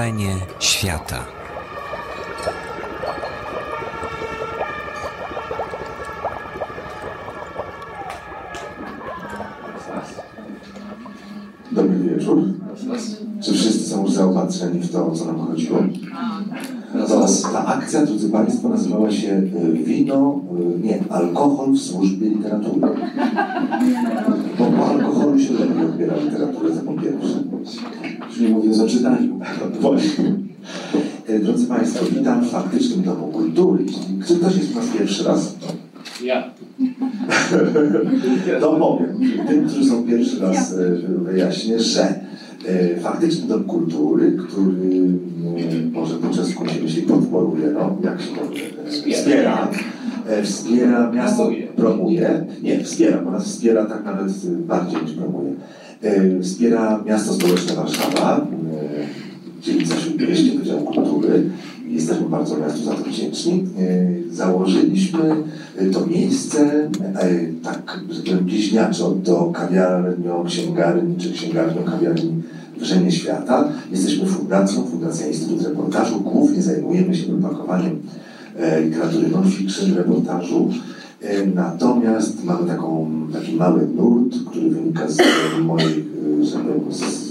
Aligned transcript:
wrzenie 0.00 0.36
świata. 0.60 1.24
Dobry 11.72 11.98
wieczór. 11.98 12.44
Czy 13.42 13.52
wszyscy 13.52 13.90
są 13.90 14.02
już 14.02 14.12
zaopatrzeni 14.12 14.80
w 14.80 14.92
to, 14.92 15.10
co 15.10 15.24
nam 15.24 15.38
chodziło? 15.38 15.78
Ta 17.52 17.66
akcja, 17.66 18.06
drodzy 18.06 18.30
Państwo, 18.30 18.68
nazywała 18.68 19.10
się 19.10 19.28
y, 19.28 19.72
Wino, 19.72 20.40
y, 20.76 20.86
nie, 20.86 21.04
alkohol 21.10 21.72
w 21.72 21.78
służbie 21.78 22.28
literatury. 22.28 22.80
Bo 24.58 24.64
po 24.64 24.86
alkoholu 24.86 25.38
się 25.38 25.52
lepiej 25.52 25.84
odbiera 25.84 26.16
literaturę, 26.16 26.74
za 26.74 26.82
po 26.82 26.92
pierwsze. 26.92 27.42
Już 28.28 28.40
nie 28.40 28.48
mówiąc 28.48 28.80
o 28.80 28.88
czytaniu. 28.88 29.38
Właśnie. 29.38 29.39
Y, 29.39 29.39
Drodzy 31.42 31.66
Państwo, 31.66 32.04
witam 32.18 32.44
w 32.44 32.50
faktycznym 32.50 33.02
Domu 33.02 33.26
Kultury. 33.28 33.84
Czy 34.28 34.36
ktoś 34.36 34.56
jest 34.56 34.72
u 34.72 34.76
nas 34.76 34.86
pierwszy 34.98 35.24
raz? 35.24 35.54
Ja. 36.24 36.44
To 38.60 38.72
powiem. 38.72 39.20
Tym, 39.48 39.66
którzy 39.68 39.84
są 39.90 40.04
pierwszy 40.06 40.40
raz, 40.40 40.72
e, 40.72 40.76
wyjaśnię, 41.18 41.80
że 41.80 42.14
e, 42.68 43.00
faktyczny 43.00 43.48
dom 43.48 43.64
kultury, 43.64 44.32
który 44.48 44.70
mm, 44.96 45.90
może 45.92 46.14
po 46.14 46.28
czesku 46.34 46.68
się 46.68 46.82
myśli 46.82 47.02
podporuje, 47.02 47.70
no 47.70 47.96
jak 48.04 48.20
się 48.20 48.28
powie, 48.28 48.60
e, 48.86 48.90
Wspiera. 48.90 49.68
wspiera, 50.42 51.10
e, 51.10 51.14
miasto, 51.16 51.50
Promuje. 51.76 52.46
nie, 52.62 52.84
wspiera, 52.84 53.18
bo 53.22 53.30
nas 53.30 53.44
wspiera 53.44 53.86
tak 53.86 54.04
nawet 54.04 54.28
e, 54.28 54.50
bardziej 54.66 55.02
niż 55.02 55.12
promuje. 55.12 55.52
E, 56.02 56.40
Wspiera 56.42 57.02
miasto 57.06 57.32
stołeczne 57.32 57.74
Warszawa, 57.74 58.46
e, 59.60 59.62
dzielnica 59.62 59.96
Śródmieście, 59.96 60.58
Wydział 60.58 60.78
Kultury. 60.78 61.50
Jesteśmy 61.88 62.28
bardzo 62.28 62.56
miastu 62.56 62.84
za 62.84 62.94
to 62.94 63.04
wdzięczni. 63.04 63.66
E, 63.78 64.34
Założyliśmy 64.34 65.36
e, 65.76 65.86
to 65.86 66.06
miejsce 66.06 66.90
e, 67.14 67.30
tak, 67.62 68.00
że 68.10 68.36
bliźniaczo 68.36 69.10
do 69.10 69.44
kawiarnią, 69.44 70.44
księgarni 70.44 71.16
czy 71.16 71.32
księgarnią 71.32 71.82
kawiarni 71.82 72.42
Wrzenie 72.78 73.12
Świata. 73.12 73.68
Jesteśmy 73.90 74.26
fundacją, 74.26 74.86
Fundacja 74.86 75.26
Instytut 75.26 75.62
Reportażu. 75.62 76.20
Głównie 76.20 76.62
zajmujemy 76.62 77.16
się 77.16 77.26
propagowaniem 77.26 77.98
e, 78.58 78.82
literatury 78.82 79.28
non-fiction, 79.28 79.94
reportażu. 79.94 80.70
Natomiast 81.54 82.44
mamy 82.44 82.68
taką, 82.68 83.10
taki 83.32 83.56
mały 83.56 83.88
nurt, 83.96 84.34
który 84.50 84.70
wynika 84.70 85.08
z 85.08 85.20
e, 85.20 85.24
że 86.44 86.58
powiem, 86.58 86.92
z, 86.92 87.29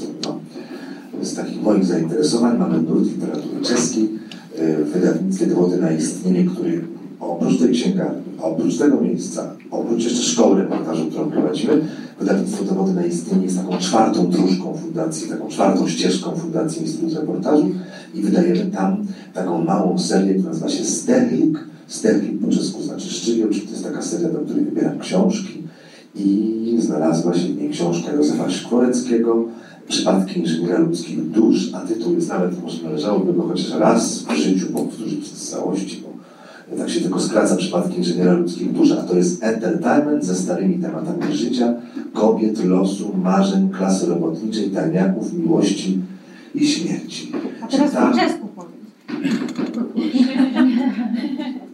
z 1.22 1.36
takich 1.36 1.62
moich 1.62 1.86
zainteresowań. 1.86 2.58
Mamy 2.58 2.81
nurt 2.81 3.06
literatury 3.06 3.62
czeskiej 3.62 4.09
e, 4.56 4.84
w 4.84 4.89
wydawnictwie 4.89 5.48
Dowody 5.48 5.78
na 5.78 5.92
istnienie, 5.92 6.45
który 6.45 6.81
oprócz 7.20 7.59
tej 7.59 7.72
księgarni, 7.72 8.22
oprócz 8.42 8.78
tego 8.78 9.02
miejsca, 9.02 9.56
oprócz 9.72 10.03
jeszcze 10.03 10.23
szkoły 10.23 10.62
reportażu, 10.62 11.06
którą 11.06 11.31
prowadzimy, 11.31 11.81
wydawnictwo 12.20 12.66
Dowody 12.66 12.94
na 12.94 13.06
istnienie 13.06 13.44
jest 13.44 13.58
taką 13.58 13.78
czwartą 13.78 14.30
dróżką 14.30 14.73
fundacji, 14.73 15.30
taką 15.30 15.47
czwartą 15.47 15.88
ścieżką 15.88 16.31
Fundacji 16.31 16.81
Instytut 16.81 17.14
Reportażu 17.14 17.70
i 18.16 18.22
wydajemy 18.22 18.72
tam 18.72 19.06
taką 19.34 19.64
małą 19.64 20.00
serię, 20.00 20.34
która 20.34 20.50
nazywa 20.50 20.70
się 20.70 20.86
Sterlik. 20.86 21.59
Sterlik 21.88 22.42
po 22.42 22.52
czesku 22.52 22.84
znaczy 22.84 23.09
szczywioł, 23.09 23.50
czyli 23.50 23.62
to 23.62 23.72
jest 23.72 23.84
taka 23.84 24.02
seria, 24.02 24.30
do 24.30 24.40
której 24.40 24.66
wybieram 24.66 25.00
książki 25.00 25.64
i 26.16 26.78
znalazła 26.80 27.34
się 27.34 27.47
w 27.47 27.58
niej 27.58 27.70
książka 27.70 28.14
Józefa 28.14 28.50
Szkworeckiego 28.50 29.45
Przypadki 29.90 30.40
inżyniera 30.40 30.80
ludzkich 30.80 31.30
dusz, 31.30 31.74
a 31.74 31.80
tytuł 31.80 32.13
jest 32.13 32.30
nawet, 32.30 32.63
może 32.63 32.84
należałoby 32.84 33.34
go 33.34 33.44
chociaż 33.44 33.72
raz 33.72 34.24
w 34.24 34.36
życiu 34.36 34.68
powtórzyć 34.74 35.19
w 35.19 35.50
całości, 35.50 36.03
bo 36.72 36.78
tak 36.78 36.90
się 36.90 37.02
tylko 37.02 37.19
skraca 37.19 37.56
Przypadki 37.56 37.97
inżyniera 37.97 38.34
ludzkich 38.34 38.74
dusz, 38.74 38.91
a 38.91 38.96
to 38.96 39.16
jest 39.16 39.44
entertainment 39.44 40.25
ze 40.25 40.36
starymi 40.36 40.80
tematami 40.80 41.34
życia, 41.34 41.74
kobiet, 42.13 42.66
losu, 42.66 43.16
marzeń, 43.24 43.69
klasy 43.69 44.06
robotniczej, 44.06 44.69
tajniaków, 44.69 45.34
miłości 45.34 46.00
i 46.56 46.68
śmierci. 46.68 47.31
A 47.62 47.68
teraz 47.68 47.92
po 47.92 48.19
czesku 48.19 48.47
powiedz. 48.56 48.80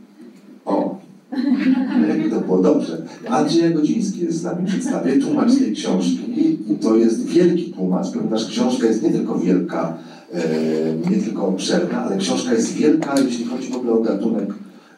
To 2.30 2.42
było 2.42 2.62
dobrze. 2.62 3.02
Andrzej 3.30 3.74
Godziński 3.74 4.22
jest 4.22 4.38
z 4.40 4.44
nami, 4.44 4.68
przedstawię 4.68 5.20
tłumacz 5.20 5.58
tej 5.58 5.74
książki 5.74 6.58
i 6.72 6.76
to 6.76 6.96
jest 6.96 7.26
wielki 7.26 7.64
tłumacz, 7.74 8.12
ponieważ 8.12 8.46
książka 8.46 8.88
jest 8.88 9.04
nie 9.04 9.10
tylko 9.10 9.40
wielka, 9.40 9.98
e, 10.34 11.10
nie 11.10 11.18
tylko 11.18 11.48
obszerna, 11.48 12.06
ale 12.06 12.18
książka 12.18 12.54
jest 12.54 12.74
wielka, 12.74 13.16
jeśli 13.26 13.46
chodzi 13.46 13.68
w 13.72 13.76
ogóle 13.76 13.94
o 13.94 14.02
gatunek, 14.02 14.54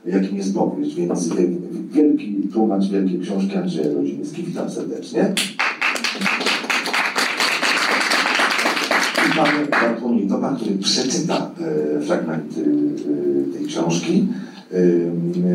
jakim 0.05 0.37
jest 0.37 0.53
powieść, 0.55 0.95
więc 0.95 1.27
wie- 1.27 1.47
wielki 1.91 2.35
tłumacz 2.53 2.87
wielkiej 2.89 3.19
książki 3.19 3.55
Andrzeja 3.55 3.93
Godziński. 3.93 4.43
Witam 4.43 4.69
serdecznie. 4.71 5.33
I 9.25 9.37
mamy 9.37 9.67
Bartłomiej 9.71 10.27
który 10.57 10.77
przeczyta 10.77 11.51
e, 11.97 12.01
fragmenty 12.01 12.61
e, 12.61 13.57
tej 13.57 13.65
książki 13.67 14.27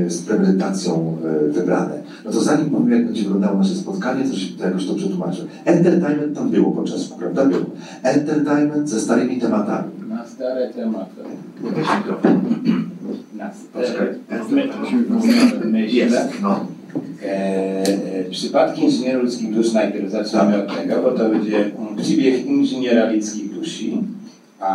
z 0.08 0.22
premedytacją 0.22 1.16
e, 1.24 1.52
wybrane. 1.52 2.02
No 2.24 2.32
to 2.32 2.40
zanim 2.40 2.70
powiem, 2.70 2.92
jak 2.92 3.06
będzie 3.06 3.22
wyglądało 3.22 3.58
nasze 3.58 3.74
spotkanie, 3.74 4.24
to, 4.24 4.36
się, 4.36 4.58
to 4.58 4.64
jakoś 4.64 4.86
to 4.86 4.94
przetłumaczę. 4.94 5.42
Entertainment 5.64 6.36
tam 6.36 6.50
było 6.50 6.72
po 6.72 6.84
czesku, 6.84 7.18
prawda? 7.18 7.46
Było. 7.46 7.64
Entertainment 8.02 8.88
ze 8.88 9.00
starymi 9.00 9.40
tematami. 9.40 9.90
Na 10.08 10.26
stare 10.26 10.68
tematy. 10.68 11.22
Weź 11.62 11.86
mikrofon. 11.98 12.40
Na 13.36 13.50
stare 13.52 14.14
myślę. 15.64 16.28
No. 16.42 16.66
E, 17.22 17.82
e, 17.86 18.24
przypadki 18.30 18.84
inżyniera 18.84 19.18
ludzkich 19.18 19.54
dusz 19.54 19.72
najpierw 19.72 20.10
zaczynamy 20.10 20.62
od 20.62 20.76
tego, 20.76 21.02
bo 21.02 21.10
to 21.10 21.28
będzie 21.28 21.70
przybieg 22.02 22.46
inżyniera 22.46 23.10
ludzkich 23.10 23.54
duszy, 23.54 23.84
a 24.62 24.74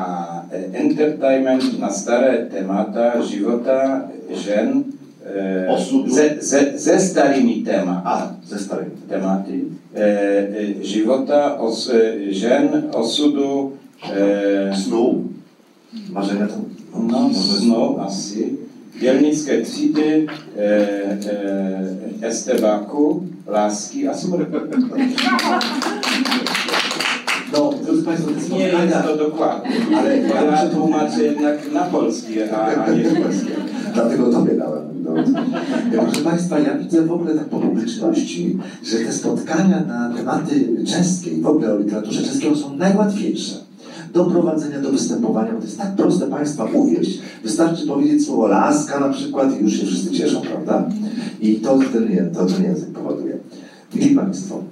e, 0.51 0.77
entertainment 0.77 1.79
na 1.79 1.89
stare 1.89 2.45
temata 2.51 3.21
żywota, 3.21 4.07
żen, 4.35 4.83
e, 5.25 5.69
Osudu. 5.69 6.13
ze, 6.13 6.35
ze, 6.39 6.79
ze 6.79 6.99
starymi 6.99 7.63
tematami. 7.63 8.01
A, 8.05 8.31
ze 8.45 8.59
starymi. 8.59 8.91
tematy 9.09 9.59
e, 9.95 9.99
e, 9.99 10.83
żywota, 10.83 11.59
os, 11.59 11.89
e, 11.89 12.33
żen, 12.33 12.83
osudu, 12.93 13.71
e, 14.03 14.75
Snu. 14.75 15.23
Marzenia 16.09 16.47
to... 16.47 16.53
no, 16.99 17.29
snu 17.33 17.99
asi, 17.99 18.57
dzielnickie 18.99 19.61
třídy, 19.61 20.27
e, 20.57 20.63
e, 22.21 22.27
estebaku, 22.27 23.23
laski 23.47 24.07
a 24.07 24.13
smrti. 24.19 24.53
Państwo, 28.07 28.31
te 28.31 28.56
Nie 28.56 28.68
jest 28.68 29.03
to 29.03 29.18
dokładnie, 29.18 29.72
ale 29.97 30.18
ja 30.18 30.69
tłumaczę 30.69 31.23
jednak 31.23 31.73
na 31.73 31.81
polski, 31.81 32.41
a, 32.41 32.85
a 32.85 32.91
nie 32.91 33.03
polski. 33.03 33.47
Dlatego 33.94 34.31
tobie 34.31 34.53
dałem. 34.53 34.84
No. 35.03 35.12
Proszę 35.91 36.22
Państwa, 36.22 36.59
ja 36.59 36.78
widzę 36.78 37.01
w 37.01 37.12
ogóle 37.12 37.35
tak 37.35 37.46
po 37.46 37.59
publiczności, 37.59 38.57
że 38.84 38.97
te 38.97 39.13
spotkania 39.13 39.84
na 39.88 40.13
tematy 40.17 40.85
czeskie 40.85 41.29
i 41.29 41.41
w 41.41 41.47
ogóle 41.47 41.73
o 41.73 41.78
literaturze 41.78 42.23
czeskiej 42.23 42.56
są 42.56 42.75
najłatwiejsze 42.75 43.56
do 44.13 44.25
prowadzenia, 44.25 44.81
do 44.81 44.91
występowania, 44.91 45.51
bo 45.51 45.57
to 45.57 45.66
jest 45.66 45.78
tak 45.78 45.96
proste 45.96 46.28
Państwa 46.28 46.66
uwieść. 46.73 47.19
Wystarczy 47.44 47.88
powiedzieć 47.88 48.25
słowo 48.25 48.47
laska 48.47 49.00
na 49.00 49.09
przykład 49.09 49.59
i 49.59 49.63
już 49.63 49.73
się 49.73 49.85
wszyscy 49.85 50.12
cieszą, 50.12 50.41
prawda? 50.41 50.90
I 51.41 51.56
to 51.56 51.79
ten, 51.94 52.31
to 52.34 52.46
ten 52.46 52.63
język 52.63 52.90
powoduje. 52.90 53.36
Widzieli 53.93 54.16
Państwo, 54.16 54.63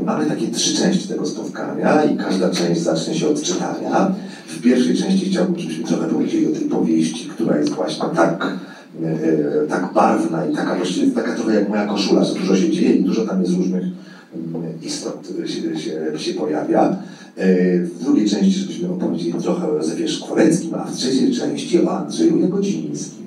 e, 0.00 0.04
mamy 0.04 0.26
takie 0.26 0.48
trzy 0.48 0.76
części 0.76 1.08
tego 1.08 1.26
spotkania 1.26 2.04
i 2.04 2.16
każda 2.16 2.50
część 2.50 2.80
zacznie 2.80 3.14
się 3.14 3.28
od 3.28 3.42
czytania. 3.42 4.14
W 4.46 4.60
pierwszej 4.60 4.96
części 4.96 5.30
chciałbym, 5.30 5.58
żebyśmy 5.58 5.84
trochę 5.84 6.08
powiedzieli 6.08 6.46
o 6.46 6.50
tej 6.50 6.68
powieści, 6.68 7.28
która 7.28 7.58
jest 7.58 7.70
właśnie 7.70 8.04
tak, 8.16 8.58
e, 9.02 9.66
tak 9.68 9.92
barwna 9.94 10.46
i 10.46 10.54
taka 10.54 10.74
właściwie 10.74 11.10
taka 11.12 11.34
trochę 11.34 11.54
jak 11.54 11.68
moja 11.68 11.86
koszula, 11.86 12.24
że 12.24 12.34
dużo 12.34 12.56
się 12.56 12.70
dzieje 12.70 12.92
i 12.92 13.04
dużo 13.04 13.26
tam 13.26 13.42
jest 13.42 13.56
różnych 13.56 13.82
mm, 13.82 14.62
istot 14.82 15.28
się, 15.46 15.80
się, 15.80 16.18
się 16.18 16.34
pojawia. 16.34 16.96
E, 17.36 17.78
W 17.78 18.04
drugiej 18.04 18.28
części, 18.28 18.60
żebyśmy 18.60 18.88
opowiedzieli 18.90 19.34
trochę 19.42 19.68
o 19.72 19.76
Józefie 19.76 20.08
Szkworeckim, 20.08 20.74
a 20.74 20.84
w 20.84 20.96
trzeciej 20.96 21.32
części 21.32 21.84
o 21.84 21.98
Andrzeju 21.98 22.40
Jagodzińskim 22.40 23.22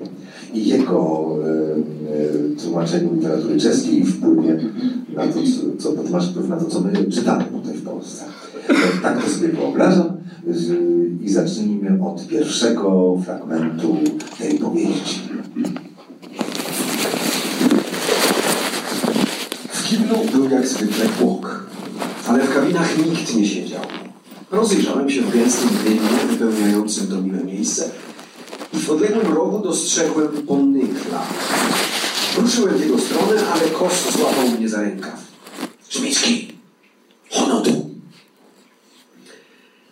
i 0.54 0.68
jego 0.68 1.26
tłumaczeniu 2.62 3.14
literatury 3.14 3.60
czeskiej 3.60 4.00
i 4.00 4.04
wpływie 4.06 4.58
na 5.16 5.26
to, 5.26 5.38
co, 5.78 5.92
co 6.02 6.10
masz 6.10 6.30
wpływ 6.30 6.48
na 6.48 6.56
to, 6.56 6.64
co 6.64 6.80
my 6.80 7.04
czytamy 7.12 7.44
tutaj 7.44 7.74
w 7.74 7.84
Polsce. 7.84 8.24
E, 8.68 8.74
Tak 9.02 9.24
to 9.24 9.30
sobie 9.30 9.48
wyobrażam 9.48 10.16
i 11.22 11.28
zacznijmy 11.28 12.04
od 12.04 12.26
pierwszego 12.26 13.18
fragmentu 13.24 13.96
tej 14.38 14.58
powieści. 14.58 15.20
W 19.72 19.88
kiblu 19.88 20.16
był 20.32 20.50
jak 20.50 20.68
zwykle 20.68 21.06
tłok, 21.18 21.66
ale 22.28 22.44
w 22.44 22.54
kabinach 22.54 22.98
nikt 22.98 23.36
nie 23.36 23.46
siedział. 23.46 23.82
Rozejrzałem 24.50 25.10
się 25.10 25.22
w 25.22 25.32
gęstym 25.34 25.68
dynie 25.84 26.00
wypełniającym 26.30 27.06
to 27.06 27.22
miłe 27.22 27.44
miejsce 27.44 27.90
i 28.74 28.76
w 28.76 28.90
odległym 28.90 29.34
rogu 29.34 29.58
dostrzegłem 29.58 30.28
ponykla. 30.28 31.22
Ruszyłem 32.36 32.74
w 32.74 32.80
jego 32.80 32.98
stronę, 32.98 33.46
ale 33.52 33.62
kos 33.62 34.12
złapał 34.16 34.48
mnie 34.58 34.68
za 34.68 34.80
rękaw. 34.80 35.24
Szmicki, 35.88 36.52
ono 37.30 37.60
tu! 37.60 37.90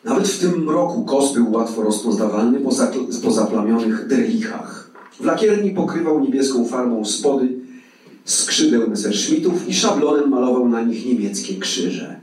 Nawet 0.04 0.28
w 0.28 0.38
tym 0.38 0.64
mroku 0.64 1.04
kos 1.04 1.32
był 1.32 1.52
łatwo 1.52 1.82
rozpoznawalny 1.82 2.60
po, 2.60 2.70
zakl- 2.70 3.22
po 3.22 3.30
zaplamionych 3.30 4.06
derlichach. 4.06 4.90
W 5.20 5.24
lakierni 5.24 5.70
pokrywał 5.70 6.20
niebieską 6.20 6.64
farbą 6.68 7.04
spody 7.04 7.48
skrzydeł 8.24 8.90
Messerschmittów 8.90 9.68
i 9.68 9.74
szablonem 9.74 10.30
malował 10.30 10.68
na 10.68 10.82
nich 10.82 11.06
niemieckie 11.06 11.54
krzyże. 11.54 12.20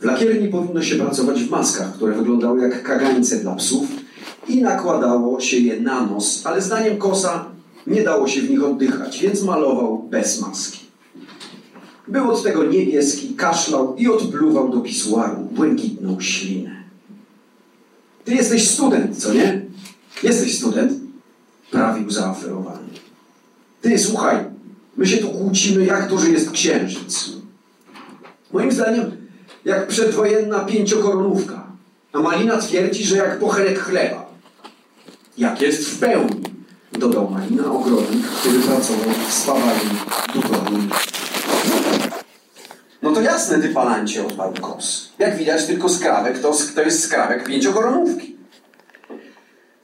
W 0.00 0.04
lakierni 0.04 0.48
powinno 0.48 0.82
się 0.82 0.96
pracować 0.96 1.42
w 1.42 1.50
maskach, 1.50 1.94
które 1.94 2.14
wyglądały 2.14 2.60
jak 2.60 2.82
kagańce 2.82 3.36
dla 3.36 3.54
psów 3.54 3.84
i 4.48 4.62
nakładało 4.62 5.40
się 5.40 5.56
je 5.58 5.80
na 5.80 6.06
nos, 6.06 6.46
ale 6.46 6.62
zdaniem 6.62 6.98
Kosa 6.98 7.44
nie 7.86 8.02
dało 8.02 8.28
się 8.28 8.42
w 8.42 8.50
nich 8.50 8.64
oddychać, 8.64 9.18
więc 9.18 9.42
malował 9.42 9.98
bez 9.98 10.40
maski. 10.40 10.80
Był 12.08 12.30
od 12.30 12.42
tego 12.42 12.64
niebieski, 12.64 13.34
kaszlał 13.34 13.96
i 13.96 14.08
odpluwał 14.08 14.68
do 14.68 14.80
pisuaru 14.80 15.36
błękitną 15.36 16.20
ślinę. 16.20 16.82
Ty 18.24 18.34
jesteś 18.34 18.68
student, 18.68 19.18
co 19.18 19.34
nie? 19.34 19.62
Jesteś 20.22 20.58
student? 20.58 20.92
Prawił 21.70 22.10
zaoferowany. 22.10 22.88
Ty, 23.80 23.98
słuchaj, 23.98 24.44
my 24.96 25.06
się 25.06 25.18
tu 25.18 25.28
kłócimy, 25.28 25.84
jak 25.84 26.08
duży 26.08 26.32
jest 26.32 26.50
księżyc. 26.50 27.30
Moim 28.52 28.72
zdaniem, 28.72 29.10
jak 29.64 29.88
przedwojenna 29.88 30.60
pięciokoronówka. 30.60 31.66
A 32.12 32.20
Malina 32.20 32.58
twierdzi, 32.58 33.04
że 33.04 33.16
jak 33.16 33.38
pochenek 33.38 33.78
chleba. 33.78 34.26
Jak 35.38 35.60
jest 35.60 35.88
w 35.88 35.98
pełni, 35.98 36.42
dodał 36.98 37.30
Malina 37.30 37.72
ogrodnik, 37.72 38.26
który 38.26 38.58
pracował 38.58 39.10
w 39.10 40.32
duchownym. 40.34 40.90
No 43.02 43.12
to 43.12 43.20
jasne, 43.20 43.58
ty 43.58 43.68
palancie, 43.68 44.26
odparł 44.26 44.52
kos. 44.60 45.08
Jak 45.18 45.36
widać, 45.36 45.66
tylko 45.66 45.88
skrawek 45.88 46.38
to, 46.38 46.52
to 46.74 46.82
jest 46.82 47.02
skrawek 47.02 47.44
pięciokoronówki. 47.44 48.36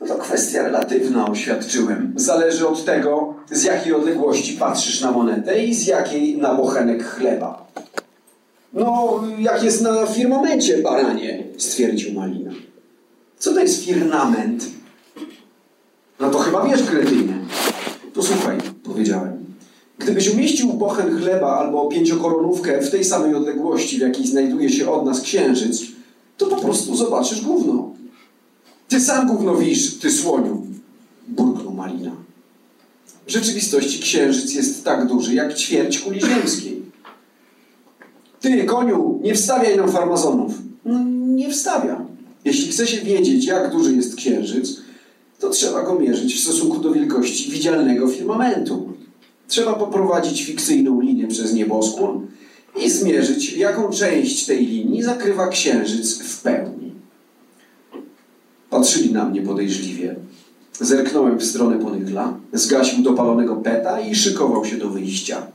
No 0.00 0.06
to 0.06 0.14
kwestia 0.14 0.62
relatywna, 0.62 1.26
oświadczyłem. 1.26 2.12
Zależy 2.16 2.68
od 2.68 2.84
tego, 2.84 3.34
z 3.50 3.64
jakiej 3.64 3.92
odległości 3.92 4.56
patrzysz 4.56 5.00
na 5.00 5.12
monetę 5.12 5.64
i 5.64 5.74
z 5.74 5.86
jakiej 5.86 6.38
na 6.38 6.54
bochenek 6.54 7.04
chleba. 7.04 7.66
No, 8.72 9.20
jak 9.38 9.62
jest 9.62 9.82
na 9.82 10.06
firmamencie, 10.06 10.78
baranie, 10.78 11.44
stwierdził 11.58 12.12
Malina. 12.12 12.50
Co 13.38 13.52
to 13.52 13.60
jest 13.60 13.84
firmament? 13.84 14.77
No 16.20 16.30
to 16.30 16.38
chyba 16.38 16.68
wiesz, 16.68 16.82
kretynie. 16.82 17.34
To 18.14 18.22
słuchaj, 18.22 18.58
powiedziałem. 18.82 19.48
Gdybyś 19.98 20.28
umieścił 20.28 20.72
bochen 20.72 21.18
chleba 21.18 21.58
albo 21.58 21.88
pięciokoronówkę 21.88 22.82
w 22.82 22.90
tej 22.90 23.04
samej 23.04 23.34
odległości, 23.34 23.98
w 23.98 24.00
jakiej 24.00 24.26
znajduje 24.26 24.70
się 24.70 24.90
od 24.90 25.06
nas 25.06 25.20
księżyc, 25.20 25.82
to 26.36 26.46
po 26.46 26.56
prostu 26.56 26.96
zobaczysz 26.96 27.40
gówno. 27.40 27.90
Ty 28.88 29.00
sam 29.00 29.26
gówno 29.26 29.54
widzisz, 29.54 29.98
ty 29.98 30.10
słoniu, 30.10 30.66
burknął 31.28 31.74
Malina. 31.74 32.12
W 33.26 33.30
rzeczywistości 33.30 34.02
księżyc 34.02 34.54
jest 34.54 34.84
tak 34.84 35.06
duży, 35.06 35.34
jak 35.34 35.54
ćwierć 35.54 35.98
kuli 35.98 36.20
ziemskiej. 36.20 36.82
Ty, 38.40 38.64
koniu, 38.64 39.20
nie 39.22 39.34
wstawiaj 39.34 39.76
nam 39.76 39.92
farmazonów. 39.92 40.52
No, 40.84 41.04
nie 41.26 41.50
wstawiam. 41.50 42.06
Jeśli 42.44 42.72
chce 42.72 42.86
się 42.86 43.00
wiedzieć, 43.00 43.44
jak 43.44 43.72
duży 43.72 43.96
jest 43.96 44.16
księżyc, 44.16 44.80
to 45.38 45.50
trzeba 45.50 45.82
go 45.82 45.98
mierzyć 45.98 46.34
w 46.34 46.40
stosunku 46.40 46.78
do 46.78 46.92
wielkości 46.92 47.50
widzialnego 47.50 48.08
firmamentu. 48.08 48.92
Trzeba 49.48 49.74
poprowadzić 49.74 50.44
fikcyjną 50.44 51.00
linię 51.00 51.28
przez 51.28 51.52
nieboskłon 51.52 52.26
i 52.76 52.90
zmierzyć, 52.90 53.52
jaką 53.52 53.90
część 53.90 54.46
tej 54.46 54.66
linii 54.66 55.02
zakrywa 55.02 55.48
księżyc 55.48 56.18
w 56.18 56.42
pełni. 56.42 56.92
Patrzyli 58.70 59.12
na 59.12 59.24
mnie 59.24 59.42
podejrzliwie. 59.42 60.16
Zerknąłem 60.80 61.38
w 61.38 61.44
stronę 61.44 61.78
Ponykla, 61.78 62.36
zgasił 62.52 63.02
dopalonego 63.02 63.56
peta 63.56 64.00
i 64.00 64.14
szykował 64.14 64.64
się 64.64 64.76
do 64.76 64.88
wyjścia. 64.88 65.46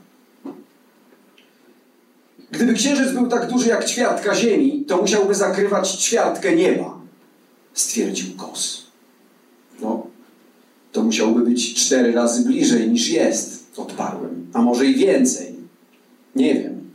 Gdyby 2.50 2.74
księżyc 2.74 3.12
był 3.12 3.26
tak 3.26 3.50
duży 3.50 3.68
jak 3.68 3.84
ćwiartka 3.84 4.34
Ziemi, 4.34 4.84
to 4.88 4.96
musiałby 4.96 5.34
zakrywać 5.34 5.90
ćwiartkę 5.90 6.56
nieba, 6.56 6.98
stwierdził 7.74 8.36
Kos. 8.36 8.83
To 10.94 11.02
musiałby 11.02 11.40
być 11.40 11.74
cztery 11.74 12.12
razy 12.12 12.44
bliżej 12.44 12.90
niż 12.90 13.08
jest, 13.08 13.64
odparłem. 13.76 14.46
A 14.52 14.62
może 14.62 14.86
i 14.86 14.94
więcej. 14.94 15.54
Nie 16.36 16.54
wiem. 16.54 16.90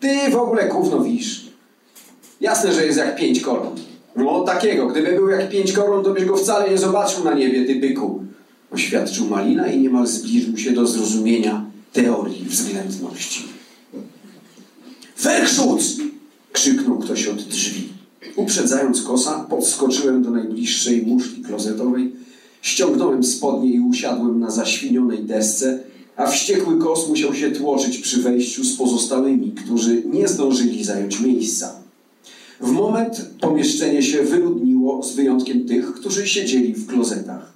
Ty 0.00 0.30
w 0.30 0.36
ogóle 0.36 0.68
gówno 0.68 1.00
wisz. 1.00 1.46
Jasne, 2.40 2.72
że 2.72 2.86
jest 2.86 2.98
jak 2.98 3.16
pięć 3.16 3.40
koron. 3.40 3.76
No 4.16 4.40
takiego. 4.40 4.86
Gdyby 4.86 5.12
był 5.12 5.28
jak 5.28 5.50
pięć 5.50 5.72
koron, 5.72 6.04
to 6.04 6.10
byś 6.10 6.24
go 6.24 6.36
wcale 6.36 6.70
nie 6.70 6.78
zobaczył 6.78 7.24
na 7.24 7.34
niebie, 7.34 7.64
ty 7.64 7.74
byku. 7.74 8.22
Oświadczył 8.70 9.26
Malina 9.26 9.66
i 9.66 9.80
niemal 9.80 10.06
zbliżył 10.06 10.56
się 10.56 10.72
do 10.72 10.86
zrozumienia 10.86 11.64
teorii 11.92 12.44
względności. 12.44 13.44
Werkschutz! 15.22 15.84
krzyknął 16.52 16.98
ktoś 16.98 17.26
od 17.26 17.42
drzwi. 17.42 17.88
Uprzedzając 18.36 19.02
kosa, 19.02 19.46
podskoczyłem 19.50 20.22
do 20.22 20.30
najbliższej 20.30 21.02
muszli 21.02 21.42
klozetowej, 21.42 22.23
ściągnąłem 22.64 23.24
spodnie 23.24 23.70
i 23.70 23.80
usiadłem 23.80 24.40
na 24.40 24.50
zaświnionej 24.50 25.24
desce, 25.24 25.78
a 26.16 26.26
wściekły 26.26 26.78
kos 26.78 27.08
musiał 27.08 27.34
się 27.34 27.50
tłoczyć 27.50 27.98
przy 27.98 28.22
wejściu 28.22 28.64
z 28.64 28.76
pozostałymi, 28.76 29.52
którzy 29.52 30.02
nie 30.06 30.28
zdążyli 30.28 30.84
zająć 30.84 31.20
miejsca. 31.20 31.74
W 32.60 32.70
moment 32.70 33.30
pomieszczenie 33.40 34.02
się 34.02 34.22
wyludniło, 34.22 35.02
z 35.02 35.14
wyjątkiem 35.14 35.64
tych, 35.64 35.94
którzy 35.94 36.26
siedzieli 36.26 36.74
w 36.74 36.86
klozetach. 36.86 37.52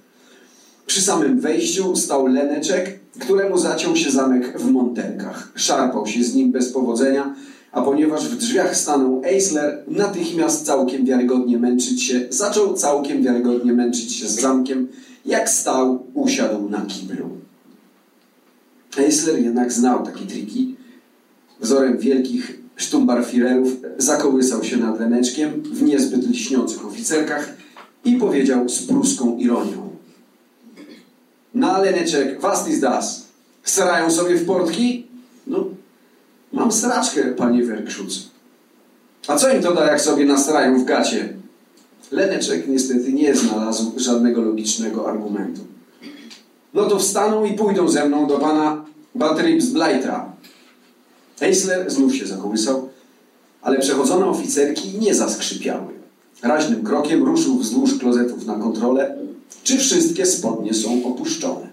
Przy 0.85 1.01
samym 1.01 1.39
wejściu 1.39 1.95
stał 1.95 2.27
Leneczek, 2.27 2.99
któremu 3.19 3.57
zaciął 3.57 3.95
się 3.95 4.11
zamek 4.11 4.59
w 4.59 4.71
montenkach. 4.71 5.51
Szarpał 5.55 6.07
się 6.07 6.23
z 6.23 6.35
nim 6.35 6.51
bez 6.51 6.71
powodzenia, 6.71 7.35
a 7.71 7.81
ponieważ 7.81 8.27
w 8.29 8.37
drzwiach 8.37 8.75
stanął 8.75 9.21
Eisler, 9.25 9.83
natychmiast 9.87 10.65
całkiem 10.65 11.05
wiarygodnie 11.05 11.57
męczyć 11.57 12.03
się, 12.03 12.21
zaczął 12.29 12.73
całkiem 12.73 13.23
wiarygodnie 13.23 13.73
męczyć 13.73 14.15
się 14.15 14.27
z 14.27 14.41
zamkiem, 14.41 14.87
jak 15.25 15.49
stał, 15.49 16.05
usiadł 16.13 16.69
na 16.69 16.81
kiblu. 16.81 17.29
Eisler 18.97 19.39
jednak 19.39 19.71
znał 19.71 20.05
takie 20.05 20.25
triki. 20.25 20.75
Wzorem 21.59 21.97
wielkich 21.97 22.59
sztumbarfirerów 22.75 23.69
zakołysał 23.97 24.63
się 24.63 24.77
nad 24.77 24.99
Leneczkiem 24.99 25.63
w 25.73 25.83
niezbyt 25.83 26.29
lśniących 26.29 26.85
oficerkach 26.85 27.53
i 28.05 28.15
powiedział 28.15 28.69
z 28.69 28.83
pruską 28.83 29.37
ironią. 29.37 29.89
Na 31.53 31.77
Leneczek, 31.77 32.41
was 32.41 32.69
ist 32.69 32.81
das? 32.81 33.27
Starają 33.63 34.11
sobie 34.11 34.35
w 34.35 34.45
portki? 34.45 34.98
Mam 36.69 36.77
straczkę, 36.77 37.23
panie 37.23 37.63
Werkschutz. 37.63 38.29
A 39.27 39.35
co 39.35 39.49
im 39.49 39.63
to 39.63 39.73
da, 39.73 39.85
jak 39.85 40.01
sobie 40.01 40.25
nastrają 40.25 40.79
w 40.79 40.85
gacie? 40.85 41.33
Leneczek 42.11 42.67
niestety 42.67 43.13
nie 43.13 43.35
znalazł 43.35 43.91
żadnego 43.97 44.41
logicznego 44.41 45.09
argumentu. 45.09 45.61
No 46.73 46.85
to 46.85 46.99
wstaną 46.99 47.45
i 47.45 47.53
pójdą 47.53 47.89
ze 47.89 48.05
mną 48.05 48.27
do 48.27 48.37
pana 48.37 48.85
Batribs 49.15 49.65
Blaitra. 49.65 50.31
Eisler 51.41 51.91
znów 51.91 52.15
się 52.15 52.27
zakołysał, 52.27 52.89
ale 53.61 53.79
przechodzone 53.79 54.25
oficerki 54.25 54.99
nie 54.99 55.15
zaskrzypiały. 55.15 55.93
Raźnym 56.43 56.83
krokiem 56.83 57.23
ruszył 57.23 57.57
wzdłuż 57.57 57.97
klozetów 57.97 58.45
na 58.45 58.55
kontrolę, 58.55 59.17
czy 59.63 59.77
wszystkie 59.77 60.25
spodnie 60.25 60.73
są 60.73 61.05
opuszczone. 61.05 61.68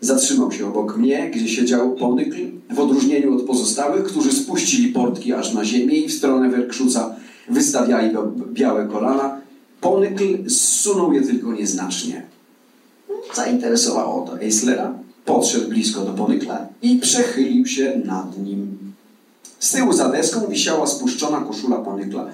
Zatrzymał 0.00 0.52
się 0.52 0.68
obok 0.68 0.96
mnie, 0.96 1.30
gdzie 1.34 1.48
siedział 1.48 1.94
ponykl, 1.94 2.36
w 2.70 2.80
odróżnieniu 2.80 3.34
od 3.34 3.42
pozostałych, 3.42 4.04
którzy 4.04 4.32
spuścili 4.32 4.92
portki 4.92 5.32
aż 5.32 5.52
na 5.52 5.64
ziemię 5.64 5.96
i 5.96 6.08
w 6.08 6.12
stronę 6.12 6.50
Werkszuca 6.50 7.16
wystawiali 7.48 8.16
białe 8.52 8.86
kolana. 8.86 9.40
Ponykl 9.80 10.50
zsunął 10.50 11.12
je 11.12 11.22
tylko 11.22 11.52
nieznacznie. 11.52 12.22
Zainteresowało 13.34 14.26
to 14.26 14.40
Eislera. 14.40 14.94
Podszedł 15.24 15.68
blisko 15.68 16.00
do 16.00 16.12
Ponykla 16.12 16.66
i 16.82 16.96
przechylił 16.96 17.66
się 17.66 18.02
nad 18.04 18.38
nim. 18.38 18.78
Z 19.58 19.72
tyłu 19.72 19.92
za 19.92 20.08
deską 20.08 20.46
wisiała 20.46 20.86
spuszczona 20.86 21.40
koszula 21.40 21.76
Ponykla, 21.76 22.26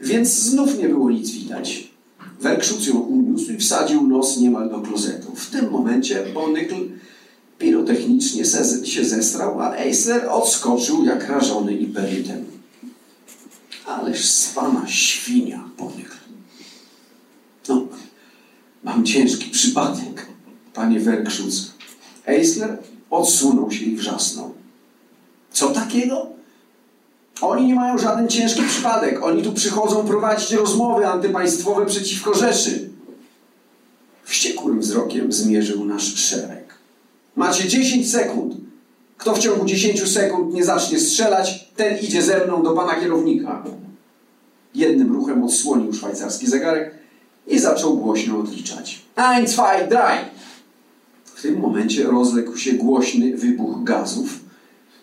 więc 0.00 0.28
znów 0.28 0.78
nie 0.78 0.88
było 0.88 1.10
nic 1.10 1.30
widać. 1.30 1.90
Werkszuc 2.40 2.86
ją 2.86 2.94
uniósł 2.94 3.52
i 3.52 3.56
wsadził 3.56 4.06
nos 4.06 4.36
niemal 4.36 4.70
do 4.70 4.80
klozetu. 4.80 5.32
W 5.34 5.50
tym 5.50 5.70
momencie 5.70 6.16
Ponykl 6.34 6.74
pirotechnicznie 7.58 8.44
się 8.84 9.04
zestrał, 9.04 9.60
a 9.60 9.76
Eisler 9.76 10.28
odskoczył 10.30 11.04
jak 11.04 11.28
rażony 11.28 11.72
iperytem. 11.72 12.44
Ależ 13.86 14.24
z 14.24 14.52
pana 14.52 14.86
świnia, 14.86 15.64
pomyśl. 15.76 16.08
No, 17.68 17.86
mam 18.84 19.04
ciężki 19.04 19.50
przypadek, 19.50 20.26
panie 20.74 21.00
Werkschutz. 21.00 21.72
Eisler 22.26 22.78
odsunął 23.10 23.70
się 23.70 23.84
i 23.84 23.96
wrzasnął. 23.96 24.54
Co 25.52 25.68
takiego? 25.68 26.26
Oni 27.40 27.66
nie 27.66 27.74
mają 27.74 27.98
żaden 27.98 28.28
ciężki 28.28 28.62
przypadek. 28.62 29.22
Oni 29.22 29.42
tu 29.42 29.52
przychodzą 29.52 30.06
prowadzić 30.06 30.52
rozmowy 30.52 31.06
antypaństwowe 31.06 31.86
przeciwko 31.86 32.34
Rzeszy. 32.34 32.90
Wściekłym 34.24 34.80
wzrokiem 34.80 35.32
zmierzył 35.32 35.84
nasz 35.84 36.14
szereg. 36.14 36.57
Macie 37.38 37.68
10 37.68 38.10
sekund. 38.10 38.54
Kto 39.16 39.34
w 39.34 39.38
ciągu 39.38 39.64
10 39.64 40.12
sekund 40.12 40.54
nie 40.54 40.64
zacznie 40.64 41.00
strzelać, 41.00 41.68
ten 41.76 41.98
idzie 41.98 42.22
ze 42.22 42.44
mną 42.44 42.62
do 42.62 42.72
pana 42.72 42.94
kierownika. 42.94 43.64
Jednym 44.74 45.12
ruchem 45.12 45.44
odsłonił 45.44 45.92
szwajcarski 45.92 46.46
zegarek 46.46 46.94
i 47.46 47.58
zaczął 47.58 47.96
głośno 47.96 48.38
odliczać. 48.38 49.02
Ein, 49.16 49.46
zwei, 49.46 49.88
drei. 49.88 50.18
W 51.24 51.42
tym 51.42 51.60
momencie 51.60 52.04
rozległ 52.04 52.56
się 52.56 52.72
głośny 52.72 53.36
wybuch 53.36 53.84
gazów 53.84 54.40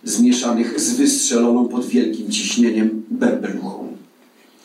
zmieszanych 0.03 0.79
z 0.79 0.93
wystrzeloną 0.93 1.67
pod 1.67 1.85
wielkim 1.85 2.31
ciśnieniem 2.31 3.03
berbeluchą. 3.09 3.87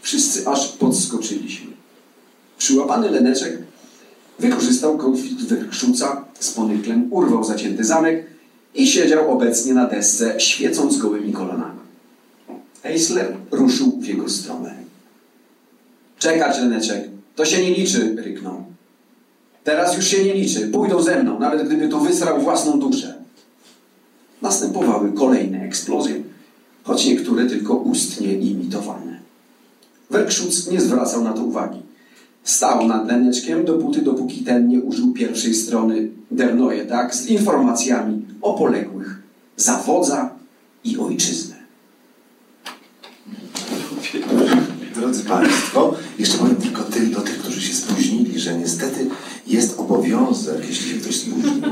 Wszyscy 0.02 0.48
aż 0.48 0.68
podskoczyliśmy. 0.68 1.70
Przyłapany 2.58 3.10
Leneczek 3.10 3.59
wykorzystał 4.40 4.98
konflikt 4.98 5.42
Werkszuca 5.42 6.24
z 6.40 6.52
Ponyklem, 6.52 7.12
urwał 7.12 7.44
zacięty 7.44 7.84
zamek 7.84 8.26
i 8.74 8.86
siedział 8.86 9.30
obecnie 9.32 9.74
na 9.74 9.86
desce, 9.86 10.40
świecąc 10.40 10.98
gołymi 10.98 11.32
kolanami. 11.32 11.80
Eisler 12.84 13.36
ruszył 13.50 14.00
w 14.00 14.06
jego 14.06 14.28
stronę. 14.28 14.74
Czekać, 16.18 16.58
Leneczek, 16.58 17.04
to 17.36 17.44
się 17.44 17.62
nie 17.62 17.74
liczy, 17.74 18.16
ryknął. 18.18 18.64
Teraz 19.64 19.96
już 19.96 20.06
się 20.06 20.24
nie 20.24 20.34
liczy, 20.34 20.68
pójdą 20.68 21.02
ze 21.02 21.22
mną, 21.22 21.38
nawet 21.38 21.66
gdyby 21.66 21.88
to 21.88 22.00
wysrał 22.00 22.40
własną 22.40 22.80
duszę. 22.80 23.14
Następowały 24.42 25.12
kolejne 25.12 25.62
eksplozje, 25.62 26.22
choć 26.82 27.06
niektóre 27.06 27.46
tylko 27.46 27.74
ustnie 27.74 28.32
imitowane. 28.32 29.20
Werkschutz 30.10 30.70
nie 30.70 30.80
zwracał 30.80 31.24
na 31.24 31.32
to 31.32 31.42
uwagi. 31.42 31.82
Stał 32.44 32.86
nad 32.88 33.08
Leneczkiem 33.08 33.64
dopóty, 33.64 34.02
dopóki 34.02 34.44
ten 34.44 34.68
nie 34.68 34.80
użył 34.80 35.12
pierwszej 35.12 35.54
strony 35.54 36.08
Der 36.30 36.54
Neue 36.54 36.86
tak, 36.88 37.14
z 37.14 37.26
informacjami 37.26 38.22
o 38.42 38.54
poległych 38.54 39.22
za 39.56 39.76
wodza 39.76 40.30
i 40.84 40.98
ojczyznę. 40.98 41.56
Drodzy 44.94 45.24
Państwo, 45.24 45.94
jeszcze 46.18 46.38
powiem 46.38 46.56
tylko 46.56 46.82
tym, 46.82 47.10
do 47.12 47.20
tych, 47.20 47.38
którzy 47.38 47.60
się 47.60 47.74
spóźnili, 47.74 48.40
że 48.40 48.58
niestety 48.58 49.06
jest 49.46 49.80
obowiązek, 49.80 50.68
jeśli 50.68 50.90
się 50.90 51.00
ktoś 51.00 51.16
spóźnił, 51.16 51.62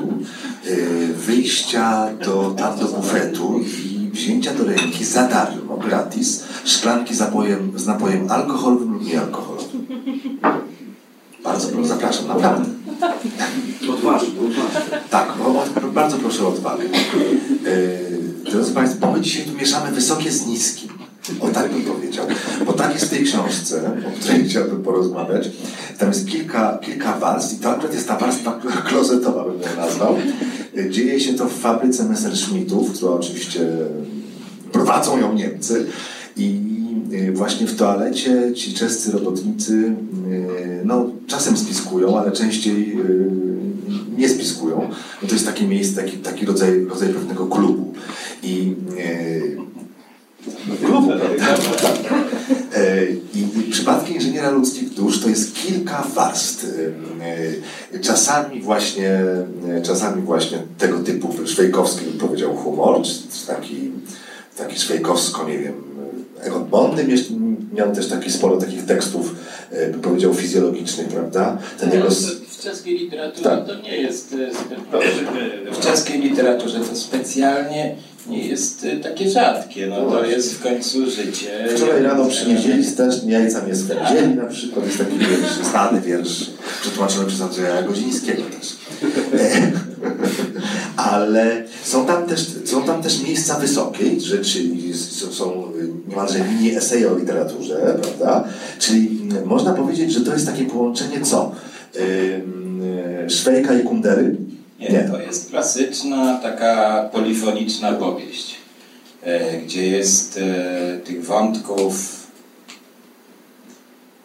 yy, 0.65 1.07
wyjścia 1.15 2.15
do, 2.25 2.55
tam 2.59 2.79
do 2.79 2.87
bufetu 2.87 3.61
i 3.61 4.11
wzięcia 4.11 4.55
do 4.55 4.65
ręki 4.65 5.05
za 5.05 5.29
darmo, 5.29 5.77
gratis, 5.77 6.45
szklanki 6.65 7.15
z 7.15 7.21
napojem, 7.21 7.73
z 7.77 7.87
napojem 7.87 8.31
alkoholowym 8.31 8.93
lub 8.93 9.07
niealkoholowym. 9.07 9.87
Bardzo 11.59 11.73
proszę, 11.73 11.89
zapraszam, 11.89 12.29
naprawdę. 12.29 12.71
Odważnie, 13.93 14.29
odważnie. 14.41 14.99
Tak, 15.11 15.29
o, 15.47 15.65
bardzo 15.95 16.17
proszę 16.19 16.45
o 16.45 16.49
odwagę. 16.49 16.85
Yy, 16.85 18.51
drodzy 18.51 18.73
Państwo, 18.73 19.07
bo 19.07 19.13
my 19.13 19.21
dzisiaj 19.21 19.45
tu 19.45 19.53
mieszamy 19.53 19.93
wysokie 19.93 20.31
z 20.33 20.47
niskim. 20.47 20.89
O 21.41 21.49
tak 21.49 21.73
bym 21.73 21.83
powiedział. 21.83 22.27
Bo 22.67 22.73
tak 22.73 22.95
jest 22.95 23.07
w 23.07 23.11
tej 23.11 23.25
książce, 23.25 23.91
o 24.09 24.21
której 24.21 24.49
chciałbym 24.49 24.83
porozmawiać. 24.83 25.51
Tam 25.99 26.09
jest 26.09 26.29
kilka, 26.29 26.79
kilka 26.83 27.19
warstw 27.19 27.53
i 27.53 27.57
to 27.57 27.71
akurat 27.71 27.95
jest 27.95 28.09
ta 28.09 28.17
warstwa 28.17 28.61
klozetowa, 28.87 29.45
bym 29.45 29.61
ją 29.61 29.77
nazwał. 29.77 30.17
Yy, 30.75 30.91
Dzieje 30.91 31.21
się 31.21 31.35
to 31.35 31.47
w 31.49 31.59
fabryce 31.59 32.05
Messerschmittów, 32.05 32.93
która 32.93 33.13
oczywiście 33.13 33.61
prowadzą 34.73 35.19
ją 35.19 35.33
Niemcy. 35.33 35.87
I 36.37 36.68
właśnie 37.33 37.67
w 37.67 37.77
toalecie 37.77 38.55
ci 38.55 38.75
czescy 38.75 39.13
robotnicy 39.13 39.73
yy, 40.31 40.83
no, 40.85 41.11
czasem 41.27 41.57
spiskują, 41.57 42.19
ale 42.19 42.33
częściej 42.33 42.97
yy, 42.97 43.31
nie 44.17 44.29
spiskują. 44.29 44.89
No 45.23 45.29
to 45.29 45.35
jest 45.35 45.47
takie 45.47 45.67
miejsce, 45.67 46.03
taki, 46.03 46.17
taki 46.17 46.47
rodzaj, 46.47 46.85
rodzaj 46.85 47.09
pewnego 47.09 47.47
klubu. 47.47 47.93
I 48.43 48.75
yy, 48.97 49.59
klubu, 50.85 51.09
prawda? 51.39 51.79
E, 52.75 53.07
I, 53.35 53.41
I 53.59 53.71
przypadki 53.71 54.15
inżyniera 54.15 54.51
ludzkich 54.51 54.95
dusz 54.95 55.21
to 55.21 55.29
jest 55.29 55.55
kilka 55.55 56.07
warstw. 56.15 56.67
Czasami 58.03 58.61
właśnie, 58.61 59.21
czasami 59.83 60.23
właśnie 60.23 60.59
tego 60.79 60.99
typu 60.99 61.35
szwejkowski 61.47 62.05
bym 62.05 62.19
powiedział 62.19 62.57
humor, 62.57 63.03
czy 63.03 63.47
taki, 63.47 63.91
taki 64.57 64.79
szwejkowsko, 64.79 65.49
nie 65.49 65.59
wiem, 65.59 65.75
Egon 66.43 66.65
Bondy 66.65 67.05
miesz- 67.05 67.31
miał 67.73 67.95
też 67.95 68.09
taki 68.09 68.31
sporo 68.33 68.57
takich 68.57 68.85
tekstów, 68.87 69.35
e, 69.71 69.91
bym 69.91 70.01
powiedział, 70.01 70.35
fizjologicznych, 70.35 71.09
prawda? 71.09 71.59
Ten 71.81 71.93
jego... 71.93 72.09
W 72.59 72.63
czeskiej 72.63 72.99
literaturze 72.99 73.45
Tak. 73.45 73.67
to 73.67 73.75
nie 73.75 73.97
jest 73.97 74.35
e, 75.69 75.73
W 75.73 75.81
czeskiej 75.81 76.21
literaturze 76.21 76.81
to 76.81 76.97
specjalnie 76.97 77.97
nie 78.29 78.47
jest 78.47 78.85
e, 78.85 78.97
takie 78.97 79.31
rzadkie. 79.31 79.87
No 79.87 80.11
to 80.11 80.25
jest 80.25 80.55
w 80.55 80.63
końcu 80.63 81.11
życie. 81.11 81.69
Wczoraj 81.77 82.03
rano 82.03 82.27
przy 82.27 82.49
niedzieli 82.49 82.85
też 82.93 83.25
jajca 83.27 83.63
mnie 83.63 83.77
swędzili 83.77 84.35
na 84.35 84.45
przykład. 84.47 84.87
Jest 84.87 84.99
taki 84.99 85.19
wiersz, 85.19 85.67
stany 85.69 86.01
wiersz, 86.01 86.51
przetłumaczony 86.81 87.27
przez 87.27 87.41
Andrzeja 87.41 87.83
Godzińskiego 87.83 88.43
też. 88.43 88.77
Ale 91.11 91.65
są 91.83 92.07
tam 92.07 92.27
też, 92.27 92.47
są 92.65 92.83
tam 92.83 93.03
też 93.03 93.23
miejsca 93.23 93.59
wysokie, 93.59 94.21
że, 94.21 94.45
czyli 94.45 94.93
są 95.31 95.73
niemalże 96.09 96.39
mini 96.41 96.77
eseje 96.77 97.13
o 97.13 97.19
literaturze, 97.19 97.99
prawda? 98.03 98.45
Czyli 98.79 99.21
mm, 99.23 99.47
można 99.47 99.73
powiedzieć, 99.73 100.13
że 100.13 100.21
to 100.21 100.33
jest 100.33 100.47
takie 100.47 100.65
połączenie 100.65 101.21
co? 101.21 101.53
E, 101.97 103.31
Szwejka 103.31 103.75
i 103.75 103.83
Kundery? 103.83 104.37
Nie, 104.81 105.09
to 105.13 105.21
jest 105.21 105.51
klasyczna, 105.51 106.39
taka 106.43 107.05
polifoniczna 107.13 107.93
powieść, 107.93 108.55
e, 109.23 109.61
gdzie 109.61 109.89
jest 109.89 110.41
e, 110.43 110.99
tych 110.99 111.25
wątków, 111.25 112.27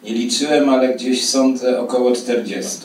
nie 0.04 0.14
liczyłem, 0.14 0.68
ale 0.68 0.94
gdzieś 0.94 1.26
sądzę 1.26 1.80
około 1.80 2.12
40. 2.12 2.80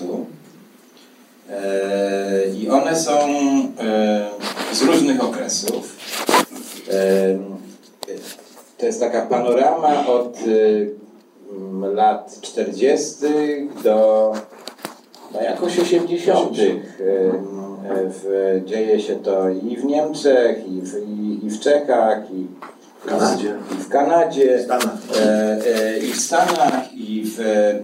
E, 1.52 2.50
I 2.64 2.70
one 2.70 2.96
są 2.96 3.20
e, 3.80 4.30
z 4.72 4.82
różnych 4.82 5.24
okresów. 5.24 5.98
E, 6.92 7.40
To 8.78 8.86
jest 8.86 9.00
taka 9.00 9.22
panorama 9.22 10.08
od 10.08 10.38
lat 11.94 12.38
40. 12.42 13.16
do 13.84 14.34
no 15.34 15.42
jakoś 15.42 15.80
80. 15.80 16.58
e, 16.60 16.72
W, 18.10 18.62
dzieje 18.66 19.00
się 19.00 19.16
to 19.16 19.50
i 19.50 19.78
w 19.78 19.86
Niemczech, 19.86 20.68
i 20.68 20.82
w, 20.82 21.10
i, 21.10 21.46
i 21.46 21.50
w 21.50 21.60
Czechach, 21.60 22.32
i 22.32 22.48
W 23.04 23.06
Kanadzie. 23.06 23.56
i 23.72 23.84
w 23.84 23.90
Kanadzie, 23.90 24.64
Stanach. 24.64 24.98
e, 25.16 25.60
e, 25.86 26.00
i 26.00 26.12
w 26.12 26.20
Stanach, 26.22 26.94
i 26.94 27.24
w, 27.26 27.40
e, 27.40 27.80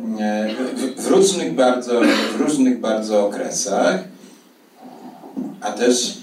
w, 0.75 1.01
w, 1.01 1.07
różnych 1.07 1.53
bardzo, 1.53 2.01
w 2.37 2.41
różnych 2.41 2.79
bardzo 2.79 3.25
okresach. 3.25 4.03
A 5.61 5.71
też 5.71 6.17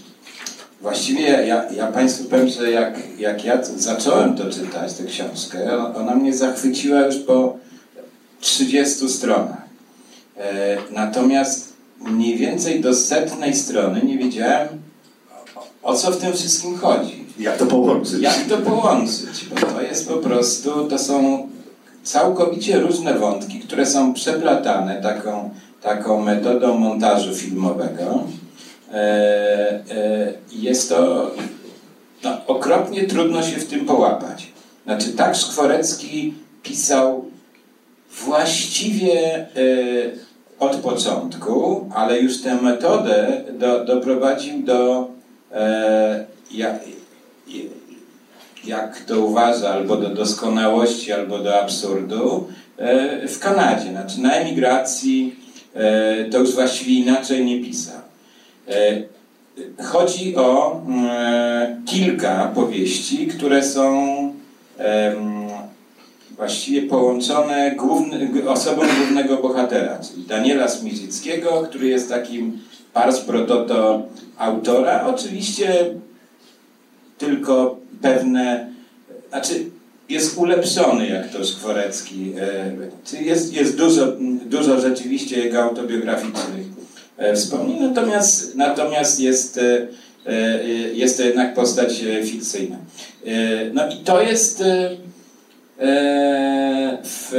właściwie 0.80 1.22
ja, 1.28 1.72
ja 1.72 1.87
Państwu 1.87 2.25
powiem, 2.25 2.49
że 2.49 2.70
jak, 2.70 3.18
jak 3.18 3.44
ja 3.44 3.64
zacząłem 3.64 4.37
to 4.37 4.50
czytać, 4.50 4.94
tę 4.94 5.04
książkę, 5.04 5.87
ona 5.94 6.14
mnie 6.14 6.34
zachwyciła 6.34 7.00
już 7.00 7.16
po 7.18 7.56
30 8.40 9.08
stronach. 9.08 9.62
Natomiast 10.90 11.72
mniej 12.00 12.38
więcej 12.38 12.80
do 12.80 12.94
setnej 12.94 13.54
strony 13.54 14.00
nie 14.04 14.18
wiedziałem, 14.18 14.68
o 15.82 15.94
co 15.94 16.11
w 16.11 16.16
tym 16.16 16.32
wszystkim 16.32 16.78
chodzi. 16.78 17.22
Jak 17.42 17.56
to 17.56 17.66
połączyć? 17.66 18.20
Jak 18.20 18.46
to 18.49 18.58
połączyć? 18.58 19.46
Bo 19.50 19.66
to 19.66 19.82
jest 19.82 20.08
po 20.08 20.16
prostu, 20.16 20.88
to 20.88 20.99
są 20.99 21.49
całkowicie 22.02 22.80
różne 22.80 23.14
wątki, 23.18 23.61
które 23.61 23.87
są 23.87 24.14
przeplatane 24.14 25.02
taką, 25.02 25.50
taką 25.82 26.20
metodą 26.25 26.78
montażu 26.78 27.34
filmowego. 27.34 28.25
E, 28.92 28.94
e, 28.94 30.32
Jest 30.52 30.88
to 30.88 31.30
no, 32.25 32.46
okropnie 32.46 33.04
trudno 33.04 33.42
się 33.42 33.56
w 33.56 33.66
tym 33.66 33.87
połapać. 33.87 34.52
Znaczy, 34.84 35.12
tak 35.12 35.37
Szkworecki 35.37 36.34
pisał 36.62 37.25
właściwie 38.25 39.34
e, 39.34 39.46
od 40.58 40.76
początku, 40.76 41.88
ale 41.94 42.20
już 42.20 42.42
tę 42.42 42.54
metodę 42.54 43.42
do, 43.58 43.84
doprowadził 43.84 44.62
do 44.62 45.08
jak 48.64 49.00
to 49.00 49.21
uważa, 49.21 49.71
albo 49.71 49.97
do 49.97 50.09
doskonałości, 50.09 51.12
albo 51.12 51.38
do 51.38 51.61
absurdu 51.61 52.49
e, 52.76 53.28
w 53.28 53.38
Kanadzie. 53.38 53.90
Znaczy 53.90 54.21
na 54.21 54.32
emigracji 54.32 55.37
e, 55.75 56.25
to 56.25 56.38
już 56.38 56.54
właściwie 56.54 56.92
inaczej 56.92 57.44
nie 57.44 57.61
pisał. 57.61 58.00
E, 58.68 59.02
chodzi 59.82 60.37
o 60.37 60.80
kilka 61.87 62.50
powieści, 62.54 63.26
które 63.26 63.62
są 63.62 64.06
właściwie 66.37 66.82
połączone 66.82 67.75
główny, 67.76 68.49
osobą 68.49 68.82
głównego 68.99 69.37
bohatera, 69.37 69.99
czyli 69.99 70.26
Daniela 70.26 70.68
Smirzyckiego, 70.68 71.66
który 71.68 71.88
jest 71.88 72.09
takim 72.09 72.59
pars 72.92 73.21
prototo 73.21 74.02
autora. 74.38 75.06
Oczywiście 75.06 75.94
tylko 77.26 77.76
pewne, 78.00 78.67
znaczy 79.29 79.55
jest 80.09 80.38
ulepszony, 80.38 81.09
jak 81.09 81.31
to 81.31 81.45
Szkworecki. 81.45 82.33
E, 83.12 83.23
jest, 83.23 83.55
jest 83.55 83.76
dużo, 83.76 84.07
dużo 84.47 84.81
rzeczywiście 84.81 85.41
jego 85.41 85.62
autobiograficznych 85.62 86.67
e, 87.17 87.35
wspomnień, 87.35 87.83
natomiast, 87.83 88.57
natomiast 88.57 89.21
jest, 89.21 89.61
e, 90.26 90.64
jest 90.95 91.17
to 91.17 91.23
jednak 91.23 91.55
postać 91.55 92.05
fikcyjna. 92.25 92.76
No 93.73 93.88
i 93.88 93.97
to 93.97 94.23
jest 94.23 94.62
w, 97.05 97.33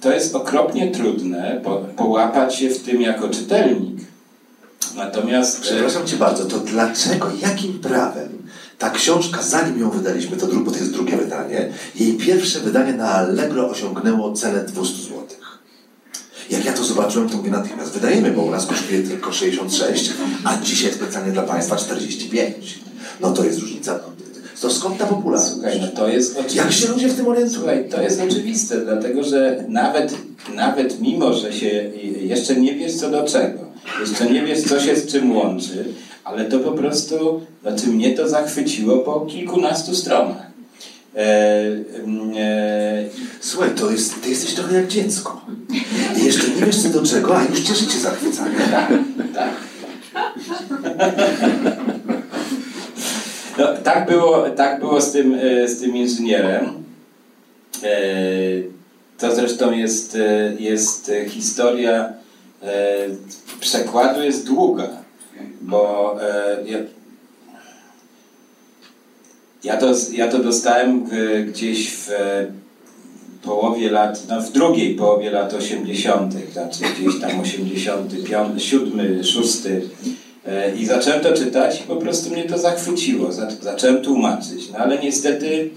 to 0.00 0.12
jest 0.12 0.34
okropnie 0.34 0.90
trudne 0.90 1.60
po, 1.64 1.76
połapać 1.76 2.54
się 2.54 2.70
w 2.70 2.82
tym 2.82 3.00
jako 3.00 3.28
czytelnik. 3.28 3.98
Natomiast... 4.98 5.60
Przepraszam 5.60 6.06
Cię 6.06 6.16
bardzo, 6.16 6.44
to 6.44 6.58
dlaczego, 6.58 7.30
jakim 7.42 7.78
prawem 7.78 8.28
ta 8.78 8.90
książka, 8.90 9.42
zanim 9.42 9.80
ją 9.80 9.90
wydaliśmy, 9.90 10.36
to, 10.36 10.46
bo 10.46 10.70
to 10.70 10.78
jest 10.78 10.92
drugie 10.92 11.16
wydanie, 11.16 11.68
jej 11.94 12.14
pierwsze 12.14 12.60
wydanie 12.60 12.92
na 12.92 13.08
Allegro 13.08 13.70
osiągnęło 13.70 14.32
cenę 14.32 14.64
200 14.64 15.02
zł. 15.02 15.18
Jak 16.50 16.64
ja 16.64 16.72
to 16.72 16.84
zobaczyłem, 16.84 17.28
to 17.28 17.36
mówię 17.36 17.50
natychmiast, 17.50 17.92
wydajemy, 17.92 18.30
bo 18.30 18.42
u 18.42 18.50
nas 18.50 18.66
kosztuje 18.66 19.02
tylko 19.02 19.32
66, 19.32 20.10
a 20.44 20.56
dzisiaj 20.56 20.92
specjalnie 20.92 21.32
dla 21.32 21.42
Państwa 21.42 21.76
45. 21.76 22.78
No 23.20 23.32
to 23.32 23.44
jest 23.44 23.58
różnica. 23.58 24.00
To 24.60 24.70
skąd 24.70 24.98
ta 24.98 25.06
popularność? 25.06 25.52
Słuchaj, 25.52 25.80
no 25.80 25.88
to 25.88 26.08
jest 26.08 26.32
oczywiste. 26.32 26.62
Jak 26.62 26.72
się 26.72 26.88
ludzie 26.88 27.08
w 27.08 27.16
tym 27.16 27.28
orientują? 27.28 27.58
Słuchaj, 27.58 27.88
to 27.88 28.02
jest 28.02 28.20
oczywiste, 28.20 28.80
dlatego 28.80 29.24
że 29.24 29.64
nawet, 29.68 30.14
nawet 30.54 31.00
mimo, 31.00 31.34
że 31.34 31.52
się 31.52 31.90
jeszcze 32.20 32.56
nie 32.56 32.74
wiesz 32.74 32.94
co 32.94 33.10
do 33.10 33.24
czego, 33.24 33.67
jeszcze 34.00 34.30
nie 34.30 34.42
wiesz 34.42 34.62
co 34.62 34.80
się 34.80 34.96
z 34.96 35.12
czym 35.12 35.36
łączy, 35.36 35.84
ale 36.24 36.44
to 36.44 36.58
po 36.58 36.72
prostu, 36.72 37.40
znaczy 37.62 37.86
mnie 37.86 38.14
to 38.14 38.28
zachwyciło 38.28 38.98
po 38.98 39.20
kilkunastu 39.20 39.94
stronach. 39.94 40.48
E, 41.16 41.20
e, 42.38 43.04
Słuchaj, 43.40 43.70
to 43.70 43.90
jest, 43.90 44.22
ty 44.22 44.30
jesteś 44.30 44.54
trochę 44.54 44.76
jak 44.76 44.88
dziecko. 44.88 45.40
I 46.20 46.24
jeszcze 46.24 46.48
nie 46.48 46.66
wiesz 46.66 46.82
co 46.82 46.88
do 46.88 47.02
czego, 47.02 47.38
a 47.38 47.44
już 47.44 47.60
cię 47.60 47.74
życie 47.74 47.98
zachwyca. 47.98 48.44
Tak, 48.70 48.92
tak. 49.34 49.50
No, 53.58 53.66
tak, 53.84 54.08
było, 54.08 54.50
tak 54.50 54.80
było 54.80 55.00
z 55.00 55.12
tym, 55.12 55.34
e, 55.34 55.68
z 55.68 55.80
tym 55.80 55.96
inżynierem. 55.96 56.64
E, 57.82 57.98
to 59.18 59.34
zresztą 59.34 59.72
jest, 59.72 60.16
e, 60.16 60.54
jest 60.58 61.12
historia 61.28 62.12
przekładu 63.60 64.22
jest 64.22 64.46
długa, 64.46 64.88
bo 65.60 66.16
ja, 66.66 66.78
ja, 69.64 69.76
to, 69.76 69.86
ja 70.12 70.28
to 70.28 70.38
dostałem 70.38 71.04
gdzieś 71.46 71.90
w 71.90 72.10
połowie 73.42 73.90
lat, 73.90 74.22
no 74.28 74.40
w 74.40 74.52
drugiej 74.52 74.94
połowie 74.94 75.30
lat 75.30 75.54
80., 75.54 76.34
znaczy 76.52 76.78
gdzieś 77.00 77.20
tam 77.20 77.40
85, 77.40 78.62
7, 78.62 79.24
6 79.24 79.58
E, 80.48 80.76
I 80.76 80.86
zacząłem 80.86 81.20
to 81.20 81.32
czytać 81.32 81.80
i 81.80 81.84
po 81.84 81.96
prostu 81.96 82.30
mnie 82.30 82.44
to 82.44 82.58
zachwyciło. 82.58 83.32
Zacząłem 83.60 84.02
tłumaczyć. 84.02 84.70
No 84.72 84.78
ale 84.78 84.98
niestety 84.98 85.70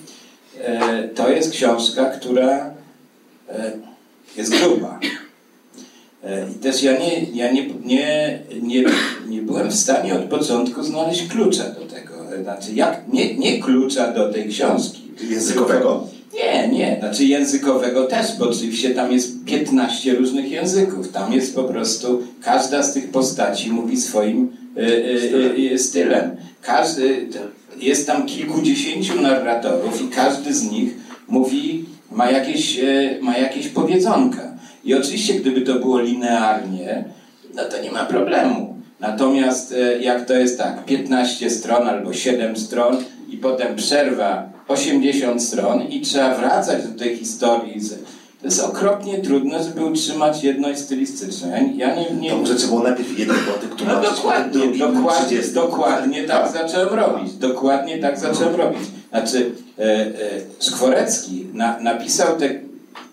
e, 0.62 1.08
to 1.08 1.30
jest 1.30 1.52
książka, 1.52 2.06
która 2.06 2.74
e, 3.50 3.72
jest 4.38 4.56
gruba. 4.56 5.00
I 6.52 6.60
też 6.60 6.84
ja, 6.84 6.92
nie, 6.92 7.22
ja 7.34 7.52
nie, 7.52 7.66
nie, 7.86 8.40
nie, 8.62 8.84
nie 9.28 9.42
byłem 9.42 9.70
w 9.70 9.76
stanie 9.76 10.16
od 10.16 10.24
początku 10.24 10.84
znaleźć 10.84 11.28
klucza 11.28 11.64
do 11.64 11.86
tego. 11.86 12.14
Znaczy, 12.44 12.74
jak, 12.74 13.02
nie, 13.14 13.38
nie 13.38 13.60
klucza 13.60 14.12
do 14.12 14.34
tej 14.34 14.50
książki. 14.50 15.02
Językowego? 15.30 16.08
Nie, 16.34 16.68
nie. 16.68 16.98
Znaczy 17.00 17.26
językowego 17.26 18.04
też, 18.04 18.38
bo 18.40 18.50
oczywiście 18.50 18.90
tam 18.90 19.12
jest 19.12 19.46
15 19.46 20.14
różnych 20.14 20.52
języków. 20.52 21.12
Tam 21.12 21.34
jest 21.34 21.56
po 21.56 21.64
prostu, 21.64 22.24
każda 22.42 22.84
z 22.84 22.94
tych 22.94 23.12
postaci 23.12 23.72
mówi 23.72 23.98
swoim 23.98 24.62
Y, 24.78 24.82
y, 24.82 25.74
y, 25.74 25.80
stylem. 25.80 26.36
Każdy, 26.62 27.28
jest 27.78 28.08
tam 28.08 28.26
kilkudziesięciu 28.26 29.22
narratorów 29.22 30.02
i 30.02 30.08
każdy 30.08 30.54
z 30.54 30.72
nich 30.72 30.94
mówi, 31.28 31.86
ma 32.12 32.32
jakieś, 32.32 32.80
ma 33.22 33.38
jakieś 33.38 33.68
powiedzonka. 33.68 34.52
I 34.84 34.94
oczywiście, 34.96 35.34
gdyby 35.34 35.62
to 35.62 35.74
było 35.74 36.00
linearnie, 36.00 37.06
no 37.56 37.64
to 37.64 37.82
nie 37.82 37.92
ma 37.92 38.06
problemu. 38.06 38.76
Natomiast 39.00 39.76
jak 40.00 40.26
to 40.26 40.34
jest 40.34 40.58
tak, 40.58 40.86
15 40.86 41.50
stron 41.50 41.88
albo 41.88 42.14
7 42.14 42.58
stron 42.58 42.98
i 43.30 43.38
potem 43.38 43.76
przerwa 43.76 44.50
80 44.68 45.44
stron 45.44 45.82
i 45.82 46.02
trzeba 46.02 46.36
wracać 46.36 46.88
do 46.88 47.00
tej 47.00 47.18
historii 47.18 47.82
to 48.42 48.48
jest 48.48 48.60
okropnie 48.60 49.18
trudne, 49.18 49.64
żeby 49.64 49.86
utrzymać 49.86 50.44
jedność 50.44 50.80
stylistyczną. 50.80 51.48
Ja, 51.52 51.58
ja 51.88 51.96
nie, 51.96 52.12
nie... 52.12 52.30
To 52.30 52.38
może 52.38 52.56
trzeba 52.56 52.72
było 52.72 52.84
najpierw 52.84 53.20
jeden 53.20 53.36
wątek 53.36 53.76
tłumaczyć, 53.76 54.10
no 54.10 54.16
dokładnie, 54.16 54.78
dokładnie, 54.78 55.42
dokładnie 55.54 56.24
tak, 56.24 56.54
tak 56.54 56.68
zacząłem 56.68 56.94
robić. 56.94 57.34
Dokładnie 57.34 57.98
tak 57.98 58.20
zacząłem 58.20 58.56
robić. 58.56 58.80
Znaczy, 59.10 59.52
e, 59.80 59.84
e, 59.84 60.12
Skworecki 60.60 61.46
na, 61.54 61.80
napisał 61.80 62.38
te 62.38 62.50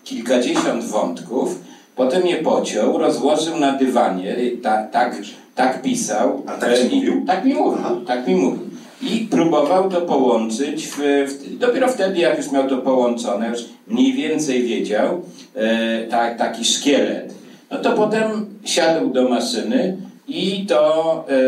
kilkadziesiąt 0.09 0.83
wątków, 0.83 1.59
potem 1.95 2.27
je 2.27 2.35
pociął, 2.35 2.97
rozłożył 2.97 3.57
na 3.57 3.71
dywanie, 3.71 4.35
ta, 4.63 4.83
tak, 4.83 5.15
tak 5.55 5.81
pisał. 5.81 6.43
A 6.47 6.51
tak 6.51 6.79
ci 6.79 6.95
mówił? 6.95 7.23
Tak 7.27 7.45
mi 7.45 7.53
mówił, 7.53 8.05
tak 8.07 8.27
mi 8.27 8.35
mówił 8.35 8.69
i 9.01 9.27
próbował 9.31 9.89
to 9.89 10.01
połączyć. 10.01 10.87
W, 10.87 10.97
w, 11.27 11.57
dopiero 11.57 11.87
wtedy, 11.87 12.19
jak 12.19 12.37
już 12.37 12.51
miał 12.51 12.69
to 12.69 12.77
połączone, 12.77 13.49
już 13.49 13.59
mniej 13.87 14.13
więcej 14.13 14.63
wiedział, 14.63 15.21
e, 15.55 16.03
tak, 16.07 16.37
taki 16.37 16.65
szkielet, 16.65 17.33
no 17.71 17.77
to 17.77 17.91
potem 17.91 18.45
siadł 18.65 19.09
do 19.09 19.29
maszyny 19.29 19.97
i 20.29 20.65
to, 20.65 21.25
e, 21.29 21.33
e, 21.33 21.39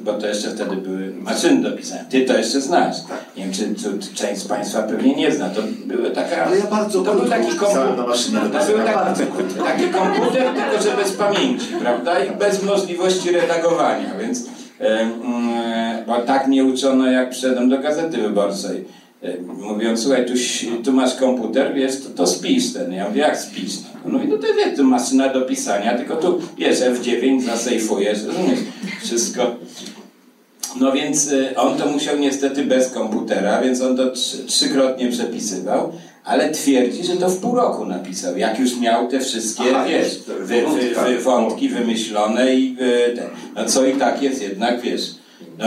bo 0.00 0.12
to 0.12 0.26
jeszcze 0.26 0.50
wtedy 0.50 0.76
były 0.76 1.12
maszyny 1.20 1.70
do 1.70 1.76
pisania. 1.76 2.04
Ty 2.10 2.24
to 2.24 2.38
jeszcze 2.38 2.60
znasz. 2.60 2.96
Nie 3.36 3.44
wiem, 3.44 3.52
czy, 3.52 3.74
czy, 3.74 4.14
część 4.14 4.40
z 4.40 4.48
Państwa 4.48 4.82
pewnie 4.82 5.14
nie 5.14 5.32
zna. 5.32 5.48
To 5.48 5.62
były 5.86 6.10
taka... 6.10 6.44
Ale 6.44 6.58
ja 6.58 6.66
bardzo 6.66 7.02
to 7.02 7.14
był 7.14 7.28
taki 7.28 7.56
komputer, 7.56 7.96
na 7.96 8.06
maszynie 8.06 8.38
to 8.38 8.66
był 8.66 8.78
taki, 8.84 9.20
taki 9.64 9.88
komputer, 9.88 10.42
tylko 10.54 10.82
że 10.82 10.96
bez 10.96 11.12
pamięci, 11.12 11.66
prawda? 11.80 12.24
I 12.24 12.36
bez 12.36 12.62
możliwości 12.62 13.32
redagowania, 13.32 14.14
więc 14.20 14.44
Mm, 14.80 16.04
bo 16.06 16.18
tak 16.22 16.46
mnie 16.46 16.64
uczono, 16.64 17.10
jak 17.10 17.30
przyszedłem 17.30 17.68
do 17.68 17.78
Gazety 17.78 18.22
Wyborczej. 18.22 18.84
Mówiąc, 19.58 20.02
słuchaj, 20.02 20.26
tu, 20.26 20.32
tu 20.84 20.92
masz 20.92 21.14
komputer, 21.14 21.74
wiesz, 21.74 22.00
to, 22.00 22.10
to 22.10 22.26
spisz 22.26 22.72
ten. 22.72 22.92
Ja 22.92 23.08
mówię, 23.08 23.20
jak 23.20 23.38
spisz? 23.38 23.72
No 24.04 24.22
i 24.22 24.28
no 24.28 24.38
to 24.38 24.46
wiesz, 24.54 24.76
tu 24.76 24.84
maszyna 24.84 25.28
do 25.28 25.42
pisania, 25.42 25.98
tylko 25.98 26.16
tu, 26.16 26.40
wiesz, 26.58 26.80
F9 26.80 27.40
zasejfujesz, 27.40 28.24
rozumiesz? 28.24 28.60
Wszystko. 29.02 29.56
No 30.80 30.92
więc 30.92 31.26
y, 31.32 31.56
on 31.56 31.78
to 31.78 31.86
musiał 31.86 32.18
niestety 32.18 32.64
bez 32.64 32.90
komputera, 32.90 33.60
więc 33.60 33.80
on 33.80 33.96
to 33.96 34.10
trzy, 34.10 34.44
trzykrotnie 34.44 35.10
przepisywał 35.10 35.92
ale 36.24 36.50
twierdzi, 36.50 37.04
że 37.04 37.16
to 37.16 37.28
w 37.28 37.38
pół 37.38 37.54
roku 37.54 37.86
napisał, 37.86 38.38
jak 38.38 38.58
już 38.58 38.76
miał 38.76 39.08
te 39.08 39.20
wszystkie, 39.20 39.64
Aha, 39.74 39.84
wiesz, 39.88 40.18
wy, 40.26 40.44
wy, 40.44 40.94
wy, 41.04 41.18
wątki 41.18 41.68
wymyślone 41.68 42.54
i 42.54 42.76
ten. 43.16 43.26
No 43.56 43.64
co 43.64 43.86
i 43.86 43.92
tak 43.92 44.22
jest 44.22 44.42
jednak, 44.42 44.80
wiesz, 44.80 45.14
no, 45.58 45.66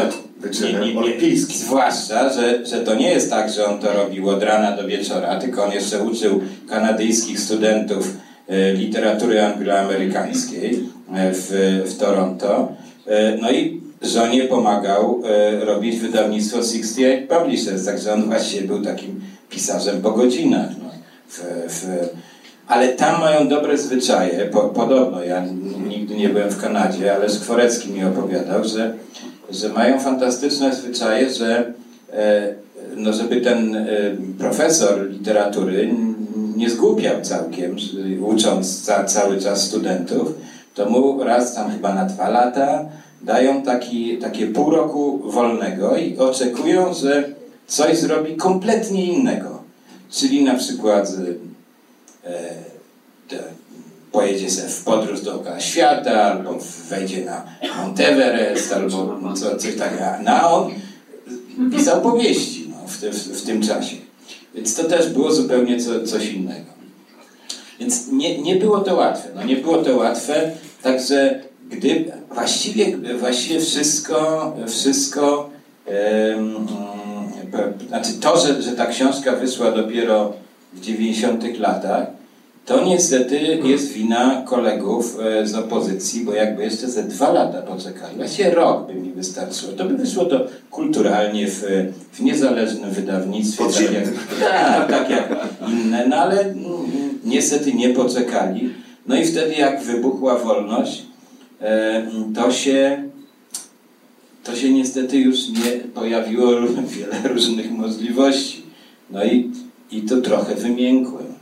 nie, 0.62 0.94
nie, 0.94 1.30
nie, 1.30 1.38
zwłaszcza, 1.38 2.34
że, 2.34 2.66
że 2.66 2.80
to 2.80 2.96
nie 2.96 3.10
jest 3.10 3.30
tak, 3.30 3.52
że 3.52 3.66
on 3.66 3.80
to 3.80 3.94
robił 3.94 4.30
od 4.30 4.44
rana 4.44 4.78
do 4.78 4.88
wieczora, 4.88 5.40
tylko 5.40 5.66
on 5.66 5.72
jeszcze 5.72 6.04
uczył 6.04 6.42
kanadyjskich 6.70 7.40
studentów 7.40 8.18
e, 8.48 8.74
literatury 8.74 9.42
angloamerykańskiej 9.42 10.84
e, 11.14 11.32
w, 11.34 11.50
w 11.86 11.98
Toronto. 11.98 12.72
E, 13.08 13.38
no 13.42 13.52
i 13.52 13.82
żonie 14.02 14.44
pomagał 14.44 15.24
robić 15.60 16.00
wydawnictwo 16.00 16.58
68 16.58 17.28
Publishers, 17.28 17.86
także 17.86 18.14
on 18.14 18.26
właśnie 18.26 18.62
był 18.62 18.84
takim 18.84 19.22
pisarzem 19.50 20.02
po 20.02 20.12
godzinach. 20.12 20.70
No. 20.84 20.90
W, 21.30 21.42
w, 21.68 21.88
ale 22.68 22.88
tam 22.88 23.22
mają 23.22 23.48
dobre 23.48 23.78
zwyczaje. 23.78 24.46
Po, 24.46 24.62
podobno, 24.62 25.24
ja 25.24 25.46
nigdy 25.88 26.16
nie 26.16 26.30
byłem 26.30 26.50
w 26.50 26.62
Kanadzie, 26.62 27.16
ale 27.16 27.30
Skworecki 27.30 27.90
mi 27.90 28.04
opowiadał, 28.04 28.64
że, 28.64 28.94
że 29.50 29.70
mają 29.70 30.00
fantastyczne 30.00 30.76
zwyczaje, 30.76 31.30
że 31.30 31.74
e, 32.14 32.54
no 32.96 33.14
żeby 33.14 33.42
ten 33.42 33.76
e, 33.76 33.88
profesor 34.40 35.10
literatury 35.10 35.94
nie 36.56 36.70
zgłupiał 36.70 37.22
całkiem, 37.22 37.76
ucząc 38.22 38.82
ca, 38.82 39.04
cały 39.04 39.42
czas 39.42 39.64
studentów, 39.64 40.34
to 40.76 40.90
mu 40.90 41.24
raz 41.24 41.56
tam 41.56 41.72
chyba 41.72 41.94
na 41.96 42.06
dwa 42.06 42.30
lata 42.30 42.86
dają 43.22 43.62
taki, 43.62 44.18
takie 44.18 44.48
pół 44.48 44.70
roku 44.70 45.22
wolnego 45.32 45.98
i 45.98 46.18
oczekują, 46.18 46.94
że 46.94 47.30
coś 47.68 47.98
zrobi 47.98 48.36
kompletnie 48.36 49.06
innego. 49.06 49.62
Czyli 50.10 50.44
na 50.44 50.54
przykład 50.54 51.12
e, 52.26 52.30
pojedzie 54.18 54.50
sobie 54.50 54.70
w 54.70 54.84
podróż 54.84 55.22
dookoła 55.22 55.60
świata, 55.60 56.24
albo 56.24 56.58
wejdzie 56.90 57.26
na 57.26 57.46
Mount 57.78 58.00
Everest, 58.00 58.74
albo 58.74 59.20
co, 59.36 59.56
coś 59.56 59.76
takiego. 59.76 60.04
No 60.24 60.32
a 60.32 60.50
on 60.50 60.72
pisał 61.72 62.02
powieści 62.02 62.70
no, 62.70 62.88
w, 62.88 63.02
te, 63.02 63.12
w, 63.12 63.42
tym 63.42 63.62
czasie. 63.62 63.96
Więc 64.56 64.76
to 64.76 64.84
też 64.84 65.10
było 65.10 65.32
zupełnie 65.34 65.80
co, 65.80 66.04
coś 66.04 66.30
innego. 66.30 66.66
Więc 67.80 68.08
nie, 68.12 68.42
nie 68.42 68.56
było 68.56 68.80
to 68.80 68.96
łatwe. 68.96 69.30
No, 69.36 69.44
nie 69.44 69.56
było 69.56 69.78
to 69.78 69.96
łatwe, 69.96 70.52
także 70.84 71.40
gdy 71.70 72.12
właściwie, 72.32 72.98
właściwie 72.98 73.60
wszystko, 73.60 74.54
wszystko 74.68 75.50
um, 76.36 76.68
znaczy 77.88 78.14
to, 78.14 78.40
że, 78.40 78.62
że 78.62 78.72
ta 78.72 78.86
książka 78.86 79.36
wyszła 79.36 79.72
dopiero 79.72 80.34
w 80.74 80.80
90 80.80 81.60
latach, 81.60 82.17
to 82.68 82.86
niestety 82.86 83.60
jest 83.64 83.92
wina 83.92 84.44
kolegów 84.46 85.18
e, 85.20 85.48
z 85.48 85.56
opozycji, 85.56 86.26
bo 86.26 86.34
jakby 86.34 86.64
jeszcze 86.64 86.90
ze 86.90 87.04
dwa 87.04 87.32
lata 87.32 87.62
poczekali, 87.62 88.16
właściwie 88.16 88.52
rok 88.52 88.88
by 88.88 88.94
mi 88.94 89.12
wystarczyło, 89.12 89.74
to 89.74 89.86
by 89.86 89.98
wyszło 89.98 90.26
to 90.26 90.46
kulturalnie 90.72 91.48
w, 91.48 91.64
w 92.12 92.22
niezależnym 92.22 92.92
wydawnictwie, 92.92 93.66
tak 93.66 93.94
jak, 93.94 94.06
tak, 94.40 94.90
tak 94.90 95.10
jak 95.10 95.30
inne, 95.68 96.08
no 96.08 96.16
ale 96.16 96.54
niestety 97.26 97.74
nie 97.74 97.90
poczekali. 97.90 98.74
No 99.08 99.16
i 99.16 99.26
wtedy 99.26 99.54
jak 99.54 99.84
wybuchła 99.84 100.38
wolność, 100.38 101.06
e, 101.62 102.08
to 102.36 102.52
się 102.52 103.04
to 104.44 104.56
się 104.56 104.74
niestety 104.74 105.18
już 105.18 105.50
nie 105.50 105.72
pojawiło 105.94 106.52
wiele 106.98 107.34
różnych 107.34 107.72
możliwości. 107.72 108.64
No 109.12 109.26
i, 109.26 109.52
i 109.92 110.02
to 110.02 110.22
trochę 110.22 110.56
wymiękłem. 110.56 111.37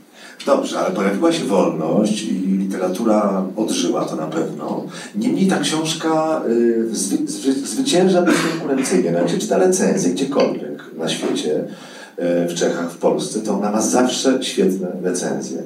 Dobrze, 0.46 0.78
ale 0.78 0.94
pojawiła 0.94 1.32
się 1.32 1.44
wolność 1.44 2.22
i 2.22 2.32
literatura 2.32 3.44
odżyła, 3.56 4.04
to 4.04 4.16
na 4.16 4.26
pewno. 4.26 4.84
Niemniej 5.14 5.46
ta 5.46 5.58
książka 5.58 6.42
y, 6.48 6.96
zwy, 6.96 7.26
zwy, 7.26 7.52
zwycięża 7.52 8.22
bezkonkurencyjnie. 8.22 9.10
Jak 9.10 9.38
czyta 9.38 9.58
recenzję 9.58 10.10
gdziekolwiek 10.10 10.84
na 10.96 11.08
świecie, 11.08 11.54
y, 11.58 12.48
w 12.48 12.54
Czechach, 12.54 12.92
w 12.92 12.96
Polsce, 12.96 13.40
to 13.40 13.54
ona 13.54 13.72
ma 13.72 13.80
zawsze 13.80 14.42
świetne 14.42 14.88
recenzje. 15.02 15.62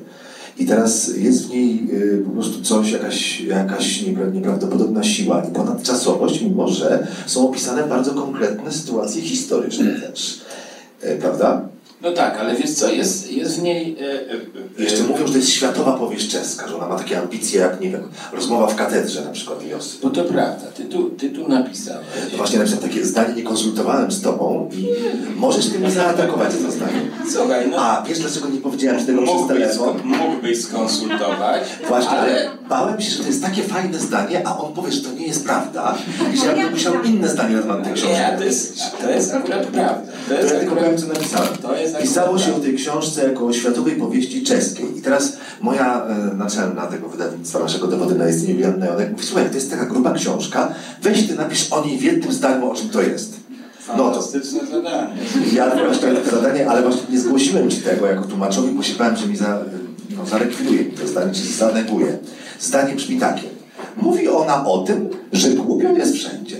I 0.59 0.67
teraz 0.67 1.17
jest 1.17 1.47
w 1.47 1.51
niej 1.51 1.89
y, 1.93 2.23
po 2.27 2.31
prostu 2.31 2.63
coś, 2.63 2.93
jakaś, 2.93 3.41
jakaś 3.41 4.03
nieprawdopodobna 4.33 5.03
siła 5.03 5.43
i 5.45 5.53
ponadczasowość, 5.53 6.43
mimo 6.43 6.69
że 6.69 7.07
są 7.27 7.49
opisane 7.49 7.87
bardzo 7.87 8.11
konkretne 8.11 8.73
sytuacje 8.73 9.23
historyczne 9.23 10.01
też. 10.01 10.41
Prawda? 11.21 11.69
No 12.03 12.13
tak, 12.13 12.39
ale 12.39 12.55
wiesz 12.55 12.71
co, 12.71 12.93
jest, 12.93 13.33
jest 13.33 13.61
w 13.61 13.63
niej... 13.63 13.97
E, 14.01 14.13
e, 14.81 14.83
Jeszcze 14.83 15.03
mówią, 15.03 15.27
że 15.27 15.33
to 15.33 15.39
jest 15.39 15.51
światowa 15.51 15.93
powieść 15.93 16.31
czeska, 16.31 16.69
że 16.69 16.77
ona 16.77 16.89
ma 16.89 16.99
takie 16.99 17.19
ambicje 17.19 17.61
jak, 17.61 17.81
nie 17.81 17.91
wiem, 17.91 18.09
rozmowa 18.33 18.67
w 18.67 18.77
katedrze 18.77 19.25
na 19.25 19.31
przykład 19.31 19.63
wiosny. 19.63 20.01
No 20.05 20.11
to 20.11 20.25
prawda, 20.25 20.67
ty 20.77 20.85
tu, 20.85 21.11
ty 21.11 21.31
tu 21.31 21.49
napisałeś. 21.49 22.07
No 22.33 22.37
właśnie 22.39 22.59
napisałem 22.59 22.85
takie 22.85 23.05
zdanie, 23.05 23.35
nie 23.35 23.43
konsultowałem 23.43 24.13
z 24.13 24.23
tobą 24.23 24.71
i 24.73 24.89
możesz 25.37 25.69
ty 25.69 25.79
mnie 25.79 25.91
zaatakować 25.91 26.53
za 26.53 26.67
to 26.67 26.73
zdanie. 26.73 27.01
Słuchaj, 27.33 27.69
no... 27.71 27.77
A, 27.77 28.03
wiesz 28.09 28.19
dlaczego 28.19 28.49
nie 28.49 28.61
powiedziałem 28.61 29.07
tego 29.07 29.23
przez 29.23 29.47
telefon? 29.49 30.01
Mógłbyś 30.05 30.63
skonsultować, 30.63 31.63
Właśnie, 31.89 32.11
ale... 32.11 32.51
bałem 32.69 33.01
się, 33.01 33.11
że 33.11 33.19
to 33.23 33.27
jest 33.27 33.43
takie 33.43 33.63
fajne 33.63 33.99
zdanie, 33.99 34.43
a 34.47 34.59
on 34.59 34.73
powie, 34.73 34.93
że 34.93 35.01
to 35.01 35.13
nie 35.13 35.27
jest 35.27 35.45
prawda 35.45 35.99
i 36.35 36.37
że 36.37 36.47
ja 36.47 36.55
bym 36.55 36.73
musiał 36.73 37.03
inne 37.03 37.29
zdanie 37.29 37.57
na 37.57 37.63
temat 37.63 37.85
tej 37.85 37.93
książki. 37.93 38.15
Nie, 38.17 38.35
to 38.39 38.45
jest, 38.45 38.83
to 39.01 39.11
jest 39.11 39.35
akurat 39.35 39.67
prawda. 39.67 40.13
To, 40.29 40.35
jest 40.35 40.49
to 40.49 40.55
ja 40.55 40.61
tylko 40.61 40.77
powiem, 40.77 40.99
co 40.99 41.07
napisałem. 41.07 41.49
To 41.63 41.77
jest 41.77 41.90
Pisało 42.03 42.39
się 42.39 42.55
o 42.55 42.61
tej 42.61 42.75
książce 42.75 43.25
jako 43.29 43.47
o 43.47 43.53
światowej 43.53 43.97
powieści 43.97 44.43
czeskiej. 44.43 44.99
I 44.99 45.03
teraz 45.03 45.37
moja 45.61 46.07
e, 46.07 46.35
naczelna 46.37 46.87
tego 46.87 47.09
wydawnictwa, 47.09 47.59
naszego 47.59 47.87
dowody 47.87 48.15
na 48.15 48.29
istnienie 48.29 48.55
Julianna 48.55 48.87
Jonek 48.87 49.11
mówi, 49.11 49.25
słuchaj, 49.27 49.49
to 49.49 49.55
jest 49.55 49.71
taka 49.71 49.87
gruba 49.87 50.13
książka, 50.13 50.75
weź 51.03 51.29
ty 51.29 51.35
napisz 51.35 51.73
o 51.73 51.85
niej 51.85 51.99
w 51.99 52.03
jednym 52.03 52.33
zdaniu, 52.33 52.71
o 52.71 52.75
czym 52.75 52.89
to 52.89 53.03
jest. 53.03 53.41
No 53.97 54.11
to 54.11 54.23
zadanie. 54.23 55.17
Ja 55.53 55.71
właśnie 55.87 56.15
takie 56.15 56.31
zadanie, 56.31 56.71
ale 56.71 56.83
właśnie 56.83 57.03
nie 57.11 57.21
zgłosiłem 57.21 57.71
ci 57.71 57.77
tego 57.77 58.07
jako 58.07 58.25
tłumaczowi, 58.25 58.73
bo 58.73 58.83
się 58.83 58.95
bałem, 58.95 59.17
że 59.17 59.27
mi 59.27 59.37
za, 59.37 59.59
no, 60.17 60.27
zarekwiruje 60.27 60.85
mi 60.85 60.93
to 60.93 61.07
zdanie, 61.07 61.33
czy 61.35 61.43
zaneguje. 61.43 62.19
Zdanie 62.61 62.95
brzmi 62.95 63.19
takie. 63.19 63.43
Mówi 63.97 64.29
ona 64.29 64.67
o 64.67 64.79
tym, 64.79 65.09
że 65.33 65.49
głupią 65.51 65.97
jest 65.97 66.15
wszędzie. 66.15 66.57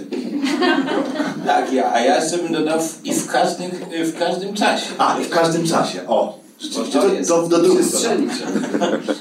Tak, 1.47 1.73
ja, 1.73 1.93
a 1.93 2.01
ja 2.01 2.17
jeszcze 2.21 2.39
bym 2.39 2.53
dodał 2.53 2.81
w, 2.81 3.05
i 3.05 3.15
w 3.15 3.27
każdym, 3.27 3.71
w 4.05 4.19
każdym 4.19 4.55
czasie. 4.55 4.87
A, 4.99 5.19
i 5.21 5.25
w 5.25 5.29
każdym 5.29 5.67
czasie, 5.67 6.07
o. 6.07 6.41
Rzeczywiście, 6.61 7.01
to, 7.01 7.09
jest, 7.09 7.29
do, 7.31 7.49
do, 7.49 7.59
do 7.59 7.75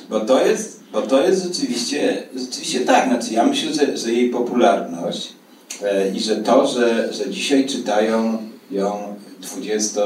bo 0.10 0.20
to 0.20 0.46
jest, 0.46 0.80
bo 0.94 1.02
to 1.02 1.22
jest 1.22 1.44
rzeczywiście, 1.44 2.24
rzeczywiście 2.36 2.80
tak. 2.80 3.08
Znaczy, 3.08 3.34
ja 3.34 3.46
myślę, 3.46 3.74
że, 3.74 3.98
że 3.98 4.12
jej 4.12 4.30
popularność 4.30 5.34
e, 5.84 6.10
i 6.10 6.20
że 6.20 6.36
to, 6.36 6.68
że, 6.68 7.14
że 7.14 7.30
dzisiaj 7.30 7.66
czytają 7.66 8.38
ją 8.72 9.16
20 9.42 10.02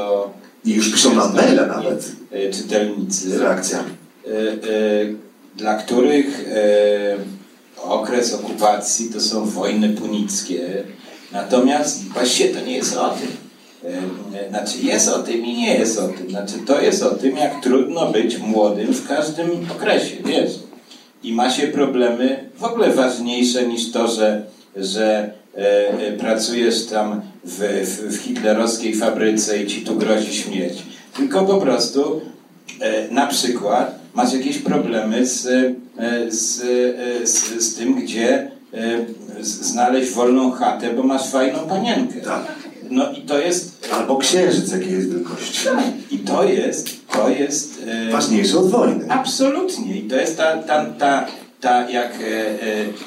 i 0.64 0.74
już 0.74 0.92
piszą 0.92 1.14
na 1.14 1.28
maile 1.28 1.66
nawet 1.68 2.12
e, 2.30 2.50
czytelnicy 2.50 3.30
z 3.30 3.40
reakcjami 3.40 3.90
e, 4.26 4.30
e, 4.30 4.54
dla 5.56 5.74
których 5.74 6.48
e, 6.48 7.82
okres 7.82 8.34
okupacji 8.34 9.10
to 9.10 9.20
są 9.20 9.44
wojny 9.44 9.88
punickie 9.88 10.84
Natomiast 11.34 12.04
właściwie 12.04 12.54
to 12.54 12.60
nie 12.60 12.76
jest 12.76 12.96
o 12.96 13.10
tym. 13.10 13.28
E, 14.34 14.48
znaczy 14.48 14.78
jest 14.82 15.08
o 15.08 15.18
tym 15.18 15.44
i 15.44 15.56
nie 15.56 15.74
jest 15.74 15.98
o 15.98 16.08
tym. 16.08 16.30
Znaczy 16.30 16.54
to 16.66 16.80
jest 16.80 17.02
o 17.02 17.10
tym, 17.10 17.36
jak 17.36 17.62
trudno 17.62 18.12
być 18.12 18.38
młodym 18.38 18.94
w 18.94 19.08
każdym 19.08 19.50
okresie, 19.76 20.16
wiesz. 20.24 20.50
I 21.22 21.32
ma 21.32 21.50
się 21.50 21.66
problemy 21.66 22.50
w 22.56 22.64
ogóle 22.64 22.90
ważniejsze 22.90 23.66
niż 23.66 23.92
to, 23.92 24.08
że, 24.08 24.42
że 24.76 25.32
e, 25.56 25.88
e 25.88 26.12
pracujesz 26.12 26.86
tam 26.86 27.20
w, 27.44 27.58
w, 27.84 28.16
w, 28.16 28.22
hitlerowskiej 28.22 28.94
fabryce 28.94 29.62
i 29.62 29.66
ci 29.66 29.82
tu 29.82 29.96
grozi 29.96 30.34
śmierć. 30.34 30.82
Tylko 31.16 31.44
po 31.44 31.56
prostu 31.56 32.20
e, 32.80 33.08
na 33.10 33.26
przykład 33.26 33.98
masz 34.14 34.32
jakieś 34.32 34.58
problemy 34.58 35.26
z, 35.26 35.46
e, 35.46 35.74
z, 36.28 36.60
e, 36.60 37.26
z, 37.26 37.62
z 37.64 37.74
tym, 37.74 37.94
gdzie 37.94 38.50
znaleźć 39.40 40.12
wolną 40.12 40.50
chatę, 40.50 40.90
bo 40.94 41.02
masz 41.02 41.30
fajną 41.30 41.58
panienkę. 41.58 42.20
Tak. 42.20 42.44
No 42.90 43.12
i 43.12 43.22
to 43.22 43.38
jest... 43.38 43.88
Albo 43.92 44.16
księżyc, 44.16 44.72
jakiej 44.72 44.92
jest 44.92 45.12
wielkości. 45.12 45.64
Tak. 45.64 45.84
I 46.10 46.18
to 46.18 46.44
jest... 46.44 46.88
To 47.12 47.28
jest 47.28 47.82
e... 47.86 48.12
Ważniejsze 48.12 48.58
od 48.58 48.70
wojny. 48.70 49.04
Absolutnie. 49.08 49.96
I 49.96 50.02
to 50.02 50.16
jest 50.16 50.36
ta, 50.36 50.56
ta, 50.56 50.84
ta, 50.84 51.26
ta 51.60 51.90
jak, 51.90 52.12
e, 52.20 52.50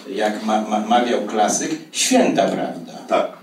e, 0.09 0.13
jak 0.15 0.45
ma, 0.45 0.61
ma, 0.61 0.79
mawiał 0.79 1.21
klasyk, 1.21 1.71
święta 1.91 2.43
prawda. 2.43 2.93
Tak. 3.07 3.37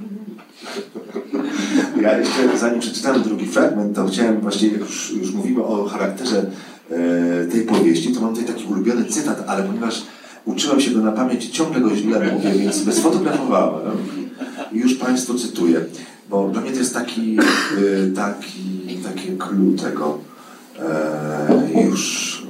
Ja 2.02 2.18
jeszcze, 2.18 2.58
zanim 2.58 2.80
przeczytałem 2.80 3.22
drugi 3.22 3.46
fragment, 3.46 3.96
to 3.96 4.06
chciałem 4.06 4.40
właśnie, 4.40 4.68
jak 4.68 4.80
już, 4.80 5.12
już 5.12 5.32
mówimy 5.32 5.64
o 5.64 5.84
charakterze 5.84 6.46
e, 6.90 7.46
tej 7.46 7.60
powieści, 7.60 8.12
to 8.12 8.20
mam 8.20 8.34
tutaj 8.34 8.54
taki 8.54 8.64
ulubiony 8.64 9.04
cytat, 9.04 9.44
ale 9.46 9.62
ponieważ 9.62 10.02
Uczyłem 10.44 10.80
się 10.80 10.90
go 10.90 11.00
na 11.00 11.12
pamięć, 11.12 11.50
ciągle 11.50 11.80
go 11.80 11.96
źle 11.96 12.33
mówię, 12.33 12.52
więc 12.52 12.94
sfotografowałem. 12.94 13.96
I 14.72 14.78
już 14.78 14.94
Państwu 14.94 15.35
cytuję, 15.35 15.85
bo 16.30 16.48
dla 16.48 16.61
mnie 16.61 16.72
to 16.72 16.78
jest 16.78 16.94
taki, 16.94 17.38
y, 17.78 18.12
taki, 18.16 18.98
taki 19.04 19.28
clue 19.38 19.76
tego. 19.83 20.18
E, 20.78 21.83
już, 21.85 22.42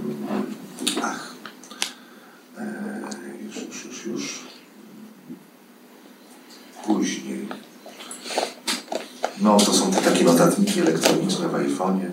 ach, 1.02 1.34
e, 2.58 2.64
już, 3.46 3.56
już, 3.56 3.84
już, 3.84 4.06
już, 4.06 4.40
później. 6.86 7.48
No, 9.44 9.56
to 9.56 9.72
są 9.72 9.90
te 9.90 10.02
takie 10.02 10.24
notatniki 10.24 10.80
elektroniczne 10.80 11.48
w 11.48 11.52
iPhone'ie, 11.52 12.08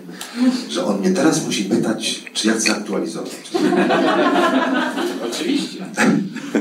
że 0.68 0.84
on 0.84 0.98
mnie 0.98 1.10
teraz 1.10 1.46
musi 1.46 1.64
pytać, 1.64 2.24
czy 2.32 2.48
ja 2.48 2.54
chcę 2.54 2.72
aktualizować. 2.72 3.32
Oczywiście. 5.30 5.84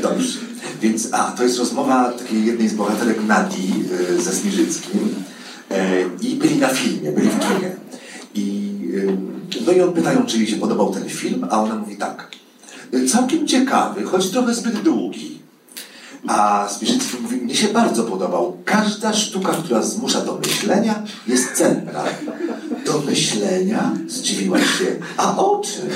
Dobrze. 0.01 0.39
Więc, 0.81 1.07
a, 1.11 1.31
to 1.31 1.43
jest 1.43 1.59
rozmowa 1.59 2.11
takiej 2.11 2.45
jednej 2.45 2.69
z 2.69 2.73
bohaterek 2.73 3.23
Nadi 3.27 3.73
y, 4.09 4.21
ze 4.21 4.31
Smirzyckim. 4.31 5.15
E, 5.71 6.01
I 6.21 6.35
byli 6.35 6.57
na 6.57 6.67
filmie, 6.67 7.11
byli 7.11 7.29
w 7.29 7.39
kinie. 7.39 7.75
I, 8.35 8.77
y, 8.93 9.17
no 9.65 9.71
i 9.71 9.81
on 9.81 9.93
pytają, 9.93 10.25
czy 10.25 10.37
jej 10.37 10.47
się 10.47 10.57
podobał 10.57 10.93
ten 10.93 11.09
film, 11.09 11.47
a 11.49 11.61
ona 11.63 11.75
mówi 11.75 11.95
tak. 11.95 12.27
Całkiem 13.07 13.47
ciekawy, 13.47 14.03
choć 14.03 14.29
trochę 14.29 14.53
zbyt 14.53 14.81
długi. 14.81 15.39
A 16.27 16.67
Spieszycki 16.69 17.17
mówi, 17.21 17.37
mnie 17.37 17.55
się 17.55 17.67
bardzo 17.67 18.03
podobał. 18.03 18.57
Każda 18.65 19.13
sztuka, 19.13 19.51
która 19.51 19.81
zmusza 19.81 20.21
do 20.21 20.37
myślenia, 20.37 21.03
jest 21.27 21.53
cenna. 21.53 22.03
Do 22.85 23.01
myślenia? 23.01 23.91
Zdziwiłaś 24.07 24.63
się. 24.79 24.85
A 25.17 25.37
o 25.37 25.61
czym? 25.65 25.89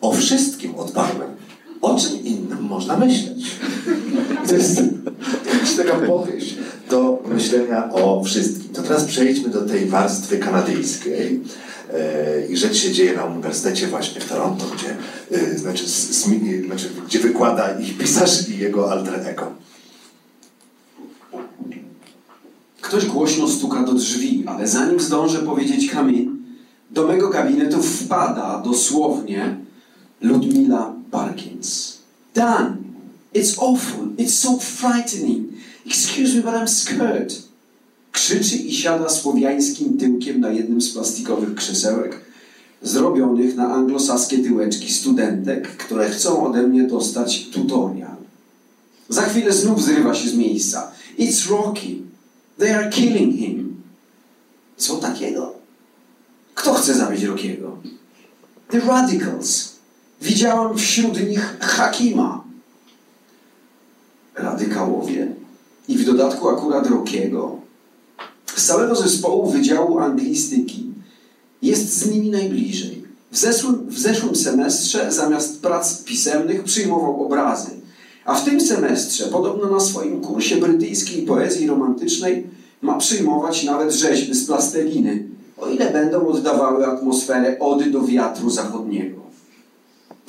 O 0.00 0.12
wszystkim 0.12 0.74
odparłem. 0.74 1.30
O 1.80 1.98
czym 1.98 2.24
innym 2.24 2.62
można 2.62 2.96
myśleć? 2.96 3.56
To 4.48 4.54
jest 4.54 4.82
taka 5.76 5.94
powieść 6.06 6.54
do 6.90 7.22
myślenia 7.26 7.92
o 7.92 8.24
wszystkim. 8.24 8.72
To 8.74 8.82
teraz 8.82 9.04
przejdźmy 9.04 9.48
do 9.48 9.60
tej 9.60 9.86
warstwy 9.86 10.38
kanadyjskiej. 10.38 11.40
E, 11.94 12.46
I 12.46 12.56
rzecz 12.56 12.76
się 12.76 12.92
dzieje 12.92 13.16
na 13.16 13.24
uniwersytecie 13.24 13.86
właśnie 13.86 14.20
w 14.20 14.28
Toronto, 14.28 14.64
gdzie, 14.76 14.96
e, 15.38 15.58
znaczy, 15.58 15.84
znaczy, 16.66 16.90
gdzie 17.06 17.18
wykłada 17.18 17.80
ich 17.80 17.98
pisarz 17.98 18.48
i 18.48 18.58
jego 18.58 18.92
alter 18.92 19.28
ego. 19.28 19.52
Ktoś 22.80 23.06
głośno 23.06 23.48
stuka 23.48 23.82
do 23.82 23.92
drzwi, 23.92 24.44
ale 24.46 24.68
zanim 24.68 25.00
zdążę 25.00 25.38
powiedzieć 25.38 25.90
Kamil, 25.90 26.30
do 26.90 27.06
mego 27.06 27.28
gabinetu 27.28 27.82
wpada 27.82 28.62
dosłownie 28.64 29.56
Ludmila 30.20 30.94
Parkins. 31.10 31.98
Dan, 32.34 32.76
it's 33.34 33.58
awful, 33.58 34.06
it's 34.18 34.34
so 34.34 34.58
frightening. 34.58 35.48
Excuse 35.86 36.36
me, 36.36 36.42
but 36.42 36.54
I'm 36.54 36.68
scared. 36.68 37.49
Krzyczy 38.12 38.56
i 38.56 38.74
siada 38.74 39.08
słowiańskim 39.08 39.98
tyłkiem 39.98 40.40
na 40.40 40.50
jednym 40.50 40.80
z 40.80 40.92
plastikowych 40.92 41.54
krzesełek, 41.54 42.20
zrobionych 42.82 43.56
na 43.56 43.72
anglosaskie 43.72 44.38
tyłeczki 44.38 44.92
studentek, 44.92 45.76
które 45.76 46.10
chcą 46.10 46.46
ode 46.46 46.62
mnie 46.62 46.82
dostać 46.82 47.48
tutorial. 47.52 48.16
Za 49.08 49.22
chwilę 49.22 49.52
znów 49.52 49.84
zrywa 49.84 50.14
się 50.14 50.28
z 50.28 50.34
miejsca. 50.34 50.92
It's 51.18 51.50
Rocky. 51.50 51.96
They 52.58 52.76
are 52.76 52.90
killing 52.90 53.36
him. 53.36 53.82
Co 54.76 54.96
takiego? 54.96 55.54
Kto 56.54 56.74
chce 56.74 56.94
zabić 56.94 57.22
Rockiego? 57.22 57.76
The 58.70 58.80
Radicals. 58.80 59.72
Widziałam 60.22 60.78
wśród 60.78 61.28
nich 61.28 61.56
Hakima. 61.60 62.44
Radykałowie. 64.34 65.28
I 65.88 65.98
w 65.98 66.04
dodatku 66.04 66.48
akurat 66.48 66.86
Rockiego. 66.86 67.60
Z 68.60 68.66
całego 68.66 68.94
zespołu 68.94 69.50
Wydziału 69.50 69.98
Anglistyki 69.98 70.86
jest 71.62 71.98
z 71.98 72.10
nimi 72.10 72.30
najbliżej. 72.30 73.04
W 73.30 73.36
zeszłym, 73.36 73.86
w 73.88 73.98
zeszłym 73.98 74.36
semestrze 74.36 75.12
zamiast 75.12 75.62
prac 75.62 76.04
pisemnych 76.04 76.64
przyjmował 76.64 77.26
obrazy, 77.26 77.70
a 78.24 78.34
w 78.34 78.44
tym 78.44 78.60
semestrze, 78.60 79.26
podobno 79.26 79.70
na 79.70 79.80
swoim 79.80 80.20
kursie 80.20 80.56
brytyjskiej 80.56 81.22
poezji 81.22 81.66
romantycznej, 81.66 82.46
ma 82.82 82.98
przyjmować 82.98 83.64
nawet 83.64 83.92
rzeźby 83.92 84.34
z 84.34 84.46
plasteliny, 84.46 85.28
o 85.58 85.68
ile 85.68 85.90
będą 85.90 86.26
oddawały 86.28 86.86
atmosferę 86.86 87.58
ody 87.58 87.90
do 87.90 88.02
wiatru 88.02 88.50
zachodniego. 88.50 89.20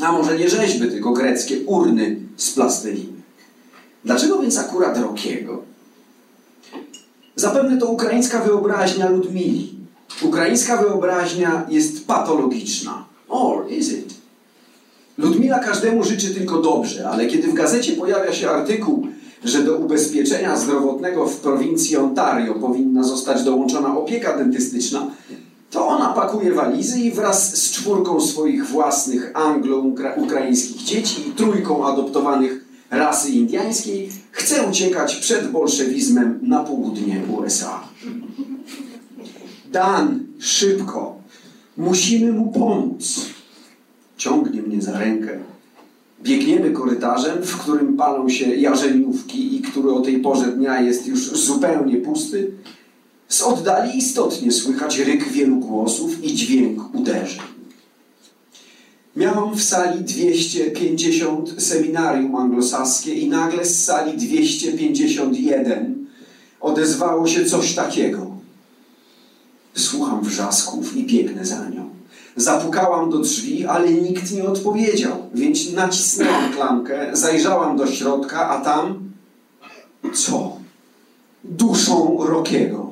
A 0.01 0.11
może 0.11 0.37
nie 0.37 0.49
rzeźby, 0.49 0.87
tylko 0.87 1.11
greckie 1.11 1.59
urny 1.65 2.15
z 2.37 2.51
plasteliny. 2.51 3.21
Dlaczego 4.05 4.39
więc 4.39 4.57
akurat 4.57 4.97
Rokiego? 4.97 5.70
Zapewne 7.41 7.77
to 7.77 7.88
ukraińska 7.88 8.39
wyobraźnia 8.39 9.10
Ludmili. 9.10 9.73
Ukraińska 10.21 10.77
wyobraźnia 10.77 11.65
jest 11.69 12.08
patologiczna. 12.08 13.06
Or 13.30 13.71
is 13.71 13.91
it? 13.91 14.13
Ludmila 15.17 15.60
każdemu 15.60 16.04
życzy 16.04 16.36
tylko 16.36 16.62
dobrze, 16.62 17.10
ale 17.10 17.25
kiedy 17.27 17.47
w 17.47 17.54
gazecie 17.54 17.93
pojawia 17.93 18.34
się 18.34 18.49
artykuł, 18.49 19.08
że 19.43 19.63
do 19.63 19.77
ubezpieczenia 19.77 20.56
zdrowotnego 20.58 21.27
w 21.27 21.36
prowincji 21.36 21.97
Ontario 21.97 22.54
powinna 22.54 23.04
zostać 23.04 23.43
dołączona 23.43 23.97
opieka 23.97 24.38
dentystyczna, 24.38 25.08
to 25.71 25.88
ona 25.88 26.13
pakuje 26.13 26.54
walizy 26.54 26.99
i 26.99 27.12
wraz 27.12 27.58
z 27.58 27.71
czwórką 27.71 28.21
swoich 28.21 28.67
własnych 28.67 29.32
anglo-ukraińskich 29.34 30.84
dzieci 30.84 31.30
i 31.30 31.32
trójką 31.32 31.88
adoptowanych 31.88 32.61
rasy 32.91 33.30
indiańskiej 33.30 34.10
chce 34.32 34.69
uciekać 34.69 35.15
przed 35.15 35.51
bolszewizmem 35.51 36.39
na 36.41 36.63
południe 36.63 37.21
USA. 37.38 37.84
Dan, 39.71 40.23
szybko, 40.39 41.15
musimy 41.77 42.34
mu 42.34 42.51
pomóc. 42.51 43.25
Ciągnie 44.17 44.62
mnie 44.62 44.82
za 44.82 44.99
rękę. 44.99 45.39
Biegniemy 46.23 46.71
korytarzem, 46.71 47.43
w 47.43 47.58
którym 47.58 47.97
palą 47.97 48.30
się 48.30 48.56
jarzeniówki 48.56 49.56
i 49.56 49.62
który 49.62 49.91
o 49.91 50.01
tej 50.01 50.19
porze 50.19 50.47
dnia 50.47 50.82
jest 50.82 51.08
już 51.08 51.19
zupełnie 51.19 51.97
pusty. 51.97 52.51
Z 53.27 53.41
oddali 53.41 53.97
istotnie 53.97 54.51
słychać 54.51 54.99
ryk 54.99 55.30
wielu 55.30 55.56
głosów 55.56 56.23
i 56.23 56.34
dźwięk 56.36 56.95
uderzeń. 56.95 57.50
Miałam 59.15 59.56
w 59.56 59.63
sali 59.63 60.04
250 60.04 61.63
seminarium 61.63 62.36
anglosaskie 62.36 63.13
i 63.13 63.30
nagle 63.30 63.65
z 63.65 63.86
sali 63.86 64.17
251 64.17 66.08
odezwało 66.62 67.28
się 67.28 67.45
coś 67.45 67.76
takiego. 67.76 68.32
Słucham 69.76 70.24
wrzasków 70.24 70.95
i 70.95 71.04
biegnę 71.04 71.45
za 71.45 71.69
nią. 71.69 71.89
Zapukałam 72.36 73.10
do 73.10 73.19
drzwi, 73.19 73.65
ale 73.65 73.93
nikt 73.93 74.32
nie 74.32 74.43
odpowiedział, 74.43 75.30
więc 75.34 75.74
nacisnęłam 75.74 76.54
klamkę, 76.54 77.10
zajrzałam 77.13 77.78
do 77.78 77.88
środka, 77.88 78.50
a 78.50 78.62
tam 78.62 79.12
co? 80.13 80.58
Duszą 81.43 82.17
Rokiego. 82.28 82.91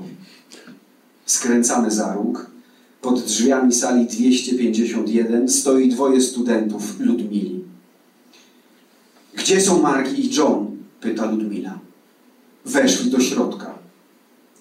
Skręcamy 1.26 1.92
za 1.92 2.14
róg. 2.14 2.49
Pod 3.02 3.22
drzwiami 3.24 3.74
sali 3.74 4.06
251 4.06 5.50
stoi 5.50 5.90
dwoje 5.90 6.22
studentów 6.22 7.00
Ludmili. 7.00 7.64
Gdzie 9.34 9.62
są 9.62 9.82
Mark 9.82 10.18
i 10.18 10.36
John? 10.36 10.78
pyta 11.02 11.32
Ludmila. 11.32 11.80
Weszli 12.66 13.12
do 13.12 13.20
środka. 13.20 13.74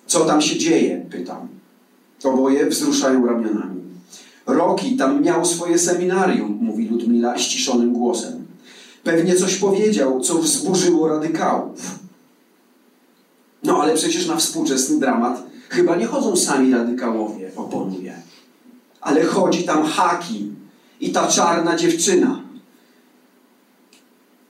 Co 0.06 0.20
tam 0.20 0.42
się 0.42 0.58
dzieje? 0.58 1.06
pytam. 1.10 1.48
Oboje 2.24 2.66
wzruszają 2.66 3.26
ramionami. 3.26 3.80
Roki 4.46 4.96
tam 4.96 5.22
miał 5.22 5.44
swoje 5.44 5.78
seminarium, 5.78 6.58
mówi 6.60 6.88
Ludmila 6.88 7.38
ściszonym 7.38 7.92
głosem. 7.92 8.46
Pewnie 9.04 9.36
coś 9.36 9.56
powiedział, 9.56 10.20
co 10.20 10.38
wzburzyło 10.38 11.08
radykałów. 11.08 11.98
No 13.62 13.82
ale 13.82 13.94
przecież 13.94 14.26
na 14.26 14.36
współczesny 14.36 15.00
dramat 15.00 15.42
chyba 15.68 15.96
nie 15.96 16.06
chodzą 16.06 16.36
sami 16.36 16.72
radykałowie, 16.72 17.50
oponuje. 17.56 18.14
Ale 19.00 19.24
chodzi 19.24 19.64
tam 19.64 19.84
Haki 19.84 20.50
i 21.00 21.10
ta 21.12 21.26
czarna 21.26 21.76
dziewczyna. 21.76 22.42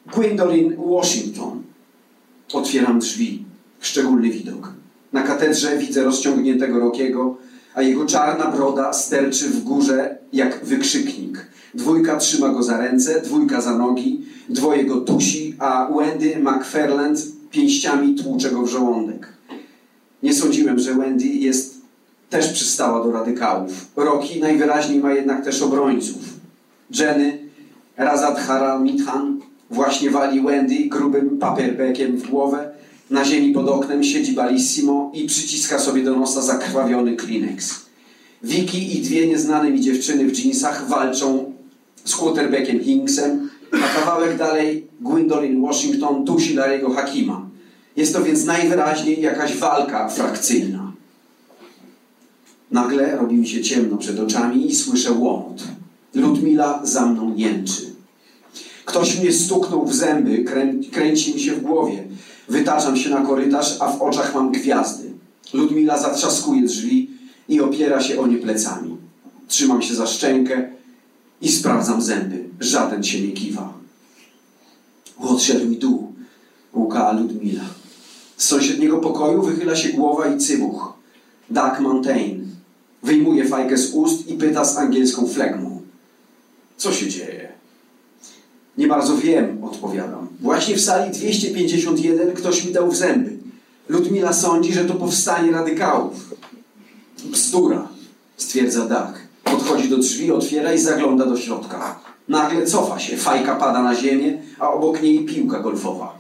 Gwendolyn 0.06 0.76
Washington. 0.76 1.62
Otwieram 2.52 2.98
drzwi. 2.98 3.44
Szczególny 3.80 4.30
widok. 4.30 4.72
Na 5.12 5.22
katedrze 5.22 5.78
widzę 5.78 6.04
rozciągniętego 6.04 6.80
Rokiego, 6.80 7.36
a 7.74 7.82
jego 7.82 8.06
czarna 8.06 8.50
broda 8.50 8.92
sterczy 8.92 9.48
w 9.48 9.62
górze 9.62 10.18
jak 10.32 10.64
wykrzyknik. 10.64 11.46
Dwójka 11.74 12.16
trzyma 12.16 12.48
go 12.48 12.62
za 12.62 12.78
ręce, 12.78 13.20
dwójka 13.20 13.60
za 13.60 13.78
nogi, 13.78 14.26
dwoje 14.48 14.84
go 14.84 15.00
tusi, 15.00 15.56
a 15.58 15.88
Wendy 15.96 16.36
McFarland 16.40 17.18
pięściami 17.50 18.14
tłucze 18.14 18.50
go 18.50 18.62
w 18.62 18.68
żołądek. 18.68 19.37
Nie 20.22 20.34
sądziłem, 20.34 20.78
że 20.78 20.94
Wendy 20.94 21.26
jest 21.26 21.78
też 22.30 22.52
przystała 22.52 23.04
do 23.04 23.12
radykałów. 23.12 23.86
Rocky 23.96 24.40
najwyraźniej 24.40 25.00
ma 25.00 25.12
jednak 25.12 25.44
też 25.44 25.62
obrońców. 25.62 26.18
Jenny 26.98 27.38
Razadhara 27.96 28.78
Mithan 28.78 29.40
właśnie 29.70 30.10
wali 30.10 30.40
Wendy 30.40 30.74
grubym 30.74 31.38
paperbackiem 31.38 32.16
w 32.16 32.30
głowę, 32.30 32.70
na 33.10 33.24
ziemi 33.24 33.52
pod 33.52 33.68
oknem 33.68 34.04
siedzi 34.04 34.32
Ballissimo 34.32 35.12
i 35.14 35.26
przyciska 35.26 35.78
sobie 35.78 36.04
do 36.04 36.16
nosa 36.16 36.42
zakrwawiony 36.42 37.16
Kleenex. 37.16 37.86
Vicky 38.42 38.78
i 38.78 39.00
dwie 39.00 39.26
nieznane 39.26 39.70
mi 39.70 39.80
dziewczyny 39.80 40.24
w 40.24 40.38
jeansach 40.38 40.88
walczą 40.88 41.52
z 42.04 42.16
quarterbackiem 42.16 42.80
Hinksem, 42.80 43.50
a 43.72 44.00
kawałek 44.00 44.36
dalej 44.36 44.86
Gwendolyn 45.00 45.62
Washington 45.62 46.24
dusi 46.24 46.56
Larry'ego 46.56 46.94
Hakima. 46.94 47.47
Jest 47.98 48.12
to 48.12 48.24
więc 48.24 48.44
najwyraźniej 48.44 49.22
jakaś 49.22 49.56
walka 49.56 50.08
frakcyjna. 50.08 50.92
Nagle 52.70 53.16
robi 53.16 53.36
mi 53.36 53.48
się 53.48 53.62
ciemno 53.62 53.96
przed 53.96 54.20
oczami 54.20 54.66
i 54.66 54.74
słyszę 54.74 55.12
łomot. 55.12 55.62
Ludmila 56.14 56.80
za 56.82 57.06
mną 57.06 57.34
jęczy. 57.36 57.82
Ktoś 58.84 59.18
mnie 59.18 59.32
stuknął 59.32 59.86
w 59.86 59.94
zęby, 59.94 60.38
krę 60.44 60.72
kręci 60.92 61.34
mi 61.34 61.40
się 61.40 61.52
w 61.52 61.60
głowie. 61.60 62.04
Wytaczam 62.48 62.96
się 62.96 63.10
na 63.10 63.20
korytarz, 63.20 63.76
a 63.80 63.92
w 63.92 64.02
oczach 64.02 64.34
mam 64.34 64.52
gwiazdy. 64.52 65.10
Ludmila 65.52 65.98
zatrzaskuje 65.98 66.62
drzwi 66.62 67.10
i 67.48 67.60
opiera 67.60 68.00
się 68.00 68.20
o 68.20 68.26
nie 68.26 68.38
plecami. 68.38 68.96
Trzymam 69.48 69.82
się 69.82 69.94
za 69.94 70.06
szczękę 70.06 70.70
i 71.42 71.48
sprawdzam 71.48 72.02
zęby. 72.02 72.44
Żaden 72.60 73.02
się 73.04 73.20
nie 73.20 73.32
kiwa. 73.32 73.72
Shall 75.38 75.68
we 75.68 75.74
do? 75.74 75.88
Łukała 76.74 77.12
Ludmila. 77.12 77.77
Z 78.38 78.44
sąsiedniego 78.44 78.98
pokoju 78.98 79.42
wychyla 79.42 79.76
się 79.76 79.88
głowa 79.88 80.26
i 80.26 80.38
cybuch. 80.38 80.92
Doug 81.50 81.80
Montaigne. 81.80 82.46
Wyjmuje 83.02 83.44
fajkę 83.44 83.76
z 83.76 83.94
ust 83.94 84.28
i 84.28 84.34
pyta 84.34 84.64
z 84.64 84.76
angielską 84.76 85.28
flegmą. 85.28 85.80
Co 86.76 86.92
się 86.92 87.08
dzieje? 87.08 87.48
Nie 88.78 88.86
bardzo 88.86 89.16
wiem, 89.16 89.64
odpowiadam. 89.64 90.28
Właśnie 90.40 90.76
w 90.76 90.80
sali 90.80 91.10
251 91.10 92.32
ktoś 92.32 92.64
mi 92.64 92.72
dał 92.72 92.90
w 92.90 92.96
zęby. 92.96 93.36
Ludmila 93.88 94.32
sądzi, 94.32 94.72
że 94.72 94.84
to 94.84 94.94
powstanie 94.94 95.52
radykałów. 95.52 96.34
Bzdura, 97.24 97.88
stwierdza 98.36 98.86
Doug. 98.86 99.12
Podchodzi 99.44 99.88
do 99.88 99.98
drzwi, 99.98 100.32
otwiera 100.32 100.72
i 100.72 100.78
zagląda 100.78 101.26
do 101.26 101.36
środka. 101.36 102.00
Nagle 102.28 102.66
cofa 102.66 102.98
się, 102.98 103.16
fajka 103.16 103.56
pada 103.56 103.82
na 103.82 103.94
ziemię, 103.94 104.42
a 104.58 104.70
obok 104.70 105.02
niej 105.02 105.24
piłka 105.24 105.60
golfowa. 105.60 106.17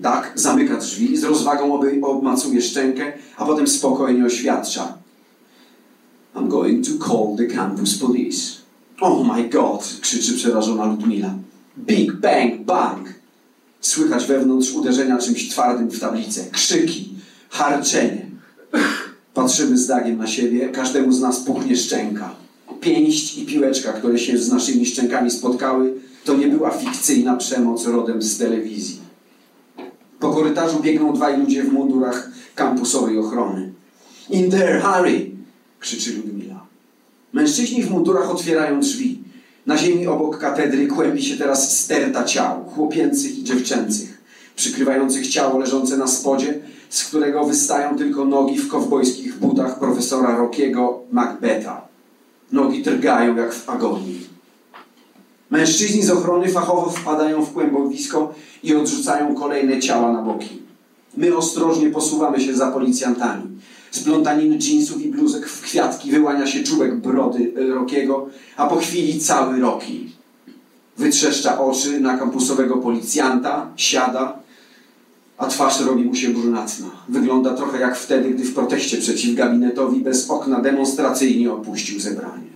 Dak 0.00 0.32
zamyka 0.34 0.76
drzwi, 0.76 1.16
z 1.16 1.24
rozwagą 1.24 1.80
obmacuje 2.02 2.62
szczękę, 2.62 3.12
a 3.36 3.44
potem 3.44 3.68
spokojnie 3.68 4.24
oświadcza. 4.24 4.98
I'm 6.34 6.48
going 6.48 6.86
to 6.86 7.08
call 7.08 7.36
the 7.36 7.46
campus 7.46 7.98
police. 7.98 8.60
Oh 9.00 9.36
my 9.36 9.48
god! 9.48 9.98
krzyczy 10.00 10.34
przerażona 10.34 10.84
Ludmila. 10.84 11.34
Big 11.78 12.12
bang 12.12 12.62
bang! 12.64 13.08
Słychać 13.80 14.26
wewnątrz 14.26 14.72
uderzenia 14.72 15.18
czymś 15.18 15.48
twardym 15.48 15.90
w 15.90 16.00
tablicę. 16.00 16.44
Krzyki, 16.52 17.14
harczenie. 17.50 18.26
Patrzymy 19.34 19.78
z 19.78 19.86
Dagiem 19.86 20.18
na 20.18 20.26
siebie, 20.26 20.68
każdemu 20.68 21.12
z 21.12 21.20
nas 21.20 21.40
puchnie 21.40 21.76
szczęka. 21.76 22.34
Pięść 22.80 23.38
i 23.38 23.46
piłeczka, 23.46 23.92
które 23.92 24.18
się 24.18 24.38
z 24.38 24.52
naszymi 24.52 24.86
szczękami 24.86 25.30
spotkały, 25.30 25.94
to 26.24 26.36
nie 26.36 26.48
była 26.48 26.70
fikcyjna 26.70 27.36
przemoc 27.36 27.86
rodem 27.86 28.22
z 28.22 28.38
telewizji. 28.38 28.99
Po 30.20 30.30
korytarzu 30.30 30.80
biegną 30.80 31.12
dwaj 31.12 31.38
ludzie 31.38 31.62
w 31.62 31.72
mundurach 31.72 32.30
kampusowej 32.54 33.18
ochrony. 33.18 33.72
In 34.30 34.50
there, 34.50 34.80
hurry! 34.80 35.30
krzyczy 35.80 36.16
Ludmila. 36.16 36.66
Mężczyźni 37.32 37.82
w 37.82 37.90
mundurach 37.90 38.30
otwierają 38.30 38.80
drzwi. 38.80 39.18
Na 39.66 39.76
ziemi 39.76 40.06
obok 40.06 40.38
katedry 40.38 40.86
kłębi 40.86 41.22
się 41.22 41.36
teraz 41.36 41.78
sterta 41.78 42.24
ciał, 42.24 42.64
chłopięcych 42.64 43.38
i 43.38 43.44
dziewczęcych, 43.44 44.22
przykrywających 44.56 45.28
ciało 45.28 45.58
leżące 45.58 45.96
na 45.96 46.06
spodzie, 46.06 46.58
z 46.90 47.04
którego 47.04 47.44
wystają 47.44 47.98
tylko 47.98 48.24
nogi 48.24 48.58
w 48.58 48.68
kowbojskich 48.68 49.38
butach 49.38 49.78
profesora 49.78 50.36
Rockiego 50.36 51.00
Macbetha. 51.12 51.88
Nogi 52.52 52.82
drgają 52.82 53.36
jak 53.36 53.54
w 53.54 53.70
agonii. 53.70 54.39
Mężczyźni 55.50 56.02
z 56.02 56.10
ochrony 56.10 56.48
fachowo 56.48 56.90
wpadają 56.90 57.44
w 57.44 57.52
kłębowisko 57.52 58.34
i 58.62 58.74
odrzucają 58.74 59.34
kolejne 59.34 59.80
ciała 59.80 60.12
na 60.12 60.22
boki. 60.22 60.62
My 61.16 61.36
ostrożnie 61.36 61.90
posuwamy 61.90 62.40
się 62.40 62.54
za 62.54 62.70
policjantami. 62.70 63.42
Z 63.90 64.00
plątaniny 64.00 64.58
dżinsów 64.58 65.02
i 65.02 65.08
bluzek 65.08 65.48
w 65.48 65.60
kwiatki 65.60 66.10
wyłania 66.10 66.46
się 66.46 66.62
czubek 66.62 66.96
brody 66.96 67.52
Rokiego, 67.74 68.26
a 68.56 68.66
po 68.66 68.76
chwili 68.76 69.20
cały 69.20 69.60
Roki. 69.60 70.12
Wytrzeszcza 70.98 71.60
oczy 71.60 72.00
na 72.00 72.18
kampusowego 72.18 72.76
policjanta, 72.76 73.66
siada, 73.76 74.38
a 75.38 75.46
twarz 75.46 75.80
robi 75.80 76.04
mu 76.04 76.14
się 76.14 76.28
brunatna. 76.28 76.86
Wygląda 77.08 77.54
trochę 77.54 77.80
jak 77.80 77.96
wtedy, 77.96 78.30
gdy 78.30 78.44
w 78.44 78.54
proteście 78.54 78.96
przeciw 78.96 79.34
gabinetowi 79.34 80.00
bez 80.00 80.30
okna 80.30 80.60
demonstracyjnie 80.60 81.52
opuścił 81.52 82.00
zebranie. 82.00 82.49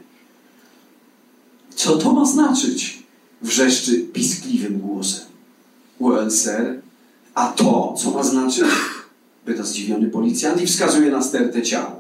Co 1.77 1.97
to 1.97 2.13
ma 2.13 2.25
znaczyć? 2.25 3.03
Wrzeszczy 3.43 3.99
piskliwym 3.99 4.81
głosem. 4.81 5.25
Well, 6.01 6.31
sir, 6.31 6.81
a 7.35 7.49
to 7.49 7.95
co 7.99 8.11
ma 8.11 8.23
znaczyć? 8.23 8.65
Pyta 9.45 9.63
zdziwiony 9.65 10.09
policjant 10.11 10.63
i 10.63 10.67
wskazuje 10.67 11.11
na 11.11 11.23
stertę 11.23 11.63
ciała. 11.63 11.97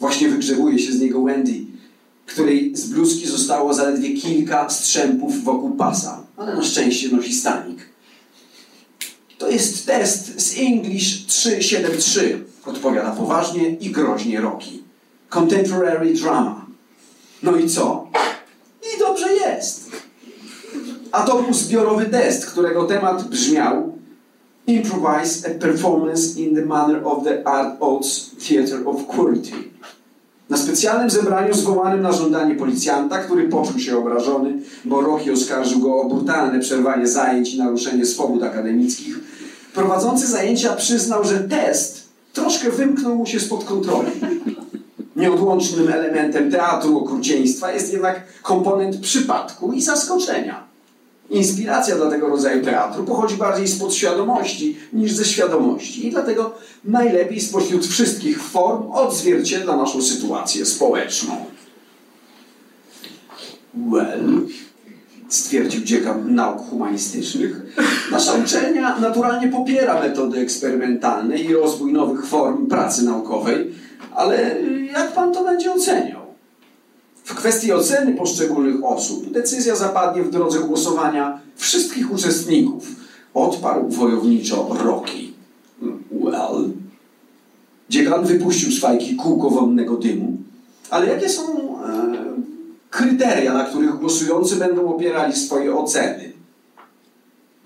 Właśnie 0.00 0.28
wygrzewuje 0.28 0.78
się 0.78 0.92
z 0.92 1.00
niego 1.00 1.22
Wendy, 1.22 1.60
której 2.26 2.76
z 2.76 2.86
bluzki 2.86 3.26
zostało 3.26 3.74
zaledwie 3.74 4.14
kilka 4.14 4.70
strzępów 4.70 5.44
wokół 5.44 5.70
pasa, 5.70 6.22
ale 6.36 6.56
na 6.56 6.62
szczęście 6.62 7.08
nosi 7.08 7.34
stanik. 7.34 7.88
To 9.38 9.50
jest 9.50 9.86
test 9.86 10.40
z 10.40 10.58
English 10.58 11.26
373, 11.26 12.44
odpowiada 12.66 13.10
poważnie 13.10 13.70
i 13.70 13.90
groźnie 13.90 14.40
Rocky. 14.40 14.70
Contemporary 15.28 16.14
drama. 16.14 16.66
No 17.42 17.56
i 17.56 17.70
co? 17.70 18.10
I 18.94 18.98
dobrze 18.98 19.32
jest. 19.32 19.90
A 21.18 21.22
to 21.22 21.42
był 21.42 21.54
zbiorowy 21.54 22.06
test, 22.06 22.46
którego 22.46 22.84
temat 22.84 23.28
brzmiał 23.28 23.92
Improvise 24.66 25.48
a 25.50 25.58
performance 25.58 26.40
in 26.40 26.54
the 26.54 26.64
manner 26.64 27.06
of 27.06 27.24
the 27.24 27.48
Art 27.48 27.76
Oates 27.80 28.30
Theatre 28.48 28.86
of 28.86 29.06
Quality. 29.06 29.52
Na 30.50 30.56
specjalnym 30.56 31.10
zebraniu 31.10 31.54
zwołanym 31.54 32.02
na 32.02 32.12
żądanie 32.12 32.54
policjanta, 32.54 33.18
który 33.18 33.48
poczuł 33.48 33.78
się 33.80 33.98
obrażony, 33.98 34.52
bo 34.84 35.00
Rocky 35.00 35.32
oskarżył 35.32 35.80
go 35.80 36.00
o 36.00 36.08
brutalne 36.08 36.60
przerwanie 36.60 37.06
zajęć 37.06 37.54
i 37.54 37.58
naruszenie 37.58 38.06
swobód 38.06 38.42
akademickich, 38.42 39.20
prowadzący 39.74 40.26
zajęcia 40.26 40.76
przyznał, 40.76 41.24
że 41.24 41.38
test 41.38 42.08
troszkę 42.32 42.70
wymknął 42.70 43.16
mu 43.16 43.26
się 43.26 43.40
spod 43.40 43.64
kontroli. 43.64 44.10
Nieodłącznym 45.16 45.88
elementem 45.88 46.50
teatru 46.50 46.98
okrucieństwa 46.98 47.72
jest 47.72 47.92
jednak 47.92 48.22
komponent 48.42 48.96
przypadku 48.96 49.72
i 49.72 49.82
zaskoczenia. 49.82 50.67
Inspiracja 51.30 51.96
dla 51.96 52.10
tego 52.10 52.28
rodzaju 52.28 52.64
teatru 52.64 53.04
pochodzi 53.04 53.36
bardziej 53.36 53.68
z 53.68 53.78
podświadomości 53.78 54.76
niż 54.92 55.12
ze 55.12 55.24
świadomości 55.24 56.06
i 56.06 56.10
dlatego 56.10 56.54
najlepiej 56.84 57.40
spośród 57.40 57.86
wszystkich 57.86 58.42
form 58.42 58.90
odzwierciedla 58.90 59.76
naszą 59.76 60.02
sytuację 60.02 60.66
społeczną. 60.66 61.36
Well, 63.74 64.46
stwierdził 65.28 65.84
dziekan 65.84 66.34
nauk 66.34 66.70
humanistycznych, 66.70 67.62
nasza 68.10 68.32
uczelnia 68.32 68.98
naturalnie 68.98 69.48
popiera 69.48 70.00
metody 70.00 70.38
eksperymentalne 70.38 71.38
i 71.38 71.54
rozwój 71.54 71.92
nowych 71.92 72.26
form 72.26 72.66
pracy 72.66 73.04
naukowej, 73.04 73.74
ale 74.14 74.56
jak 74.92 75.12
pan 75.12 75.32
to 75.32 75.44
będzie 75.44 75.72
oceniał? 75.72 76.17
W 77.28 77.34
kwestii 77.34 77.72
oceny 77.72 78.14
poszczególnych 78.14 78.84
osób 78.84 79.32
decyzja 79.32 79.76
zapadnie 79.76 80.22
w 80.22 80.30
drodze 80.30 80.60
głosowania 80.60 81.40
wszystkich 81.56 82.12
uczestników. 82.12 82.86
Odparł 83.34 83.88
wojowniczo 83.88 84.76
Rocky. 84.84 85.18
Well. 86.10 86.70
Dziekan 87.88 88.24
wypuścił 88.24 88.72
z 88.72 88.80
fajki 88.80 89.16
kółko 89.16 89.50
wonnego 89.50 89.96
dymu. 89.96 90.36
Ale 90.90 91.06
jakie 91.06 91.28
są 91.28 91.42
e, 91.42 92.14
kryteria, 92.90 93.54
na 93.54 93.64
których 93.64 93.98
głosujący 93.98 94.56
będą 94.56 94.94
opierali 94.94 95.36
swoje 95.36 95.76
oceny? 95.76 96.32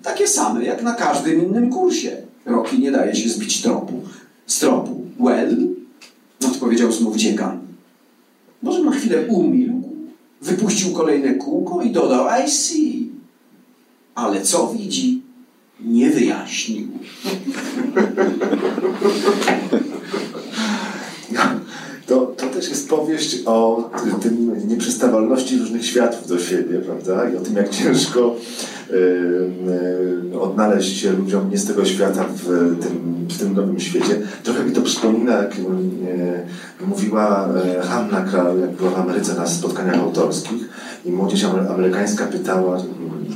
Takie 0.02 0.28
same 0.28 0.64
jak 0.64 0.82
na 0.82 0.94
każdym 0.94 1.46
innym 1.46 1.70
kursie. 1.70 2.16
Rocky 2.46 2.78
nie 2.78 2.92
daje 2.92 3.14
się 3.14 3.28
zbić 3.28 3.62
tropu. 3.62 4.02
Z 4.46 4.58
tropu. 4.58 5.00
Well, 5.20 5.56
odpowiedział 6.46 6.92
znów 6.92 7.16
dziekan. 7.16 7.71
Może 8.62 8.82
na 8.82 8.90
chwilę 8.90 9.26
umilkł, 9.28 9.88
wypuścił 10.42 10.92
kolejne 10.92 11.34
kółko 11.34 11.82
i 11.82 11.90
dodał 11.90 12.26
I 12.44 12.50
see. 12.50 13.08
Ale 14.14 14.42
co 14.42 14.68
widzi, 14.68 15.22
nie 15.80 16.10
wyjaśnił. 16.10 16.88
To, 22.12 22.20
to 22.36 22.46
też 22.46 22.68
jest 22.68 22.88
powieść 22.88 23.42
o 23.46 23.90
tym 24.22 24.68
nieprzystawalności 24.68 25.58
różnych 25.58 25.86
światów 25.86 26.28
do 26.28 26.38
siebie, 26.38 26.78
prawda? 26.78 27.30
I 27.30 27.36
o 27.36 27.40
tym, 27.40 27.56
jak 27.56 27.68
ciężko 27.68 28.36
odnaleźć 30.40 31.00
się 31.00 31.12
ludziom 31.12 31.50
nie 31.50 31.58
z 31.58 31.66
tego 31.66 31.84
świata 31.84 32.24
w 32.36 32.46
tym, 32.82 33.26
w 33.28 33.38
tym 33.38 33.54
nowym 33.54 33.80
świecie. 33.80 34.20
Trochę 34.42 34.64
mi 34.64 34.72
to 34.72 34.82
przypomina, 34.82 35.32
jak 35.32 35.56
mówiła 36.86 37.48
e, 37.48 37.82
Hanna 37.82 38.20
Kral, 38.20 38.60
jak 38.60 38.70
była 38.70 38.90
w 38.90 38.98
Ameryce 38.98 39.34
na 39.34 39.46
spotkaniach 39.46 39.98
autorskich 39.98 40.68
i 41.04 41.12
młodzież 41.12 41.44
amerykańska 41.44 42.26
pytała 42.26 42.82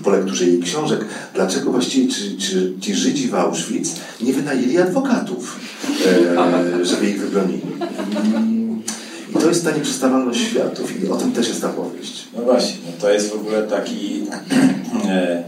po 0.05 0.11
lekturze 0.11 0.44
jej 0.44 0.62
książek, 0.62 1.05
dlaczego 1.34 1.70
właściwie 1.70 2.12
czy, 2.12 2.36
czy 2.36 2.72
ci 2.80 2.94
Żydzi 2.94 3.28
w 3.28 3.34
Auschwitz 3.34 3.88
nie 4.20 4.32
wynajęli 4.32 4.78
adwokatów, 4.78 5.61
e, 6.07 6.84
żeby 6.84 7.07
ich 7.07 7.20
wybronili. 7.20 7.62
To 9.41 9.49
jest 9.49 9.64
ta 9.64 9.70
nieprzystawalność 9.70 10.41
światów 10.41 11.03
i 11.03 11.09
o 11.09 11.16
tym 11.16 11.32
też 11.32 11.49
jest 11.49 11.62
ta 11.62 11.68
powieść. 11.68 12.28
No 12.37 12.43
właśnie, 12.43 12.76
no 12.87 13.01
to 13.01 13.11
jest 13.11 13.30
w 13.30 13.34
ogóle 13.34 13.62
taki 13.62 14.22
e, 15.09 15.45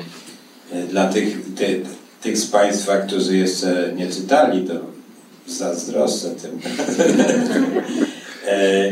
e, 0.72 0.82
dla 0.82 1.08
tych, 1.08 1.54
ty, 1.56 1.80
tych 2.22 2.38
z 2.38 2.46
Państwa, 2.46 2.96
którzy 2.96 3.36
jeszcze 3.36 3.92
nie 3.96 4.06
czytali, 4.06 4.66
to 4.66 4.74
zazdroszczę 5.46 6.30
tym. 6.30 6.60
e, 8.46 8.90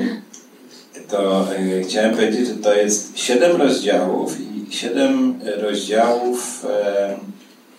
to 1.09 1.49
e, 1.55 1.83
chciałem 1.83 2.15
powiedzieć, 2.15 2.49
że 2.49 2.55
to 2.55 2.75
jest 2.75 3.19
siedem 3.19 3.57
rozdziałów 3.57 4.37
i 4.41 4.75
siedem 4.75 5.35
rozdziałów 5.57 6.67
e, 6.71 7.17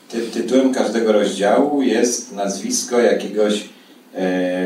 ty, 0.09 0.21
tytułem 0.21 0.73
każdego 0.73 1.11
rozdziału 1.11 1.81
jest 1.81 2.35
nazwisko 2.35 2.99
jakiegoś 2.99 3.63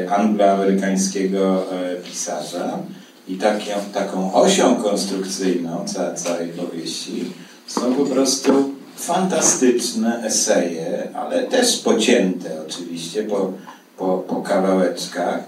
angloamerykańskiego 0.10 1.64
e, 1.72 1.96
pisarza 1.96 2.80
i 3.28 3.36
taką, 3.36 3.66
taką 3.94 4.34
osią 4.34 4.76
konstrukcyjną 4.76 5.86
ca, 5.86 6.14
całej 6.14 6.48
powieści 6.50 7.26
są 7.68 7.96
po 7.96 8.06
prostu 8.06 8.74
fantastyczne 8.96 10.24
eseje, 10.26 11.08
ale 11.14 11.44
też 11.44 11.78
pocięte 11.78 12.50
oczywiście 12.68 13.24
po, 13.24 13.54
po, 13.98 14.18
po 14.18 14.36
kawałeczkach. 14.36 15.40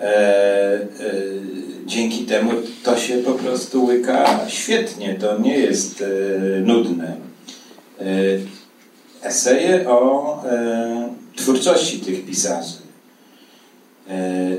E, 0.00 0.04
e, 0.04 0.80
dzięki 1.86 2.24
temu 2.24 2.50
to 2.82 2.96
się 2.96 3.18
po 3.18 3.32
prostu 3.32 3.84
łyka 3.84 4.40
świetnie, 4.48 5.14
to 5.14 5.38
nie 5.38 5.58
jest 5.58 6.02
e, 6.02 6.60
nudne. 6.60 7.16
E, 8.00 8.04
eseje 9.22 9.88
o 9.88 10.42
e, 10.44 11.14
twórczości 11.36 12.00
tych 12.00 12.26
pisarzy. 12.26 12.79
E, 14.08 14.56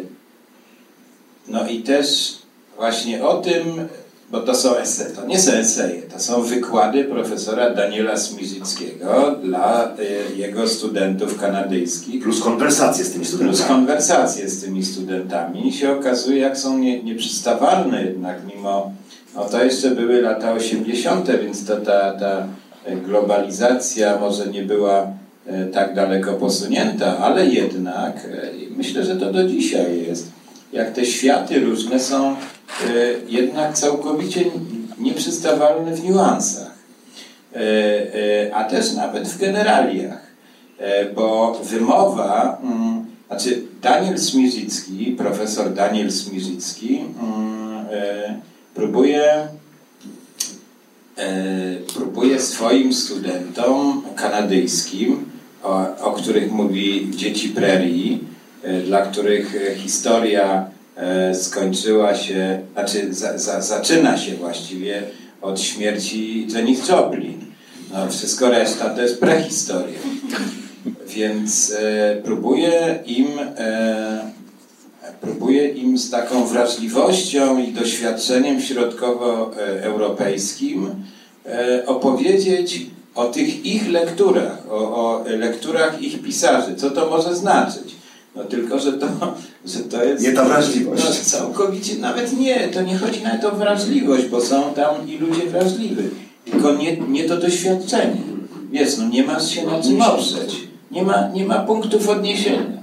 no 1.48 1.68
i 1.68 1.84
też 1.84 2.38
właśnie 2.78 3.26
o 3.26 3.42
tym, 3.42 3.88
bo 4.32 4.40
to 4.40 4.56
są 4.56 4.76
eseje, 4.76 5.10
to 5.10 5.26
nie 5.26 5.40
są 5.40 5.52
eseje, 5.52 6.02
to 6.02 6.20
są 6.20 6.42
wykłady 6.42 7.04
profesora 7.04 7.70
Daniela 7.70 8.18
Smizickiego 8.18 9.36
dla 9.44 9.96
y, 10.34 10.38
jego 10.38 10.68
studentów 10.68 11.40
kanadyjskich. 11.40 12.24
Plus 12.24 12.42
konwersacje 12.42 13.06
z 13.06 13.12
tymi 13.12 13.26
Plus 13.26 13.36
studentami. 13.36 13.70
konwersacje 13.70 14.50
z 14.50 14.64
tymi 14.64 14.86
studentami 14.86 15.68
i 15.68 15.74
się 15.74 15.92
okazuje, 15.92 16.38
jak 16.38 16.58
są 16.58 16.78
nie, 16.78 17.04
nieprzystawalne 17.04 18.04
jednak 18.04 18.38
mimo, 18.56 18.92
no 19.36 19.46
to 19.46 19.64
jeszcze 19.64 19.92
były 19.92 20.22
lata 20.22 20.54
80., 20.54 21.28
więc 21.42 21.66
to 21.66 21.78
ta, 21.78 22.14
ta 22.20 22.48
globalizacja 23.06 24.20
może 24.20 24.48
nie 24.48 24.64
była 24.64 25.02
e, 25.02 25.21
tak 25.74 25.96
daleko 25.96 26.34
posunięta, 26.34 27.18
ale 27.18 27.46
jednak 27.46 28.16
e, 28.16 28.52
myślę, 28.78 29.06
że 29.06 29.16
to 29.16 29.34
do 29.34 29.48
dzisiaj 29.48 30.08
jest. 30.08 30.32
Jak 30.74 30.92
te 30.92 31.06
światy 31.06 31.60
różne 31.60 32.00
są 32.00 32.32
e, 32.32 32.36
jednak 33.28 33.74
całkowicie 33.74 34.46
nieprzystawalne 35.00 35.96
w 35.96 36.04
niuansach, 36.04 36.72
E, 37.56 37.60
e, 38.48 38.56
a 38.56 38.64
też 38.64 38.94
nawet 38.94 39.28
w 39.28 39.38
generaliach, 39.38 40.32
E, 40.82 41.06
bo 41.14 41.60
wymowa, 41.64 42.58
mm, 42.64 43.06
znaczy 43.28 43.62
Daniel 43.82 44.20
Smizicki, 44.20 45.16
profesor 45.18 45.74
Daniel 45.74 46.12
Smizicki 46.12 47.00
mm, 47.00 47.86
e, 47.92 48.40
próbuje 48.76 49.48
e, 51.18 51.76
próbuje 51.94 52.40
swoim 52.40 52.94
studentom 52.94 54.04
kanadyjskim, 54.16 55.31
o, 55.64 55.86
o 56.02 56.12
których 56.12 56.52
mówi 56.52 57.08
dzieci 57.16 57.50
prerii, 57.50 58.24
e, 58.64 58.82
dla 58.82 59.02
których 59.02 59.56
e, 59.56 59.76
historia 59.76 60.66
e, 60.96 61.36
skończyła 61.36 62.16
się, 62.16 62.62
znaczy 62.74 63.14
za, 63.14 63.38
za, 63.38 63.62
zaczyna 63.62 64.18
się 64.18 64.36
właściwie 64.36 65.04
od 65.42 65.62
śmierci 65.62 66.48
Janis 66.54 66.90
Joplin. 66.90 67.46
No, 67.94 68.08
wszystko 68.08 68.50
reszta 68.50 68.90
to 68.90 69.02
jest 69.02 69.20
prehistoria. 69.20 70.00
Więc 71.08 71.74
e, 71.80 72.18
próbuję 72.24 73.00
im 73.06 73.28
e, 73.58 74.32
próbuję 75.22 75.68
im 75.68 75.98
z 75.98 76.10
taką 76.10 76.46
wrażliwością 76.46 77.64
i 77.64 77.72
doświadczeniem 77.72 78.62
środkowoeuropejskim 78.62 80.90
opowiedzieć 81.86 82.86
o 83.16 83.26
tych 83.26 83.66
ich 83.66 83.90
lekturach, 83.90 84.58
o, 84.70 84.76
o 84.76 85.24
lekturach 85.28 86.02
ich 86.02 86.22
pisarzy. 86.22 86.76
Co 86.76 86.92
to 86.92 87.10
może 87.10 87.36
znaczyć? 87.36 87.96
No 88.36 88.44
tylko, 88.44 88.80
że 88.80 88.94
to, 88.94 89.08
że 89.66 89.80
to 89.80 90.04
jest... 90.04 90.24
Nie 90.24 90.34
ta 90.34 90.46
wrażliwość. 90.46 91.04
No, 91.04 91.40
całkowicie, 91.40 91.96
nawet 91.96 92.38
nie, 92.38 92.68
to 92.68 92.82
nie 92.82 92.98
chodzi 92.98 93.22
nawet 93.24 93.46
o 93.46 93.52
wrażliwość, 93.52 94.26
bo 94.26 94.42
są 94.42 94.74
tam 94.74 95.10
i 95.10 95.18
ludzie 95.18 95.48
wrażliwi. 95.48 96.10
Tylko 96.52 96.74
nie, 96.74 96.98
nie 96.98 97.24
to 97.24 97.38
doświadczenie. 97.38 98.22
Wiesz, 98.72 98.98
no 98.98 99.08
nie 99.08 99.24
masz 99.24 99.50
się 99.50 99.66
na 99.66 99.82
czym 99.82 100.02
oprzeć. 100.02 100.56
Nie 100.92 101.04
ma, 101.04 101.28
nie 101.34 101.46
ma 101.46 101.60
punktów 101.60 102.10
odniesienia. 102.10 102.82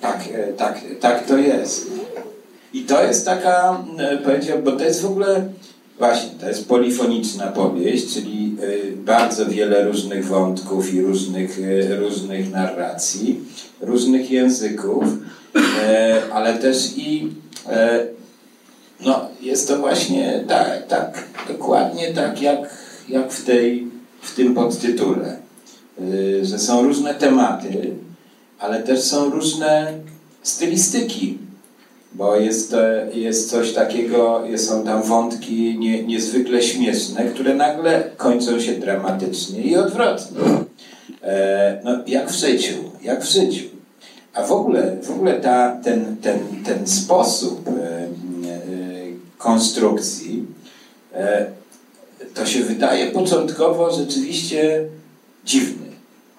Tak, 0.00 0.28
e, 0.32 0.52
tak, 0.52 0.80
tak 1.00 1.26
to 1.26 1.36
jest. 1.36 1.90
I 2.72 2.82
to 2.82 3.02
jest 3.02 3.24
taka, 3.24 3.84
e, 3.98 4.18
powiedział, 4.18 4.58
bo 4.64 4.72
to 4.72 4.84
jest 4.84 5.02
w 5.02 5.06
ogóle, 5.06 5.48
właśnie, 5.98 6.30
to 6.40 6.48
jest 6.48 6.68
polifoniczna 6.68 7.46
powieść, 7.46 8.14
czyli 8.14 8.56
e, 8.62 8.96
bardzo 8.96 9.46
wiele 9.46 9.84
różnych 9.84 10.26
wątków 10.26 10.94
i 10.94 11.02
różnych, 11.02 11.58
e, 11.58 11.96
różnych 11.96 12.50
narracji, 12.50 13.40
różnych 13.80 14.30
języków, 14.30 15.04
e, 15.82 16.22
ale 16.32 16.58
też 16.58 16.92
i 16.96 17.28
no, 19.00 19.28
jest 19.40 19.68
to 19.68 19.78
właśnie 19.78 20.44
tak, 20.48 20.86
tak 20.86 21.24
dokładnie 21.48 22.12
tak 22.12 22.42
jak, 22.42 22.58
jak 23.08 23.32
w, 23.32 23.44
tej, 23.44 23.88
w 24.22 24.34
tym 24.34 24.54
podtytule, 24.54 25.36
y, 26.00 26.44
że 26.44 26.58
są 26.58 26.82
różne 26.82 27.14
tematy, 27.14 27.90
ale 28.58 28.82
też 28.82 29.00
są 29.00 29.30
różne 29.30 29.92
stylistyki, 30.42 31.38
bo 32.12 32.36
jest, 32.36 32.74
e, 32.74 33.06
jest 33.14 33.50
coś 33.50 33.72
takiego, 33.72 34.42
są 34.56 34.84
tam 34.84 35.02
wątki 35.02 35.78
nie, 35.78 36.04
niezwykle 36.04 36.62
śmieszne, 36.62 37.24
które 37.24 37.54
nagle 37.54 38.10
kończą 38.16 38.60
się 38.60 38.72
dramatycznie 38.72 39.60
i 39.60 39.76
odwrotnie. 39.76 40.38
E, 41.22 41.80
no, 41.84 41.90
jak 42.06 42.30
w 42.30 42.34
życiu, 42.34 42.74
jak 43.02 43.24
w 43.24 43.30
życiu. 43.32 43.64
A 44.34 44.42
w 44.42 44.52
ogóle, 44.52 44.96
w 45.02 45.10
ogóle 45.10 45.34
ta, 45.40 45.76
ten, 45.84 46.16
ten, 46.22 46.38
ten 46.64 46.86
sposób 46.86 47.68
e, 47.68 47.72
e, 47.72 48.08
konstrukcji, 49.38 50.46
e, 51.14 51.46
to 52.34 52.46
się 52.46 52.62
wydaje 52.62 53.10
początkowo 53.10 53.92
rzeczywiście 53.92 54.84
dziwny. 55.44 55.86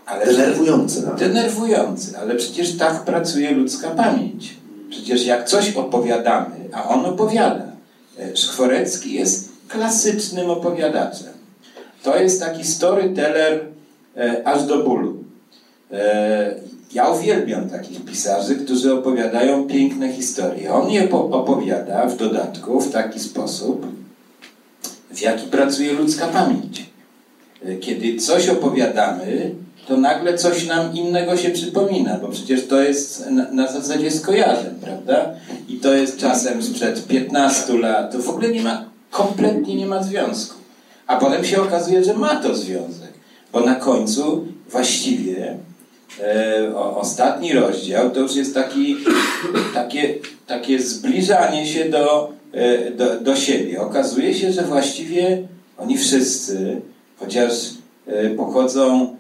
Ale 0.06 0.26
Denerwujący. 0.26 1.08
Denerwujący, 1.20 2.18
ale 2.18 2.36
przecież 2.36 2.78
tak 2.78 3.06
pracuje 3.06 3.52
ludzka 3.52 3.90
pamięć. 3.90 4.59
Przecież 4.90 5.26
jak 5.26 5.50
coś 5.50 5.76
opowiadamy, 5.76 6.56
a 6.74 6.84
on 6.90 7.06
opowiada. 7.06 7.66
E, 8.20 8.38
Szkworecki 8.38 9.14
jest 9.14 9.50
klasycznym 9.68 10.50
opowiadaczem. 10.50 11.28
To 12.04 12.18
jest 12.20 12.40
taki 12.40 12.64
storyteller 12.66 13.66
e, 14.18 14.48
aż 14.48 14.64
do 14.64 14.84
bólu. 14.84 15.24
E, 15.92 16.56
ja 16.94 17.10
uwielbiam 17.10 17.70
takich 17.70 18.06
pisarzy, 18.06 18.56
którzy 18.56 18.94
opowiadają 18.94 19.68
piękne 19.68 20.14
historie. 20.14 20.74
On 20.74 20.90
je 20.92 21.08
po- 21.08 21.30
opowiada 21.30 22.06
w 22.08 22.18
dodatku 22.18 22.82
w 22.82 22.92
taki 22.92 23.20
sposób, 23.20 23.86
w 25.12 25.22
jaki 25.22 25.48
pracuje 25.48 25.94
ludzka 25.94 26.28
pamięć. 26.28 26.86
E, 27.66 27.76
Kiedy 27.76 28.18
coś 28.18 28.50
opowiadamy, 28.50 29.52
to 29.88 29.98
nagle 29.98 30.38
coś 30.38 30.68
nam 30.68 30.94
innego 30.94 31.38
się 31.38 31.50
przypomina, 31.50 32.18
bo 32.18 32.28
przecież 32.28 32.68
to 32.68 32.82
jest 32.82 33.30
na, 33.30 33.52
na 33.52 33.72
zasadzie 33.72 34.12
skojarzeń, 34.12 34.76
prawda? 34.82 35.30
I 35.70 35.78
to 35.78 35.94
jest 35.94 36.18
czasem 36.18 36.64
sprzed 36.64 37.08
15 37.08 37.78
lat, 37.78 38.12
to 38.12 38.20
w 38.20 38.30
ogóle 38.30 38.50
nie 38.50 38.62
ma, 38.62 38.86
kompletnie 39.12 39.76
nie 39.76 39.86
ma 39.86 40.04
związku. 40.04 40.56
A 41.08 41.18
potem 41.18 41.46
się 41.46 41.62
okazuje, 41.62 42.04
że 42.04 42.14
ma 42.14 42.36
to 42.36 42.56
związek, 42.56 43.14
bo 43.54 43.60
na 43.60 43.76
końcu 43.76 44.46
właściwie 44.70 45.58
e, 46.22 46.76
o, 46.76 46.98
ostatni 46.98 47.54
rozdział 47.54 48.10
to 48.10 48.20
już 48.20 48.36
jest 48.36 48.54
taki, 48.54 48.96
takie, 49.74 50.16
takie 50.48 50.80
zbliżanie 50.80 51.68
się 51.68 51.90
do, 51.90 52.32
e, 52.54 52.92
do, 52.92 53.20
do 53.20 53.36
siebie. 53.36 53.82
Okazuje 53.82 54.34
się, 54.34 54.52
że 54.52 54.62
właściwie 54.62 55.48
oni 55.78 55.98
wszyscy, 55.98 56.82
chociaż 57.20 57.54
e, 58.08 58.30
pochodzą 58.30 59.16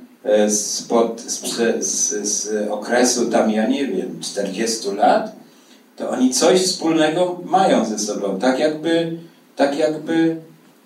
spod, 0.49 1.22
z, 1.22 1.39
prze- 1.39 1.84
z, 1.84 2.28
z 2.28 2.70
okresu 2.72 3.26
tam, 3.26 3.51
ja 3.51 3.67
nie 3.67 3.88
wiem, 3.88 4.20
40 4.22 4.89
lat, 4.91 5.36
to 5.97 6.09
oni 6.09 6.34
coś 6.34 6.61
wspólnego 6.61 7.41
mają 7.45 7.86
ze 7.86 7.99
sobą. 7.99 8.39
Tak 8.39 8.59
jakby, 8.59 9.17
tak 9.55 9.78
jakby 9.78 10.36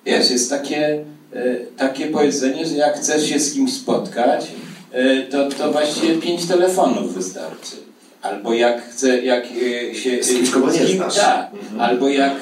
wiesz, 0.06 0.32
jest 0.32 0.50
takie, 0.50 1.06
e, 1.34 1.56
takie 1.78 2.06
powiedzenie, 2.08 2.66
że 2.66 2.76
jak 2.76 2.96
chcesz 2.98 3.30
się 3.30 3.40
z 3.40 3.54
kimś 3.54 3.74
spotkać, 3.74 4.52
e, 4.92 5.22
to, 5.22 5.50
to 5.50 5.72
właściwie 5.72 6.16
pięć 6.16 6.46
telefonów 6.46 7.14
wystarczy. 7.14 7.76
Albo 8.22 8.54
jak 8.54 8.90
chce, 8.90 9.22
jak 9.22 9.44
e, 9.46 9.96
się... 9.96 10.24
Z 10.24 10.28
kimś, 10.28 10.50
z 10.50 10.88
kim, 10.88 10.98
znasz. 10.98 11.16
Tak. 11.16 11.50
Mhm. 11.54 11.82
Albo 11.82 12.10
jak 12.10 12.36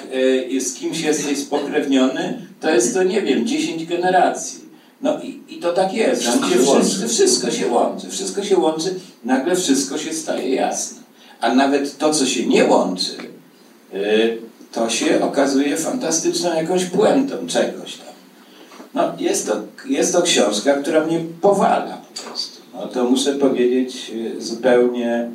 e, 0.58 0.62
z 0.62 0.74
kimś 0.74 1.02
jesteś 1.02 1.38
spokrewniony, 1.38 2.46
to 2.60 2.70
jest 2.70 2.94
to, 2.94 3.04
nie 3.04 3.22
wiem, 3.22 3.48
10 3.48 3.86
generacji. 3.86 4.71
No 5.02 5.20
i, 5.22 5.42
i 5.50 5.60
to 5.60 5.74
tak 5.74 5.94
jest. 5.94 6.24
Tam 6.24 6.32
Wszystko 6.34 6.50
się 6.50 6.64
się 6.64 6.70
łączy. 6.72 6.86
wszyscy, 6.86 7.08
wszystko 7.08 7.52
się 7.52 7.68
łączy. 7.68 8.10
Wszystko 8.10 8.44
się 8.44 8.58
łączy, 8.58 8.96
nagle 9.24 9.56
wszystko 9.56 9.98
się 9.98 10.14
staje 10.14 10.56
jasne. 10.56 11.02
A 11.42 11.56
nawet 11.56 11.98
to, 11.98 12.14
co 12.14 12.26
się 12.26 12.46
nie 12.48 12.66
łączy, 12.66 13.12
y, 13.94 14.38
to 14.72 14.90
się 14.90 15.24
okazuje 15.24 15.78
fantastyczną 15.78 16.54
jakąś 16.56 16.86
puentą 16.86 17.36
czegoś 17.48 17.96
tam. 17.96 18.08
No, 18.94 19.14
jest, 19.20 19.48
to, 19.48 19.56
jest 19.86 20.14
to 20.14 20.22
książka, 20.22 20.74
która 20.74 21.06
mnie 21.06 21.20
powala 21.42 21.98
po 21.98 22.22
prostu. 22.24 22.62
No, 22.74 22.88
to 22.88 23.04
muszę 23.04 23.34
powiedzieć 23.34 24.12
y, 24.16 24.42
zupełnie, 24.42 25.30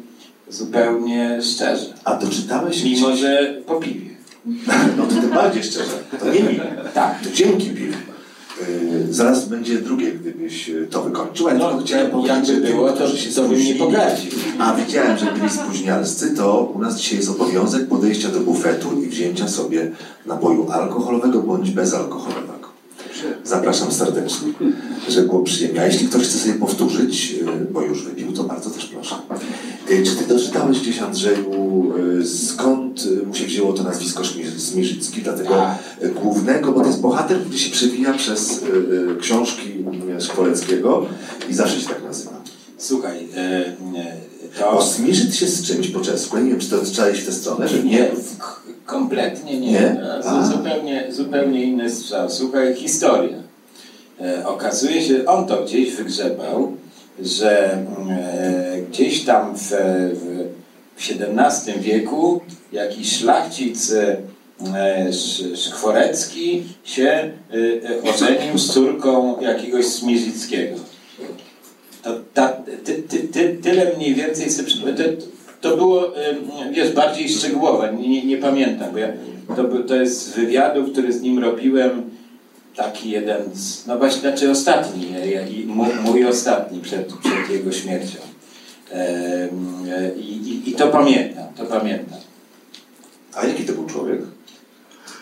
zupełnie 0.49 1.39
szczerze. 1.43 1.87
A 2.05 2.15
doczytałeś 2.15 2.85
Mimo, 2.85 3.17
że 3.17 3.55
po 3.67 3.75
piwie. 3.75 4.17
No 4.97 5.07
to 5.07 5.21
tym 5.21 5.31
bardziej 5.31 5.63
szczerze. 5.63 5.99
To 6.21 6.33
nie 6.33 6.41
mi. 6.41 6.61
Tak. 6.95 7.21
To 7.25 7.31
dzięki 7.31 7.71
piwu. 7.71 7.97
Yy, 8.61 9.15
zaraz 9.15 9.49
będzie 9.49 9.79
drugie, 9.79 10.13
gdybyś 10.13 10.69
yy, 10.69 10.87
to 10.87 11.03
wykończył. 11.03 11.49
ale 11.49 11.59
No, 11.59 11.69
tylko 11.69 11.85
chciałem 11.85 12.05
jakby 12.05 12.19
powiedzieć, 12.23 12.47
że 12.47 12.55
było, 12.73 12.89
to- 12.89 12.95
którzy 12.95 13.19
się 13.19 13.31
to 13.31 13.49
bym 13.49 13.59
nie 13.65 13.75
pogardził. 13.75 14.31
A 14.59 14.75
widziałem, 14.75 15.19
że 15.19 15.27
byli 15.33 15.51
spóźnialscy, 15.51 16.31
to 16.37 16.73
u 16.75 16.79
nas 16.79 16.97
dzisiaj 16.99 17.17
jest 17.19 17.31
obowiązek 17.31 17.89
podejścia 17.89 18.29
do 18.29 18.41
bufetu 18.41 19.03
i 19.03 19.07
wzięcia 19.07 19.49
sobie 19.49 19.91
napoju 20.27 20.71
alkoholowego 20.71 21.41
bądź 21.43 21.71
bezalkoholowego. 21.71 22.57
Zapraszam 23.45 23.93
serdecznie, 23.93 24.49
żeby 25.09 25.27
było 25.29 25.43
przyjemnie. 25.43 25.81
A 25.81 25.87
jeśli 25.87 26.09
ktoś 26.09 26.23
chce 26.23 26.39
sobie 26.39 26.55
powtórzyć, 26.55 27.31
yy, 27.31 27.47
bo 27.71 27.83
już 27.83 28.05
wypił, 28.05 28.33
to 28.33 28.45
bardzo 28.45 28.71
też 28.71 28.87
proszę. 28.87 29.15
Yy, 29.91 30.03
Czy 30.03 30.17
ty 30.17 30.27
doczytałeś 30.27 30.81
gdzieś, 30.81 30.99
Andrzeju, 30.99 31.93
yy, 32.19 32.27
skąd 32.27 33.07
yy, 33.07 33.27
mu 33.27 33.35
się 33.35 33.45
wzięło 33.47 33.73
to 33.73 33.83
nazwisko 33.83 34.23
Smirzycki, 34.59 35.23
dlatego 35.23 35.51
Tak. 35.51 36.15
głównego, 36.15 36.73
bo 36.73 36.81
to 36.81 36.87
jest 36.87 37.01
bohater, 37.01 37.41
który 37.41 37.59
się 37.59 37.71
przewija 37.71 38.13
przez 38.15 38.61
książki 39.21 39.85
Szkoleckiego 40.21 41.07
i 41.51 41.55
zawsze 41.55 41.81
się 41.81 41.89
tak 41.89 42.05
nazywa. 42.05 42.43
Słuchaj, 42.79 43.19
y, 43.19 43.41
y, 43.99 44.27
Bo 44.61 44.77
to... 44.77 44.83
Smirzyt 44.83 45.35
się 45.35 45.47
z 45.47 45.63
czymś 45.67 45.89
po 45.89 46.01
czesku. 46.01 46.37
Ja 46.37 46.43
nie 46.43 46.51
wiem, 46.51 46.61
czy 46.61 46.71
to 46.71 46.85
czytałeś 46.85 47.21
w 47.21 47.27
tę 47.27 47.33
stronę, 47.33 47.69
że 47.69 47.83
Nie, 47.83 48.11
kompletnie 48.87 49.61
nie. 49.61 49.71
Nie? 49.73 49.97
Zupełnie, 50.53 51.07
zupełnie 51.11 51.65
inny 51.65 51.91
strzał. 51.91 52.31
Słuchaj, 52.31 52.75
historia. 52.75 53.39
E, 54.21 54.47
okazuje 54.47 55.03
się, 55.03 55.27
on 55.27 55.47
to 55.47 55.65
gdzieś 55.65 55.95
wygrzebał, 55.95 56.73
że 57.23 57.73
e, 57.73 58.76
gdzieś 58.91 59.25
tam 59.25 59.57
w, 59.57 59.71
w, 60.13 60.47
XVII 60.99 61.81
wieku 61.81 62.41
jakiś 62.73 63.13
szlachcic 63.19 63.93
e, 63.93 64.17
Sz- 65.09 65.61
Szkworecki 65.61 66.63
się 66.85 67.05
e, 67.05 67.33
e, 68.07 68.15
ożenił 68.15 68.59
z 68.59 68.73
córką 68.73 69.41
jakiegoś 69.41 69.87
Smirzyckiego. 69.87 70.77
To, 72.03 72.21
ta, 72.35 72.49
ty, 72.85 72.95
ty, 72.95 73.19
ty, 73.19 73.59
tyle 73.63 73.93
mniej 73.97 74.15
więcej 74.15 74.51
sobie 74.51 74.69
to, 75.61 75.77
było, 75.77 76.13
wiesz, 76.73 76.93
bardziej 76.93 77.29
szczegółowe, 77.29 77.93
nie, 78.01 78.25
nie, 78.25 78.37
pamiętam, 78.37 78.93
bo 78.93 78.99
ja, 78.99 79.09
to, 79.57 79.65
to 79.89 79.95
jest 79.95 80.27
z 80.27 80.31
wywiadu, 80.31 80.85
który 80.85 81.13
z 81.13 81.23
nim 81.23 81.39
robiłem, 81.39 82.11
taki 82.77 83.11
jeden, 83.11 83.43
z, 83.55 83.87
no 83.87 83.99
właśnie, 83.99 84.21
znaczy 84.21 84.51
ostatni, 84.51 85.07
mój, 85.67 85.89
mój 86.05 86.27
ostatni 86.27 86.81
przed, 86.81 87.13
przed 87.13 87.51
jego 87.51 87.73
śmiercią. 87.73 88.19
E, 88.93 89.49
I, 90.17 90.33
i, 90.49 90.71
I 90.71 90.73
to 90.73 90.89
pamiętam, 90.89 91.45
to 91.57 91.65
pamiętam. 91.65 92.19
A 93.35 93.47
jaki 93.47 93.65
to 93.65 93.73
był 93.73 93.87
człowiek? 93.87 94.21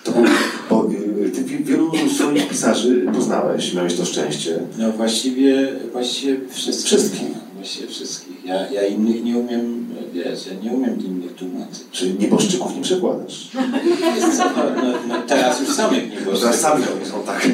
To 0.05 0.12
był, 0.12 0.25
bo 0.71 0.89
y, 1.27 1.31
ty 1.31 1.45
wi- 1.45 1.65
wielu 1.65 1.93
swoich 2.17 2.49
pisarzy 2.49 3.07
poznałeś, 3.15 3.75
miałeś 3.75 3.95
to 3.97 4.05
szczęście. 4.05 4.59
No 4.79 4.93
właściwie, 4.93 5.69
właściwie 5.93 6.37
wszystkich. 6.51 6.87
Wszystkich. 6.87 7.29
Właściwie 7.55 7.87
wszystkich. 7.89 8.45
Ja, 8.45 8.71
ja 8.71 8.87
innych 8.87 9.25
nie 9.25 9.37
umiem, 9.39 9.87
wiesz, 10.12 10.47
ja 10.47 10.53
nie 10.71 10.77
umiem 10.77 11.01
innych 11.07 11.35
tłumaczyć. 11.35 11.85
Czy 11.93 12.15
nieboszczyków 12.15 12.77
nie 12.77 12.83
przekładasz? 12.83 13.49
No, 13.55 13.61
no, 14.83 14.99
no 15.09 15.23
teraz 15.27 15.61
już 15.61 15.69
samych 15.71 16.11
nie 16.11 16.21
było. 16.21 16.37
Zaraz 16.37 16.61
sami 16.61 16.85
oni 16.97 17.11
są 17.11 17.23
tak. 17.23 17.49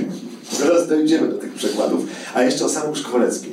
Zaraz 0.52 0.88
dojdziemy 0.88 1.28
do 1.28 1.38
tych 1.38 1.52
przekładów. 1.52 2.06
A 2.34 2.42
jeszcze 2.42 2.64
o 2.64 2.68
samym 2.68 2.96
Szkwoleckim. 2.96 3.49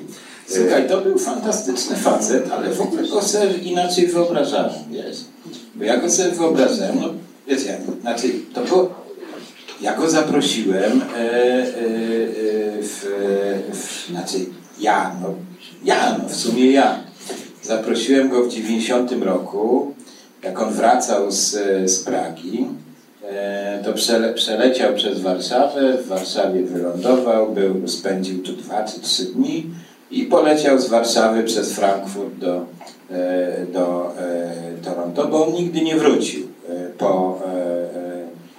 Słuchaj, 0.49 0.87
to 0.87 1.01
był 1.01 1.19
fantastyczny 1.19 1.95
facet, 1.95 2.51
ale 2.51 2.69
w 2.69 2.81
ogóle 2.81 3.07
go 3.07 3.21
sobie 3.21 3.53
inaczej 3.53 4.07
wyobrażałem, 4.07 4.73
wiesz. 4.91 5.17
Bo 5.75 5.83
ja 5.83 5.97
go 5.97 6.09
sobie 6.09 6.31
wyobrażałem, 6.31 6.99
no 7.01 7.09
wiesz 7.47 7.65
jak, 7.65 7.81
znaczy 8.01 8.27
to 8.53 8.61
było, 8.61 8.95
ja 9.81 9.95
go 9.95 10.09
zaprosiłem 10.09 11.01
e, 11.01 11.17
e, 11.17 11.23
e, 11.23 11.67
w, 12.81 13.05
w, 13.73 14.07
znaczy 14.11 14.37
ja, 14.79 15.15
no 15.21 15.33
ja, 15.83 16.17
no 16.23 16.29
w 16.29 16.35
sumie 16.35 16.71
ja. 16.71 16.99
Zaprosiłem 17.63 18.29
go 18.29 18.43
w 18.43 18.49
90 18.49 19.11
roku, 19.11 19.93
jak 20.43 20.61
on 20.61 20.73
wracał 20.73 21.31
z, 21.31 21.51
z 21.91 22.03
Pragi, 22.03 22.67
e, 23.23 23.81
to 23.85 23.93
przele, 23.93 24.33
przeleciał 24.33 24.93
przez 24.93 25.19
Warszawę, 25.21 25.97
w 25.97 26.07
Warszawie 26.07 26.63
wylądował, 26.63 27.51
był, 27.51 27.87
spędził 27.87 28.43
tu 28.43 28.53
dwa 28.53 28.83
czy 28.83 29.01
trzy 29.01 29.25
dni 29.25 29.65
i 30.11 30.23
poleciał 30.23 30.79
z 30.79 30.87
Warszawy 30.87 31.43
przez 31.43 31.73
Frankfurt 31.73 32.35
do, 32.35 32.65
e, 33.11 33.65
do 33.73 34.13
e, 34.19 34.53
Toronto, 34.83 35.27
bo 35.27 35.47
on 35.47 35.53
nigdy 35.53 35.81
nie 35.81 35.95
wrócił 35.95 36.47
e, 36.69 36.89
po, 36.97 37.41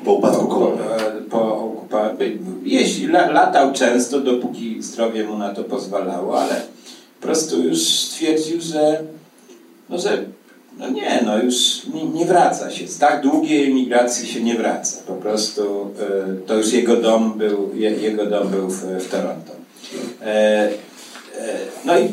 Po 0.04 0.12
upadku 0.12 0.46
po, 0.46 0.54
komuny. 0.54 0.82
po, 1.30 1.72
po 1.90 1.98
la, 3.12 3.30
latał 3.30 3.72
często, 3.72 4.20
dopóki 4.20 4.82
zdrowie 4.82 5.24
mu 5.24 5.38
na 5.38 5.54
to 5.54 5.64
pozwalało, 5.64 6.40
ale 6.40 6.62
po 7.20 7.26
prostu 7.26 7.62
już 7.62 7.78
stwierdził, 7.82 8.60
że 8.60 9.02
no, 9.88 9.98
że 9.98 10.18
no 10.78 10.90
nie, 10.90 11.22
no 11.26 11.38
już 11.42 11.86
nie, 11.94 12.04
nie 12.04 12.26
wraca 12.26 12.70
się. 12.70 12.88
Z 12.88 12.98
tak 12.98 13.22
długiej 13.22 13.70
emigracji 13.70 14.28
się 14.28 14.40
nie 14.40 14.54
wraca. 14.54 14.96
Po 15.06 15.14
prostu 15.14 15.94
to 16.46 16.54
już 16.54 16.72
jego 16.72 16.96
dom 16.96 17.32
był, 17.36 17.70
je, 17.74 17.90
jego 17.90 18.26
dom 18.26 18.48
był 18.48 18.68
w, 18.68 18.82
w 18.82 19.10
Toronto. 19.10 19.52
E, 21.38 21.58
no 21.84 21.98
i 21.98 22.12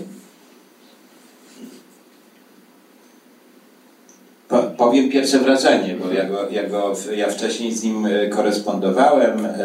po, 4.48 4.58
powiem 4.64 5.10
pierwsze 5.10 5.40
wrażenie, 5.40 5.96
bo 5.96 6.12
ja, 6.14 6.26
go, 6.26 6.50
ja, 6.50 6.70
go, 6.70 6.94
ja 7.16 7.30
wcześniej 7.30 7.74
z 7.74 7.84
nim 7.84 8.06
e, 8.06 8.28
korespondowałem, 8.28 9.46
em, 9.46 9.56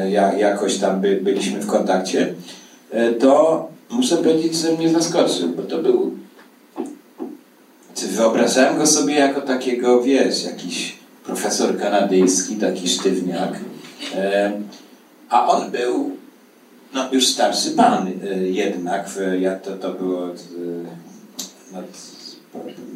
e, 0.00 0.10
ja, 0.10 0.32
jakoś 0.32 0.78
tam 0.78 1.00
by, 1.00 1.20
byliśmy 1.22 1.60
w 1.60 1.66
kontakcie, 1.66 2.34
to 3.20 3.68
muszę 3.90 4.16
powiedzieć, 4.16 4.54
że 4.54 4.72
mnie 4.72 4.88
zaskoczył, 4.88 5.48
bo 5.48 5.62
to 5.62 5.78
był 5.78 6.10
wyobrażałem 8.08 8.78
go 8.78 8.86
sobie 8.86 9.14
jako 9.14 9.40
takiego, 9.40 10.02
wiesz, 10.02 10.44
jakiś 10.44 10.96
profesor 11.24 11.78
kanadyjski, 11.78 12.56
taki 12.56 12.88
sztywniak. 12.88 13.58
A 15.28 15.48
on 15.48 15.70
był 15.70 16.10
no, 16.94 17.08
już 17.12 17.26
starszy 17.26 17.70
pan 17.70 18.08
e, 18.08 18.36
jednak. 18.36 19.08
Ja, 19.40 19.56
to, 19.56 19.76
to 19.76 19.92
było 19.92 20.26
e, 20.26 20.32
no, 21.72 21.82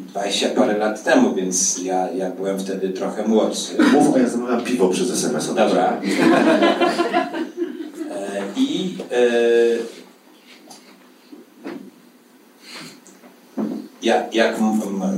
20 0.09 0.49
parę 0.49 0.77
lat 0.77 1.03
temu, 1.03 1.35
więc 1.35 1.83
ja, 1.83 2.11
ja 2.11 2.29
byłem 2.29 2.59
wtedy 2.59 2.89
trochę 2.89 3.27
młodszy. 3.27 3.73
Mów, 3.93 4.15
a 4.15 4.19
ja 4.19 4.29
zamawiam 4.29 4.63
piwo 4.63 4.89
przez 4.89 5.11
SMS. 5.11 5.53
Dobra. 5.55 5.93
E, 8.11 8.41
I 8.57 8.97
e, 9.11 9.25
jak, 14.33 14.59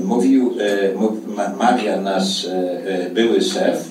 mówił, 0.03 0.55
mów- 0.95 1.27
ma- 1.35 1.55
mawia 1.55 2.01
nasz 2.01 2.47
były 3.13 3.41
szef, 3.41 3.89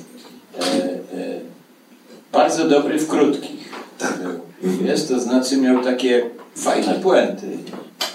bardzo 2.33 2.69
dobry 2.69 2.99
w 2.99 3.09
krótkich. 3.09 3.71
Tak. 3.99 4.19
Był. 4.19 4.46
Wiesz, 4.63 5.05
to 5.05 5.21
znaczy 5.21 5.57
miał 5.57 5.85
takie 5.85 6.31
fajne 6.55 6.95
puenty, 6.95 7.47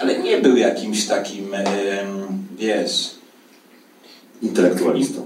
ale 0.00 0.18
nie 0.18 0.38
był 0.38 0.56
jakimś 0.56 1.06
takim, 1.06 1.54
wiesz, 2.58 3.10
Intelektualistą. 4.42 5.22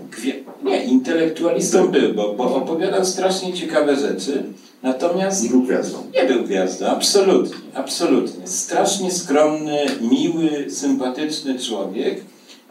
Nie, 0.62 0.84
intelektualistą 0.84 1.88
był, 1.88 2.14
bo, 2.14 2.32
bo 2.32 2.56
opowiadał 2.56 3.04
strasznie 3.04 3.52
ciekawe 3.52 3.96
rzeczy, 3.96 4.42
natomiast 4.82 5.42
Nie 5.42 5.50
był 5.50 5.62
gwiazdą. 5.62 5.98
nie 6.14 6.24
był 6.24 6.44
gwiazdą, 6.44 6.86
absolutnie, 6.86 7.56
absolutnie. 7.74 8.46
Strasznie 8.46 9.10
skromny, 9.10 9.86
miły, 10.00 10.70
sympatyczny 10.70 11.58
człowiek, 11.58 12.20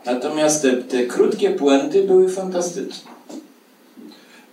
natomiast 0.05 0.61
te, 0.61 0.73
te 0.73 1.05
krótkie 1.05 1.49
puenty 1.49 2.03
były 2.03 2.29
fantastyczne. 2.29 3.11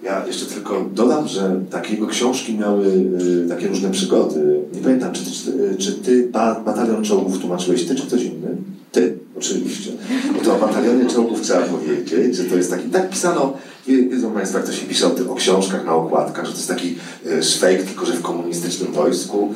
Ja 0.02 0.26
jeszcze 0.26 0.46
tylko 0.46 0.84
dodam, 0.94 1.28
że 1.28 1.60
takie 1.70 1.94
jego 1.94 2.06
książki 2.06 2.58
miały 2.58 2.86
y, 2.86 3.48
takie 3.48 3.68
różne 3.68 3.90
przygody. 3.90 4.60
Nie 4.74 4.80
pamiętam, 4.80 5.12
czy 5.12 5.22
ty, 5.24 5.30
czy, 5.78 5.92
ty 5.92 6.28
ba, 6.32 6.60
batalion 6.60 7.04
czołgów 7.04 7.38
tłumaczyłeś 7.38 7.84
ty, 7.84 7.94
czy 7.94 8.06
ktoś 8.06 8.22
inny? 8.22 8.56
Ty, 8.92 9.18
oczywiście. 9.38 9.90
Bo 10.34 10.44
to 10.44 10.56
o 10.56 10.58
batalionie 10.58 11.06
czołgów 11.06 11.40
trzeba 11.40 11.60
powiedzieć, 11.60 12.36
że 12.36 12.44
to 12.44 12.56
jest 12.56 12.70
taki, 12.70 12.88
tak 12.88 13.10
pisano, 13.10 13.56
wie- 13.86 14.08
wiedzą 14.08 14.32
Państwo, 14.32 14.58
jak 14.58 14.66
to 14.66 14.72
się 14.72 14.86
pisze 14.86 15.06
o, 15.06 15.10
tych, 15.10 15.30
o 15.30 15.34
książkach 15.34 15.84
na 15.84 15.94
okładkach, 15.94 16.46
że 16.46 16.52
to 16.52 16.56
jest 16.58 16.68
taki 16.68 16.96
y, 17.26 17.42
szwejk, 17.42 17.82
tylko 17.82 18.06
że 18.06 18.12
w 18.12 18.22
komunistycznym 18.22 18.92
wojsku. 18.92 19.54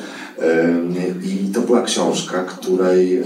Ym, 0.68 0.94
I 1.24 1.52
to 1.52 1.60
była 1.60 1.82
książka, 1.82 2.44
której 2.44 3.18
e, 3.18 3.22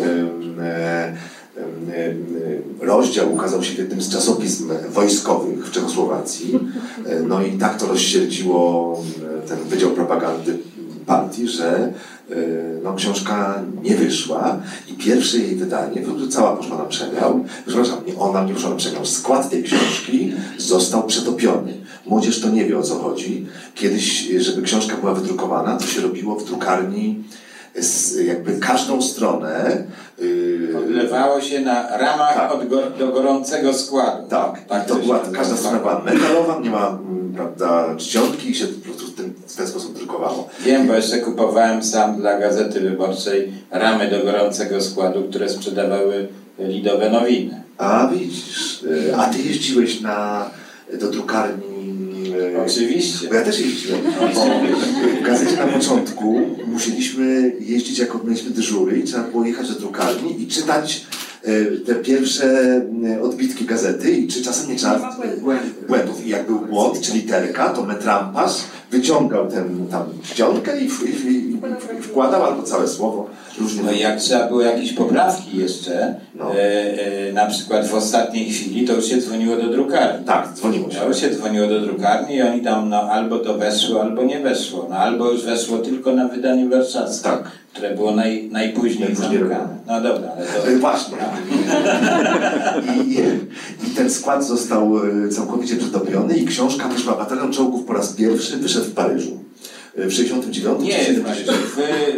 rozdział 2.80 3.34
ukazał 3.34 3.62
się 3.62 3.74
w 3.74 3.78
jednym 3.78 4.03
z 4.03 4.09
czasopism 4.09 4.70
wojskowych 4.90 5.66
w 5.66 5.70
Czechosłowacji. 5.70 6.59
No 7.28 7.42
i 7.42 7.53
tak 7.53 7.78
to 7.78 7.86
rozsierdziło 7.86 9.03
ten 9.48 9.59
Wydział 9.59 9.90
Propagandy 9.90 10.59
partii, 11.07 11.48
że 11.48 11.92
no, 12.82 12.94
książka 12.94 13.62
nie 13.82 13.94
wyszła 13.94 14.61
i 14.88 14.94
pierwsze 14.94 15.38
jej 15.38 15.57
wydanie, 15.57 16.03
cała 16.30 16.57
poszła 16.57 16.78
na 16.78 16.84
przemiał, 16.84 17.44
przepraszam, 17.66 17.98
nie 18.07 18.18
ona 18.18 18.44
nie 18.44 18.55
poszła 18.55 18.70
na 18.70 18.76
przemiał, 18.76 19.07
skład 19.07 19.51
tej 19.51 19.62
książki 19.62 20.32
został 20.59 21.03
przetopiony. 21.03 21.72
Młodzież 22.07 22.40
to 22.40 22.51
nie 22.51 22.64
wie 22.64 22.78
o 22.78 22.82
co 22.82 22.94
chodzi. 22.94 23.46
Kiedyś, 23.74 24.28
żeby 24.38 24.62
książka 24.62 24.96
była 24.96 25.14
wydrukowana, 25.14 25.76
to 25.76 25.86
się 25.86 26.01
robiło 26.01 26.36
w 26.36 26.44
drukarni 26.44 27.24
jakby 28.24 28.58
każdą 28.58 29.02
stronę. 29.02 29.84
Yy, 30.18 30.78
Odlewało 30.78 31.40
się 31.40 31.60
na 31.60 31.96
ramach 31.98 32.34
tak. 32.34 32.52
od 32.52 32.68
go, 32.68 32.82
do 32.98 33.08
gorącego 33.08 33.74
składu. 33.74 34.28
Tak, 34.28 34.64
tak 34.68 34.86
to 34.86 34.94
była, 34.94 35.20
każda 35.32 35.56
strona 35.56 35.78
była 35.78 36.02
metalowa, 36.04 36.60
nie 36.62 36.70
ma 36.70 36.88
mm, 36.88 37.32
prawda, 37.34 37.96
czcionki 37.96 38.50
i 38.50 38.54
się 38.54 38.66
po 38.66 38.84
prostu 38.84 39.06
w 39.06 39.14
ten, 39.14 39.32
w 39.46 39.56
ten 39.56 39.66
sposób 39.66 39.98
drukowało. 39.98 40.48
Wiem, 40.60 40.86
bo 40.86 40.94
jeszcze 40.94 41.18
kupowałem 41.18 41.82
sam 41.82 42.16
dla 42.16 42.38
Gazety 42.38 42.80
Wyborczej 42.80 43.52
ramy 43.70 44.10
do 44.10 44.24
gorącego 44.24 44.80
składu, 44.80 45.24
które 45.24 45.48
sprzedawały 45.48 46.28
lidowe 46.58 47.10
nowiny. 47.10 47.62
A 47.78 48.08
widzisz, 48.12 48.82
yy, 48.82 49.16
a 49.16 49.26
ty 49.26 49.38
jeździłeś 49.38 50.00
na, 50.00 50.50
do 51.00 51.10
drukarni 51.10 51.69
Oczywiście. 52.66 53.28
Bo 53.28 53.34
ja 53.34 53.43
też 53.43 53.61
jeździłem. 53.61 54.01
w 55.20 55.26
gazecie 55.26 55.57
na 55.57 55.66
początku 55.66 56.41
musieliśmy 56.66 57.53
jeździć, 57.61 57.99
jako 57.99 58.20
mieliśmy 58.24 58.51
dyżury 58.51 58.99
i 58.99 59.03
trzeba 59.03 59.24
było 59.24 59.45
jechać 59.45 59.68
do 59.68 59.74
drukarni 59.74 60.43
i 60.43 60.47
czytać 60.47 61.07
e, 61.45 61.64
te 61.64 61.95
pierwsze 61.95 62.47
e, 63.07 63.22
odbitki 63.22 63.64
gazety 63.64 64.11
i 64.11 64.28
czy 64.28 64.43
czasem 64.43 64.70
nie 64.70 64.76
trzeba 64.76 65.16
błędów. 65.88 66.26
I 66.26 66.28
jak 66.28 66.47
był 66.47 66.59
błąd, 66.59 67.01
czy 67.01 67.12
literka, 67.12 67.68
to 67.68 67.84
metrampas 67.84 68.64
wyciągał 68.91 69.49
ten 69.49 69.86
tam 69.91 70.05
czcionkę 70.22 70.80
i, 70.80 70.84
i, 70.84 71.32
i, 71.32 71.51
i 71.99 72.03
wkładał 72.03 72.45
albo 72.45 72.62
całe 72.62 72.88
słowo. 72.88 73.26
Różnie 73.61 73.82
no 73.82 73.93
i 73.93 73.99
jak 73.99 74.18
trzeba 74.18 74.49
było 74.49 74.61
jakieś 74.61 74.93
poprawki 74.93 75.59
jeszcze, 75.59 76.14
no. 76.34 76.55
e, 76.55 77.28
e, 77.28 77.32
na 77.32 77.47
przykład 77.47 77.86
w 77.88 77.95
ostatniej 77.95 78.51
chwili, 78.51 78.86
to 78.86 78.93
już 78.93 79.05
się 79.05 79.18
dzwoniło 79.18 79.57
do 79.57 79.68
drukarni. 79.68 80.24
Tak, 80.24 80.49
dzwoniło 80.55 80.91
się. 80.91 80.99
To 80.99 81.09
już 81.09 81.20
się 81.20 81.30
dzwoniło 81.30 81.66
do 81.66 81.80
drukarni 81.80 82.36
i 82.36 82.43
oni 82.43 82.61
tam, 82.62 82.88
no 82.88 83.01
albo 83.01 83.38
to 83.38 83.55
weszło, 83.55 84.03
albo 84.03 84.22
nie 84.22 84.41
weszło. 84.41 84.86
No 84.91 84.97
albo 84.97 85.30
już 85.30 85.45
weszło 85.45 85.78
tylko 85.78 86.12
na 86.12 86.28
wydanie 86.28 86.68
warszawskie. 86.68 87.24
Tak. 87.24 87.51
Które 87.72 87.94
było 87.94 88.14
naj, 88.14 88.48
najpóźniej 88.52 89.14
zamykane. 89.14 89.68
No 89.86 90.00
dobra, 90.00 90.28
ale 90.36 90.46
to... 90.46 90.68
E, 90.68 90.76
właśnie. 90.76 91.16
I, 93.06 93.10
I, 93.86 93.90
ten 93.96 94.10
skład 94.10 94.46
został 94.46 94.98
e, 94.98 95.28
całkowicie 95.28 95.76
przetopiony 95.76 96.36
i 96.36 96.46
książka 96.46 96.88
wyszła 96.88 97.14
Batalion 97.14 97.52
Czołgów 97.52 97.84
po 97.84 97.92
raz 97.92 98.12
pierwszy 98.12 98.56
wyszedł 98.56 98.84
w 98.84 98.92
Paryżu. 98.92 99.38
W 99.96 100.12
69 100.12 100.80
Nie, 100.80 100.98
w, 100.98 101.24
w, 101.24 101.76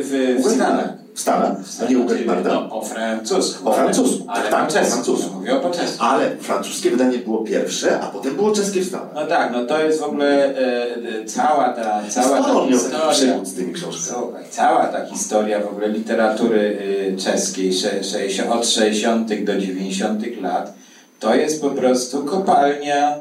w, 0.09 0.43
w 0.43 0.55
Stanach. 0.55 1.02
W 1.15 1.21
Stanach? 1.21 1.57
A 1.83 1.91
nie 1.91 1.99
u 1.99 2.05
Garibalda? 2.05 2.55
No, 2.55 2.79
o 2.79 2.85
francusku. 2.85 3.69
O 3.69 3.73
francusku, 3.73 4.25
ale 4.29 4.51
tak, 4.51 4.67
po 4.67 4.73
czesku. 4.73 4.93
francusku. 4.93 5.35
Mówię 5.35 5.57
o 5.57 5.61
po 5.61 5.71
czesku. 5.71 6.05
Ale 6.05 6.37
francuskie 6.37 6.91
wydanie 6.91 7.19
było 7.19 7.45
pierwsze, 7.45 8.01
a 8.01 8.07
potem 8.07 8.37
było 8.37 8.53
czeskie 8.53 8.81
w 8.81 8.89
Stanach. 8.89 9.15
No 9.15 9.27
tak, 9.27 9.53
no 9.53 9.65
to 9.65 9.81
jest 9.81 10.01
w 10.01 10.03
ogóle 10.03 10.57
e, 10.57 11.25
cała 11.25 11.69
ta, 11.69 12.03
cała 12.09 12.43
ta 12.43 12.67
historia. 12.69 13.45
z 13.45 13.55
tymi 13.55 13.73
książkami. 13.73 14.23
Słuchaj, 14.23 14.45
cała 14.51 14.87
ta 14.87 15.07
historia 15.07 15.61
w 15.61 15.67
ogóle 15.67 15.89
literatury 15.89 16.79
y, 17.13 17.17
czeskiej 17.17 17.73
od 18.51 18.67
60. 18.67 19.45
do 19.45 19.59
90. 19.59 20.23
lat 20.41 20.83
to 21.23 21.35
jest 21.35 21.63
po 21.63 21.71
prostu 21.71 22.25
kopalnia 22.25 23.15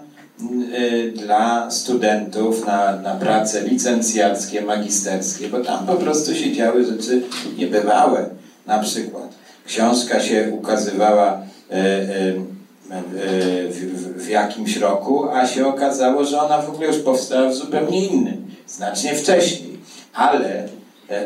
dla 1.14 1.72
studentów 1.72 2.66
na, 2.66 2.96
na 2.96 3.16
prace 3.16 3.62
licencjackie, 3.62 4.62
magisterskie, 4.62 5.50
bo 5.50 5.60
tam 5.60 5.86
po 5.86 5.96
prostu 5.96 6.36
się 6.36 6.54
działy 6.54 6.86
rzeczy 6.86 7.22
niebywałe. 7.58 8.30
Na 8.66 8.80
przykład 8.80 9.30
książka 9.66 10.20
się 10.20 10.52
ukazywała 10.52 11.42
y, 11.72 11.76
y, 11.76 13.70
w, 13.70 14.24
w 14.26 14.30
jakimś 14.30 14.78
roku, 14.78 15.30
a 15.30 15.48
się 15.48 15.68
okazało, 15.68 16.26
że 16.26 16.42
ona 16.42 16.62
w 16.62 16.70
ogóle 16.70 16.88
już 16.88 16.98
powstała 16.98 17.50
w 17.50 17.56
zupełnie 17.56 18.08
innym, 18.08 18.46
znacznie 18.68 19.16
wcześniej. 19.16 19.80
Ale 20.14 20.68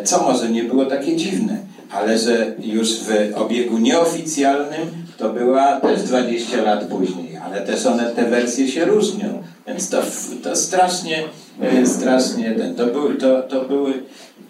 co 0.03 0.23
może 0.23 0.49
nie 0.49 0.63
było 0.63 0.85
takie 0.85 1.15
dziwne, 1.15 1.57
ale 1.91 2.17
że 2.17 2.53
już 2.59 2.99
w 2.99 3.33
obiegu 3.35 3.77
nieoficjalnym 3.77 5.05
to 5.17 5.29
była 5.29 5.79
też 5.79 6.03
20 6.03 6.61
lat 6.61 6.83
później 6.83 7.34
ale 7.45 7.61
też 7.61 7.85
one, 7.85 8.05
te 8.05 8.29
wersje 8.29 8.67
się 8.67 8.85
różnią. 8.85 9.43
Więc 9.67 9.89
to, 9.89 10.01
to 10.43 10.55
strasznie, 10.55 11.23
e, 11.61 11.85
strasznie 11.85 12.51
ten, 12.51 12.75
to, 12.75 12.85
był, 12.85 13.15
to, 13.17 13.41
to, 13.41 13.65
były, 13.65 13.93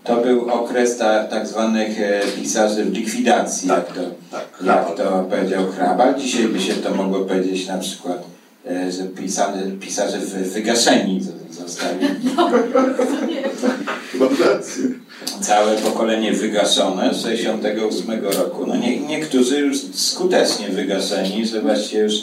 to 0.03 0.17
był 0.17 0.49
okres 0.49 0.97
ta, 0.97 1.23
tak 1.23 1.47
zwanych 1.47 2.01
e, 2.01 2.21
pisarzy 2.35 2.85
w 2.85 2.93
likwidacji, 2.93 3.67
tak, 3.69 3.77
jak, 3.77 3.95
to, 3.95 4.01
tak, 4.31 4.47
jak 4.65 4.97
to 4.97 5.27
powiedział 5.29 5.71
Hrabal. 5.71 6.15
Dzisiaj 6.15 6.47
by 6.47 6.59
się 6.59 6.73
to 6.73 6.95
mogło 6.95 7.19
powiedzieć 7.19 7.67
na 7.67 7.77
przykład, 7.77 8.23
e, 8.67 8.91
że 8.91 9.03
pisane, 9.03 9.63
pisarze 9.81 10.17
wygaszeni 10.53 11.21
zostali. 11.51 12.07
Całe 15.41 15.75
pokolenie 15.75 16.33
wygaszone 16.33 17.13
z 17.13 17.21
68 17.21 18.23
roku. 18.23 18.65
No 18.67 18.75
nie, 18.75 18.99
niektórzy 18.99 19.59
już 19.59 19.77
skutecznie 19.93 20.69
wygaszeni, 20.69 21.47
że 21.47 21.61
właściwie 21.61 22.01
już 22.01 22.13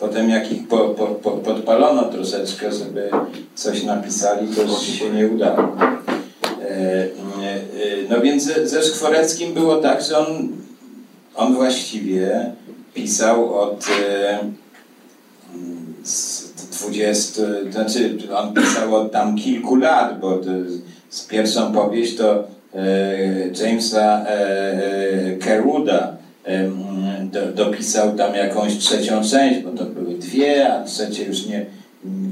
Potem 0.00 0.30
jak 0.30 0.52
ich 0.52 0.68
po, 0.68 0.78
po, 0.78 1.06
po, 1.06 1.30
podpalono 1.30 2.04
troszeczkę, 2.04 2.72
żeby 2.72 3.10
coś 3.54 3.82
napisali, 3.82 4.48
to 4.48 4.78
się 4.78 5.10
nie 5.10 5.26
udało. 5.26 5.76
E, 6.62 6.70
e, 6.70 7.08
no 8.10 8.20
więc 8.20 8.44
ze 8.64 8.82
Szkworeckim 8.82 9.54
było 9.54 9.76
tak, 9.76 10.02
że 10.02 10.18
on, 10.18 10.48
on 11.34 11.54
właściwie 11.54 12.52
pisał 12.94 13.54
od 13.54 13.86
20, 16.72 17.42
znaczy 17.70 18.18
on 18.36 18.54
pisał 18.54 18.94
od 18.94 19.12
tam 19.12 19.36
kilku 19.36 19.76
lat, 19.76 20.20
bo 20.20 20.40
z 21.10 21.26
pierwszą 21.26 21.72
powieść 21.72 22.16
to 22.16 22.44
e, 22.74 23.64
Jamesa 23.64 24.26
Kerwooda 25.40 26.19
do, 27.22 27.52
dopisał 27.52 28.16
tam 28.16 28.34
jakąś 28.34 28.78
trzecią 28.78 29.22
część, 29.24 29.60
bo 29.60 29.70
to 29.70 29.84
były 29.84 30.14
dwie, 30.14 30.72
a 30.72 30.84
trzecie 30.84 31.24
już 31.24 31.46
nie, 31.46 31.66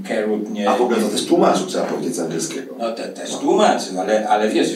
Kerut 0.08 0.50
nie... 0.50 0.70
A 0.70 0.76
w 0.76 0.82
ogóle 0.82 1.00
to 1.00 1.08
też 1.08 1.26
tłumaczył, 1.26 1.66
trzeba 1.66 1.84
powiedzieć 1.84 2.16
z 2.16 2.18
angielskiego. 2.18 2.74
No 2.78 2.92
te, 2.92 3.02
też 3.02 3.30
tłumaczył, 3.30 4.00
ale, 4.00 4.28
ale 4.28 4.48
wiesz, 4.48 4.68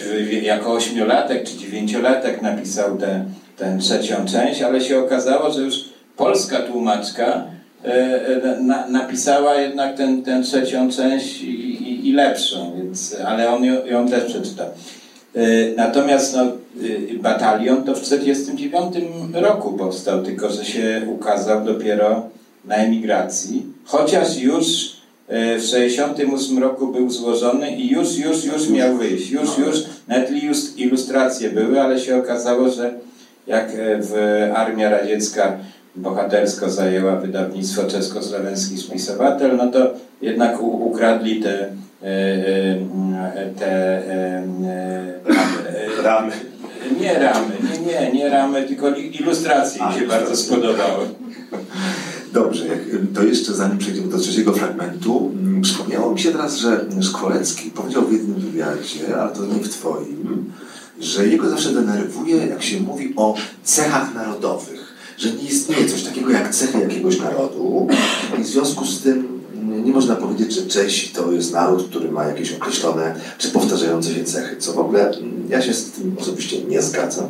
jako 0.43 0.73
ośmiolatek 0.73 1.45
czy 1.45 1.59
dziewięciolatek 1.59 2.43
napisał 2.43 2.99
tę 2.99 3.25
tę 3.63 3.79
trzecią 3.81 4.25
część, 4.27 4.63
ale 4.63 4.81
się 4.81 4.99
okazało, 4.99 5.53
że 5.53 5.61
już 5.61 5.85
polska 6.17 6.59
tłumaczka 6.59 7.45
e, 7.85 7.89
e, 7.89 8.61
na, 8.61 8.87
napisała 8.87 9.55
jednak 9.55 9.97
tę 10.25 10.43
trzecią 10.43 10.91
część 10.91 11.43
i, 11.43 11.51
i, 11.51 12.09
i, 12.09 12.13
lepszą, 12.13 12.73
więc, 12.77 13.17
ale 13.27 13.51
on 13.51 13.65
ją, 13.65 13.87
ją 13.87 14.09
też 14.09 14.25
przeczytał. 14.25 14.67
E, 15.35 15.75
natomiast 15.77 16.37
no, 16.37 16.43
e, 16.43 17.19
batalion 17.19 17.85
to 17.85 17.95
w 17.95 18.01
1949 18.01 18.95
roku 19.33 19.73
powstał, 19.73 20.23
tylko 20.23 20.51
że 20.51 20.65
się 20.65 21.03
ukazał 21.09 21.65
dopiero 21.65 22.23
na 22.65 22.75
emigracji, 22.75 23.67
chociaż 23.85 24.39
już 24.39 24.67
e, 25.29 25.59
w 25.59 25.63
1968 25.63 26.59
roku 26.59 26.87
był 26.87 27.11
złożony 27.11 27.77
i 27.77 27.91
już, 27.91 28.19
już, 28.19 28.45
już 28.45 28.69
miał 28.69 28.97
wyjść. 28.97 29.31
Już, 29.31 29.59
już, 29.59 29.77
nawet 30.09 30.31
ilustracje 30.77 31.51
były, 31.51 31.81
ale 31.81 32.01
się 32.01 32.19
okazało, 32.19 32.71
że 32.71 32.95
jak 33.47 33.73
w 34.01 34.15
Armia 34.55 34.91
Radziecka 34.91 35.57
bohatersko 35.97 36.71
zajęła 36.71 37.17
wydawnictwo 37.17 37.83
czesko-słoweński 37.83 38.79
spisowatel, 38.79 39.57
no 39.57 39.71
to 39.71 39.95
jednak 40.23 40.63
ukradli 40.63 41.43
te 41.43 41.69
te 43.59 43.71
e, 44.09 44.43
ramy. 46.03 46.33
Nie 47.01 47.19
ramy, 47.19 47.55
nie, 47.63 47.87
nie, 47.87 48.13
nie 48.13 48.29
ramy, 48.29 48.63
tylko 48.63 48.91
ilustracje 48.97 49.87
mi 49.87 49.95
się 49.95 50.07
bardzo 50.07 50.37
spodobały. 50.37 51.07
Dobrze, 52.33 52.65
to 53.15 53.23
jeszcze 53.23 53.53
zanim 53.53 53.79
przejdziemy 53.79 54.09
do 54.09 54.19
trzeciego 54.19 54.53
fragmentu, 54.53 55.33
mm, 55.35 55.63
przypomniało 55.63 56.13
mi 56.13 56.21
się 56.21 56.33
teraz, 56.33 56.57
że 56.57 56.85
Szkolecki 57.03 57.71
powiedział 57.71 58.07
w 58.07 58.13
jednym 58.13 58.41
wywiadzie, 58.41 59.17
ale 59.21 59.33
to 59.33 59.47
nie 59.47 59.65
w 59.65 59.69
twoim, 59.69 60.53
że 61.01 61.27
jego 61.27 61.51
zawsze 61.51 61.73
denerwuje, 61.73 62.37
jak 62.37 62.63
się 62.63 62.81
mówi 62.81 63.13
o 63.17 63.35
cechach 63.65 64.15
narodowych, 64.15 64.95
że 65.19 65.31
nie 65.31 65.43
istnieje 65.43 65.89
coś 65.89 66.03
takiego 66.03 66.31
jak 66.31 66.55
cechy 66.55 66.81
jakiegoś 66.81 67.19
narodu 67.19 67.89
i 68.39 68.43
w 68.43 68.47
związku 68.47 68.87
z 68.87 69.03
tym 69.03 69.32
nie 69.79 69.93
można 69.93 70.17
powiedzieć, 70.17 70.53
że 70.53 70.63
Czesi 70.63 71.09
to 71.09 71.33
jest 71.33 71.53
naród, 71.53 71.89
który 71.89 72.11
ma 72.11 72.25
jakieś 72.25 72.53
określone 72.53 73.15
czy 73.39 73.51
powtarzające 73.51 74.15
się 74.15 74.25
cechy, 74.25 74.57
co 74.57 74.73
w 74.73 74.79
ogóle 74.79 75.11
mm, 75.11 75.47
ja 75.49 75.63
się 75.63 75.75
z 75.75 75.91
tym 75.91 76.17
osobiście 76.21 76.65
nie 76.65 76.83
zgadzam. 76.83 77.29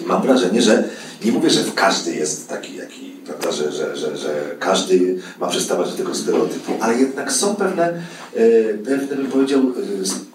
I 0.00 0.06
mam 0.06 0.22
wrażenie, 0.22 0.62
że 0.62 0.84
nie 1.24 1.32
mówię, 1.32 1.50
że 1.50 1.64
w 1.64 1.74
każdy 1.74 2.14
jest 2.14 2.48
taki, 2.48 2.76
jaki, 2.76 3.12
prawda, 3.26 3.52
że, 3.52 3.72
że, 3.72 3.96
że, 3.96 4.16
że 4.16 4.56
każdy 4.58 5.18
ma 5.40 5.46
przystawać 5.46 5.90
do 5.90 5.96
tego 5.96 6.14
stereotypu, 6.14 6.72
ale 6.80 6.98
jednak 6.98 7.32
są 7.32 7.54
pewne, 7.54 8.02
e, 8.34 8.74
pewne 8.74 9.16
bym 9.16 9.26
powiedział, 9.26 9.60
e, 9.60 9.68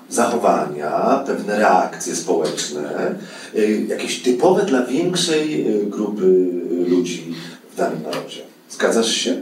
zachowania, 0.09 1.23
pewne 1.25 1.59
reakcje 1.59 2.15
społeczne, 2.15 3.15
e, 3.55 3.71
jakieś 3.71 4.21
typowe 4.21 4.65
dla 4.65 4.85
większej 4.85 5.65
grupy 5.85 6.45
ludzi 6.87 7.35
w 7.73 7.77
danym 7.77 8.03
narodzie. 8.03 8.41
Zgadzasz 8.69 9.11
się? 9.11 9.41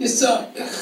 Jest 0.00 0.20
co, 0.20 0.38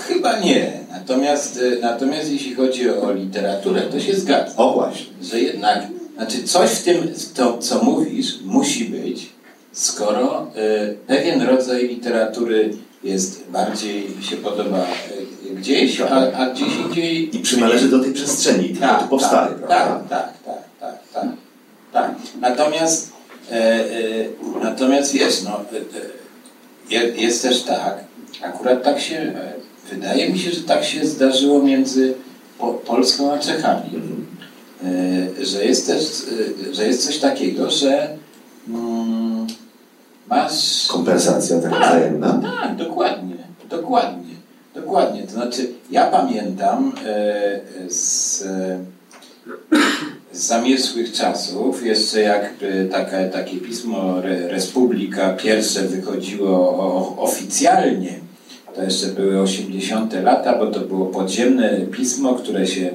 chyba 0.09 0.39
nie. 0.39 0.73
Natomiast, 0.91 1.61
e, 1.77 1.81
natomiast 1.81 2.33
jeśli 2.33 2.55
chodzi 2.55 2.91
o 2.91 3.13
literaturę, 3.13 3.81
to 3.83 4.01
się 4.01 4.15
zgadza. 4.17 4.57
O 4.57 4.73
właśnie. 4.73 5.07
Że 5.23 5.41
jednak, 5.41 5.83
znaczy 6.17 6.43
coś 6.43 6.71
w 6.71 6.83
tym, 6.83 7.13
to, 7.35 7.59
co 7.59 7.85
mówisz, 7.85 8.39
musi 8.45 8.85
być, 8.85 9.27
skoro 9.73 10.47
e, 10.57 10.95
pewien 11.07 11.43
rodzaj 11.43 11.89
literatury 11.89 12.71
jest 13.05 13.45
bardziej 13.51 14.07
się 14.31 14.37
podoba 14.37 14.79
e, 14.79 15.55
gdzieś, 15.55 16.01
a, 16.01 16.33
a 16.33 16.51
gdzieś 16.51 16.77
indziej. 16.87 17.37
I 17.37 17.41
przynależy 17.41 17.89
do 17.89 17.99
tej 18.03 18.13
przestrzeni, 18.13 18.69
tak, 18.69 19.03
tu 19.03 19.09
powstaje, 19.09 19.49
tak, 19.49 19.59
prawda? 19.67 19.99
tak, 20.09 20.33
tak, 20.45 20.63
tak, 20.81 20.99
tak, 21.13 21.23
tak, 21.23 21.29
tak. 21.93 22.11
Natomiast, 22.41 23.13
e, 23.51 23.85
natomiast 24.63 25.13
wiesz, 25.13 25.43
no, 25.43 25.61
e, 25.61 26.95
je- 26.95 27.13
jest 27.17 27.43
też 27.43 27.63
tak, 27.63 28.05
akurat 28.43 28.83
tak 28.83 29.01
się, 29.01 29.17
e, 29.17 29.53
wydaje 29.91 30.31
mi 30.31 30.39
się, 30.39 30.51
że 30.51 30.61
tak 30.61 30.85
się 30.85 31.07
zdarzyło 31.07 31.63
między 31.63 32.15
po, 32.59 32.75
Polską 32.75 33.33
a 33.33 33.39
Czechami. 33.39 33.91
Mhm. 33.95 34.27
E, 35.41 35.45
że 35.45 35.65
jest 35.65 35.87
też, 35.87 36.03
e, 36.71 36.75
że 36.75 36.87
jest 36.87 37.07
coś 37.07 37.19
takiego, 37.19 37.71
że 37.71 38.09
mm, 38.69 39.47
masz... 40.31 40.87
Kompensacja 40.89 41.59
taka 41.59 41.77
Tak, 41.77 41.89
wzajemna. 41.89 42.41
Tak, 42.63 42.77
dokładnie, 42.77 43.37
dokładnie, 43.71 44.35
dokładnie. 44.75 45.23
To 45.23 45.33
znaczy, 45.33 45.69
ja 45.91 46.07
pamiętam 46.07 46.93
z, 47.89 48.45
z 50.35 50.47
zamierzchłych 50.47 51.13
czasów, 51.13 51.87
jeszcze 51.87 52.21
jak 52.21 52.51
e, 52.63 52.85
taka, 52.85 53.29
takie 53.29 53.57
pismo 53.57 54.19
Re, 54.19 54.49
Republika 54.49 55.33
pierwsze 55.33 55.83
wychodziło 55.83 57.17
oficjalnie, 57.19 58.19
to 58.75 58.83
jeszcze 58.83 59.07
były 59.07 59.41
80. 59.41 60.15
lata, 60.23 60.59
bo 60.59 60.67
to 60.67 60.81
było 60.81 61.07
podziemne 61.07 61.81
pismo, 61.81 62.35
które 62.35 62.67
się, 62.67 62.91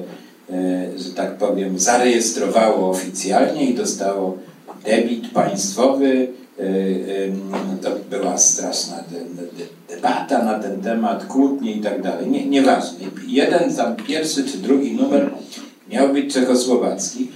e, 0.52 0.86
że 0.98 1.10
tak 1.10 1.38
powiem, 1.38 1.78
zarejestrowało 1.78 2.90
oficjalnie 2.90 3.70
i 3.70 3.74
dostało 3.74 4.38
debit 4.84 5.30
państwowy. 5.30 6.28
E, 6.58 6.62
em, 7.24 7.40
To 7.82 7.90
była 8.10 8.38
straszna 8.38 8.96
de- 8.96 9.42
de- 9.58 9.94
debata 9.96 10.44
na 10.44 10.58
ten 10.58 10.80
temat, 10.82 11.24
kłótnie 11.26 11.72
i 11.72 11.80
tak 11.80 12.02
dalej. 12.02 12.30
Nie, 12.30 12.46
nieważne. 12.46 12.98
Jeden 13.26 13.74
tam 13.76 13.96
pierwszy 13.96 14.44
czy 14.44 14.58
drugi 14.58 14.92
numer 14.92 15.30
miał 15.90 16.12
być 16.12 16.34
czechosłowacki. 16.34 17.30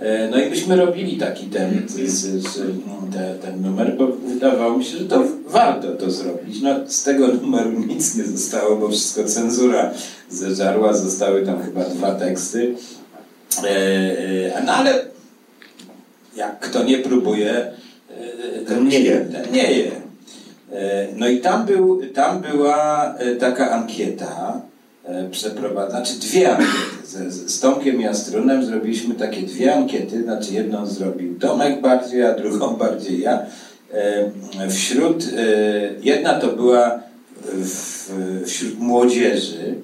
E, 0.00 0.28
No 0.30 0.40
i 0.40 0.50
myśmy 0.50 0.76
robili 0.76 1.16
taki 1.16 1.46
ten, 1.46 1.82
z, 1.88 1.98
z, 2.42 2.60
te, 3.12 3.34
ten 3.42 3.62
numer, 3.62 3.96
bo 3.96 4.06
wydawało 4.06 4.78
mi 4.78 4.84
się, 4.84 4.98
że 4.98 5.04
to 5.04 5.24
warto 5.46 5.92
to 5.92 6.10
zrobić. 6.10 6.62
No 6.62 6.70
z 6.86 7.02
tego 7.02 7.28
numeru 7.28 7.70
nic 7.70 8.16
nie 8.16 8.24
zostało, 8.24 8.76
bo 8.76 8.88
wszystko 8.88 9.24
cenzura 9.24 9.90
zeżarła, 10.30 10.92
zostały 10.92 11.46
tam 11.46 11.62
chyba 11.62 11.84
dwa 11.84 12.14
teksty. 12.14 12.74
E, 13.64 13.68
e, 14.56 14.62
No 14.66 14.72
ale 14.72 15.04
jak 16.36 16.60
kto 16.60 16.84
nie 16.84 16.98
próbuje, 16.98 17.70
Ten 18.68 18.88
nie 18.88 19.00
je. 19.00 19.20
Ten 19.20 19.52
nie 19.52 19.72
je. 19.72 19.90
No 21.16 21.28
i 21.28 21.40
tam, 21.40 21.66
był, 21.66 22.00
tam 22.14 22.40
była 22.40 23.14
taka 23.40 23.70
ankieta 23.70 24.60
e, 25.10 25.28
przeprowadzona, 25.30 25.90
znaczy 26.04 26.20
dwie 26.20 26.50
ankiety. 26.56 27.06
Z, 27.30 27.34
z- 27.34 27.60
Tomkiem 27.60 28.00
Jastrunem 28.00 28.64
zrobiliśmy 28.64 29.14
takie 29.14 29.42
dwie 29.42 29.74
ankiety, 29.74 30.22
znaczy 30.22 30.52
jedną 30.54 30.86
zrobił 30.86 31.38
Tomek 31.38 31.80
bardziej, 31.80 32.22
a 32.24 32.34
drugą 32.34 32.76
bardziej 32.84 33.20
ja. 33.20 33.42
E, 33.92 34.30
Wśród, 34.70 35.24
e, 35.24 35.28
jedna 36.02 36.34
to 36.34 36.48
była 36.48 37.00
wśród 38.46 38.78
młodzieży, 38.78 39.74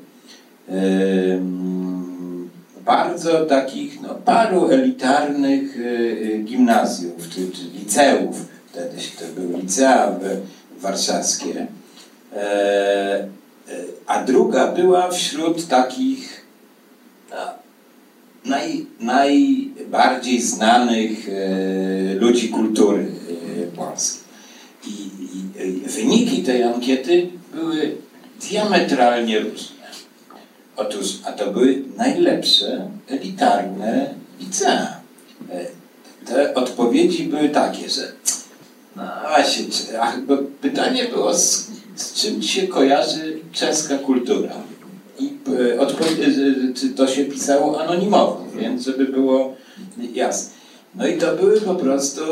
bardzo 2.84 3.46
takich, 3.46 4.02
no, 4.02 4.08
paru 4.14 4.68
elitarnych 4.70 5.76
gimnazjów, 6.44 7.28
czy, 7.28 7.50
czy 7.50 7.62
liceów, 7.78 8.46
wtedy 8.70 8.96
to 9.18 9.40
były 9.40 9.58
licea 9.62 10.12
warszawskie, 10.80 11.66
a 14.06 14.22
druga 14.22 14.72
była 14.72 15.10
wśród 15.10 15.68
takich 15.68 16.46
naj, 18.46 18.86
najbardziej 19.00 20.42
znanych 20.42 21.28
e, 21.28 22.14
ludzi 22.14 22.48
kultury 22.48 23.06
e, 23.06 23.76
polskiej. 23.76 24.22
I, 24.86 24.90
i, 24.90 25.88
wyniki 25.88 26.42
tej 26.42 26.62
ankiety 26.62 27.28
były 27.54 27.96
diametralnie 28.40 29.40
różne. 29.40 29.76
Otóż, 30.76 31.06
a 31.24 31.32
to 31.32 31.50
były 31.50 31.82
najlepsze, 31.96 32.90
elitarne 33.08 34.14
licea. 34.40 35.00
E, 35.50 35.66
Te 36.26 36.54
odpowiedzi 36.54 37.24
były 37.24 37.48
takie, 37.48 37.90
że 37.90 38.12
no 38.96 39.02
właśnie, 39.28 39.64
bo 40.26 40.36
pytanie 40.60 41.04
było, 41.04 41.34
z, 41.34 41.70
z 41.96 42.14
czym 42.14 42.42
się 42.42 42.68
kojarzy 42.68 43.35
czeska 43.56 43.98
kultura? 43.98 44.52
I 45.18 45.32
e, 45.58 45.80
e, 45.80 46.74
czy 46.74 46.88
to 46.88 47.06
się 47.06 47.24
pisało 47.24 47.80
anonimowo, 47.80 48.44
więc 48.56 48.84
żeby 48.84 49.04
było 49.04 49.54
jasne. 50.14 50.50
No 50.94 51.06
i 51.06 51.18
to 51.18 51.36
były 51.36 51.60
po 51.60 51.74
prostu 51.74 52.22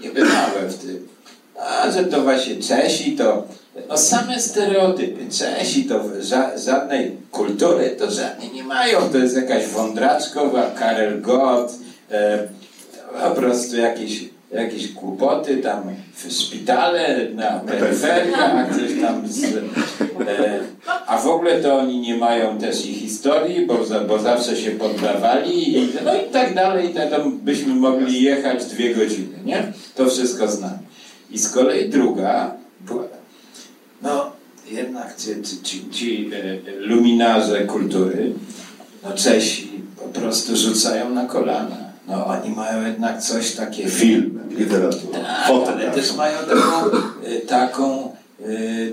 niebywałe 0.00 0.68
w 0.68 0.78
tym. 0.78 1.08
A 1.58 1.90
że 1.90 2.04
to 2.04 2.22
właśnie 2.22 2.56
Czesi 2.56 3.16
to 3.16 3.46
no 3.88 3.98
same 3.98 4.40
stereotypy. 4.40 5.28
Czesi 5.38 5.84
to 5.84 6.02
ża 6.20 6.58
żadnej 6.58 7.16
kultury 7.30 7.90
to 7.98 8.10
żadnej 8.10 8.50
nie 8.52 8.64
mają. 8.64 9.00
To 9.12 9.18
jest 9.18 9.36
jakaś 9.36 9.66
wądraczkowa, 9.66 10.70
Karel 10.70 11.20
Gott, 11.20 11.72
e, 12.10 12.48
po 13.28 13.30
prostu 13.30 13.76
jakieś, 13.76 14.29
jakieś 14.52 14.94
kłopoty 14.94 15.56
tam 15.56 15.82
w 16.14 16.32
szpitale, 16.32 17.28
na 17.34 17.50
peryferiach, 17.50 18.76
coś 18.76 19.00
tam 19.00 19.28
z, 19.28 19.44
e, 19.44 20.60
a 21.06 21.18
w 21.18 21.26
ogóle 21.26 21.60
to 21.60 21.78
oni 21.78 22.00
nie 22.00 22.16
mają 22.16 22.58
też 22.58 22.86
i 22.86 22.94
historii, 22.94 23.66
bo, 23.66 23.78
bo 24.08 24.18
zawsze 24.18 24.56
się 24.56 24.70
poddawali 24.70 25.78
i, 25.78 25.88
no 26.04 26.14
i 26.14 26.30
tak 26.32 26.54
dalej, 26.54 26.90
i 26.90 26.94
tak 26.94 27.10
tam 27.10 27.38
byśmy 27.38 27.74
mogli 27.74 28.22
jechać 28.22 28.64
dwie 28.64 28.94
godziny, 28.94 29.38
nie? 29.44 29.72
To 29.94 30.10
wszystko 30.10 30.48
znamy. 30.48 30.78
I 31.30 31.38
z 31.38 31.50
kolei 31.50 31.88
druga 31.88 32.54
była, 32.80 33.04
no 34.02 34.32
jednak 34.70 35.16
ci, 35.16 35.42
ci, 35.42 35.62
ci, 35.62 35.90
ci 35.90 36.30
e, 36.34 36.70
luminarze 36.76 37.60
kultury, 37.60 38.32
no 39.02 39.12
Czesi 39.12 39.70
po 39.96 40.20
prostu 40.20 40.56
rzucają 40.56 41.10
na 41.10 41.24
kolana. 41.26 41.89
No 42.10 42.26
oni 42.26 42.50
mają 42.54 42.86
jednak 42.86 43.22
coś 43.22 43.52
takiego. 43.54 43.90
Film, 43.90 44.40
literatura, 44.58 45.18
Tak, 45.18 45.46
fotografia. 45.48 45.82
ale 45.86 45.94
też 45.94 46.16
mają 46.16 46.38
taką, 46.38 46.86
y, 47.28 47.40
taką 47.40 48.12
y, 48.48 48.92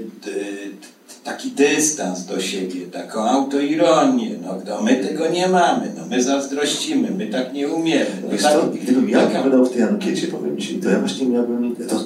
taki 1.24 1.51
dystans 1.51 2.26
do 2.26 2.41
siebie, 2.41 2.86
taką 2.86 3.22
autoironię. 3.30 4.30
No, 4.41 4.55
no 4.68 4.82
my 4.82 4.95
tego 4.95 5.30
nie 5.30 5.47
mamy, 5.47 5.91
no 5.97 6.05
my 6.09 6.24
zazdrościmy, 6.24 7.11
my 7.11 7.28
tak 7.28 7.53
nie 7.53 7.68
umiemy. 7.68 8.05
No, 8.24 8.30
Wiesz 8.30 8.43
tak, 8.43 8.53
co, 8.53 8.68
gdybym 8.68 9.09
ja 9.09 9.20
taka- 9.28 9.39
opowiadał 9.39 9.65
w 9.65 9.70
tej 9.74 9.84
ankiecie, 9.84 10.28
powiem 10.28 10.57
Ci, 10.57 10.76
to 10.80 10.89
ja 10.89 10.99
właśnie 10.99 11.28
miałbym, 11.28 11.76
to, 11.76 11.95
to, 11.95 12.03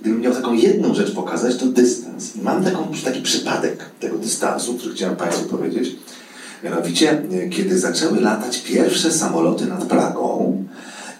gdybym 0.00 0.20
miał 0.20 0.34
taką 0.34 0.54
jedną 0.54 0.94
rzecz 0.94 1.14
pokazać, 1.14 1.56
to 1.56 1.66
dystans. 1.66 2.36
I 2.36 2.40
mam 2.42 2.64
taką, 2.64 2.86
taki 3.04 3.22
przypadek 3.22 3.76
tego 4.00 4.18
dystansu, 4.18 4.74
który 4.74 4.94
chciałem 4.94 5.16
Państwu 5.16 5.48
powiedzieć. 5.48 5.96
Mianowicie, 6.64 7.22
kiedy 7.50 7.78
zaczęły 7.78 8.20
latać 8.20 8.58
pierwsze 8.58 9.12
samoloty 9.12 9.66
nad 9.66 9.84
Pragą, 9.84 10.64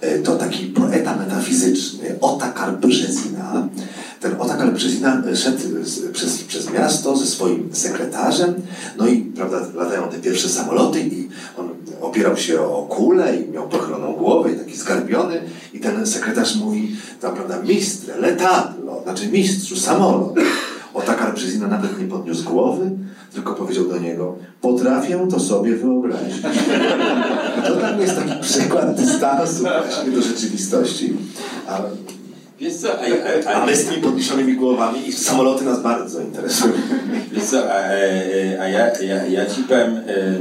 e, 0.00 0.18
to 0.18 0.36
taki 0.36 0.66
poeta 0.66 1.16
metafizyczny, 1.16 2.16
Otakar 2.20 2.78
Brzezina, 2.78 3.68
ten 4.20 4.40
Otakar 4.40 4.72
Brzezina 4.72 5.22
szedł 5.34 5.58
przez, 6.12 6.44
przez 6.44 6.72
miasto 6.72 7.16
ze 7.16 7.26
swoim 7.26 7.68
sekretarzem, 7.72 8.54
no 8.98 9.06
i 9.06 9.20
prawda, 9.20 9.60
latają 9.74 10.08
te 10.08 10.18
pierwsze 10.18 10.48
samoloty 10.48 11.00
i 11.00 11.28
on 11.58 11.68
opierał 12.00 12.36
się 12.36 12.60
o 12.60 12.82
kulę 12.82 13.36
i 13.36 13.50
miał 13.50 13.68
pochyloną 13.68 14.12
głowę 14.12 14.52
i 14.52 14.56
taki 14.56 14.76
zgarbiony 14.76 15.42
i 15.74 15.80
ten 15.80 16.06
sekretarz 16.06 16.56
mówi, 16.56 16.96
tam, 17.20 17.34
prawda, 17.34 17.62
mistrz, 17.62 18.06
letadlo, 18.18 19.00
znaczy 19.04 19.28
mistrzu, 19.28 19.76
samolot. 19.76 20.34
Otakar 20.94 21.34
Brzezina 21.34 21.66
nawet 21.66 22.00
nie 22.00 22.06
podniósł 22.06 22.44
głowy, 22.44 22.90
tylko 23.34 23.54
powiedział 23.54 23.84
do 23.84 23.98
niego, 23.98 24.36
potrafię 24.60 25.28
to 25.30 25.40
sobie 25.40 25.76
wyobrazić. 25.76 26.42
to 27.66 27.76
dla 27.76 27.92
mnie 27.92 28.02
jest 28.02 28.16
taki 28.16 28.40
przykład 28.40 28.94
dystansu 28.96 29.62
właśnie 29.62 30.12
do 30.12 30.22
rzeczywistości. 30.22 31.16
A, 31.68 31.80
Wiesz 32.60 32.74
co, 32.76 32.88
a, 32.92 33.02
a, 33.48 33.54
a 33.54 33.62
a, 33.62 33.66
my 33.66 33.76
z 33.76 33.86
tymi 33.86 34.02
podniesionymi 34.02 34.56
głowami 34.56 35.08
i 35.08 35.12
samoloty 35.12 35.64
nas 35.64 35.82
bardzo 35.82 36.20
interesują. 36.20 36.72
Wiesz 37.32 37.44
co, 37.44 37.72
a, 37.72 37.78
e, 37.78 38.60
a 38.60 38.68
ja, 38.68 38.98
ja, 39.00 39.26
ja 39.26 39.46
ci 39.46 39.62
powiem, 39.62 39.96
e, 39.96 40.38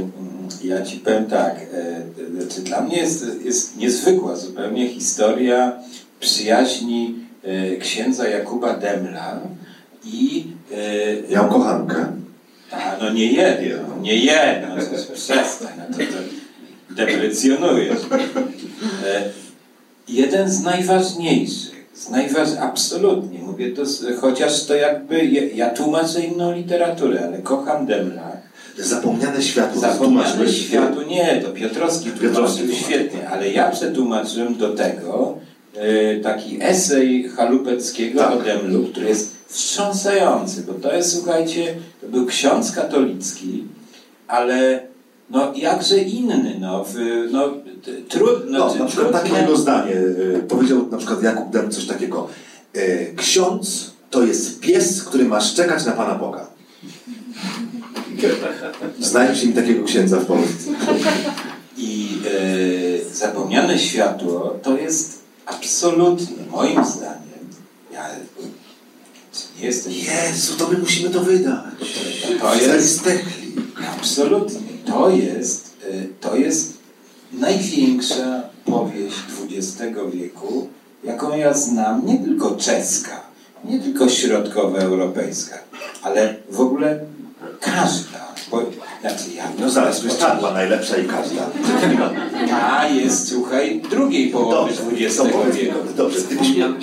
ja 0.64 0.82
ci 0.82 0.96
powiem 0.96 1.26
tak, 1.26 1.56
e, 1.74 2.02
znaczy 2.40 2.60
dla 2.60 2.80
mnie 2.80 2.96
jest, 2.96 3.26
jest 3.44 3.76
niezwykła 3.76 4.36
zupełnie 4.36 4.88
historia 4.88 5.72
przyjaźni 6.20 7.14
e, 7.42 7.76
księdza 7.76 8.28
Jakuba 8.28 8.74
Demla 8.74 9.40
i 10.04 10.46
e, 11.28 11.32
Miał 11.32 11.48
kochankę. 11.48 12.06
a, 12.72 12.96
no 13.00 13.12
nie 13.12 13.32
jedno, 13.32 13.96
nie 14.02 14.16
jedno, 14.16 14.76
to 14.76 15.12
przestań, 15.12 15.72
no 15.78 15.96
to, 15.96 15.98
to 15.98 16.18
deprecjonujesz. 16.94 18.00
E, 19.06 19.22
jeden 20.08 20.50
z 20.50 20.62
najważniejszych, 20.62 21.86
z 21.94 22.08
najważ... 22.10 22.48
absolutnie, 22.60 23.38
mówię 23.38 23.70
to, 23.70 23.82
chociaż 24.20 24.64
to 24.64 24.74
jakby, 24.74 25.26
ja, 25.26 25.70
tłumaczę 25.70 26.20
inną 26.20 26.52
literaturę, 26.52 27.24
ale 27.26 27.38
kocham 27.38 27.86
Demla. 27.86 28.32
Zapomniane 28.78 29.42
światło. 29.42 29.80
Zapomniane 29.80 30.48
światu, 30.48 31.02
nie, 31.02 31.40
to 31.44 31.50
Piotrowski 31.52 32.10
Piotrowski 32.10 32.58
tłumaczył 32.58 32.66
tłumaczył. 32.66 32.84
świetnie, 32.84 33.28
ale 33.28 33.50
ja 33.50 33.70
przetłumaczyłem 33.70 34.56
do 34.56 34.74
tego 34.74 35.38
taki 36.22 36.58
esej 36.62 37.28
Chalupeckiego 37.28 38.20
Tak. 38.20 38.32
o 38.32 38.42
Demlu, 38.42 38.84
który 38.86 39.08
jest 39.08 39.36
wstrząsający, 39.48 40.62
bo 40.62 40.72
to 40.72 40.94
jest, 40.94 41.12
słuchajcie, 41.16 41.74
to 42.00 42.06
był 42.06 42.26
ksiądz 42.26 42.72
katolicki, 42.72 43.64
ale 44.28 44.80
no 45.30 45.52
jakże 45.56 45.98
inny, 45.98 46.56
no, 46.60 46.84
w, 46.84 46.94
no 47.32 47.48
trudno, 48.08 48.58
No, 48.58 48.72
czy 48.72 48.78
na 48.78 48.84
przykład 48.86 49.12
takie 49.12 49.34
jego 49.34 49.56
zdanie. 49.56 49.92
y, 49.92 50.44
Powiedział 50.48 50.86
na 50.90 50.96
przykład 50.98 51.22
Jakub 51.22 51.50
Dem 51.52 51.70
coś 51.70 51.86
takiego. 51.86 52.28
y, 52.76 53.14
Ksiądz 53.16 53.90
to 54.10 54.22
jest 54.22 54.60
pies, 54.60 55.04
który 55.04 55.24
ma 55.24 55.40
szczekać 55.40 55.86
na 55.86 55.92
Pana 55.92 56.14
Boga. 56.14 56.46
Znajdzie 59.00 59.46
mi 59.46 59.52
takiego 59.52 59.84
księdza 59.84 60.16
w 60.20 60.26
Polsce. 60.26 60.70
I 61.78 62.08
e, 62.26 63.14
zapomniane 63.14 63.78
światło 63.78 64.58
to 64.62 64.76
jest 64.76 65.19
absolutnie, 65.50 66.46
moim 66.50 66.84
zdaniem, 66.84 67.44
ja 67.92 68.08
nie 69.58 69.66
jestem... 69.66 69.92
Jezu, 69.92 70.56
to 70.56 70.68
my 70.68 70.78
musimy 70.78 71.10
to 71.10 71.20
wydać. 71.20 71.64
To 72.40 72.54
jest-. 72.54 73.08
Absolutnie. 73.98 74.60
To 74.86 75.10
jest, 75.10 75.76
y, 75.84 76.08
to 76.20 76.36
jest 76.36 76.72
największa 77.32 78.42
powieść 78.64 79.16
XX 79.50 79.98
wieku, 80.12 80.68
jaką 81.04 81.36
ja 81.36 81.54
znam, 81.54 82.06
nie 82.06 82.18
tylko 82.18 82.50
czeska, 82.50 83.20
nie 83.64 83.80
tylko 83.80 84.08
środkowoeuropejska, 84.08 85.58
ale 86.02 86.34
w 86.50 86.60
ogóle 86.60 87.00
każda. 87.60 88.34
Bo, 88.50 88.62
znaczy 89.00 89.24
ja, 89.36 89.52
No 89.58 89.70
zaraz, 89.70 90.00
to 90.00 90.06
jest 90.06 90.20
ta 90.20 90.36
była 90.36 90.52
najlepsza 90.52 90.96
i 90.96 91.08
każda. 91.08 91.50
ta 92.48 92.88
jest, 92.88 93.28
słuchaj, 93.28 93.82
drugiej 93.90 94.28
połowy 94.30 94.72
XX 94.92 95.16
to 95.16 95.24
powiedz, 95.24 95.56
wieku. 95.56 95.78
dobrze, 95.96 96.18
gdybyśmy, 96.20 96.74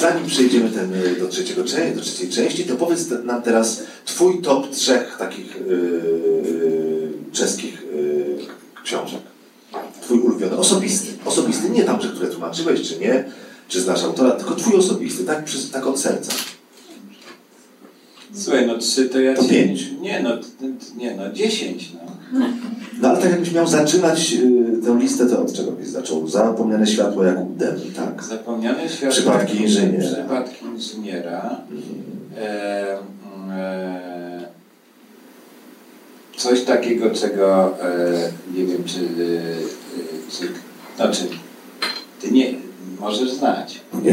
zanim 0.00 0.26
przejdziemy 0.26 0.70
ten, 0.70 0.94
y, 0.94 1.16
do, 1.20 1.28
trzeciego, 1.28 1.62
do 1.94 2.02
trzeciej 2.02 2.28
części, 2.28 2.64
to 2.64 2.76
powiedz 2.76 3.10
nam 3.24 3.42
teraz 3.42 3.82
twój 4.04 4.42
top 4.42 4.70
trzech 4.70 5.16
takich 5.18 5.56
yy, 5.56 7.12
czeskich 7.32 7.82
yy, 7.94 8.36
książek. 8.84 9.20
Twój 10.02 10.18
ulubiony, 10.18 10.56
osobisty. 10.56 11.08
Osobisty, 11.24 11.70
nie 11.70 11.84
tam, 11.84 12.00
że 12.00 12.08
które 12.08 12.28
tłumaczyłeś, 12.28 12.88
czy 12.88 12.98
nie, 12.98 13.24
czy 13.68 13.80
znasz 13.80 14.02
autora, 14.04 14.30
tylko 14.30 14.54
twój 14.54 14.74
osobisty, 14.74 15.24
tak, 15.24 15.44
przez, 15.44 15.70
tak 15.70 15.86
od 15.86 16.00
serca. 16.00 16.32
Słuchaj, 18.36 18.66
no 18.66 18.78
trzy 18.78 19.08
to 19.08 19.20
ja 19.20 19.34
To 19.34 19.42
ci- 19.42 19.48
pięć. 19.48 19.90
Nie 20.00 20.20
no, 20.22 20.30
nie 20.96 21.14
no, 21.16 21.32
dziesięć 21.32 21.92
no. 21.94 22.00
No 23.00 23.08
ale 23.08 23.18
tak 23.22 23.30
jakbyś 23.30 23.52
miał 23.52 23.66
zaczynać 23.66 24.32
y, 24.32 24.82
tę 24.86 24.98
listę, 25.00 25.26
to 25.26 25.42
od 25.42 25.52
czego 25.52 25.72
byś 25.72 25.86
zaczął? 25.88 26.28
Zapomniane 26.28 26.86
światło 26.86 27.24
Jakub 27.24 27.56
Dem, 27.56 27.76
tak? 27.96 28.24
Zapomniane 28.24 28.88
światło. 28.88 29.08
Przypadki 29.10 29.62
inżyniera. 29.62 29.98
Przypadki 30.14 30.64
inżyniera. 30.66 31.60
E, 32.38 32.98
e, 33.50 34.44
coś 36.36 36.62
takiego, 36.64 37.10
czego 37.10 37.74
e, 37.82 38.30
nie 38.56 38.66
wiem, 38.66 38.84
czy, 38.84 39.00
e, 39.00 40.30
czy. 40.30 40.48
Znaczy, 40.96 41.22
ty 42.20 42.30
nie 42.30 42.54
możesz 43.00 43.30
znać. 43.32 43.80
Nie. 44.02 44.12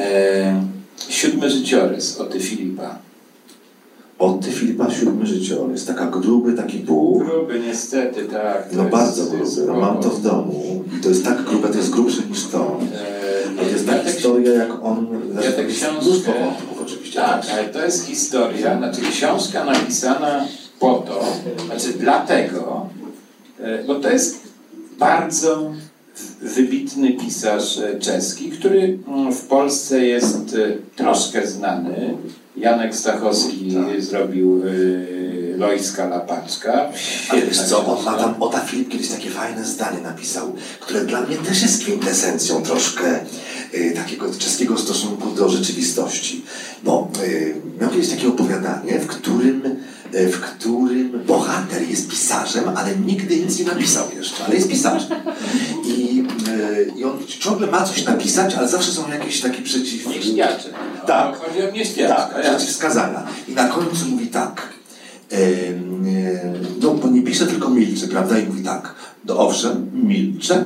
E, 0.00 0.64
siódmy 1.08 1.50
życiorys 1.50 2.18
Oty 2.20 2.40
Filipa. 2.40 2.98
Od 4.18 4.40
Ty 4.44 4.50
Filipa 4.52 4.90
siódmy 4.90 5.26
życiorys, 5.26 5.84
taka 5.86 6.06
gruby, 6.06 6.52
taki 6.52 6.78
dół. 6.80 7.18
Gruby, 7.18 7.60
niestety, 7.60 8.24
tak. 8.24 8.68
No 8.72 8.82
jest- 8.82 8.92
bardzo 8.92 9.36
jest 9.36 9.56
gruby, 9.56 9.72
no 9.72 9.80
mam 9.80 10.00
to 10.02 10.10
w 10.10 10.22
domu 10.22 10.84
i 10.98 11.00
to 11.00 11.08
jest 11.08 11.24
tak 11.24 11.42
grube, 11.42 11.68
to 11.68 11.78
jest 11.78 11.90
grubsze 11.90 12.22
niż 12.30 12.44
to. 12.46 12.80
E, 12.94 13.60
A 13.60 13.64
to 13.64 13.70
jest 13.70 13.86
ta 13.86 14.04
historia, 14.04 14.52
jak 14.52 14.84
on... 14.84 15.06
Ja 15.44 15.52
tę 15.52 15.62
jest 15.62 15.80
książkę- 15.80 16.40
wątków 16.44 16.82
oczywiście. 16.82 17.20
Tak, 17.20 17.42
ale 17.52 17.64
to 17.64 17.84
jest 17.84 18.06
historia, 18.06 18.78
znaczy 18.78 19.00
książka 19.10 19.64
napisana 19.64 20.44
po 20.80 20.94
to, 20.94 21.24
znaczy 21.66 21.98
dlatego, 21.98 22.86
e, 23.60 23.84
bo 23.84 23.94
to 23.94 24.10
jest 24.10 24.40
bardzo 24.98 25.72
wybitny 26.42 27.12
pisarz 27.12 27.80
czeski, 28.00 28.50
który 28.50 28.98
mm, 29.08 29.32
w 29.34 29.40
Polsce 29.46 30.04
jest 30.06 30.36
e, 30.56 30.76
troszkę 30.96 31.46
znany. 31.46 32.14
Janek 32.60 32.94
Stachowski 32.94 33.74
Tak. 33.74 34.02
zrobił 34.02 34.62
y, 34.64 35.54
Lojska 35.58 36.08
Lapaczka. 36.08 36.90
Ale 37.28 37.42
wiesz 37.42 37.62
co, 37.62 37.86
on 37.86 38.04
ma 38.04 38.12
tam, 38.14 38.42
Ota 38.42 38.60
Filip 38.60 38.88
kiedyś 38.88 39.08
takie 39.08 39.30
fajne 39.30 39.64
zdanie 39.64 40.00
napisał, 40.00 40.52
które 40.80 41.04
dla 41.04 41.20
mnie 41.20 41.36
też 41.36 41.62
jest 41.62 41.82
kwintesencją 41.82 42.62
troszkę 42.62 43.20
takiego 43.94 44.34
czeskiego 44.38 44.78
stosunku 44.78 45.30
do 45.30 45.48
rzeczywistości. 45.48 46.44
Bo 46.82 47.10
y, 47.22 47.54
miał 47.80 47.90
kiedyś 47.90 48.08
takie 48.08 48.28
opowiadanie, 48.28 49.00
w 49.00 49.06
którym, 49.06 49.62
y, 50.14 50.28
w 50.28 50.40
którym 50.40 51.22
bohater 51.26 51.88
jest 51.90 52.08
pisarzem, 52.08 52.64
ale 52.76 52.96
nigdy 52.96 53.36
nic 53.36 53.58
nie 53.58 53.64
napisał 53.64 54.04
jeszcze, 54.16 54.44
ale 54.44 54.54
jest 54.54 54.68
pisarzem. 54.68 55.18
I, 55.84 56.24
y, 56.48 56.92
i 56.96 57.04
on 57.04 57.18
ciągle 57.26 57.66
ma 57.66 57.84
coś 57.84 58.04
napisać, 58.04 58.54
ale 58.54 58.68
zawsze 58.68 58.92
są 58.92 59.10
jakieś 59.10 59.40
takie 59.40 59.62
przeciw... 59.62 60.06
No, 60.06 60.12
Tak. 61.06 61.36
Chodzi 61.36 61.62
o. 61.62 61.72
Tak, 62.08 62.40
przeciwwskazania. 62.40 63.26
I 63.48 63.52
na 63.52 63.68
końcu 63.68 64.06
mówi 64.06 64.26
tak. 64.26 64.68
No, 66.80 66.94
bo 66.94 67.08
nie 67.08 67.22
pisze, 67.22 67.46
tylko 67.46 67.70
milczy, 67.70 68.08
prawda? 68.08 68.38
I 68.38 68.46
mówi 68.46 68.62
tak. 68.62 68.94
No 69.24 69.38
owszem, 69.38 69.90
milczę, 69.94 70.64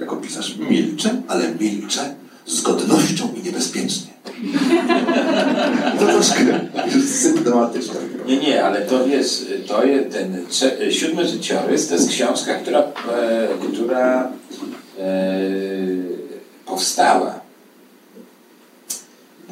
jako 0.00 0.16
pisarz 0.16 0.56
milczę, 0.70 1.22
ale 1.28 1.54
milczę 1.54 2.14
z 2.46 2.60
godnością 2.62 3.28
i 3.36 3.42
niebezpiecznie. 3.42 4.12
To 5.98 6.06
troszkę 6.06 6.42
już 6.94 7.04
symptomatyczne. 7.04 7.94
Nie, 8.26 8.36
nie, 8.36 8.64
ale 8.64 8.82
to 8.82 9.06
wiesz, 9.06 9.46
to 9.68 9.84
jest 9.84 10.10
ten 10.10 10.46
siódmy 10.90 11.28
życiorys 11.28 11.88
to 11.88 11.94
jest 11.94 12.08
książka, 12.08 12.54
która, 12.54 12.78
e, 12.78 13.48
która 13.72 14.30
e, 14.98 15.38
powstała. 16.66 17.40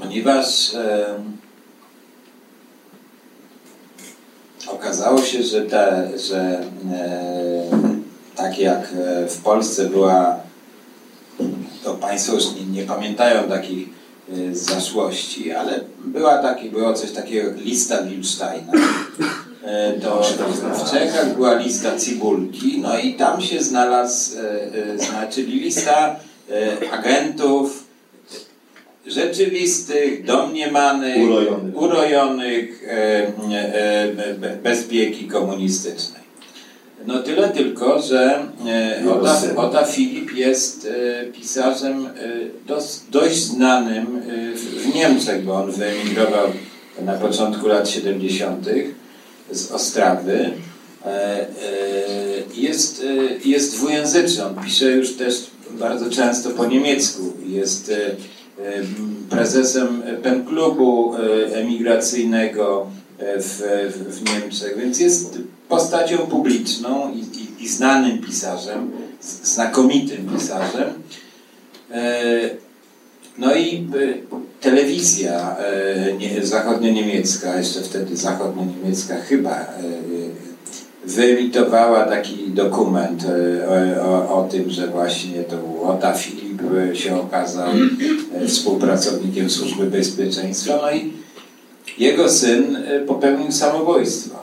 Ponieważ 0.01 0.75
e, 0.75 1.15
okazało 4.69 5.23
się, 5.23 5.43
że, 5.43 5.63
te, 5.63 6.11
że 6.19 6.61
e, 6.93 7.69
tak 8.37 8.59
jak 8.59 8.81
e, 8.81 9.27
w 9.29 9.39
Polsce 9.39 9.85
była, 9.85 10.37
to 11.85 11.95
Państwo 11.95 12.35
już 12.35 12.45
nie, 12.55 12.81
nie 12.81 12.83
pamiętają 12.87 13.49
takich 13.49 13.89
e, 14.33 14.55
zaszłości, 14.55 15.53
ale 15.53 15.81
była 16.05 16.39
taki, 16.39 16.71
było 16.71 16.95
coś 16.95 17.11
takiego 17.11 17.49
jak 17.49 17.59
lista 17.61 18.03
Wilsteina. 18.03 18.73
E, 19.65 19.93
To 19.93 20.23
w 20.85 20.91
Czechach 20.91 21.35
była 21.35 21.55
lista 21.55 21.99
Cibulki, 21.99 22.79
no 22.81 22.99
i 22.99 23.15
tam 23.15 23.41
się 23.41 23.63
znalazł, 23.63 24.39
e, 24.39 25.23
e, 25.23 25.33
czyli 25.33 25.61
lista 25.61 26.17
agentów 26.93 27.85
rzeczywistych, 29.07 30.25
domniemanych, 30.25 31.17
Urojonych. 31.31 31.77
urojonych 31.77 32.89
be- 34.41 34.57
bezpieki 34.63 35.29
komunistycznej. 35.29 36.24
No 37.07 37.23
tyle 37.23 37.49
tylko, 37.49 38.03
że 38.03 38.49
e, 38.67 39.11
Ota, 39.11 39.41
syn. 39.41 39.59
Ota 39.59 39.85
Filip 39.85 40.35
jest 40.35 40.89
e, 40.91 41.25
pisarzem 41.27 42.07
e, 42.07 42.11
dość 43.11 43.43
znanym 43.43 44.07
e, 44.17 44.55
w, 44.55 44.61
w 44.61 44.95
Niemczech, 44.95 45.45
bo 45.45 45.55
on 45.55 45.71
wyemigrował 45.71 46.49
na 47.03 47.13
początku 47.13 47.69
lat 47.69 47.89
70. 47.89 48.67
z 49.51 49.71
Ostrawy. 49.71 50.51
Jest, 52.55 53.05
jest 53.45 53.77
dwujęzyczny, 53.77 54.45
on 54.45 54.65
pisze 54.65 54.91
już 54.91 55.17
też 55.17 55.47
bardzo 55.71 56.11
często 56.11 56.51
po 56.51 56.67
niemiecku. 56.67 57.33
Jest 57.47 57.93
prezesem 59.31 60.03
pen 60.23 60.45
klubu 60.45 61.15
emigracyjnego 61.53 62.87
w, 63.39 63.61
w 64.07 64.33
Niemczech, 64.33 64.79
więc 64.79 65.01
jest 65.01 65.39
postacią 65.69 66.19
publiczną 66.19 67.13
i, 67.13 67.19
i, 67.19 67.65
i 67.65 67.69
znanym 67.69 68.19
pisarzem, 68.19 68.91
znakomitym 69.43 70.29
pisarzem. 70.35 70.93
No 73.39 73.55
i 73.55 73.77
e, 73.77 73.83
telewizja 74.61 75.57
e, 75.59 76.47
zachodnio-niemiecka, 76.47 77.59
jeszcze 77.59 77.81
wtedy 77.81 78.17
zachodnio-niemiecka 78.17 79.21
chyba, 79.21 79.51
e, 79.51 79.65
wyemitowała 81.05 82.05
taki 82.05 82.49
dokument 82.49 83.25
o, 84.03 84.39
o, 84.39 84.49
tym, 84.51 84.71
że 84.71 84.87
właśnie 84.87 85.43
to 85.43 85.57
Łota 85.83 86.13
Filip 86.13 86.63
się 86.95 87.21
okazał 87.21 87.69
współpracownikiem 88.49 89.51
Służby 89.51 89.87
Bezpieczeństwa. 89.87 90.79
No 90.83 90.93
i 90.93 91.13
jego 91.99 92.29
syn 92.29 92.77
popełnił 93.07 93.53
samobójstwo. 93.53 94.39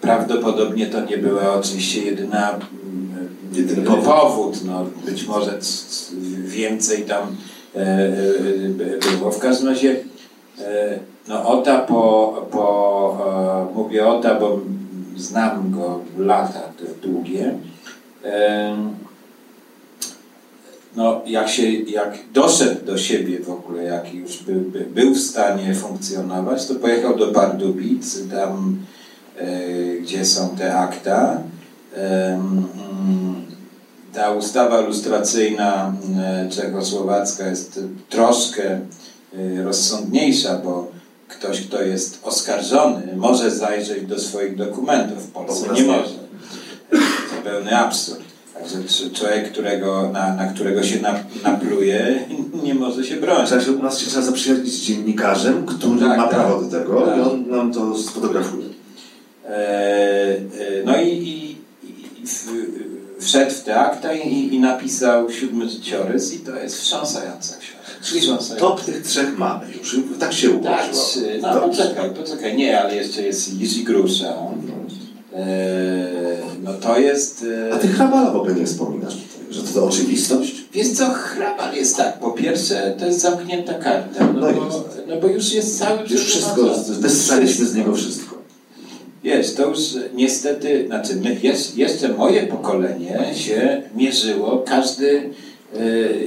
Prawdopodobnie 0.00 0.86
to 0.86 1.04
nie 1.04 1.18
była 1.18 1.54
oczywiście 1.54 2.02
jedyna 2.02 2.58
jedyny 3.52 3.86
powód. 4.04 4.64
No, 4.64 4.86
być 5.06 5.26
może 5.26 5.58
więcej 6.46 7.02
tam 7.02 7.36
E, 7.76 7.80
e, 7.80 9.16
było. 9.18 9.30
W 9.30 9.38
każdym 9.38 9.68
razie 9.68 9.96
e, 10.58 10.98
no 11.28 11.48
Ota 11.48 11.78
po, 11.78 12.46
po 12.50 13.70
mówię 13.74 14.06
Ota, 14.06 14.40
bo 14.40 14.60
znam 15.16 15.70
go 15.70 16.00
lata 16.18 16.60
długie. 17.02 17.54
No, 20.96 21.20
jak, 21.26 21.48
się, 21.48 21.72
jak 21.72 22.18
doszedł 22.32 22.86
do 22.86 22.98
siebie 22.98 23.40
w 23.40 23.50
ogóle, 23.50 23.82
jak 23.84 24.14
już 24.14 24.42
by, 24.42 24.52
by, 24.52 24.80
był 24.80 25.14
w 25.14 25.20
stanie 25.20 25.74
funkcjonować, 25.74 26.66
to 26.66 26.74
pojechał 26.74 27.16
do 27.16 27.26
Pardubic, 27.26 28.18
tam 28.30 28.78
gdzie 30.00 30.24
są 30.24 30.48
te 30.56 30.74
akta 30.74 31.42
ta 34.16 34.30
ustawa 34.30 34.80
lustracyjna 34.80 35.92
e, 36.18 36.48
czechosłowacka 36.50 37.48
jest 37.48 37.80
troszkę 38.08 38.64
e, 38.70 39.62
rozsądniejsza, 39.64 40.58
bo 40.58 40.88
ktoś, 41.28 41.60
kto 41.60 41.82
jest 41.82 42.20
oskarżony, 42.22 43.16
może 43.16 43.50
zajrzeć 43.50 44.06
do 44.06 44.20
swoich 44.20 44.56
dokumentów. 44.56 45.26
W 45.26 45.30
Polsce 45.30 45.72
nie 45.74 45.82
może. 45.82 46.14
To 46.90 47.42
pełny 47.44 47.78
absurd. 47.78 48.35
Także 48.60 49.10
człowiek, 49.10 49.52
którego, 49.52 50.10
na, 50.12 50.34
na 50.34 50.46
którego 50.46 50.82
się 50.82 50.98
napluje, 51.44 52.24
nie 52.64 52.74
może 52.74 53.04
się 53.04 53.16
bronić. 53.16 53.50
Także 53.50 53.72
u 53.72 53.82
nas 53.82 53.98
się 53.98 54.06
trzeba 54.06 54.22
zaprzyjaźnić 54.22 54.72
z 54.72 54.80
dziennikarzem, 54.80 55.66
który 55.66 56.00
tak, 56.00 56.18
ma 56.18 56.28
tak, 56.28 56.34
prawo 56.34 56.62
do 56.62 56.78
tego 56.78 57.00
tak. 57.00 57.18
i 57.18 57.20
on 57.20 57.50
nam 57.50 57.72
to 57.72 57.98
sfotografuje. 57.98 58.66
E, 59.48 59.50
e, 59.50 60.38
no 60.84 61.02
i, 61.02 61.08
i, 61.08 61.50
i 62.22 62.26
w, 62.26 62.46
wszedł 63.24 63.50
w 63.50 63.60
te 63.60 63.80
akta 63.80 64.12
i, 64.12 64.54
i 64.54 64.60
napisał 64.60 65.30
siódmy 65.30 65.68
życiorys 65.68 66.34
i 66.34 66.38
to 66.38 66.56
jest 66.56 66.76
wstrząsająca 66.76 67.56
książka. 67.56 67.76
Czyli 68.02 68.26
top 68.58 68.84
tych 68.84 69.02
trzech 69.02 69.38
mamy 69.38 69.66
już, 69.78 69.96
tak 70.18 70.32
się 70.32 70.50
ułożyło. 70.50 70.72
Tak, 71.42 71.54
no 71.54 71.60
poczekaj, 71.60 72.10
poczekaj, 72.10 72.56
nie, 72.56 72.80
ale 72.80 72.96
jeszcze 72.96 73.22
jest 73.22 73.54
Jiří 73.54 73.84
Grusza. 73.84 74.28
E, 74.28 74.85
no 76.62 76.72
to 76.72 76.98
jest... 76.98 77.46
E... 77.70 77.74
A 77.74 77.78
ty 77.78 77.88
Hrabala 77.88 78.30
w 78.30 78.36
ogóle 78.36 78.54
nie 78.54 78.66
wspominasz 78.66 79.14
tutaj, 79.14 79.46
że 79.50 79.62
to, 79.62 79.80
to 79.80 79.86
oczywistość? 79.86 80.54
Wiesz 80.72 80.92
co, 80.92 81.10
Hrabal 81.10 81.74
jest 81.74 81.96
tak, 81.96 82.18
po 82.18 82.30
pierwsze 82.30 82.94
to 82.98 83.06
jest 83.06 83.20
zamknięta 83.20 83.74
karta, 83.74 84.32
no, 84.34 84.40
no, 84.40 84.52
bo, 84.52 84.84
no 85.08 85.16
bo 85.20 85.28
już 85.28 85.52
jest 85.52 85.78
cały... 85.78 85.98
Już 86.08 86.24
wszystko, 86.24 86.74
wystrzeliśmy 87.00 87.66
z 87.66 87.74
niego 87.74 87.94
wszystko. 87.94 88.36
Wiesz, 89.24 89.54
to 89.54 89.68
już 89.68 89.78
niestety, 90.14 90.86
znaczy 90.86 91.16
my, 91.16 91.36
jeszcze 91.76 92.08
moje 92.08 92.46
pokolenie 92.46 93.34
się 93.34 93.82
mierzyło, 93.94 94.64
każdy 94.66 95.30
y, 95.76 96.26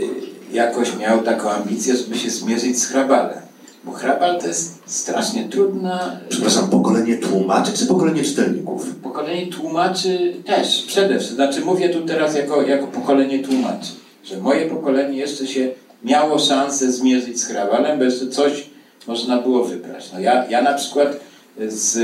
jakoś 0.54 0.98
miał 0.98 1.24
taką 1.24 1.50
ambicję, 1.50 1.98
żeby 1.98 2.18
się 2.18 2.30
zmierzyć 2.30 2.80
z 2.80 2.86
hrabalem. 2.86 3.49
Bo 3.84 3.92
hrabal 3.92 4.40
to 4.42 4.48
jest 4.48 4.80
strasznie 4.86 5.50
trudna... 5.50 6.20
Przepraszam, 6.30 6.70
pokolenie 6.70 7.18
tłumaczy 7.18 7.74
czy 7.74 7.86
pokolenie 7.86 8.24
czytelników? 8.24 8.96
Pokolenie 9.04 9.48
tłumaczy 9.48 10.34
też, 10.46 10.84
przede 10.88 11.16
wszystkim. 11.16 11.36
Znaczy 11.36 11.62
mówię 11.62 11.90
tu 11.90 12.02
teraz 12.02 12.36
jako, 12.36 12.62
jako 12.62 12.88
pokolenie 12.88 13.40
tłumaczy. 13.40 13.92
Że 14.24 14.38
moje 14.38 14.70
pokolenie 14.70 15.18
jeszcze 15.18 15.48
się 15.48 15.68
miało 16.04 16.40
szansę 16.40 16.92
zmierzyć 16.92 17.40
z 17.40 17.46
hrabalem, 17.46 17.98
bo 17.98 18.04
jeszcze 18.04 18.28
coś 18.28 18.70
można 19.08 19.42
było 19.42 19.64
wybrać. 19.64 20.10
No 20.14 20.20
ja, 20.20 20.46
ja 20.50 20.62
na 20.62 20.74
przykład 20.74 21.20
z, 21.68 21.98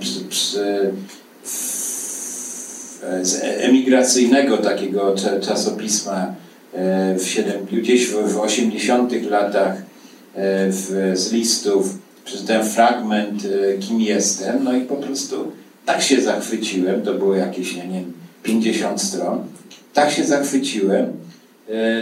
przy, 0.00 0.24
przy, 0.24 0.92
z 3.22 3.40
emigracyjnego 3.42 4.58
takiego 4.58 5.14
czasopisma 5.40 6.34
e, 6.74 7.14
w 7.18 7.28
7, 7.28 7.66
gdzieś 7.72 8.06
w, 8.06 8.32
w 8.32 8.40
80 8.40 9.12
latach 9.30 9.83
w, 10.70 11.12
z 11.14 11.32
listów 11.32 11.98
przeczytałem 12.24 12.66
fragment 12.66 13.42
e, 13.44 13.78
Kim 13.78 14.00
jestem, 14.00 14.64
no 14.64 14.76
i 14.76 14.80
po 14.80 14.96
prostu 14.96 15.52
tak 15.86 16.02
się 16.02 16.20
zachwyciłem, 16.20 17.02
to 17.02 17.14
było 17.14 17.34
jakieś, 17.34 17.76
nie 17.76 17.82
wiem, 17.82 18.12
50 18.42 19.02
stron, 19.02 19.44
tak 19.92 20.10
się 20.10 20.24
zachwyciłem, 20.24 21.06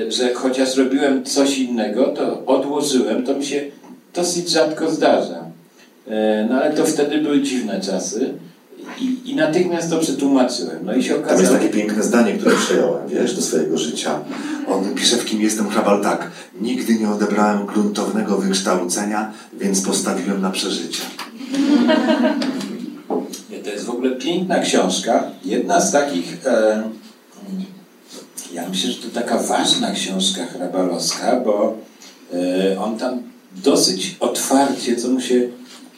że 0.08 0.34
chociaż 0.34 0.76
robiłem 0.76 1.24
coś 1.24 1.58
innego, 1.58 2.08
to 2.08 2.46
odłożyłem, 2.46 3.26
to 3.26 3.34
mi 3.34 3.46
się 3.46 3.64
dosyć 4.14 4.50
rzadko 4.50 4.90
zdarza. 4.90 5.44
E, 6.08 6.46
no 6.50 6.62
ale 6.62 6.72
to 6.74 6.84
wtedy 6.84 7.18
były 7.18 7.42
dziwne 7.42 7.80
czasy. 7.80 8.34
I, 9.02 9.30
I 9.30 9.36
natychmiast 9.36 9.90
to 9.90 9.98
przetłumaczyłem. 9.98 10.78
No 10.82 10.94
i 10.94 11.02
się 11.02 11.16
okazało... 11.16 11.36
Tam 11.36 11.40
jest 11.40 11.52
takie 11.52 11.78
piękne 11.78 12.02
zdanie, 12.02 12.32
które 12.32 12.56
przejąłem, 12.56 13.08
wiesz, 13.08 13.36
do 13.36 13.42
swojego 13.42 13.78
życia. 13.78 14.20
On 14.68 14.94
pisze 14.94 15.16
w 15.16 15.24
Kim 15.24 15.40
jestem 15.40 15.68
Hrabal 15.68 16.02
tak. 16.02 16.30
Nigdy 16.60 16.94
nie 16.94 17.10
odebrałem 17.10 17.66
gruntownego 17.66 18.36
wykształcenia, 18.36 19.32
więc 19.60 19.80
postawiłem 19.80 20.40
na 20.40 20.50
przeżycie. 20.50 21.02
Nie, 23.50 23.58
to 23.58 23.70
jest 23.70 23.84
w 23.84 23.90
ogóle 23.90 24.10
piękna 24.10 24.58
książka. 24.58 25.24
Jedna 25.44 25.80
z 25.80 25.92
takich... 25.92 26.46
E, 26.46 26.82
ja 28.52 28.68
myślę, 28.68 28.90
że 28.90 29.02
to 29.02 29.08
taka 29.20 29.38
ważna 29.38 29.90
książka 29.90 30.46
hrabalowska, 30.46 31.40
bo 31.40 31.76
e, 32.34 32.80
on 32.80 32.98
tam 32.98 33.22
dosyć 33.56 34.16
otwarcie, 34.20 34.96
co 34.96 35.08
mu 35.08 35.20
się 35.20 35.48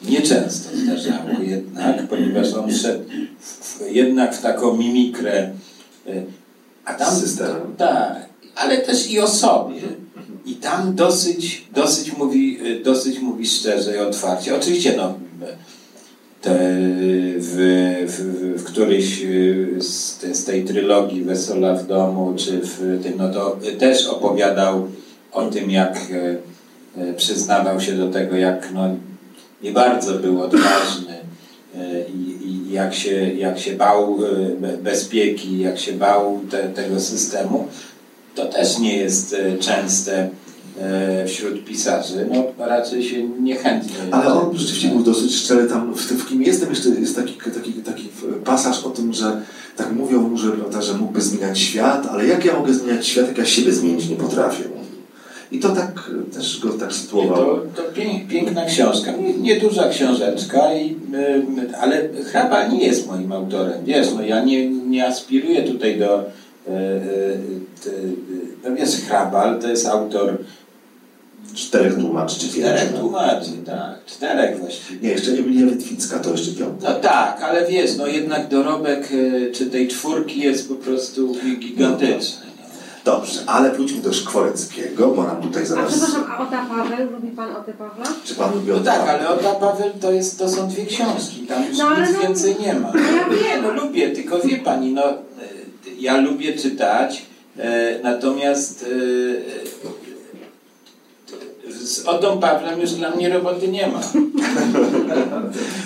nieczęsto 0.08 0.76
zdarzało 0.76 1.42
jednak, 1.42 2.08
ponieważ 2.08 2.52
on 2.52 2.72
szedł 2.72 3.04
w, 3.40 3.80
jednak 3.90 4.34
w 4.34 4.42
taką 4.42 4.76
mimikrę. 4.76 5.50
E, 6.06 6.22
a 6.84 6.94
tam, 6.94 7.14
System. 7.14 7.56
Tak, 7.76 8.28
ale 8.54 8.78
też 8.78 9.10
i 9.10 9.20
o 9.20 9.28
sobie. 9.28 9.80
I 10.46 10.54
tam 10.54 10.94
dosyć, 10.94 11.68
dosyć, 11.74 12.16
mówi, 12.16 12.58
e, 12.64 12.84
dosyć 12.84 13.20
mówi 13.20 13.46
szczerze 13.46 13.96
i 13.96 13.98
otwarcie. 13.98 14.56
Oczywiście 14.56 14.94
no, 14.96 15.14
te, 16.42 16.58
w, 17.38 17.56
w, 18.06 18.60
w 18.60 18.64
którejś 18.64 19.22
e, 19.22 19.26
z, 19.80 20.20
z 20.32 20.44
tej 20.44 20.64
trylogii 20.64 21.22
Wesoła 21.24 21.74
w 21.74 21.86
domu, 21.86 22.34
czy 22.36 22.60
w 22.62 23.02
tym, 23.02 23.12
no 23.16 23.28
to 23.28 23.58
też 23.78 24.06
opowiadał 24.06 24.88
o 25.32 25.46
tym, 25.46 25.70
jak 25.70 25.98
przyznawał 27.16 27.80
się 27.80 27.92
do 27.92 28.10
tego, 28.10 28.36
jak 28.36 28.68
no, 28.74 28.96
nie 29.64 29.72
bardzo 29.72 30.14
był 30.14 30.42
odważny 30.42 31.14
e, 31.76 32.08
i, 32.08 32.48
i 32.48 32.72
jak, 32.72 32.94
się, 32.94 33.30
jak 33.32 33.58
się 33.58 33.72
bał 33.72 34.18
e, 34.62 34.76
bezpieki, 34.76 35.58
jak 35.58 35.78
się 35.78 35.92
bał 35.92 36.40
te, 36.50 36.68
tego 36.68 37.00
systemu, 37.00 37.68
to 38.34 38.46
też 38.46 38.78
nie 38.78 38.96
jest 38.96 39.34
e, 39.34 39.58
częste 39.58 40.28
wśród 41.26 41.64
pisarzy. 41.64 42.28
No, 42.32 42.66
raczej 42.66 43.04
się 43.04 43.28
niechętnie. 43.28 43.94
Ale 44.10 44.32
on 44.32 44.58
rzeczywiście 44.58 44.88
był 44.88 45.02
dosyć 45.02 45.34
szczery 45.34 45.66
tam 45.68 45.94
w 45.94 46.08
tym, 46.08 46.16
w 46.16 46.26
kim 46.26 46.42
jestem, 46.42 46.70
jeszcze 46.70 46.88
jest 46.88 47.16
taki, 47.16 47.34
taki, 47.54 47.72
taki 47.72 48.08
pasaż 48.44 48.84
o 48.84 48.90
tym, 48.90 49.12
że 49.12 49.40
tak 49.76 49.92
mówią 49.92 50.28
mu, 50.28 50.38
że, 50.38 50.52
prawda, 50.52 50.82
że 50.82 50.94
mógłby 50.94 51.20
zmieniać 51.20 51.58
świat, 51.58 52.06
ale 52.06 52.26
jak 52.26 52.44
ja 52.44 52.56
mogę 52.58 52.74
zmieniać 52.74 53.06
świat, 53.06 53.28
jak 53.28 53.38
ja 53.38 53.44
siebie 53.44 53.72
zmienić 53.72 54.08
nie 54.08 54.16
potrafię? 54.16 54.64
I 55.52 55.58
to 55.58 55.68
tak 55.68 56.10
też 56.34 56.60
go 56.60 56.68
tak 56.72 56.92
sytuowało. 56.92 57.56
To, 57.56 57.82
to 57.82 57.82
piękna 58.28 58.64
książka. 58.64 59.12
Nieduża 59.40 59.88
książeczka, 59.88 60.74
i, 60.74 60.96
ale 61.80 62.08
Hraba 62.24 62.66
nie 62.66 62.86
jest 62.86 63.06
moim 63.06 63.32
autorem. 63.32 63.84
Wiesz, 63.84 64.08
no 64.14 64.22
ja 64.22 64.44
nie, 64.44 64.70
nie 64.70 65.06
aspiruję 65.06 65.62
tutaj 65.62 65.98
do... 65.98 66.18
E, 66.18 66.70
e, 66.70 66.70
no 68.64 68.76
wiesz, 68.76 68.90
Hrabal 68.90 69.60
to 69.60 69.68
jest 69.68 69.86
autor 69.86 70.38
Czterech 71.54 71.94
tłumaczy 71.94 72.40
czy 72.40 72.48
Czterech 72.48 72.82
pięciu? 72.82 72.98
tłumaczy, 72.98 73.50
tak. 73.66 74.04
Czterech 74.06 74.58
właściwie. 74.58 75.00
Nie, 75.00 75.08
jeszcze 75.08 75.32
Emilia 75.32 75.66
Witwicka, 75.66 76.18
to 76.18 76.30
jeszcze 76.30 76.52
piąta. 76.52 76.90
No 76.90 77.00
tak, 77.00 77.42
ale 77.42 77.66
wiesz, 77.66 77.96
no 77.96 78.06
jednak 78.06 78.48
dorobek 78.48 79.08
e, 79.12 79.50
czy 79.50 79.66
tej 79.66 79.88
czwórki 79.88 80.40
jest 80.40 80.68
po 80.68 80.74
prostu 80.74 81.34
gigantyczny. 81.58 82.44
No. 83.06 83.12
Dobrze, 83.12 83.40
ale 83.46 83.70
wróćmy 83.72 84.02
do 84.02 84.12
Szkworeckiego, 84.12 85.08
bo 85.08 85.22
nam 85.22 85.42
tutaj 85.42 85.62
A 85.62 85.66
zaraz... 85.66 85.90
przepraszam, 85.92 86.24
a 86.32 86.38
Ota 86.38 86.66
Paweł? 86.68 87.10
Lubi 87.10 87.28
pan 87.28 87.56
Otę 87.56 87.72
Pawła? 87.72 88.04
Czy 88.24 88.34
pan 88.34 88.54
lubi 88.54 88.68
No 88.70 88.76
od 88.76 88.84
tak, 88.84 89.08
ale 89.08 89.28
Ota 89.28 89.54
Paweł 89.54 89.90
to, 90.00 90.12
jest, 90.12 90.38
to 90.38 90.48
są 90.50 90.68
dwie 90.68 90.86
książki, 90.86 91.46
tam 91.48 91.64
już 91.68 91.78
No, 91.78 92.00
nic 92.00 92.10
no- 92.14 92.20
więcej 92.20 92.56
nie 92.60 92.74
ma. 92.74 92.92
No 92.94 93.00
ja 93.00 93.28
Nie, 93.28 93.42
wiem. 93.42 93.62
no 93.62 93.84
lubię, 93.84 94.10
tylko 94.10 94.38
wie 94.38 94.58
pani, 94.58 94.92
no 94.92 95.04
e, 95.10 95.14
ja 95.98 96.16
lubię 96.16 96.52
czytać, 96.52 97.22
e, 97.58 97.98
natomiast 98.02 98.86
e, 99.63 99.63
z 101.84 102.06
Otą 102.06 102.40
Pawłem 102.40 102.80
już 102.80 102.90
dla 102.90 103.10
mnie 103.10 103.28
roboty 103.28 103.68
nie 103.68 103.86
ma. 103.86 104.00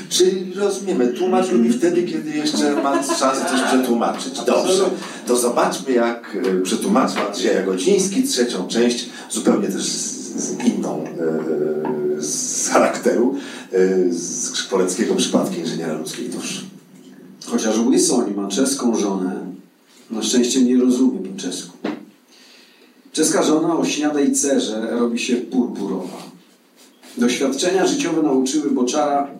Czyli 0.08 0.54
rozumiemy, 0.54 1.08
tłumacz 1.08 1.50
lubi 1.50 1.72
wtedy, 1.72 2.02
kiedy 2.02 2.30
jeszcze 2.30 2.82
ma 2.82 3.02
szansę 3.02 3.44
coś 3.50 3.62
przetłumaczyć. 3.62 4.40
Dobrze, 4.46 4.84
to 5.26 5.36
zobaczmy 5.36 5.92
jak 5.92 6.36
e, 6.36 6.60
przetłumaczył 6.60 7.18
Andrzeja 7.28 7.62
Godziński 7.62 8.22
trzecią 8.22 8.68
część, 8.68 9.08
zupełnie 9.30 9.68
też 9.68 9.82
z, 9.82 10.36
z 10.36 10.64
inną 10.64 11.04
e, 11.04 12.22
z 12.22 12.68
charakteru, 12.68 13.34
e, 13.72 14.12
z 14.12 14.54
Szkworeckiego 14.54 15.14
przypadki 15.14 15.60
inżyniera 15.60 15.92
ludzkiej 15.92 16.28
duszy. 16.28 16.64
Chociaż 17.46 17.78
Łysoń 17.78 18.34
ma 18.34 18.48
czeską 18.48 18.96
żonę, 18.96 19.46
na 20.10 20.22
szczęście 20.22 20.62
nie 20.62 20.76
rozumie 20.76 21.18
po 21.18 21.40
czesku. 21.40 21.78
Czeska 23.18 23.42
żona 23.42 23.78
o 23.78 23.84
śniadej 23.84 24.32
cerze 24.32 24.90
robi 24.90 25.18
się 25.18 25.36
purpurowa. 25.36 26.22
Doświadczenia 27.16 27.86
życiowe 27.86 28.22
nauczyły 28.22 28.70
Boczara 28.70 29.30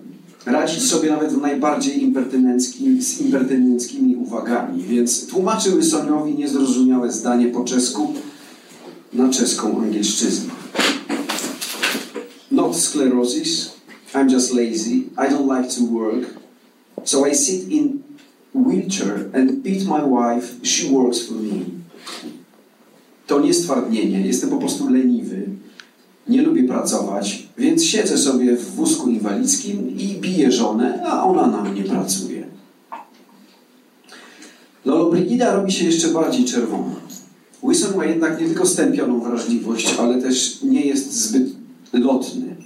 radzić 0.47 0.83
sobie 0.83 1.11
nawet 1.11 1.33
w 1.33 1.41
najbardziej 1.41 2.03
impertynenckim, 2.03 3.03
z 3.03 3.20
impertynenckimi 3.20 4.16
uwagami, 4.16 4.83
więc 4.83 5.26
tłumaczy 5.26 5.74
Łysoniowi 5.74 6.35
niezrozumiałe 6.35 7.12
zdanie 7.12 7.47
po 7.47 7.64
czesku 7.64 8.12
na 9.12 9.29
czeską 9.29 9.83
angielszczyznę. 9.83 10.51
Not 12.51 12.76
sclerosis, 12.76 13.70
I'm 14.14 14.33
just 14.33 14.55
lazy, 14.55 14.95
I 14.95 15.31
don't 15.31 15.59
like 15.59 15.74
to 15.74 15.81
work, 15.93 16.39
So 17.05 17.26
I 17.26 17.35
sit 17.35 17.68
in 17.68 18.03
wheelchair 18.55 19.31
and 19.35 19.62
beat 19.62 19.87
my 19.87 20.03
wife. 20.03 20.47
She 20.62 20.91
works 20.91 21.26
for 21.26 21.37
me. 21.37 21.79
To 23.29 23.41
nie 23.41 23.55
stwardnienie. 23.55 24.26
Jestem 24.26 24.51
po 24.51 24.57
prostu 24.57 24.91
leniwy. 24.91 25.47
Nie 26.29 26.43
lubię 26.43 26.64
pracować, 26.64 27.49
więc 27.59 27.85
siedzę 27.85 28.18
sobie 28.18 28.57
w 28.57 28.74
wózku 28.74 29.11
inwalidzkim 29.11 29.99
i 29.99 30.16
biję 30.20 30.53
żonę, 30.53 31.03
a 31.07 31.24
ona 31.24 31.47
na 31.47 31.64
mnie 31.64 31.85
pracuje. 31.85 32.45
Lollobrigida 34.85 35.57
robi 35.57 35.72
się 35.72 35.85
jeszcze 35.85 36.09
bardziej 36.09 36.45
czerwona. 36.45 36.95
Wilson 37.62 37.97
ma 37.97 38.05
jednak 38.05 38.41
nie 38.41 38.47
tylko 38.47 38.66
stępioną 38.66 39.20
wrażliwość, 39.20 39.95
ale 39.99 40.22
też 40.22 40.62
nie 40.62 40.87
jest 40.87 41.12
zbyt 41.12 41.49
lotny. 41.93 42.57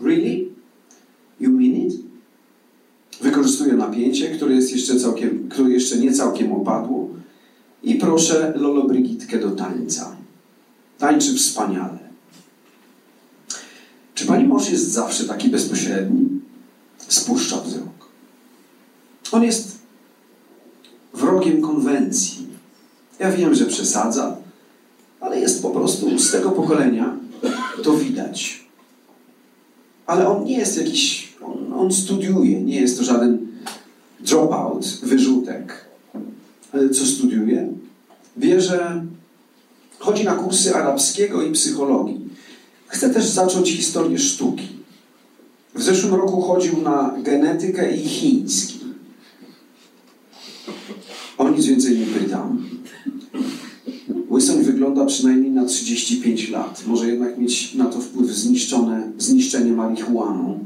Really? 0.00 0.46
You 1.40 1.50
mean 1.50 1.76
it? 1.76 1.94
Wykorzystuje 3.20 3.72
napięcie, 3.72 4.28
które 4.28 4.54
jest 4.54 4.72
jeszcze 4.72 5.00
całkiem, 5.00 5.48
które 5.48 5.70
jeszcze 5.70 5.98
nie 5.98 6.12
całkiem 6.12 6.52
opadło 6.52 7.19
i 7.82 7.94
proszę 7.94 8.52
Lolo 8.56 8.82
Brigitkę 8.84 9.38
do 9.38 9.50
tańca. 9.50 10.16
Tańczy 10.98 11.34
wspaniale. 11.34 11.98
Czy 14.14 14.26
pani 14.26 14.44
mąż 14.44 14.70
jest 14.70 14.92
zawsze 14.92 15.24
taki 15.24 15.48
bezpośredni? 15.48 16.40
Spuszcza 17.08 17.60
wzrok. 17.60 18.08
On 19.32 19.42
jest 19.42 19.78
wrogiem 21.14 21.62
konwencji. 21.62 22.46
Ja 23.18 23.32
wiem, 23.32 23.54
że 23.54 23.66
przesadza, 23.66 24.36
ale 25.20 25.40
jest 25.40 25.62
po 25.62 25.70
prostu 25.70 26.18
z 26.18 26.30
tego 26.30 26.50
pokolenia, 26.50 27.16
to 27.82 27.92
widać. 27.92 28.64
Ale 30.06 30.28
on 30.28 30.44
nie 30.44 30.58
jest 30.58 30.76
jakiś, 30.76 31.32
on, 31.42 31.72
on 31.72 31.92
studiuje, 31.92 32.62
nie 32.62 32.80
jest 32.80 32.98
to 32.98 33.04
żaden 33.04 33.46
dropout, 34.20 34.86
wyrzutek. 35.02 35.89
Ale 36.72 36.90
co 36.90 37.06
studiuje? 37.06 37.72
Wie, 38.36 38.60
że 38.60 39.04
chodzi 39.98 40.24
na 40.24 40.34
kursy 40.34 40.74
arabskiego 40.74 41.42
i 41.42 41.52
psychologii. 41.52 42.20
Chce 42.86 43.10
też 43.10 43.26
zacząć 43.26 43.70
historię 43.70 44.18
sztuki. 44.18 44.68
W 45.74 45.82
zeszłym 45.82 46.14
roku 46.14 46.40
chodził 46.40 46.82
na 46.82 47.14
genetykę 47.22 47.96
i 47.96 48.08
chiński. 48.08 48.80
O 51.38 51.48
nic 51.48 51.66
więcej 51.66 51.98
nie 51.98 52.06
pytam. 52.06 52.68
Łysoń 54.30 54.62
wygląda 54.62 55.06
przynajmniej 55.06 55.50
na 55.50 55.64
35 55.64 56.48
lat. 56.48 56.82
Może 56.86 57.08
jednak 57.08 57.38
mieć 57.38 57.74
na 57.74 57.86
to 57.86 58.00
wpływ 58.00 58.30
zniszczone, 58.30 59.12
zniszczenie 59.18 59.72
marihuaną. 59.72 60.64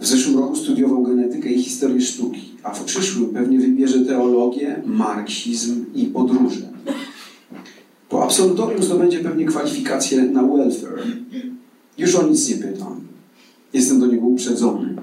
W 0.00 0.06
zeszłym 0.06 0.38
roku 0.38 0.56
studiował 0.56 1.02
genetykę 1.02 1.48
i 1.48 1.62
historię 1.62 2.00
sztuki, 2.00 2.52
a 2.62 2.70
w 2.70 2.84
przyszłym 2.84 3.26
pewnie 3.30 3.58
wybierze 3.58 4.00
teologię, 4.04 4.82
marksizm 4.86 5.84
i 5.94 6.06
podróże. 6.06 6.68
Po 8.08 8.24
absolutorium 8.24 8.82
zdobędzie 8.82 9.18
pewnie 9.18 9.44
kwalifikacje 9.44 10.22
na 10.22 10.42
welfare. 10.42 11.02
Już 11.98 12.14
o 12.14 12.26
nic 12.28 12.48
nie 12.48 12.56
pytam. 12.56 13.00
Jestem 13.72 14.00
do 14.00 14.06
niego 14.06 14.26
uprzedzony. 14.26 14.94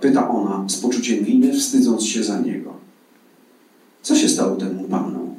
Pyta 0.00 0.28
ona 0.30 0.64
z 0.68 0.76
poczuciem 0.76 1.24
winy, 1.24 1.52
wstydząc 1.52 2.04
się 2.04 2.24
za 2.24 2.40
niego. 2.40 2.72
Co 4.02 4.16
się 4.16 4.28
stało 4.28 4.56
temu 4.56 4.84
panu? 4.84 5.34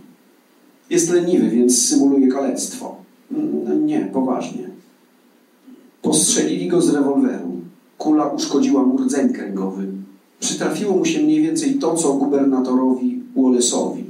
Jest 0.90 1.10
leniwy, 1.10 1.50
więc 1.50 1.86
symuluje 1.86 2.28
kalectwo. 2.28 2.96
Mm, 3.32 3.86
Nie, 3.86 4.10
poważnie. 4.14 4.70
Postrzelili 6.02 6.68
go 6.68 6.82
z 6.82 6.90
rewolweru. 6.90 7.45
Kula 7.98 8.26
uszkodziła 8.26 8.84
mu 8.84 8.98
rdzeń 8.98 9.34
kręgowy. 9.34 9.88
Przytrafiło 10.40 10.98
mu 10.98 11.06
się 11.06 11.24
mniej 11.24 11.42
więcej 11.42 11.76
to, 11.76 11.96
co 11.96 12.14
gubernatorowi 12.14 13.24
Wallace'owi. 13.36 14.04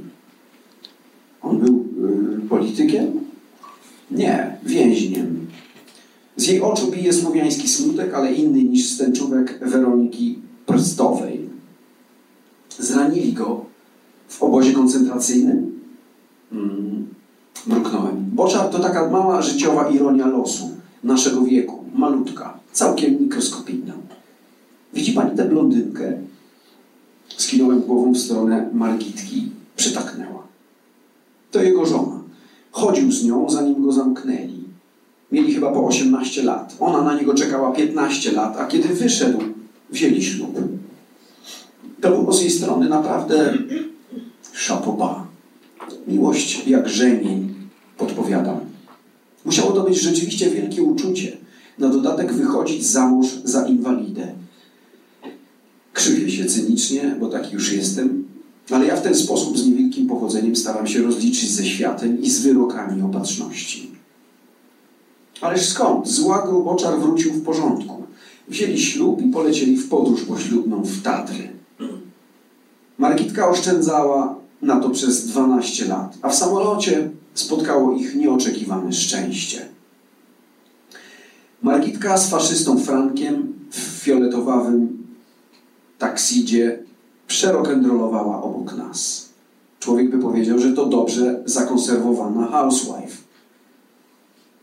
On 1.42 1.58
był 1.58 1.84
y, 2.44 2.48
politykiem? 2.48 3.12
Nie, 4.10 4.56
więźniem. 4.64 5.46
Z 6.36 6.46
jej 6.46 6.60
oczu 6.62 6.90
bije 6.90 7.12
słowiański 7.12 7.68
smutek, 7.68 8.14
ale 8.14 8.32
inny 8.32 8.64
niż 8.64 8.90
z 8.90 8.98
tęczówek 8.98 9.58
Weroniki 9.62 10.38
Prstowej. 10.66 11.48
Zranili 12.78 13.32
go 13.32 13.64
w 14.28 14.42
obozie 14.42 14.72
koncentracyjnym? 14.72 15.80
Mm, 16.52 17.06
mruknąłem. 17.66 18.30
Boczar 18.32 18.68
to 18.70 18.78
taka 18.78 19.10
mała 19.10 19.42
życiowa 19.42 19.88
ironia 19.88 20.26
losu, 20.26 20.70
naszego 21.04 21.42
wieku, 21.42 21.84
malutka, 21.94 22.58
całkiem 22.76 23.22
mikroskopijna. 23.22 23.94
Widzi 24.94 25.12
pani 25.12 25.36
tę 25.36 25.44
blondynkę? 25.44 26.12
Skinąłem 27.36 27.80
głową 27.80 28.12
w 28.12 28.18
stronę 28.18 28.70
Margitki. 28.72 29.48
Przytaknęła. 29.76 30.42
To 31.50 31.62
jego 31.62 31.86
żona. 31.86 32.20
Chodził 32.70 33.12
z 33.12 33.24
nią, 33.24 33.50
zanim 33.50 33.82
go 33.82 33.92
zamknęli. 33.92 34.64
Mieli 35.32 35.54
chyba 35.54 35.72
po 35.72 35.86
18 35.86 36.42
lat. 36.42 36.76
Ona 36.80 37.02
na 37.02 37.18
niego 37.18 37.34
czekała 37.34 37.72
15 37.72 38.32
lat, 38.32 38.56
a 38.56 38.66
kiedy 38.66 38.88
wyszedł, 38.88 39.38
wzięli 39.90 40.22
ślub. 40.22 40.58
To 42.00 42.10
było 42.10 42.32
z 42.32 42.40
jej 42.40 42.50
strony 42.50 42.88
naprawdę 42.88 43.58
szapoba. 44.52 45.26
Miłość 46.08 46.66
jak 46.66 46.88
rzemień, 46.88 47.54
podpowiadam. 47.98 48.60
Musiało 49.44 49.72
to 49.72 49.82
być 49.82 50.00
rzeczywiście 50.00 50.50
wielkie 50.50 50.82
uczucie. 50.82 51.36
Na 51.78 51.88
dodatek 51.88 52.32
wychodzić 52.32 52.86
za 52.86 53.06
mąż 53.06 53.26
za 53.44 53.66
inwalidę. 53.66 54.32
Krzywię 55.92 56.30
się 56.30 56.44
cynicznie, 56.44 57.16
bo 57.20 57.28
taki 57.28 57.54
już 57.54 57.72
jestem, 57.72 58.24
ale 58.70 58.86
ja 58.86 58.96
w 58.96 59.02
ten 59.02 59.14
sposób 59.14 59.58
z 59.58 59.66
niewielkim 59.66 60.06
powodzeniem 60.06 60.56
staram 60.56 60.86
się 60.86 61.02
rozliczyć 61.02 61.50
ze 61.50 61.66
światem 61.66 62.22
i 62.22 62.30
z 62.30 62.40
wyrokami 62.40 63.02
opatrzności. 63.02 63.90
Ależ 65.40 65.68
skąd? 65.68 66.08
Zła 66.08 66.46
gruboczar 66.46 67.00
wrócił 67.00 67.32
w 67.32 67.42
porządku. 67.42 68.02
Wzięli 68.48 68.78
ślub 68.78 69.22
i 69.22 69.28
polecieli 69.28 69.76
w 69.76 69.88
podróż 69.88 70.22
poślubną 70.22 70.82
w 70.82 71.02
Tatry. 71.02 71.48
Margitka 72.98 73.48
oszczędzała 73.48 74.36
na 74.62 74.80
to 74.80 74.90
przez 74.90 75.26
12 75.26 75.84
lat, 75.84 76.18
a 76.22 76.28
w 76.28 76.34
samolocie 76.34 77.10
spotkało 77.34 77.92
ich 77.92 78.14
nieoczekiwane 78.14 78.92
szczęście. 78.92 79.75
Margitka 81.62 82.18
z 82.18 82.30
faszystą 82.30 82.78
Frankiem 82.78 83.52
w 83.70 83.76
fioletowawym 83.76 85.06
taksidzie 85.98 86.78
przerock'n'rollowała 87.28 88.42
obok 88.42 88.76
nas. 88.76 89.28
Człowiek 89.80 90.10
by 90.10 90.18
powiedział, 90.18 90.58
że 90.58 90.72
to 90.72 90.86
dobrze 90.86 91.42
zakonserwowana 91.44 92.46
housewife. 92.46 93.16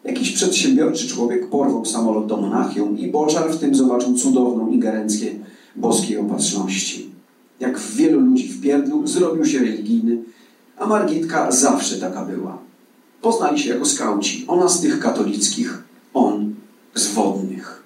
Jakiś 0.03 0.31
przedsiębiorczy 0.31 1.07
człowiek 1.07 1.49
porwał 1.49 1.85
samolot 1.85 2.27
do 2.27 2.37
Monachium 2.37 2.99
i 2.99 3.07
Boczar 3.07 3.51
w 3.51 3.59
tym 3.59 3.75
zobaczył 3.75 4.13
cudowną 4.13 4.67
ingerencję 4.67 5.31
boskiej 5.75 6.17
opatrzności. 6.17 7.09
Jak 7.59 7.79
wielu 7.79 8.19
ludzi 8.19 8.47
w 8.47 8.61
pierdlu 8.61 9.07
zrobił 9.07 9.45
się 9.45 9.59
religijny, 9.59 10.17
a 10.77 10.87
Margitka 10.87 11.51
zawsze 11.51 11.97
taka 11.97 12.25
była. 12.25 12.57
Poznali 13.21 13.59
się 13.59 13.69
jako 13.69 13.85
skauci. 13.85 14.45
Ona 14.47 14.69
z 14.69 14.81
tych 14.81 14.99
katolickich, 14.99 15.83
on 16.13 16.52
z 16.95 17.07
wodnych. 17.07 17.83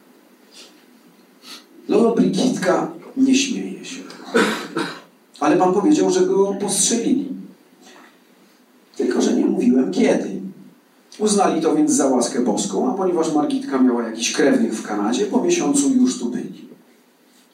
Lolo 1.87 2.15
Brigitka 2.15 2.91
nie 3.17 3.35
śmieje 3.35 3.85
się. 3.85 4.01
Ale 5.39 5.57
pan 5.57 5.73
powiedział, 5.73 6.11
że 6.11 6.25
go 6.25 6.53
postrzelili. 6.61 7.29
Tylko, 8.97 9.21
że 9.21 9.33
nie 9.33 9.45
mówiłem 9.45 9.91
kiedy. 9.91 10.41
Uznali 11.19 11.61
to 11.61 11.75
więc 11.75 11.91
za 11.91 12.07
łaskę 12.07 12.41
boską, 12.41 12.93
a 12.93 12.97
ponieważ 12.97 13.33
Margitka 13.33 13.79
miała 13.79 14.03
jakichś 14.03 14.31
krewnych 14.31 14.73
w 14.73 14.87
Kanadzie, 14.87 15.25
po 15.25 15.41
miesiącu 15.41 15.89
już 15.89 16.19
tu 16.19 16.29
byli. 16.29 16.67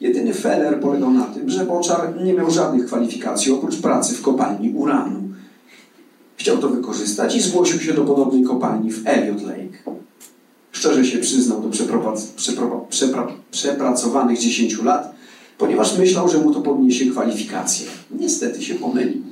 Jedyny 0.00 0.34
feller 0.34 0.80
polegał 0.80 1.10
na 1.10 1.24
tym, 1.24 1.50
że 1.50 1.64
Boczar 1.64 2.22
nie 2.24 2.34
miał 2.34 2.50
żadnych 2.50 2.86
kwalifikacji 2.86 3.52
oprócz 3.52 3.76
pracy 3.76 4.14
w 4.14 4.22
kopalni 4.22 4.70
uranu. 4.70 5.20
Chciał 6.36 6.58
to 6.58 6.68
wykorzystać 6.68 7.36
i 7.36 7.40
zgłosił 7.40 7.80
się 7.80 7.92
do 7.92 8.04
podobnej 8.04 8.42
kopalni 8.42 8.90
w 8.90 9.06
Elliot 9.06 9.42
Lake. 9.42 9.78
Szczerze 10.74 11.04
się 11.04 11.18
przyznał 11.18 11.62
do 11.62 11.68
przepra 12.86 13.26
przepracowanych 13.50 14.38
10 14.38 14.82
lat, 14.82 15.14
ponieważ 15.58 15.98
myślał, 15.98 16.28
że 16.28 16.38
mu 16.38 16.54
to 16.54 16.60
podniesie 16.60 17.06
kwalifikacje. 17.06 17.86
Niestety 18.10 18.62
się 18.62 18.74
pomylił. 18.74 19.22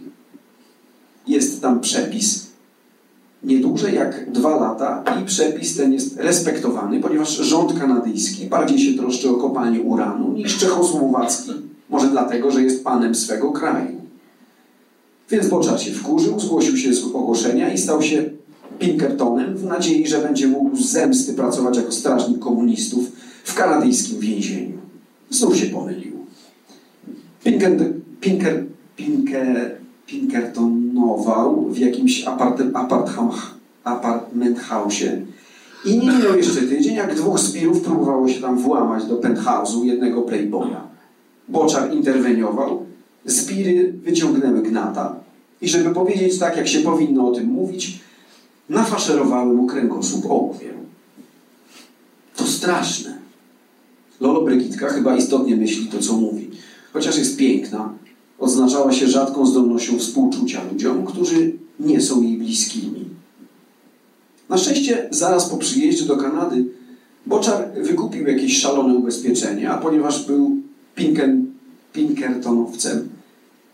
Jest 1.27 1.62
tam 1.62 1.81
przepis, 1.81 2.47
nie 3.44 3.59
dłużej 3.59 3.94
jak 3.94 4.32
dwa 4.32 4.56
lata 4.60 5.05
i 5.23 5.24
przepis 5.24 5.77
ten 5.77 5.93
jest 5.93 6.16
respektowany, 6.16 7.01
ponieważ 7.01 7.36
rząd 7.36 7.81
kanadyjski 7.81 8.47
bardziej 8.47 8.78
się 8.78 8.98
troszczy 8.98 9.31
o 9.31 9.35
kopalnię 9.35 9.81
uranu 9.81 10.32
niż 10.32 10.59
czechosłowacki. 10.59 11.52
Może 11.89 12.09
dlatego, 12.09 12.51
że 12.51 12.62
jest 12.62 12.85
panem 12.85 13.14
swego 13.14 13.52
kraju. 13.52 14.02
Więc 15.31 15.48
Boczar 15.48 15.81
się 15.81 15.93
wkurzył, 15.93 16.40
zgłosił 16.40 16.77
się 16.77 16.94
z 16.94 17.05
ogłoszenia 17.05 17.73
i 17.73 17.78
stał 17.78 18.02
się 18.02 18.31
Pinkertonem 18.82 19.56
w 19.56 19.64
nadziei, 19.64 20.06
że 20.06 20.18
będzie 20.18 20.48
mógł 20.48 20.76
z 20.76 20.90
zemsty 20.90 21.34
pracować 21.34 21.76
jako 21.76 21.92
strażnik 21.92 22.38
komunistów 22.38 23.12
w 23.44 23.54
kanadyjskim 23.54 24.20
więzieniu. 24.20 24.78
Znów 25.30 25.56
się 25.56 25.66
pomylił. 25.66 26.12
Pinker, 27.44 27.92
Pinker, 28.20 28.64
Pinker, 28.96 29.76
Pinkertonował 30.06 31.64
w 31.70 31.78
jakimś 31.78 32.24
apartment 33.84 34.59
house 34.60 35.04
i 35.84 35.98
nie 35.98 36.12
minął 36.12 36.36
jeszcze 36.36 36.60
tydzień, 36.60 36.94
jak 36.94 37.14
dwóch 37.14 37.38
zbirów 37.38 37.80
próbowało 37.80 38.28
się 38.28 38.40
tam 38.40 38.59
włamać 38.59 39.04
do 39.04 39.16
penthouse'u 39.16 39.84
jednego 39.84 40.22
playboya. 40.22 40.80
Boczar 41.48 41.94
interweniował, 41.94 42.86
zbiry 43.24 43.92
wyciągnęły 43.92 44.62
gnata 44.62 45.14
i 45.60 45.68
żeby 45.68 45.94
powiedzieć 45.94 46.38
tak, 46.38 46.56
jak 46.56 46.68
się 46.68 46.80
powinno 46.80 47.28
o 47.28 47.32
tym 47.32 47.46
mówić, 47.46 48.00
nafaszerowały 48.68 49.55
mu 49.55 49.66
kręgosłup 49.66 50.26
ołowiem. 50.26 50.74
To 52.36 52.47
straszne. 52.47 53.18
Lolo 54.20 54.43
Brygitka 54.43 54.89
chyba 54.89 55.16
istotnie 55.16 55.56
myśli 55.56 55.86
to, 55.86 55.98
co 55.98 56.12
mówi. 56.12 56.51
Chociaż 56.93 57.18
jest 57.18 57.36
piękna, 57.36 57.94
odznaczała 58.39 58.93
się 58.93 59.09
rzadką 59.09 59.47
zdolnością 59.47 59.98
współczucia 59.98 60.60
ludziom, 60.72 61.06
którzy 61.06 61.52
nie 61.80 62.01
są 62.01 62.22
jej 62.22 62.36
bliskimi. 62.36 63.05
Na 64.48 64.59
szczęście 64.59 65.09
zaraz 65.10 65.48
po 65.48 65.56
przyjeździe 65.56 66.05
do 66.05 66.16
Kanady 66.16 66.64
Boczar 67.26 67.72
wykupił 67.82 68.26
jakieś 68.26 68.59
szalone 68.59 68.94
ubezpieczenie, 68.94 69.70
a 69.70 69.78
ponieważ 69.78 70.26
był 70.26 70.56
Pinken, 70.94 71.47
Pinkertonowcem, 71.93 73.09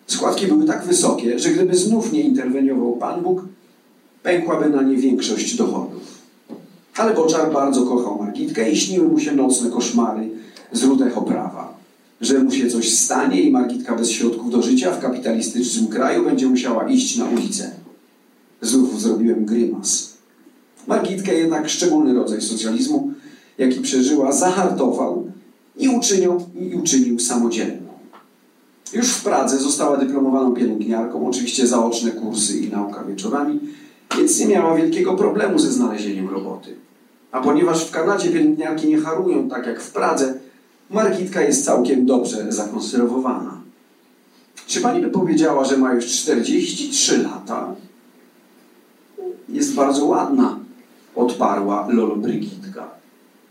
składki 0.06 0.46
były 0.46 0.64
tak 0.64 0.84
wysokie, 0.84 1.38
że 1.38 1.50
gdyby 1.50 1.76
znów 1.76 2.12
nie 2.12 2.22
interweniował 2.22 2.96
Pan 2.96 3.22
Bóg, 3.22 3.44
pękłaby 4.28 4.70
na 4.70 4.82
nie 4.82 4.96
większość 4.96 5.56
dochodów. 5.56 6.18
Ale 6.96 7.14
Boczar 7.14 7.52
bardzo 7.52 7.82
kochał 7.82 8.18
Margitkę 8.22 8.70
i 8.70 8.76
śniły 8.76 9.08
mu 9.08 9.20
się 9.20 9.32
nocne 9.32 9.70
koszmary 9.70 10.28
z 10.72 10.82
rudech 10.82 11.18
oprawa 11.18 11.78
że 12.20 12.38
mu 12.38 12.50
się 12.50 12.70
coś 12.70 12.94
stanie 12.94 13.42
i 13.42 13.50
Margitka 13.50 13.96
bez 13.96 14.10
środków 14.10 14.50
do 14.50 14.62
życia 14.62 14.90
w 14.90 15.00
kapitalistycznym 15.00 15.86
kraju 15.86 16.24
będzie 16.24 16.46
musiała 16.46 16.88
iść 16.88 17.16
na 17.16 17.24
ulicę. 17.24 17.70
Znów 18.62 19.00
zrobiłem 19.00 19.44
grymas. 19.44 20.12
Margitkę 20.86 21.34
jednak 21.34 21.68
szczególny 21.68 22.14
rodzaj 22.14 22.40
socjalizmu, 22.40 23.12
jaki 23.58 23.80
przeżyła, 23.80 24.32
zahartował 24.32 25.32
i 25.76 25.88
uczynił, 25.88 26.40
i 26.70 26.74
uczynił 26.74 27.18
samodzielną. 27.18 27.88
Już 28.92 29.08
w 29.08 29.22
Pradze 29.22 29.58
została 29.58 29.96
dyplomowaną 29.96 30.54
pielęgniarką, 30.54 31.28
oczywiście 31.28 31.66
zaoczne 31.66 32.10
kursy 32.10 32.58
i 32.58 32.70
nauka 32.70 33.04
wieczorami, 33.04 33.60
więc 34.16 34.40
nie 34.40 34.46
miała 34.46 34.74
wielkiego 34.74 35.14
problemu 35.14 35.58
ze 35.58 35.72
znalezieniem 35.72 36.28
roboty. 36.28 36.74
A 37.32 37.40
ponieważ 37.40 37.84
w 37.84 37.90
Kanadzie 37.90 38.30
pielęgniarki 38.30 38.88
nie 38.88 38.98
harują 38.98 39.48
tak 39.48 39.66
jak 39.66 39.80
w 39.80 39.92
Pradze, 39.92 40.34
Margitka 40.90 41.42
jest 41.42 41.64
całkiem 41.64 42.06
dobrze 42.06 42.52
zakonserwowana. 42.52 43.60
Czy 44.66 44.80
pani 44.80 45.00
by 45.02 45.10
powiedziała, 45.10 45.64
że 45.64 45.76
ma 45.76 45.94
już 45.94 46.06
43 46.06 47.22
lata? 47.22 47.74
Jest 49.48 49.74
bardzo 49.74 50.04
ładna, 50.04 50.58
odparła 51.14 51.88
Lolo 51.90 52.16
Brygitka. 52.16 52.88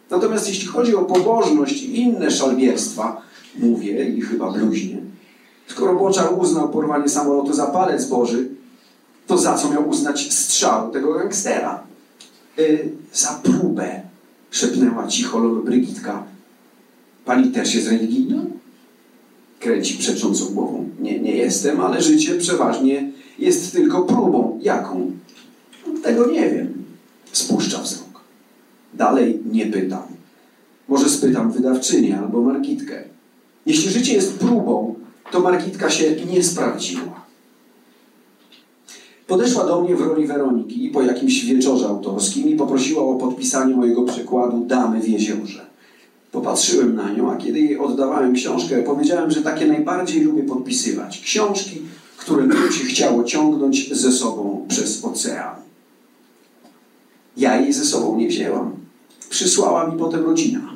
Natomiast 0.10 0.48
jeśli 0.48 0.68
chodzi 0.68 0.96
o 0.96 1.06
pobożność 1.06 1.84
i 1.84 2.02
inne 2.02 2.32
szalbierstwa, 2.32 3.22
mówię 3.60 4.10
i 4.10 4.22
chyba 4.22 4.52
bluźnie, 4.52 4.98
skoro 5.68 5.96
Boczar 5.96 6.34
uznał 6.40 6.70
porwanie 6.70 7.10
samolotu 7.10 7.54
za 7.54 7.66
palec 7.66 8.06
Boży, 8.06 8.50
to 9.28 9.38
za 9.38 9.54
co 9.54 9.70
miał 9.70 9.90
uznać 9.90 10.34
strzał 10.34 10.92
tego 10.92 11.14
gangstera? 11.14 11.84
Yy, 12.58 12.90
za 13.14 13.40
próbę, 13.44 14.02
szepnęła 14.52 15.08
cicho 15.08 15.40
Brygitka, 15.40 16.24
Pani 17.28 17.52
też 17.52 17.76
jest 17.76 17.88
religijna? 17.88 18.46
Kręci 19.60 19.98
przeczącą 19.98 20.46
głową. 20.46 20.90
Nie, 21.00 21.20
nie 21.20 21.36
jestem, 21.36 21.82
ale 21.82 22.02
życie 22.02 22.36
przeważnie 22.36 23.12
jest 23.40 23.72
tylko 23.72 24.02
próbą. 24.02 24.60
Jaką? 24.62 25.12
Tego 26.04 26.32
nie 26.32 26.50
wiem. 26.50 26.84
Spuszcza 27.32 27.82
wzrok. 27.82 28.22
Dalej 28.94 29.40
nie 29.52 29.66
pytam. 29.66 30.04
Może 30.88 31.10
spytam 31.10 31.52
wydawczynię 31.52 32.20
albo 32.20 32.42
markitkę. 32.42 33.04
Jeśli 33.66 33.92
życie 33.92 34.14
jest 34.14 34.34
próbą, 34.34 34.96
to 35.32 35.40
markitka 35.40 35.90
się 35.90 36.16
nie 36.32 36.44
sprawdziła. 36.44 37.17
Podeszła 39.28 39.66
do 39.66 39.82
mnie 39.82 39.96
w 39.96 40.02
roli 40.02 40.28
Weroniki 40.28 40.90
po 40.90 41.02
jakimś 41.02 41.46
wieczorze 41.46 41.88
autorskim 41.88 42.50
i 42.50 42.56
poprosiła 42.56 43.04
o 43.04 43.16
podpisanie 43.16 43.76
mojego 43.76 44.04
przykładu 44.04 44.66
Damy 44.66 45.02
w 45.02 45.10
jeziorze. 45.10 45.66
Popatrzyłem 46.32 46.96
na 46.96 47.12
nią, 47.12 47.32
a 47.32 47.36
kiedy 47.36 47.60
jej 47.60 47.80
oddawałem 47.80 48.34
książkę, 48.34 48.84
powiedziałem, 48.84 49.32
że 49.32 49.42
takie 49.42 49.68
najbardziej 49.68 50.22
lubię 50.22 50.44
podpisywać. 50.44 51.22
Książki, 51.22 51.82
które 52.18 52.48
mi 52.48 52.54
się 52.54 52.86
chciało 52.86 53.24
ciągnąć 53.24 53.96
ze 53.96 54.12
sobą 54.12 54.66
przez 54.68 55.06
ocean. 55.06 55.56
Ja 57.38 57.62
jej 57.62 57.74
ze 57.74 57.86
sobą 57.86 58.18
nie 58.18 58.28
wzięłam. 58.28 58.72
Przysłała 59.30 59.88
mi 59.88 60.00
potem 60.00 60.24
rodzina. 60.24 60.74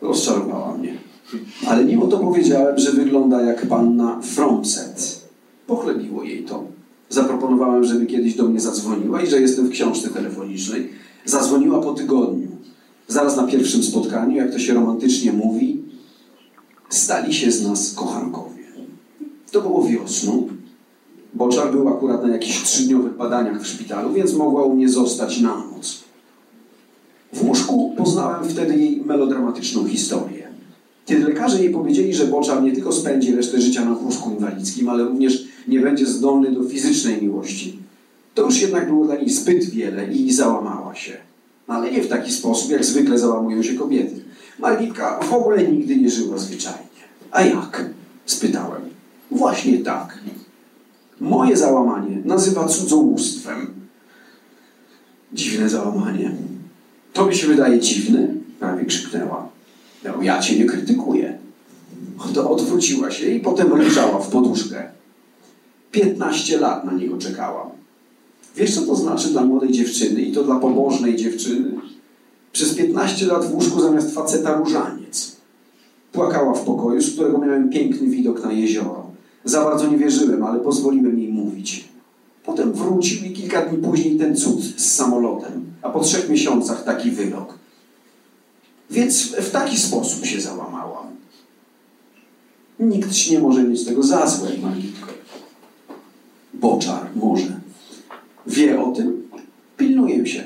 Rozczarowała 0.00 0.74
mnie. 0.74 0.98
Ale 1.66 1.84
mimo 1.84 2.06
to 2.06 2.18
powiedziałem, 2.18 2.78
że 2.78 2.92
wygląda 2.92 3.42
jak 3.42 3.66
panna 3.66 4.20
Fromset. 4.22 5.22
Pochlebiło 5.66 6.24
jej 6.24 6.44
to. 6.44 6.81
Zaproponowałem, 7.12 7.84
żeby 7.84 8.06
kiedyś 8.06 8.34
do 8.34 8.48
mnie 8.48 8.60
zadzwoniła 8.60 9.22
i 9.22 9.26
że 9.26 9.40
jestem 9.40 9.66
w 9.66 9.70
książce 9.70 10.08
telefonicznej. 10.08 10.88
Zadzwoniła 11.24 11.82
po 11.82 11.94
tygodniu 11.94 12.48
zaraz 13.08 13.36
na 13.36 13.46
pierwszym 13.46 13.82
spotkaniu, 13.82 14.36
jak 14.36 14.52
to 14.52 14.58
się 14.58 14.74
romantycznie 14.74 15.32
mówi, 15.32 15.82
stali 16.88 17.34
się 17.34 17.52
z 17.52 17.62
nas 17.62 17.94
kochankowie. 17.94 18.64
To 19.50 19.60
było 19.60 19.84
wiosną. 19.84 20.48
Boczar 21.34 21.72
był 21.72 21.88
akurat 21.88 22.22
na 22.22 22.32
jakichś 22.32 22.62
trzydniowych 22.62 23.16
badaniach 23.16 23.62
w 23.62 23.66
szpitalu, 23.66 24.12
więc 24.12 24.34
mogła 24.34 24.62
u 24.62 24.74
mnie 24.74 24.88
zostać 24.88 25.40
na 25.40 25.56
noc. 25.56 25.98
W 27.32 27.44
łóżku 27.44 27.94
poznałem 27.96 28.48
wtedy 28.48 28.76
jej 28.76 29.02
melodramatyczną 29.04 29.86
historię. 29.86 30.48
Kiedy 31.06 31.24
lekarze 31.24 31.62
jej 31.62 31.72
powiedzieli, 31.72 32.14
że 32.14 32.26
Boczar 32.26 32.62
nie 32.62 32.72
tylko 32.72 32.92
spędzi 32.92 33.34
resztę 33.34 33.60
życia 33.60 33.84
na 33.84 33.94
wózku 33.94 34.30
inwalidzkim, 34.30 34.88
ale 34.88 35.04
również 35.04 35.44
nie 35.68 35.80
będzie 35.80 36.06
zdolny 36.06 36.52
do 36.52 36.64
fizycznej 36.64 37.22
miłości, 37.22 37.78
to 38.34 38.42
już 38.42 38.60
jednak 38.60 38.88
było 38.88 39.04
dla 39.04 39.16
niej 39.16 39.30
zbyt 39.30 39.64
wiele 39.64 40.12
i 40.12 40.32
załamała 40.32 40.94
się 40.94 41.16
ale 41.72 41.92
nie 41.92 42.02
w 42.02 42.08
taki 42.08 42.32
sposób, 42.32 42.70
jak 42.70 42.84
zwykle 42.84 43.18
załamują 43.18 43.62
się 43.62 43.74
kobiety. 43.74 44.24
Margitka 44.58 45.20
w 45.22 45.32
ogóle 45.32 45.64
nigdy 45.64 45.96
nie 45.96 46.10
żyła 46.10 46.38
zwyczajnie. 46.38 47.02
A 47.30 47.42
jak? 47.42 47.90
spytałem. 48.26 48.82
Właśnie 49.30 49.78
tak. 49.78 50.18
Moje 51.20 51.56
załamanie 51.56 52.18
nazywa 52.24 52.68
cudzołóstwem. 52.68 53.66
Dziwne 55.32 55.68
załamanie. 55.68 56.32
Tobie 57.12 57.34
się 57.34 57.46
wydaje 57.46 57.80
dziwne? 57.80 58.28
Prawie 58.60 58.84
krzyknęła. 58.84 59.48
No, 60.04 60.22
ja 60.22 60.40
cię 60.40 60.58
nie 60.58 60.64
krytykuję. 60.64 61.38
To 62.34 62.50
odwróciła 62.50 63.10
się 63.10 63.26
i 63.26 63.40
potem 63.40 63.72
ryczała 63.72 64.18
w 64.18 64.30
poduszkę. 64.30 64.90
15 65.92 66.58
lat 66.58 66.84
na 66.84 66.92
niego 66.92 67.18
czekałam. 67.18 67.68
Wiesz, 68.56 68.74
co 68.74 68.82
to 68.82 68.96
znaczy 68.96 69.28
dla 69.28 69.44
młodej 69.44 69.72
dziewczyny 69.72 70.22
i 70.22 70.32
to 70.32 70.44
dla 70.44 70.56
pobożnej 70.56 71.16
dziewczyny? 71.16 71.72
Przez 72.52 72.74
15 72.74 73.26
lat 73.26 73.44
w 73.44 73.54
łóżku 73.54 73.80
zamiast 73.80 74.14
faceta 74.14 74.54
różaniec. 74.54 75.36
Płakała 76.12 76.54
w 76.54 76.64
pokoju, 76.64 77.02
z 77.02 77.12
którego 77.12 77.38
miałem 77.38 77.70
piękny 77.70 78.06
widok 78.06 78.44
na 78.44 78.52
jezioro. 78.52 79.06
Za 79.44 79.64
bardzo 79.64 79.86
nie 79.86 79.98
wierzyłem, 79.98 80.44
ale 80.44 80.60
pozwoliłem 80.60 81.18
jej 81.18 81.32
mówić. 81.32 81.88
Potem 82.44 82.72
wrócił 82.72 83.24
i 83.24 83.32
kilka 83.32 83.62
dni 83.66 83.78
później 83.78 84.18
ten 84.18 84.36
cud 84.36 84.62
z 84.62 84.94
samolotem, 84.94 85.64
a 85.82 85.90
po 85.90 86.00
trzech 86.00 86.28
miesiącach 86.28 86.84
taki 86.84 87.10
wyrok. 87.10 87.58
Więc 88.90 89.22
w 89.22 89.50
taki 89.50 89.78
sposób 89.78 90.26
się 90.26 90.40
załamałam. 90.40 91.06
Nikt 92.80 93.12
ci 93.12 93.32
nie 93.32 93.38
może 93.38 93.64
mieć 93.64 93.84
tego 93.84 94.02
za 94.02 94.26
złe, 94.26 94.48
Magitko. 94.62 95.11
Boczar 96.62 97.06
może. 97.16 97.60
Wie 98.46 98.80
o 98.80 98.92
tym? 98.92 99.28
Pilnuję 99.76 100.26
się. 100.26 100.44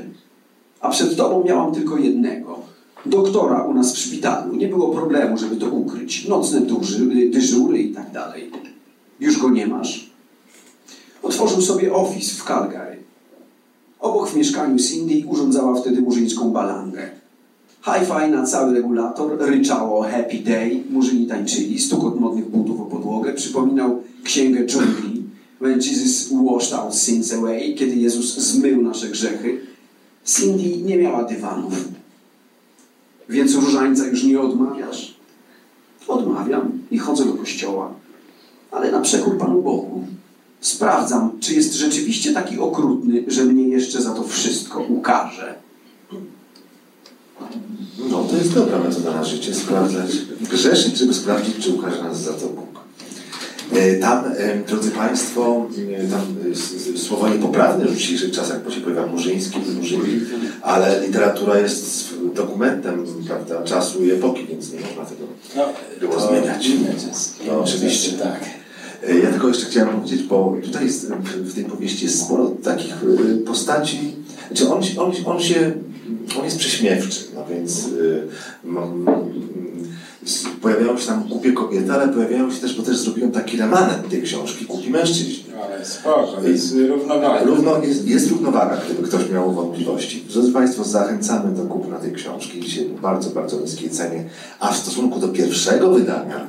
A 0.81 0.89
przed 0.89 1.17
tobą 1.17 1.45
miałam 1.45 1.75
tylko 1.75 1.99
jednego. 1.99 2.59
Doktora 3.07 3.63
u 3.65 3.75
nas 3.75 3.93
w 3.93 3.99
szpitalu. 3.99 4.57
Nie 4.57 4.69
było 4.69 4.89
problemu, 4.89 5.39
żeby 5.39 5.57
to 5.57 5.69
ukryć. 5.69 6.29
Nocne 6.29 6.61
duży, 6.61 7.31
dyżury 7.31 7.79
i 7.79 7.95
tak 7.95 8.13
dalej. 8.13 8.51
Już 9.21 9.39
go 9.39 9.51
nie 9.51 9.67
masz? 9.67 10.11
Otworzył 11.23 11.63
sobie 11.63 11.93
office 11.93 12.35
w 12.35 12.45
Calgary. 12.45 12.97
Obok 14.01 14.31
w 14.31 14.37
mieszkaniu 14.37 14.79
Cindy 14.79 15.27
urządzała 15.27 15.75
wtedy 15.75 16.03
murzyńską 16.03 16.51
balangę. 16.51 17.11
Hi-fi 17.85 18.31
na 18.31 18.47
cały 18.47 18.75
regulator, 18.75 19.39
ryczało 19.39 20.03
Happy 20.03 20.39
Day, 20.39 20.83
murzyni 20.91 21.27
tańczyli, 21.27 21.79
stukot 21.79 22.21
modnych 22.21 22.51
butów 22.51 22.81
o 22.81 22.85
podłogę 22.85 23.33
przypominał 23.33 24.03
księgę 24.25 24.67
dżungli 24.67 25.16
When 25.61 25.81
Jesus 25.81 26.29
washed 26.31 26.73
our 26.73 26.93
sins 26.93 27.33
away, 27.33 27.75
kiedy 27.75 27.97
Jezus 27.97 28.39
zmył 28.39 28.83
nasze 28.83 29.09
grzechy. 29.09 29.61
Cindy 30.25 30.77
nie 30.77 30.97
miała 30.97 31.25
dywanów. 31.25 31.89
Więc 33.29 33.55
różańca 33.55 34.07
już 34.07 34.25
nie 34.25 34.41
odmawiasz? 34.41 35.17
Odmawiam 36.09 36.79
i 36.91 36.99
chodzę 36.99 37.25
do 37.25 37.33
kościoła. 37.33 37.95
Ale 38.71 38.93
na 38.93 39.01
przekór 39.01 39.39
Panu 39.39 39.63
Bogu. 39.63 40.05
Sprawdzam, 40.61 41.31
czy 41.41 41.55
jest 41.55 41.75
rzeczywiście 41.75 42.33
taki 42.33 42.59
okrutny, 42.59 43.25
że 43.27 43.45
mnie 43.45 43.69
jeszcze 43.69 44.03
za 44.03 44.15
to 44.15 44.23
wszystko 44.23 44.81
ukaże. 44.81 45.55
No, 48.11 48.25
to 48.25 48.37
jest 48.37 48.55
dobra 48.55 48.79
metoda 48.79 49.13
na 49.13 49.25
życie, 49.25 49.55
sprawdzać, 49.55 50.11
grzeszyć, 50.51 50.99
żeby 50.99 51.15
sprawdzić, 51.15 51.57
czy 51.65 51.75
ukaże 51.75 52.03
nas 52.03 52.23
za 52.23 52.33
to 52.33 52.47
Bóg. 52.47 52.86
E, 53.73 53.97
Tam, 53.97 54.25
e, 54.25 54.57
drodzy 54.69 54.91
Państwo, 54.91 55.67
e, 55.99 56.09
tam 56.11 56.21
s- 56.53 56.73
s- 56.75 57.03
słowo 57.03 57.29
niepoprawne 57.29 57.85
w 57.87 57.97
dzisiejszych 57.97 58.31
czasach, 58.31 58.65
bo 58.65 58.71
się 58.71 58.81
pojawia 58.81 59.07
murzyński, 59.07 59.59
murzyni, 59.77 60.21
ale 60.63 61.01
literatura 61.07 61.59
jest 61.59 62.15
dokumentem 62.35 63.05
prawda, 63.27 63.63
czasu 63.63 64.05
i 64.05 64.11
epoki, 64.11 64.47
więc 64.51 64.73
nie 64.73 64.81
można 64.81 65.05
tego 65.05 65.23
No, 65.57 65.63
było 66.01 66.21
zmieniać. 66.21 66.67
No, 67.47 67.61
oczywiście. 67.61 68.13
Tak. 68.13 68.41
Ja 69.23 69.31
tylko 69.31 69.49
jeszcze 69.49 69.67
chciałem 69.67 69.89
powiedzieć, 69.89 70.23
bo 70.23 70.57
tutaj 70.65 70.85
jest, 70.85 71.07
w 71.35 71.55
tej 71.55 71.65
powieści 71.65 72.05
jest 72.05 72.21
sporo 72.23 72.49
takich 72.63 72.95
postaci, 73.47 74.13
znaczy 74.49 74.69
on, 74.71 74.83
się- 74.83 75.01
on, 75.01 75.13
on 75.27 75.41
się, 75.41 75.73
on 76.39 76.45
jest 76.45 76.59
prześmiewczy, 76.59 77.25
no 77.35 77.45
więc 77.51 77.85
pojawiają 80.63 80.99
się 80.99 81.07
tam 81.07 81.25
głupie 81.29 81.53
kobiety, 81.53 81.93
ale 81.93 82.09
pojawiają 82.09 82.51
się 82.51 82.61
też, 82.61 82.77
bo 82.77 82.83
też 82.83 82.97
zrobiłem 82.97 83.33
taki 83.33 83.57
remanent 83.57 84.09
tej 84.09 84.23
książki, 84.23 84.65
głupi 84.65 84.91
mężczyźni. 84.91 85.45
Ale 85.65 85.85
spoko, 85.85 86.43
jest 86.45 86.75
równowaga. 86.89 87.45
Równo, 87.45 87.83
jest, 87.83 88.09
jest 88.09 88.31
równowaga, 88.31 88.81
gdyby 88.85 89.09
ktoś 89.09 89.31
miał 89.31 89.53
wątpliwości. 89.53 90.25
Drodzy 90.33 90.53
Państwo, 90.53 90.85
zachęcamy 90.85 91.55
do 91.55 91.63
kupna 91.63 91.97
tej 91.97 92.13
książki. 92.13 92.61
Dzisiaj 92.61 92.85
w 92.85 93.01
bardzo, 93.01 93.31
bardzo 93.31 93.61
niskiej 93.61 93.91
cenie. 93.91 94.25
A 94.61 94.73
w 94.73 94.77
stosunku 94.77 95.21
do 95.21 95.29
pierwszego 95.29 95.91
wydania, 95.91 96.47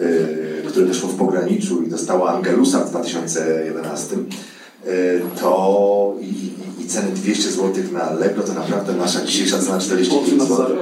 yy, 0.00 0.70
które 0.70 0.86
wyszło 0.86 1.08
w 1.08 1.16
pograniczu 1.16 1.82
i 1.82 1.88
dostało 1.88 2.30
Angelusa 2.30 2.84
w 2.84 2.90
2011, 2.90 4.16
yy, 4.16 4.92
to 5.40 6.14
i, 6.20 6.50
i, 6.84 6.88
ceny 6.88 7.10
200 7.10 7.50
zł 7.50 7.72
na 7.92 8.02
Allegro, 8.02 8.42
to 8.42 8.54
naprawdę 8.54 8.92
nasza 8.94 9.24
dzisiejsza 9.26 9.58
cena 9.58 9.78
45 9.78 10.42
zł 10.42 10.76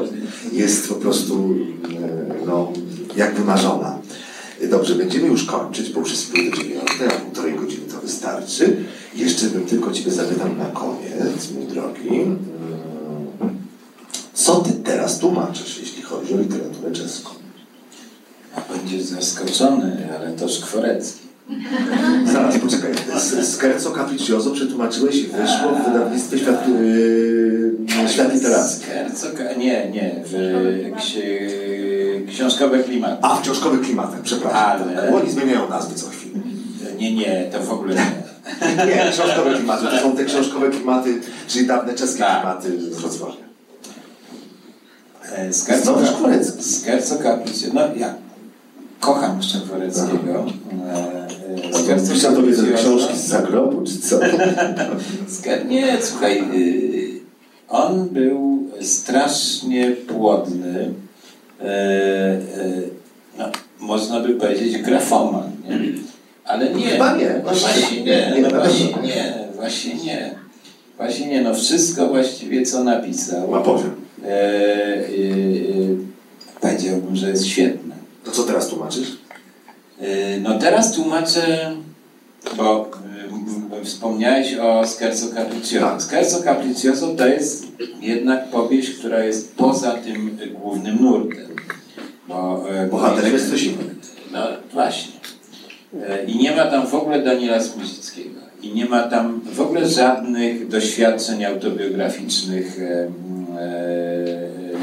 jest 0.53 0.89
po 0.89 0.95
prostu 0.95 1.55
yy, 1.55 2.47
no, 2.47 2.73
jak 3.17 3.35
wymarzona. 3.35 3.99
Dobrze, 4.71 4.95
będziemy 4.95 5.27
już 5.29 5.45
kończyć, 5.45 5.91
bo 5.91 6.01
już 6.01 6.11
jest 6.11 6.33
pół 6.33 6.51
do 6.51 6.57
dziewiątej, 6.57 7.07
a 7.09 7.11
półtorej 7.11 7.55
godziny 7.55 7.85
to 7.93 8.01
wystarczy. 8.01 8.77
Jeszcze 9.17 9.47
bym 9.47 9.67
tylko 9.67 9.93
Ciebie 9.93 10.11
zapytał 10.11 10.49
na 10.57 10.65
koniec, 10.65 11.51
mój 11.55 11.67
drogi. 11.67 12.09
mm, 12.21 12.39
Co 14.35 14.57
Ty 14.57 14.73
teraz 14.73 15.19
tłumaczysz, 15.19 15.79
jeśli 15.81 16.03
chodzi 16.03 16.35
o 16.35 16.37
literaturę 16.37 16.93
czeską? 16.93 17.31
Będziesz 18.77 19.03
zaskoczony, 19.03 20.09
ale 20.19 20.33
to 20.33 20.49
Szkworecki. 20.49 21.21
Zaraz, 22.33 22.59
poczekaj. 22.59 22.91
Scherzo 23.43 23.91
Capriccioso 23.91 24.51
przetłumaczyłeś 24.51 25.17
i 25.17 25.27
wyszło 25.27 25.73
w 25.73 25.85
wydawnictwie 25.93 26.39
Świat, 26.39 26.69
yy, 26.69 28.09
Świat 28.09 28.35
Literacki. 28.35 28.85
Skerco, 28.85 29.27
nie, 29.59 29.91
nie, 29.91 30.15
w 30.25 30.35
ksi, 30.99 31.23
książkowe 32.29 32.79
klimaty. 32.83 33.17
A, 33.23 33.37
w 33.37 33.43
książkowych 33.43 33.81
klimatach, 33.81 34.21
przepraszam. 34.23 34.83
Ale- 34.89 35.03
Tak, 35.03 35.15
oni 35.15 35.31
zmieniają 35.31 35.69
nazwy 35.69 35.95
co 35.95 36.09
chwilę. 36.11 36.39
Nie, 36.99 37.15
nie, 37.15 37.49
to 37.53 37.61
w 37.61 37.73
ogóle 37.73 37.95
nie. 37.95 38.23
Nie, 38.87 39.13
książkowe 39.13 39.55
klimaty. 39.55 39.85
To 39.85 39.99
są 39.99 40.17
te 40.17 40.25
książkowe 40.25 40.71
klimaty, 40.71 41.21
czyli 41.49 41.67
dawne 41.67 41.95
czeskie 41.95 42.19
Tak. 42.19 42.41
klimaty 42.41 42.93
z 42.95 42.97
Wrocławia. 43.01 43.35
Skerco. 45.53 45.99
Skerco 46.61 47.17
Capriccio, 47.19 47.67
no 47.75 47.81
ja 47.97 48.15
kocham 49.01 49.43
Szkworeckiego. 49.43 50.47
E, 50.95 51.22
tobie 51.71 51.95
te 51.97 52.21
Capriccioso. 52.21 52.77
książki 52.77 53.17
z 53.19 53.27
zagrobu, 53.27 53.83
czy 53.87 53.99
co? 53.99 54.19
Nie, 55.69 55.99
słuchaj, 56.03 56.43
y, 56.57 57.21
on 57.69 58.09
był 58.09 58.67
strasznie 58.81 59.91
płodny. 59.91 60.95
e, 61.61 61.65
e, 61.65 62.41
No, 63.39 63.45
można 63.81 64.21
by 64.21 64.35
powiedzieć 64.35 64.79
grafoman, 64.83 65.51
nie? 65.69 65.79
Ale 66.45 66.75
nie. 66.75 66.87
Chyba 66.87 67.17
nie. 67.17 67.41
Właśnie 67.45 68.03
nie, 68.03 68.35
no 68.43 68.51
właśnie 68.51 68.87
nie, 69.03 69.35
właśnie 69.57 69.95
nie. 69.95 70.35
Właśnie 70.97 71.27
nie, 71.27 71.43
no 71.43 71.55
wszystko 71.55 72.07
właściwie 72.09 72.67
co 72.67 72.85
napisał. 72.85 73.51
Ma 73.51 73.61
poziom. 73.61 73.91
E, 74.25 74.29
e, 74.29 75.01
e, 75.01 75.01
powiedziałbym, 76.61 77.17
że 77.17 77.31
jest 77.31 77.47
świetne. 77.47 77.95
To 78.25 78.31
co 78.31 78.43
teraz 78.43 78.69
tłumaczysz? 78.69 79.19
E, 80.03 80.41
No 80.41 80.59
teraz 80.59 80.93
tłumaczę, 80.93 81.75
bo 82.57 82.91
e, 83.81 83.85
wspomniałeś 83.85 84.55
o 84.55 84.87
Scherzo 84.87 85.27
Capriccioso. 85.35 85.87
Tak. 85.87 86.03
Scherzo 86.03 86.43
Capriccioso 86.43 87.15
to 87.15 87.27
jest 87.27 87.67
jednak 88.01 88.49
powieść, 88.51 88.91
która 88.91 89.25
jest 89.25 89.57
poza 89.57 89.93
tym 89.93 90.39
głównym 90.53 91.03
nurtem. 91.03 91.49
Bo, 92.29 92.65
e, 92.71 92.87
Bohaterem 92.87 93.33
jest 93.33 93.49
ktoś 93.49 93.63
inny. 93.63 93.95
No 94.33 94.47
właśnie. 94.73 95.13
I 96.27 96.37
nie 96.37 96.57
ma 96.57 96.65
tam 96.67 96.87
w 96.87 96.95
ogóle 96.95 97.23
Daniela 97.23 97.61
Smirzyckiego. 97.61 98.41
I 98.63 98.75
nie 98.75 98.87
ma 98.87 99.03
tam 99.03 99.41
w 99.53 99.61
ogóle 99.61 99.89
żadnych 99.89 100.69
doświadczeń 100.69 101.45
autobiograficznych 101.45 102.79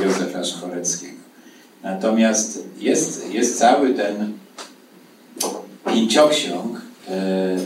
Józefa 0.04 0.44
Szchoreckiego. 0.44 1.14
Natomiast 1.84 2.64
jest, 2.80 3.34
jest 3.34 3.60
cały 3.60 3.94
ten 3.94 4.34
pięcioksiąg 5.94 6.82
e, 7.08 7.12
e, 7.12 7.16
e, 7.16 7.56
e, 7.56 7.60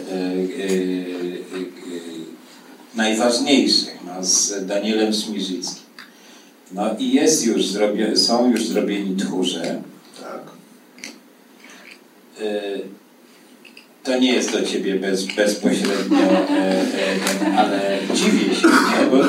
najważniejszych 2.95 3.97
no, 4.05 4.23
z 4.23 4.65
Danielem 4.65 5.13
Smirzyckim. 5.13 5.83
No 6.71 6.95
i 6.99 7.11
jest 7.11 7.45
już 7.45 7.67
zrobio, 7.67 8.17
są 8.17 8.51
już 8.51 8.67
zrobieni 8.67 9.15
tchórze. 9.15 9.81
Tak. 10.21 10.41
E, 12.41 12.61
to 14.03 14.19
nie 14.19 14.33
jest 14.33 14.51
do 14.51 14.61
ciebie 14.61 14.95
bez, 14.95 15.25
bezpośrednio, 15.25 16.17
ale 17.57 17.99
dziwię 18.13 18.55
się, 18.55 18.67
nie? 18.67 19.05
bo 19.11 19.23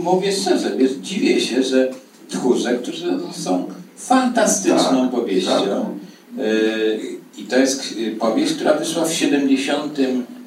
mówię 0.00 0.32
szczerze, 0.32 0.76
wiesz, 0.76 0.92
dziwię 0.92 1.40
się, 1.40 1.62
że 1.62 1.90
tchórze, 2.28 2.74
którzy 2.74 3.18
są 3.32 3.68
fantastyczną 3.96 5.02
Tak, 5.02 5.10
powieścią 5.10 5.98
e, 6.38 7.19
i 7.40 7.44
to 7.44 7.58
jest 7.58 7.94
e, 8.06 8.10
powieść, 8.16 8.52
która 8.54 8.74
wyszła 8.74 9.04
w 9.04 9.12
70 9.12 9.98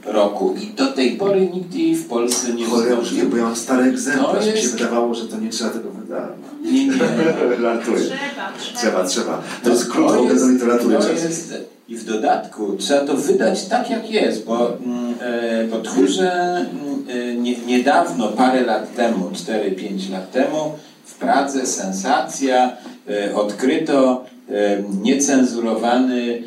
roku 0.06 0.56
i 0.62 0.68
do 0.68 0.88
tej 0.88 1.12
pory 1.12 1.50
nikt 1.54 1.74
jej 1.76 1.96
w 1.96 2.08
Polsce 2.08 2.54
nie 2.54 2.66
Cholera, 2.66 2.96
już 2.96 3.00
nie, 3.00 3.06
wznowił. 3.10 3.30
bo 3.30 3.38
ja 3.38 3.44
mam 3.44 3.56
stary 3.56 3.84
egzemplarz. 3.84 4.34
No 4.34 4.40
Mi 4.40 4.46
się 4.46 4.52
jest- 4.52 4.78
wydawało, 4.78 5.14
że 5.14 5.26
to 5.28 5.40
nie 5.40 5.50
trzeba 5.50 5.70
tego 5.70 5.90
wydać. 5.90 6.24
Nie, 6.64 6.86
nie. 6.88 6.94
Żartuję. 7.62 7.98
Trzeba, 8.00 8.78
Trzeba, 8.82 9.04
trzeba. 9.06 9.42
To 9.64 9.70
jest 9.70 9.84
w 9.90 9.94
To 9.96 10.06
ogóle 10.08 10.36
do 10.36 10.48
literatury 10.48 10.98
to 10.98 11.12
jest, 11.12 11.54
I 11.90 11.96
w 11.96 12.06
dodatku 12.06 12.76
trzeba 12.80 13.06
to 13.06 13.14
wydać 13.18 13.66
tak, 13.66 13.90
jak 13.90 14.12
jest, 14.12 14.46
bo, 14.46 14.78
mm, 14.78 15.14
e, 15.22 15.68
bo 15.68 15.80
tchórze 15.80 16.32
mm, 16.32 16.70
e, 17.10 17.36
nie, 17.36 17.58
niedawno, 17.58 18.28
parę 18.28 18.62
lat 18.62 18.96
temu, 18.96 19.30
4-5 19.30 20.12
lat 20.12 20.32
temu, 20.32 20.74
w 21.06 21.14
Pradze 21.16 21.66
sensacja, 21.66 22.78
e, 23.10 23.36
odkryto 23.36 24.26
e, 24.50 24.84
niecenzurowany 25.04 26.44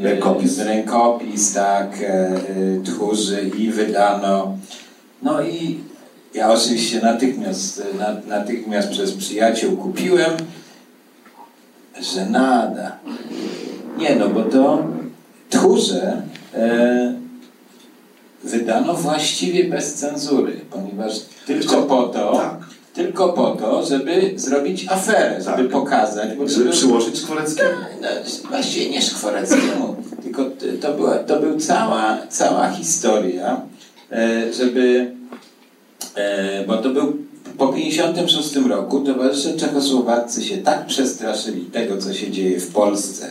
Rękopis. 0.00 0.58
rękopis 0.58 1.54
tak, 1.54 2.02
e, 2.02 2.06
e, 2.06 2.36
tchórzy 2.84 3.50
i 3.58 3.70
wydano. 3.70 4.58
No 5.22 5.42
i 5.42 5.78
ja 6.34 6.52
oczywiście 6.52 7.00
natychmiast, 7.00 7.82
na, 7.98 8.36
natychmiast 8.36 8.88
przez 8.88 9.12
przyjaciół 9.12 9.76
kupiłem. 9.76 10.30
Żenada. 12.14 12.98
Nie 13.98 14.16
no, 14.16 14.28
bo 14.28 14.42
to 14.42 14.86
tchórze 15.50 16.22
e, 16.54 17.14
wydano 18.44 18.94
właściwie 18.94 19.64
bez 19.64 19.94
cenzury, 19.94 20.60
ponieważ 20.70 21.12
tylko 21.46 21.82
po 21.82 22.02
to, 22.02 22.32
Tak. 22.36 22.77
Tylko 22.98 23.28
po 23.28 23.50
to, 23.50 23.86
żeby 23.86 24.32
zrobić 24.36 24.86
aferę, 24.88 25.36
żeby 25.38 25.62
Tak. 25.62 25.68
pokazać, 25.68 26.36
bo 26.36 26.48
Żeby 26.48 26.70
przyłożyć 26.70 27.18
Szkworeckiemu. 27.18 27.70
no, 28.00 28.08
właściwie 28.48 28.90
nie 28.90 29.02
Szkworeckiemu, 29.02 29.96
tylko 30.22 30.44
to 30.80 30.94
była, 30.94 31.14
to 31.18 31.40
był 31.40 31.58
cała, 31.58 32.18
cała 32.28 32.70
historia, 32.70 33.60
e, 34.12 34.52
żeby, 34.52 35.10
e, 36.14 36.64
bo 36.66 36.76
to 36.76 36.90
był 36.90 37.16
po 37.58 37.68
56 37.68 38.56
roku 38.68 39.00
towarzysze 39.00 39.56
czechosłowaccy 39.56 40.44
się 40.44 40.56
tak 40.56 40.86
przestraszyli 40.86 41.64
tego, 41.64 41.98
co 41.98 42.14
się 42.14 42.30
dzieje 42.30 42.60
w 42.60 42.72
Polsce 42.72 43.30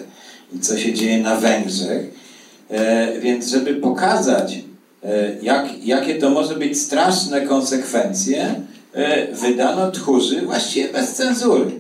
i 0.55 0.59
co 0.59 0.77
się 0.77 0.93
dzieje 0.93 1.23
na 1.23 1.35
Węgrzech, 1.35 2.05
e, 2.69 3.19
więc 3.19 3.47
żeby 3.47 3.73
pokazać, 3.75 4.59
jak, 5.41 5.85
jakie 5.85 6.15
to 6.15 6.29
może 6.29 6.55
być 6.55 6.81
straszne 6.81 7.41
konsekwencje, 7.41 8.61
wydano 9.41 9.91
tchórzy 9.91 10.41
właściwie 10.41 10.89
bez 10.89 11.13
cenzury. 11.13 11.71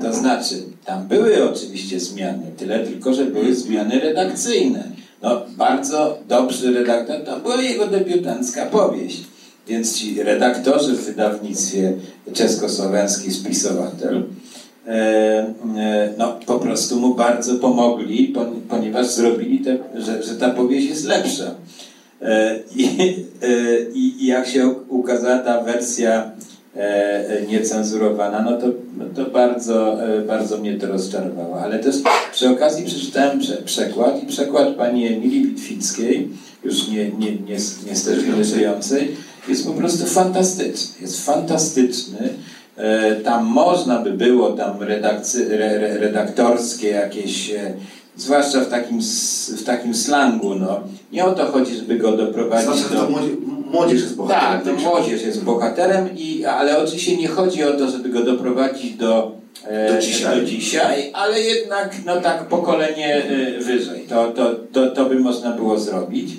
To 0.00 0.12
znaczy, 0.12 0.54
tam 0.84 1.08
były 1.08 1.50
oczywiście 1.50 2.00
zmiany, 2.00 2.42
tyle 2.56 2.78
tylko, 2.86 3.14
że 3.14 3.24
były 3.24 3.54
zmiany 3.54 4.00
redakcyjne. 4.00 4.84
No, 5.22 5.42
bardzo 5.56 6.18
dobrzy 6.28 6.72
redaktor, 6.72 7.24
to 7.24 7.40
była 7.40 7.62
jego 7.62 7.86
debiutancka 7.86 8.66
powieść. 8.66 9.24
Więc 9.68 9.98
ci 9.98 10.22
redaktorzy 10.22 10.92
w 10.92 11.04
wydawnictwie 11.04 11.92
czeskosłoweński 12.32 13.32
spisowatel 13.32 14.22
e, 14.86 14.90
e, 15.76 16.12
no, 16.18 16.38
po 16.46 16.58
prostu 16.58 17.00
mu 17.00 17.14
bardzo 17.14 17.54
pomogli, 17.54 18.28
pon- 18.34 18.60
ponieważ 18.68 19.06
zrobili, 19.06 19.58
te, 19.58 19.78
że, 19.94 20.22
że 20.22 20.34
ta 20.34 20.50
powieść 20.50 20.88
jest 20.88 21.04
lepsza. 21.04 21.54
E, 22.22 22.58
I, 22.76 22.84
e, 23.42 23.80
i, 23.94 24.24
I 24.24 24.26
jak 24.26 24.46
się 24.46 24.68
ukazała 24.88 25.38
ta 25.38 25.60
wersja 25.62 26.10
e, 26.12 26.24
e, 26.24 26.30
niecenzurowana, 27.48 28.42
no 28.42 28.58
to, 28.58 28.66
to 29.14 29.30
bardzo, 29.30 30.06
e, 30.08 30.20
bardzo 30.20 30.58
mnie 30.58 30.78
to 30.78 30.86
rozczarowało. 30.86 31.60
Ale 31.60 31.78
też 31.78 31.96
przy 32.32 32.48
okazji 32.48 32.84
przeczytałem 32.84 33.40
prze, 33.40 33.56
przekład 33.56 34.22
i 34.22 34.26
przekład 34.26 34.68
pani 34.68 35.06
Emilii 35.06 35.46
Witwickiej, 35.46 36.28
już 36.64 36.88
nie, 36.88 37.10
nie, 37.10 37.32
nie, 37.32 37.56
niestety 37.86 38.22
nie 38.38 38.44
żyjącej, 38.44 39.16
jest 39.48 39.66
po 39.66 39.72
prostu 39.72 40.06
fantastyczny. 40.06 40.94
Jest 41.00 41.26
fantastyczny. 41.26 42.28
E, 42.76 43.16
Tam 43.16 43.44
można 43.44 43.98
by 43.98 44.10
było 44.10 44.52
tam 44.52 44.82
redakcy, 44.82 45.46
re, 45.50 45.70
re, 45.70 45.98
redaktorskie 45.98 46.88
jakieś, 46.88 47.50
e, 47.50 47.74
zwłaszcza 48.16 48.60
w 48.60 48.68
takim, 48.68 49.00
w 49.58 49.64
takim 49.64 49.94
slangu, 49.94 50.54
no. 50.54 50.80
Nie 51.12 51.24
o 51.24 51.32
to 51.32 51.46
chodzi, 51.46 51.76
żeby 51.76 51.96
go 51.98 52.12
doprowadzić 52.16 52.76
że 52.82 52.94
do... 52.94 53.00
to 53.02 53.10
młodzież, 53.10 53.30
młodzież 53.72 54.00
jest 54.02 54.16
bohaterem. 54.16 54.52
Tak, 54.52 54.58
to 54.60 54.64
tej 54.70 54.76
książki. 54.76 54.98
młodzież 54.98 55.22
jest 55.22 55.44
bohaterem, 55.44 56.08
i, 56.16 56.44
ale 56.44 56.78
oczywiście 56.84 57.16
nie 57.16 57.28
chodzi 57.28 57.64
o 57.64 57.72
to, 57.72 57.90
żeby 57.90 58.08
go 58.08 58.20
doprowadzić 58.22 58.94
do, 58.94 59.32
e, 59.64 59.92
Do 59.94 60.00
dzisiaj. 60.00 60.40
do 60.40 60.46
dzisiaj, 60.46 61.10
ale 61.14 61.40
jednak 61.40 61.96
no 62.06 62.20
tak 62.20 62.48
pokolenie 62.48 63.24
e, 63.24 63.60
wyżej. 63.60 64.06
To, 64.08 64.30
to, 64.30 64.54
to, 64.72 64.90
to 64.90 65.04
by 65.04 65.14
można 65.20 65.50
było 65.50 65.78
zrobić. 65.78 66.30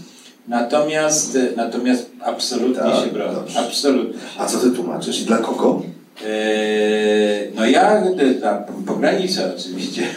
Natomiast, 0.47 1.35
e, 1.35 1.47
natomiast 1.55 2.09
absolutnie 2.23 2.75
Tak, 2.91 3.05
się 3.05 3.11
broni. 3.11 3.35
dobrze. 3.35 3.59
Absolutnie. 3.59 4.19
A 4.39 4.45
co 4.45 4.57
ty 4.57 4.71
tłumaczysz? 4.71 5.21
I 5.21 5.25
dla 5.25 5.37
kogo? 5.37 5.81
E, 6.25 7.51
No 7.55 7.65
ja 7.65 8.03
e, 8.05 8.33
dla 8.33 8.53
pogranicza 8.85 9.41
oczywiście 9.57 10.03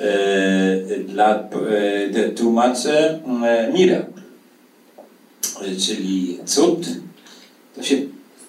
E, 0.00 0.98
dla 0.98 1.48
e, 2.14 2.28
tłumaczę 2.28 3.18
e, 3.44 3.72
Mira, 3.72 4.02
E, 5.62 5.76
czyli 5.76 6.38
cud. 6.44 6.86
To 7.76 7.82
się 7.82 7.96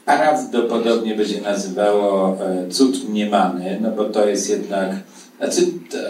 prawdopodobnie 0.05 1.15
będzie 1.15 1.41
nazywało 1.41 2.37
e, 2.41 2.69
cud 2.69 3.09
mniemany, 3.09 3.79
no 3.81 3.91
bo 3.91 4.05
to 4.05 4.27
jest 4.27 4.49
jednak, 4.49 4.89
znaczy 5.37 5.61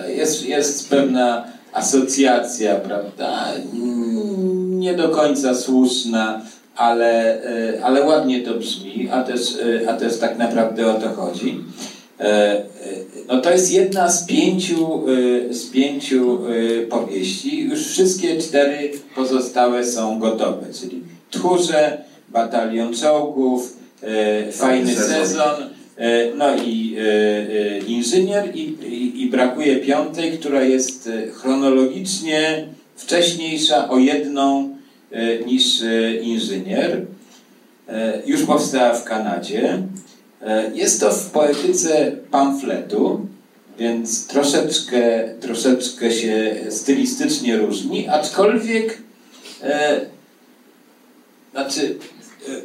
jest, 0.07 0.45
jest 0.45 0.89
pewna 0.89 1.45
asocjacja, 1.73 2.75
prawda, 2.75 3.47
nie 4.69 4.93
do 4.93 5.09
końca 5.09 5.55
słuszna, 5.55 6.41
ale, 6.75 7.43
e, 7.43 7.83
ale 7.83 8.03
ładnie 8.03 8.41
to 8.41 8.53
brzmi, 8.53 9.09
a 9.11 9.23
też, 9.23 9.41
e, 9.83 9.89
a 9.89 9.93
też 9.93 10.17
tak 10.17 10.37
naprawdę 10.37 10.87
o 10.87 10.93
to 10.93 11.09
chodzi. 11.09 11.59
E, 12.19 12.61
No 13.27 13.41
to 13.41 13.51
jest 13.51 13.71
jedna 13.71 14.09
z 14.11 14.25
pięciu, 14.25 15.03
z 15.49 15.65
pięciu 15.65 16.39
powieści. 16.89 17.59
Już 17.59 17.87
wszystkie 17.87 18.37
cztery 18.37 18.91
pozostałe 19.15 19.85
są 19.85 20.19
gotowe, 20.19 20.65
czyli 20.81 21.01
Tchórze, 21.31 21.97
Batalion 22.29 22.93
Czołgów, 22.93 23.77
Fajny 24.51 24.95
sezon. 24.95 25.55
no 26.37 26.55
i 26.65 26.95
Inżynier 27.87 28.55
i, 28.55 28.61
i, 28.61 29.23
i 29.23 29.29
brakuje 29.29 29.75
piątej, 29.77 30.37
która 30.37 30.63
jest 30.63 31.09
chronologicznie 31.33 32.67
wcześniejsza 32.95 33.89
o 33.89 33.97
jedną 33.97 34.74
niż 35.45 35.81
e, 35.81 36.15
Inżynier. 36.15 37.05
E, 37.87 38.21
Już 38.25 38.43
powstała 38.43 38.93
w 38.93 39.03
Kanadzie. 39.03 39.83
E, 40.41 40.71
Jest 40.75 40.99
to 40.99 41.11
w 41.11 41.29
poetyce 41.29 42.11
pamfletu, 42.31 43.27
więc 43.79 44.27
troszeczkę, 44.27 45.29
troszeczkę 45.39 46.11
się 46.11 46.55
stylistycznie 46.69 47.57
różni, 47.57 48.07
aczkolwiek 48.09 48.97
e, 49.63 50.01
znaczy 51.51 51.95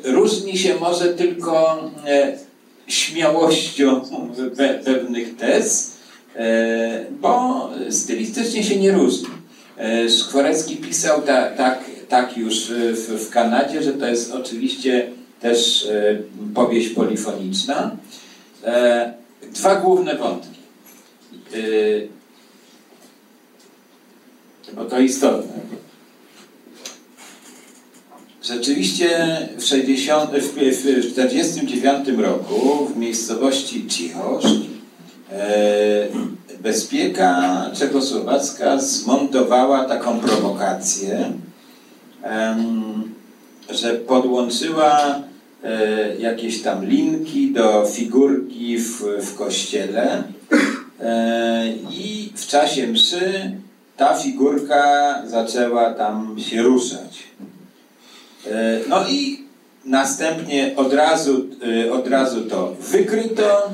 e, 0.04 0.12
różni 0.12 0.58
się 0.58 0.74
może 0.74 1.14
tylko 1.14 1.84
e, 2.06 2.38
śmiałością 2.86 4.00
pe, 4.56 4.68
pewnych 4.74 5.36
tez, 5.36 5.92
e, 6.36 7.04
bo 7.20 7.70
stylistycznie 7.90 8.62
się 8.64 8.76
nie 8.76 8.92
różni. 8.92 9.28
E, 9.78 10.08
Szkworecki 10.08 10.76
pisał 10.76 11.22
ta, 11.22 11.50
tak, 11.50 11.89
tak 12.10 12.36
już 12.36 12.70
w, 12.70 13.26
w 13.26 13.30
Kanadzie, 13.30 13.82
że 13.82 13.92
to 13.92 14.06
jest 14.06 14.32
oczywiście 14.32 15.10
też 15.40 15.86
e, 15.86 16.18
powieść 16.54 16.88
polifoniczna. 16.88 17.96
E, 18.64 19.14
Dwa 19.54 19.76
główne 19.76 20.16
wątki. 20.16 20.58
E, 21.54 21.56
Bo 24.74 24.84
to 24.84 25.00
istotne. 25.00 25.60
Rzeczywiście 28.42 29.08
w 29.58 29.64
60, 29.64 30.30
w, 30.30 30.54
w 30.54 31.12
49 31.12 32.08
roku 32.18 32.86
w 32.86 32.96
miejscowości 32.96 33.86
Cichoszt 33.88 34.46
e, 35.32 36.08
bezpieka 36.60 37.62
czechosłowacka 37.74 38.78
zmontowała 38.78 39.84
taką 39.84 40.20
prowokację, 40.20 41.32
że 43.70 43.94
podłączyła 43.94 45.22
e, 45.64 46.16
jakieś 46.16 46.62
tam 46.62 46.84
linki 46.84 47.50
do 47.50 47.86
figurki 47.86 48.78
w, 48.78 49.02
w 49.20 49.34
kościele. 49.34 50.22
E, 51.02 51.66
i 51.90 52.32
w 52.36 52.46
czasie 52.46 52.86
mszy 52.86 53.52
ta 53.96 54.14
figurka 54.14 55.14
zaczęła 55.26 55.94
tam 55.94 56.36
się 56.38 56.62
ruszać. 56.62 57.22
E, 58.46 58.80
No 58.88 59.08
i 59.08 59.40
następnie 59.84 60.72
od 60.76 60.92
razu, 60.92 61.46
od 61.92 62.08
razu 62.08 62.44
to 62.44 62.74
wykryto, 62.80 63.70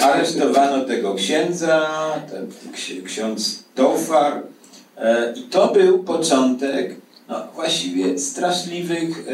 aresztowano 0.00 0.84
tego 0.84 1.14
księdza, 1.14 1.90
ksiądz 3.04 3.62
Tofar, 3.74 4.42
I 5.36 5.42
to 5.42 5.72
był 5.72 6.04
początek 6.04 6.96
no, 7.28 7.46
właściwie 7.54 8.18
straszliwych 8.18 9.28
e, 9.28 9.32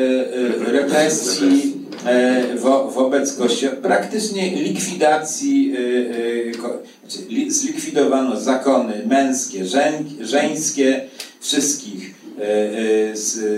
e, 0.69 0.73
represji 0.73 1.75
e, 2.07 2.57
wo, 2.57 2.91
wobec 2.91 3.37
Kościoła, 3.37 3.77
praktycznie 3.83 4.51
likwidacji, 4.51 5.75
e, 5.77 5.79
e, 5.79 7.09
znaczy, 7.09 7.29
li, 7.29 7.51
zlikwidowano 7.51 8.41
zakony 8.41 9.03
męskie, 9.07 9.67
żeń, 9.67 10.17
żeńskie, 10.21 11.01
wszystkich. 11.41 12.15
E, 12.39 12.43
e, 12.43 13.15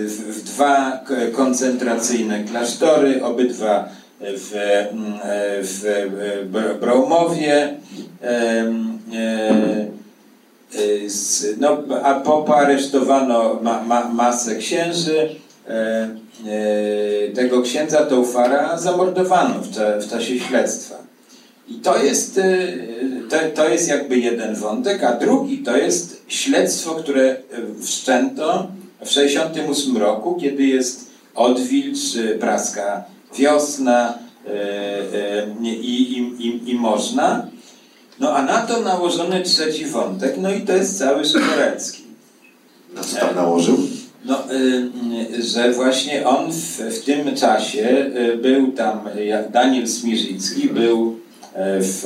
w, 0.06 0.42
dwa 0.44 1.04
koncentracyjne 1.32 2.44
klasztory, 2.44 3.24
obydwa 3.24 3.88
w, 4.20 4.54
mm, 4.92 5.12
e, 5.22 5.62
w 5.62 5.86
e, 5.86 6.44
Br- 6.44 6.80
Bromowie. 6.80 7.74
Y, 10.74 11.08
No, 11.58 11.82
a 12.02 12.14
po, 12.14 12.42
poaresztowano 12.42 13.58
ma, 13.62 13.82
ma, 13.82 14.08
masę 14.08 14.56
księży. 14.56 15.28
E, 15.68 16.08
e, 16.46 17.28
tego 17.34 17.62
księdza 17.62 18.06
Teufara 18.06 18.78
zamordowano 18.78 19.54
w, 19.60 19.70
cza, 19.70 19.98
w 19.98 20.08
czasie 20.08 20.40
śledztwa. 20.40 20.94
I 21.68 21.74
to 21.74 22.02
jest, 22.04 22.38
e, 22.38 22.68
to, 23.30 23.36
to 23.54 23.68
jest 23.68 23.88
jakby 23.88 24.18
jeden 24.18 24.54
wątek, 24.54 25.04
a 25.04 25.12
drugi 25.12 25.58
to 25.58 25.76
jest 25.76 26.24
śledztwo, 26.28 26.94
które 26.94 27.36
wszczęto 27.82 28.68
w 29.00 29.08
1968 29.08 29.96
roku, 29.96 30.36
kiedy 30.40 30.62
jest 30.62 31.10
odwilż, 31.34 32.16
e, 32.16 32.38
praska 32.38 33.04
wiosna 33.38 34.18
e, 34.46 35.46
i, 35.62 36.18
i, 36.18 36.46
i, 36.46 36.70
i 36.70 36.74
można. 36.74 37.46
No 38.20 38.36
a 38.36 38.42
na 38.42 38.62
to 38.62 38.80
nałożony 38.80 39.42
trzeci 39.42 39.86
wątek, 39.86 40.34
no 40.38 40.50
i 40.50 40.60
to 40.60 40.72
jest 40.72 40.98
cały 40.98 41.24
Szkorecki. 41.24 42.02
Na 42.94 43.00
co 43.04 43.16
tam 43.16 43.34
nałożył? 43.34 43.78
No, 44.24 44.52
y, 44.52 44.90
y, 45.38 45.42
że 45.42 45.72
właśnie 45.72 46.28
on 46.28 46.52
w, 46.52 46.78
w 46.78 47.04
tym 47.04 47.36
czasie 47.36 47.88
y, 48.16 48.36
był 48.36 48.72
tam, 48.72 49.00
jak 49.24 49.50
Daniel 49.50 49.88
Smirzycki 49.88 50.68
był 50.68 51.10
y, 51.10 51.16
w, 51.80 52.04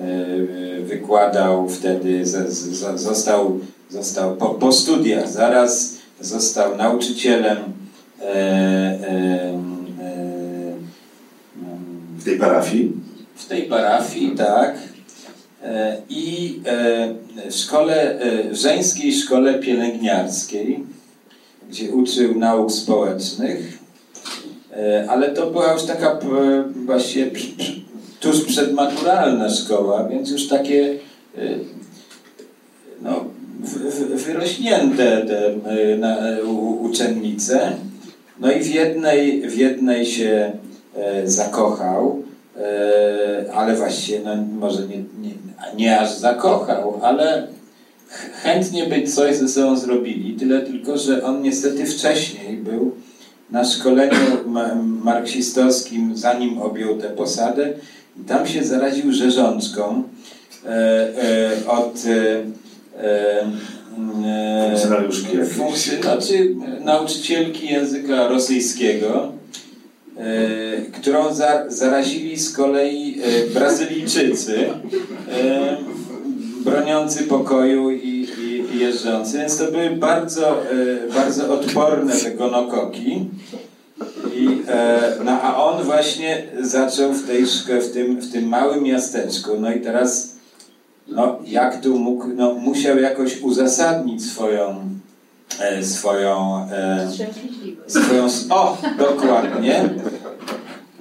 y, 0.00 0.04
y, 0.04 0.82
wykładał 0.84 1.68
wtedy, 1.68 2.26
został, 2.94 3.60
został 3.90 4.36
po, 4.36 4.46
po 4.46 4.72
studiach, 4.72 5.28
zaraz 5.28 5.98
został 6.20 6.76
nauczycielem 6.76 7.58
e, 8.20 8.24
e, 8.24 8.38
e, 10.00 10.28
W 12.18 12.24
tej 12.24 12.38
parafii? 12.38 12.92
W 13.38 13.46
tej 13.46 13.62
parafii, 13.62 14.30
tak. 14.36 14.74
E, 15.62 15.96
I 16.08 16.60
e, 16.66 17.14
w 17.50 17.54
szkole, 17.54 18.20
e, 18.20 18.50
w 18.50 18.54
żeńskiej 18.54 19.12
szkole 19.12 19.54
pielęgniarskiej, 19.54 20.84
gdzie 21.70 21.90
uczył 21.92 22.38
nauk 22.38 22.72
społecznych, 22.72 23.78
ale 25.08 25.28
to 25.30 25.50
była 25.50 25.72
już 25.72 25.82
taka 25.82 26.18
właśnie 26.86 27.30
tuż 28.20 28.44
przedmaturalna 28.44 29.50
szkoła, 29.50 30.08
więc 30.08 30.30
już 30.30 30.48
takie 30.48 30.94
no, 33.02 33.24
wyrośnięte 34.14 35.26
te 35.26 35.54
uczennice. 36.80 37.72
No 38.40 38.52
i 38.52 38.60
w 38.60 38.74
jednej, 38.74 39.50
w 39.50 39.58
jednej 39.58 40.06
się 40.06 40.52
zakochał, 41.24 42.22
ale 43.54 43.76
właściwie 43.76 44.20
no, 44.24 44.36
może 44.36 44.86
nie, 44.86 44.96
nie, 44.96 45.30
nie 45.76 46.00
aż 46.00 46.14
zakochał, 46.14 47.00
ale 47.02 47.46
ch- 48.08 48.42
chętnie 48.42 48.86
by 48.86 49.02
coś 49.02 49.36
ze 49.36 49.48
sobą 49.48 49.76
zrobili, 49.76 50.34
tyle 50.34 50.60
tylko, 50.60 50.98
że 50.98 51.24
on 51.24 51.42
niestety 51.42 51.86
wcześniej 51.86 52.56
był 52.56 52.94
na 53.50 53.64
szkoleniu 53.64 54.14
ma- 54.46 54.74
marksistowskim, 55.04 56.16
zanim 56.16 56.58
objął 56.62 56.96
tę 56.98 57.08
posadę. 57.10 57.72
I 58.20 58.24
tam 58.24 58.46
się 58.46 58.64
zaraził 58.64 59.12
rzeżączką 59.12 60.02
e, 60.66 60.68
e, 60.68 61.68
od 61.68 61.94
e, 62.06 62.42
e, 63.04 63.40
e, 64.26 64.68
Funkcjonariuszki 64.70 65.36
funkcje, 65.44 66.02
znaczy 66.02 66.54
nauczycielki 66.84 67.66
języka 67.66 68.28
rosyjskiego, 68.28 69.24
e, 69.24 69.37
którą 71.00 71.34
za, 71.34 71.64
zarazili 71.68 72.38
z 72.38 72.52
kolei 72.52 73.20
e, 73.22 73.46
Brazylijczycy 73.54 74.68
e, 75.32 75.76
broniący 76.64 77.24
pokoju 77.24 77.90
i, 77.90 78.28
i, 78.38 78.78
jeżdżący. 78.78 79.38
Więc 79.38 79.58
to 79.58 79.72
były 79.72 79.90
bardzo, 79.90 80.62
e, 80.62 81.12
bardzo 81.14 81.54
odporne 81.54 82.12
te 82.16 82.30
gonokoki. 82.30 83.30
I, 84.34 84.62
e, 84.68 85.12
no, 85.24 85.42
a 85.42 85.64
on 85.64 85.84
właśnie 85.84 86.42
zaczął 86.60 87.12
w, 87.12 87.26
tej, 87.26 87.44
w, 87.80 87.92
tym, 87.92 88.20
w 88.20 88.32
tym 88.32 88.48
małym 88.48 88.84
miasteczku. 88.84 89.50
No 89.60 89.72
i 89.72 89.80
teraz, 89.80 90.34
no, 91.08 91.38
jak 91.46 91.82
tu 91.82 91.98
mógł, 91.98 92.26
no, 92.28 92.54
musiał 92.54 92.98
jakoś 92.98 93.40
uzasadnić 93.40 94.24
swoją, 94.24 94.70
e, 94.70 94.97
swoją, 95.82 96.66
e, 96.72 97.08
swoją. 97.86 98.26
O, 98.50 98.76
dokładnie. 98.98 99.88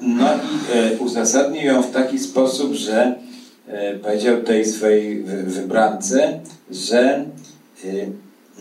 No 0.01 0.25
i 0.33 0.77
e, 0.77 0.97
uzasadnił 0.99 1.61
ją 1.63 1.81
w 1.83 1.91
taki 1.91 2.19
sposób, 2.19 2.73
że 2.73 3.15
e, 3.67 3.95
powiedział 3.95 4.41
tej 4.41 4.65
swojej 4.65 5.23
wy- 5.23 5.43
wybrance, 5.43 6.39
że 6.71 6.99
e, 6.99 7.87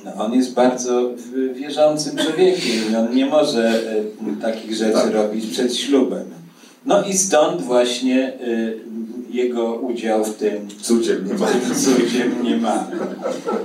no, 0.04 0.14
on 0.24 0.34
jest 0.34 0.54
bardzo 0.54 1.10
wierzącym 1.54 2.16
człowiekiem 2.16 2.92
i 2.92 2.96
on 2.96 3.14
nie 3.14 3.26
może 3.26 3.68
e, 3.68 4.42
takich 4.42 4.74
rzeczy 4.74 4.92
Tak. 4.92 5.12
robić 5.12 5.46
przed 5.46 5.76
ślubem. 5.76 6.24
No 6.86 7.02
i 7.04 7.14
stąd 7.14 7.62
właśnie 7.62 8.28
e, 8.28 8.36
jego 9.30 9.74
udział 9.74 10.24
w 10.24 10.34
tym 10.34 10.68
Cudzie 10.82 11.16
nie 11.26 11.34
ma. 11.34 11.46
cudzie 11.84 12.30
nie 12.42 12.56
ma. 12.56 12.86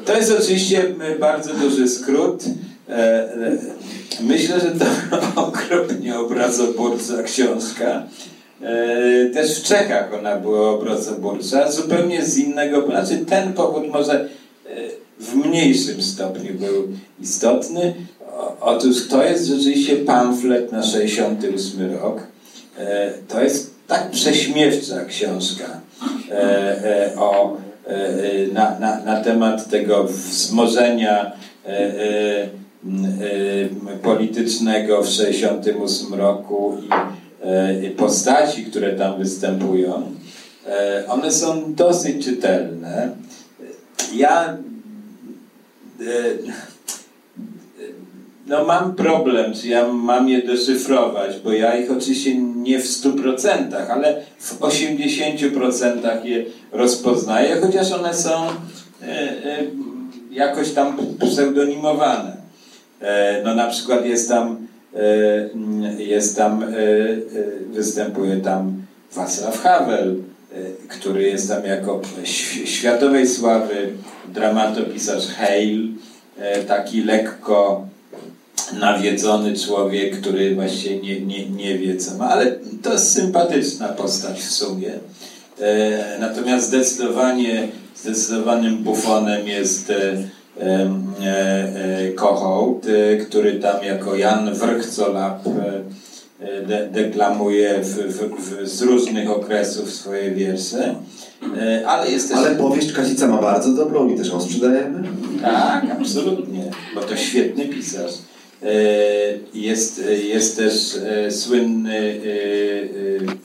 To 0.06 0.14
jest 0.18 0.32
oczywiście 0.40 0.96
bardzo 1.20 1.54
duży 1.54 1.88
skrót. 1.88 2.44
E, 2.90 2.94
e, 2.94 3.58
Myślę, 4.22 4.60
że 4.60 4.72
to 4.72 4.86
okropnie 5.48 6.20
obrazoburcza 6.20 7.24
książka. 7.24 8.04
E, 8.62 9.30
Też 9.30 9.60
w 9.60 9.64
Czechach 9.64 10.14
ona 10.20 10.36
była 10.36 10.70
obrazoburcza, 10.70 11.72
zupełnie 11.72 12.26
z 12.26 12.38
innego, 12.38 12.86
znaczy 12.86 13.18
ten 13.18 13.54
powód 13.54 13.88
może 13.88 14.30
w 15.20 15.36
mniejszym 15.36 16.02
stopniu 16.02 16.54
był 16.54 16.88
istotny. 17.22 17.94
Otóż 18.62 19.08
to 19.08 19.24
jest 19.24 19.46
rzeczywiście 19.46 19.96
pamflet 19.96 20.72
na 20.72 20.84
68 20.84 21.96
rok. 22.02 22.28
To 23.28 23.44
jest 23.44 23.71
tak 23.92 24.12
prześmiewcza 24.12 25.06
książka 25.06 25.82
e, 26.32 26.34
e, 26.34 27.20
o, 27.20 27.58
e, 27.88 27.92
e, 27.92 28.48
na, 28.54 28.80
na, 28.80 29.04
na 29.04 29.22
temat 29.22 29.70
tego 29.70 30.04
wzmożenia 30.04 31.32
e, 31.66 31.70
e, 31.70 32.50
politycznego 34.04 35.04
w 35.04 35.10
68 35.10 36.14
roku 36.14 36.78
i 37.84 37.90
postaci, 37.90 38.66
które 38.66 38.94
tam 38.94 39.20
występują. 39.20 40.12
One 41.08 41.32
są 41.32 41.74
dosyć 41.74 42.26
czytelne. 42.26 43.10
Ja 44.16 44.58
no 48.48 48.66
mam 48.66 48.96
problem, 48.96 49.54
czy 49.54 49.68
ja 49.68 49.88
mam 49.88 50.30
je 50.30 50.42
deszyfrować, 50.42 51.40
bo 51.44 51.52
ja 51.52 51.78
ich 51.78 51.92
oczywiście 51.92 52.36
nie 52.36 52.80
w 52.80 52.86
100%, 52.86 53.76
ale 53.90 54.22
w 54.40 54.60
80% 54.60 56.26
je 56.26 56.46
rozpoznaję, 56.72 57.56
chociaż 57.62 57.92
one 57.92 58.14
są 58.14 58.48
e, 58.48 59.06
e, 59.06 59.58
jakoś 60.32 60.72
tam 60.72 60.98
pseudonimowane. 61.20 62.38
E, 63.02 63.42
no 63.44 63.56
na 63.56 63.68
przykład 63.68 64.06
jest 64.06 64.30
tam, 64.30 64.68
jest 65.98 66.38
tam, 66.38 66.66
występuje 67.72 68.38
tam 68.38 68.74
Václav 69.16 69.58
Havel, 69.58 70.16
który 70.88 71.24
jest 71.24 71.50
tam 71.50 71.66
jako 71.66 72.02
światowej 72.66 73.28
sławy 73.28 73.90
dramatopisarz 74.28 75.28
Hale, 75.28 75.88
taki 76.68 77.04
lekko 77.04 77.88
nawiedzony 78.80 79.58
człowiek, 79.58 80.22
który 80.22 80.56
właśnie 80.56 81.00
nie, 81.00 81.22
nie, 81.22 81.50
nie 81.50 81.78
wie 81.78 81.98
co 81.98 82.18
ma, 82.18 82.30
ale 82.30 82.56
to 82.84 82.94
jest 82.94 83.14
sympatyczna 83.14 83.88
postać 83.88 84.40
w 84.40 84.52
sumie. 84.52 84.92
E, 85.60 86.20
natomiast 86.20 86.68
zdecydowanie 86.68 87.68
zdecydowanym 87.96 88.78
bufonem 88.78 89.48
jest 89.48 89.90
e, 89.90 90.14
e, 90.62 90.90
e, 91.24 92.12
Kohout, 92.12 92.86
e, 92.86 93.18
który 93.18 93.60
tam 93.60 93.84
jako 93.84 94.16
Jan 94.16 94.54
Wrchcolap 94.54 95.48
e, 95.48 96.62
de, 96.68 96.90
deklamuje 96.92 97.80
w, 97.82 97.96
w, 97.96 98.20
w, 98.40 98.68
z 98.68 98.82
różnych 98.82 99.32
okresów 99.32 99.94
swoje 99.94 100.32
wiersze. 100.32 100.96
Ale 101.88 102.12
jest 102.12 102.30
też... 102.30 102.38
Ale 102.38 102.56
powieść 102.56 102.92
Kasica 102.94 103.28
ma 103.28 103.42
bardzo 103.42 103.74
dobrą 103.74 104.10
i 104.10 104.18
też 104.18 104.28
ją 104.28 104.42
sprzedajemy. 104.42 105.04
Tak, 105.42 105.86
absolutnie, 106.00 106.64
bo 106.96 107.02
to 107.02 107.18
świetny 107.18 107.66
pisarz. 107.66 108.12
E, 108.64 109.22
Jest, 109.54 110.02
jest 110.24 110.58
też 110.58 110.96
e, 110.96 111.32
słynny, 111.32 111.98
e, 111.98 113.36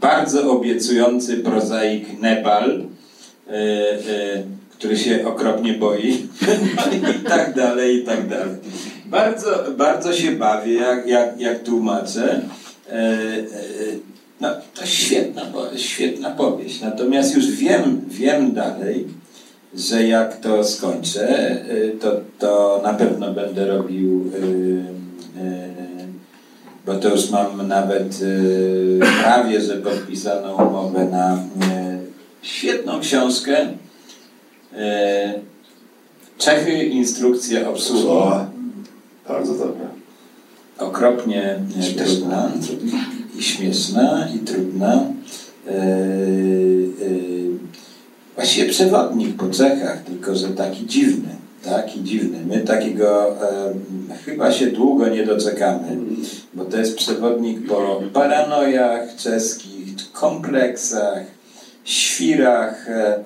bardzo 0.00 0.50
obiecujący 0.50 1.36
prozaik 1.36 2.20
Nepal, 2.20 2.84
e, 3.48 3.54
który 4.70 4.96
się 4.96 5.26
okropnie 5.26 5.74
boi 5.74 6.12
i 7.16 7.28
tak 7.28 7.54
dalej, 7.54 7.96
i 7.96 8.04
tak 8.04 8.28
dalej. 8.28 8.56
Bardzo, 9.06 9.64
bardzo 9.76 10.12
się 10.12 10.30
bawię, 10.30 10.74
jak, 10.74 11.06
jak, 11.06 11.40
jak 11.40 11.62
tłumaczę. 11.62 12.40
No, 14.40 14.48
to 14.74 14.86
świetna, 14.86 15.42
świetna 15.76 16.30
powieść. 16.30 16.80
Natomiast 16.80 17.36
już 17.36 17.50
wiem, 17.50 18.00
wiem 18.08 18.52
dalej, 18.52 19.06
że 19.76 20.04
jak 20.08 20.40
to 20.40 20.64
skończę, 20.64 21.50
y, 21.70 21.96
to, 22.00 22.20
to 22.38 22.80
na 22.82 22.94
pewno 22.94 23.32
będę 23.32 23.66
robił, 23.66 24.30
y, 24.34 24.38
y, 25.40 25.64
bo 26.86 26.94
to 26.94 27.08
już 27.08 27.30
mam 27.30 27.68
nawet 27.68 28.20
prawie, 29.22 29.60
że 29.60 29.76
podpisaną 29.76 30.68
umowę 30.68 31.04
na 31.04 31.38
świetną 32.42 33.00
książkę. 33.00 33.56
Czechy, 36.38 36.84
instrukcja 36.84 37.68
obsługi. 37.68 38.08
Bardzo 39.28 39.54
dobra. 39.54 39.86
Okropnie 40.78 41.58
trudna 41.96 42.50
i 43.38 43.42
śmieszna 43.42 44.28
i 44.36 44.38
trudna. 44.38 45.06
Y, 45.68 45.70
y, 45.70 47.34
Właściwie 48.34 48.68
przewodnik 48.68 49.36
po 49.36 49.46
Czechach, 49.46 50.02
tylko 50.02 50.34
że 50.34 50.48
taki 50.48 50.86
dziwny, 50.86 51.28
taki 51.64 52.02
dziwny. 52.02 52.38
My 52.46 52.60
takiego 52.60 53.28
em, 53.28 53.80
chyba 54.24 54.52
się 54.52 54.66
długo 54.66 55.08
nie 55.08 55.26
doczekamy, 55.26 55.96
bo 56.54 56.64
to 56.64 56.76
jest 56.78 56.96
przewodnik 56.96 57.66
po 57.66 58.02
paranojach 58.12 59.16
czeskich, 59.16 59.84
kompleksach, 60.12 61.24
świrach 61.84 62.88
e, 62.88 63.24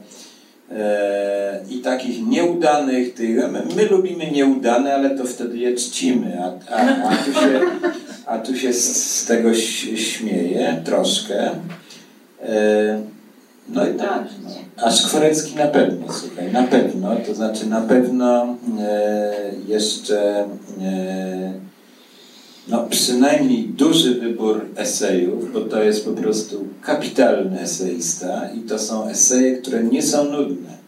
e, 0.72 1.60
i 1.70 1.78
takich 1.78 2.26
nieudanych 2.26 3.14
tych. 3.14 3.36
My, 3.36 3.62
my 3.76 3.84
lubimy 3.84 4.30
nieudane, 4.30 4.94
ale 4.94 5.10
to 5.10 5.24
wtedy 5.24 5.58
je 5.58 5.74
czcimy, 5.74 6.38
a, 6.42 6.74
a, 6.74 7.08
a, 7.08 7.16
tu, 7.16 7.32
się, 7.32 7.60
a 8.26 8.38
tu 8.38 8.56
się 8.56 8.72
z, 8.72 8.96
z 8.96 9.26
tego 9.26 9.54
śmieje 9.54 10.82
troszkę. 10.84 11.50
E, 12.42 13.17
no 13.68 13.86
i 13.86 13.94
tak. 13.94 14.24
No. 14.44 14.50
A 14.76 14.90
Szkwarecki 14.90 15.56
na 15.56 15.66
pewno, 15.66 16.12
słuchaj, 16.12 16.52
na 16.52 16.62
pewno, 16.62 17.16
to 17.26 17.34
znaczy 17.34 17.66
na 17.66 17.80
pewno 17.80 18.56
e, 18.80 19.32
jeszcze 19.66 20.46
e, 20.82 21.52
no 22.68 22.86
przynajmniej 22.90 23.64
duży 23.64 24.14
wybór 24.14 24.66
esejów, 24.76 25.52
bo 25.52 25.60
to 25.60 25.82
jest 25.82 26.04
po 26.04 26.10
prostu 26.10 26.64
kapitalny 26.82 27.60
eseista 27.60 28.48
i 28.54 28.60
to 28.60 28.78
są 28.78 29.08
eseje, 29.08 29.56
które 29.56 29.84
nie 29.84 30.02
są 30.02 30.24
nudne. 30.24 30.78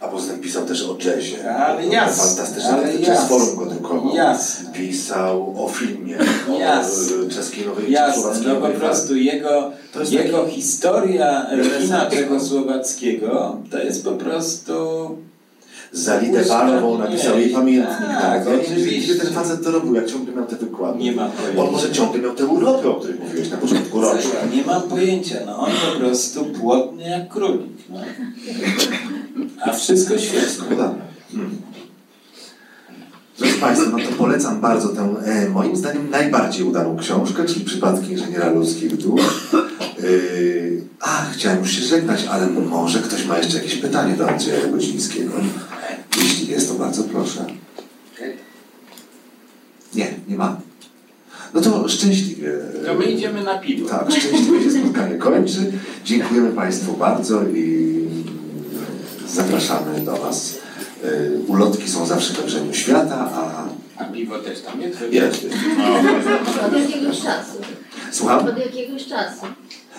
A 0.00 0.08
poza 0.08 0.32
tym 0.32 0.40
pisał 0.40 0.66
też 0.66 0.82
o 0.82 0.96
jazzie. 1.04 1.54
Ale 1.54 1.86
jasne, 1.86 2.24
Fantastyczne, 2.24 2.70
ale 2.70 2.94
jest 2.94 3.28
forum 3.28 3.56
go 3.56 3.66
drukował. 3.90 4.16
Jasne. 4.16 4.72
Pisał 4.72 5.64
o 5.64 5.68
filmie, 5.68 6.18
o 6.50 6.58
Jasne. 6.58 7.28
czeskiej 7.30 7.66
nowej 7.66 7.92
Jasne, 7.92 8.30
no 8.46 8.56
po 8.56 8.68
prostu 8.68 9.16
jego, 9.16 9.72
jego 10.10 10.38
taki- 10.38 10.52
historia 10.52 11.46
kina 11.80 12.06
czechosłowackiego 12.10 13.56
to 13.70 13.78
jest 13.78 14.04
po 14.04 14.12
prostu 14.12 14.72
Za 15.92 16.20
Lidę 16.20 16.44
Walową 16.44 16.98
napisał 16.98 17.38
jej 17.38 17.50
pamiętnik. 17.50 17.98
Tak, 17.98 18.46
nawet. 18.46 18.46
Ja 18.46 18.52
nie 18.52 18.58
wiem, 18.58 18.72
oczywiście. 18.72 19.14
Gdzie 19.14 19.24
ten 19.24 19.32
facet 19.32 19.64
to 19.64 19.70
robił, 19.70 19.94
jak 19.94 20.06
ciągle 20.06 20.34
miał 20.34 20.46
te 20.46 20.56
wykłady. 20.56 20.98
Nie 20.98 21.12
mam 21.12 21.30
pojęcia. 21.30 21.62
On 21.62 21.72
może 21.72 21.92
ciągle 21.92 22.22
miał 22.22 22.34
te 22.34 22.46
urlopy, 22.46 22.88
o 22.88 22.94
których 22.94 23.20
mówiłeś 23.20 23.50
na 23.50 23.56
początku 23.56 24.00
roku. 24.00 24.16
Nie 24.56 24.64
mam 24.64 24.82
pojęcia, 24.82 25.36
no 25.46 25.58
on 25.58 25.70
po 25.92 26.00
prostu 26.00 26.44
płodny 26.44 27.02
jak 27.08 27.28
królik. 27.28 27.60
No. 27.90 27.98
A 29.64 29.72
wszystko 29.72 30.18
świetne. 30.18 30.94
Hmm. 31.32 31.56
Drodzy 33.40 33.54
Państwo, 33.54 33.90
no 33.90 33.98
to 33.98 34.12
polecam 34.18 34.60
bardzo 34.60 34.88
tę, 34.88 35.14
e, 35.24 35.48
moim 35.48 35.76
zdaniem, 35.76 36.10
najbardziej 36.10 36.64
udaną 36.64 36.96
książkę, 36.96 37.44
czyli 37.44 37.64
Przypadki 37.64 38.12
Inżyniera 38.12 38.50
Ludzkich 38.50 38.96
Dusz. 38.96 39.50
Yy, 40.02 40.82
a, 41.00 41.26
chciałem 41.32 41.58
już 41.58 41.70
się 41.70 41.82
żegnać, 41.82 42.24
ale 42.30 42.46
może 42.46 42.98
ktoś 42.98 43.26
ma 43.26 43.38
jeszcze 43.38 43.56
jakieś 43.56 43.74
pytanie 43.76 44.14
do 44.14 44.28
Andrzeja 44.28 44.66
Godzińskiego. 44.66 45.32
Jeśli 46.16 46.48
jest, 46.48 46.68
to 46.68 46.74
bardzo 46.74 47.04
proszę. 47.04 47.46
Nie, 49.94 50.14
nie 50.28 50.36
ma? 50.36 50.60
No 51.54 51.60
to 51.60 51.88
szczęśliwie. 51.88 52.52
To 52.86 52.94
my 52.94 53.04
idziemy 53.04 53.44
na 53.44 53.58
piwo. 53.58 53.88
Tak, 53.88 54.10
szczęśliwie 54.10 54.62
się 54.62 54.70
spotkanie 54.70 55.14
kończy. 55.14 55.72
Dziękujemy 56.04 56.50
Państwu 56.50 56.92
bardzo 56.92 57.44
i 57.44 57.90
zapraszamy 59.28 60.00
do 60.00 60.16
Was. 60.16 60.58
Y, 61.04 61.38
Ulotki 61.48 61.88
są 61.88 62.06
zawsze 62.06 62.32
we 62.34 62.42
wrzeniu 62.42 62.74
świata, 62.74 63.30
a 63.34 63.64
A 64.02 64.04
piwo 64.04 64.38
też 64.38 64.60
tam 64.60 64.80
jest? 64.80 64.98
jest. 65.10 65.46
Od 66.66 66.72
jakiegoś 66.80 67.16
czasu. 67.22 67.56
Słucham? 68.12 68.48
Od 68.48 68.58
jakiegoś 68.58 69.06
czasu. 69.06 69.40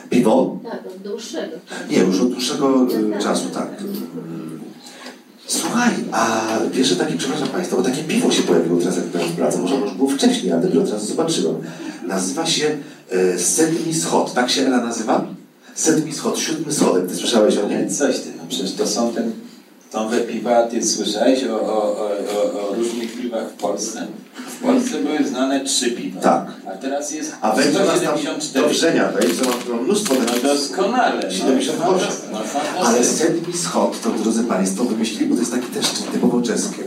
Piwo? 0.09 0.59
Tak, 0.71 0.79
od 0.87 0.97
dłuższego 0.97 1.57
czasu. 1.69 1.81
Nie, 1.91 1.97
już 1.97 2.19
od 2.21 2.31
dłuższego 2.31 2.87
y, 3.19 3.23
czasu, 3.23 3.49
tak. 3.53 3.67
Słuchaj, 5.47 5.91
a 6.11 6.41
wiesz, 6.71 6.87
że 6.87 6.95
takie, 6.95 7.17
przepraszam 7.17 7.47
Państwa, 7.47 7.75
bo 7.75 7.83
takie 7.83 8.03
piwo 8.03 8.31
się 8.31 8.43
pojawiło 8.43 8.79
teraz, 8.79 8.95
jak 8.97 9.05
byłem 9.05 9.27
w 9.27 9.35
pracy, 9.35 9.57
może 9.59 9.75
ono 9.75 9.85
już 9.85 9.93
było 9.95 10.09
wcześniej, 10.09 10.51
ale 10.51 10.61
dopiero 10.61 10.85
teraz 10.85 11.05
zobaczyłem. 11.07 11.55
Nazywa 12.07 12.45
się 12.45 12.77
e, 13.11 13.39
Sedmi 13.39 13.93
Schod, 13.93 14.33
tak 14.33 14.49
się 14.49 14.61
Ela 14.65 14.77
nazywa? 14.83 15.25
Sedmi 15.75 16.13
Schod, 16.13 16.39
siódmy 16.39 16.73
schodek, 16.73 17.07
Ty 17.07 17.15
słyszałeś 17.15 17.57
o 17.57 17.67
niej? 17.67 17.89
Coś 17.89 18.19
ty, 18.19 18.29
no 18.37 18.43
przecież 18.49 18.73
to 18.73 18.87
są 18.87 19.13
ten, 19.13 19.31
nowe 19.93 20.21
piwa, 20.21 20.63
ty 20.63 20.83
słyszałeś 20.83 21.43
o, 21.43 21.61
o, 21.61 21.97
o, 21.97 22.69
o, 22.69 22.75
różnych 22.75 23.21
piwach 23.21 23.49
w 23.49 23.53
Polsce? 23.53 24.07
W 24.47 24.63
Polsce 24.63 24.97
były 24.97 25.27
znane 25.27 25.59
trzy 25.59 25.91
piwa. 25.91 26.21
Tak. 26.21 26.51
A 26.67 26.77
teraz 26.77 27.11
jest 27.11 27.33
A 27.41 27.55
wejdzie 27.55 27.79
nas 27.79 28.01
tam 28.01 28.17
174. 28.19 28.65
do 28.65 28.73
wrzenia, 28.73 29.11
wejdzie, 29.11 29.41
tu 29.65 29.75
mnóstwo 29.75 30.13
No 30.19 30.25
takich 30.25 30.43
doskonale. 30.43 31.21
No, 31.23 31.31
78. 31.31 32.07
No, 32.31 32.37
Ale 32.37 32.47
fantastycznie. 32.47 33.27
Sedmi 33.27 33.53
Schod, 33.53 34.01
to 34.01 34.09
drodzy 34.09 34.43
Państwo 34.43 34.83
wymyślili, 34.83 35.25
bo 35.25 35.35
to 35.35 35.41
jest 35.41 35.51
taki 35.51 35.67
też 35.67 35.85
typowo 36.13 36.41
czeskie. 36.41 36.83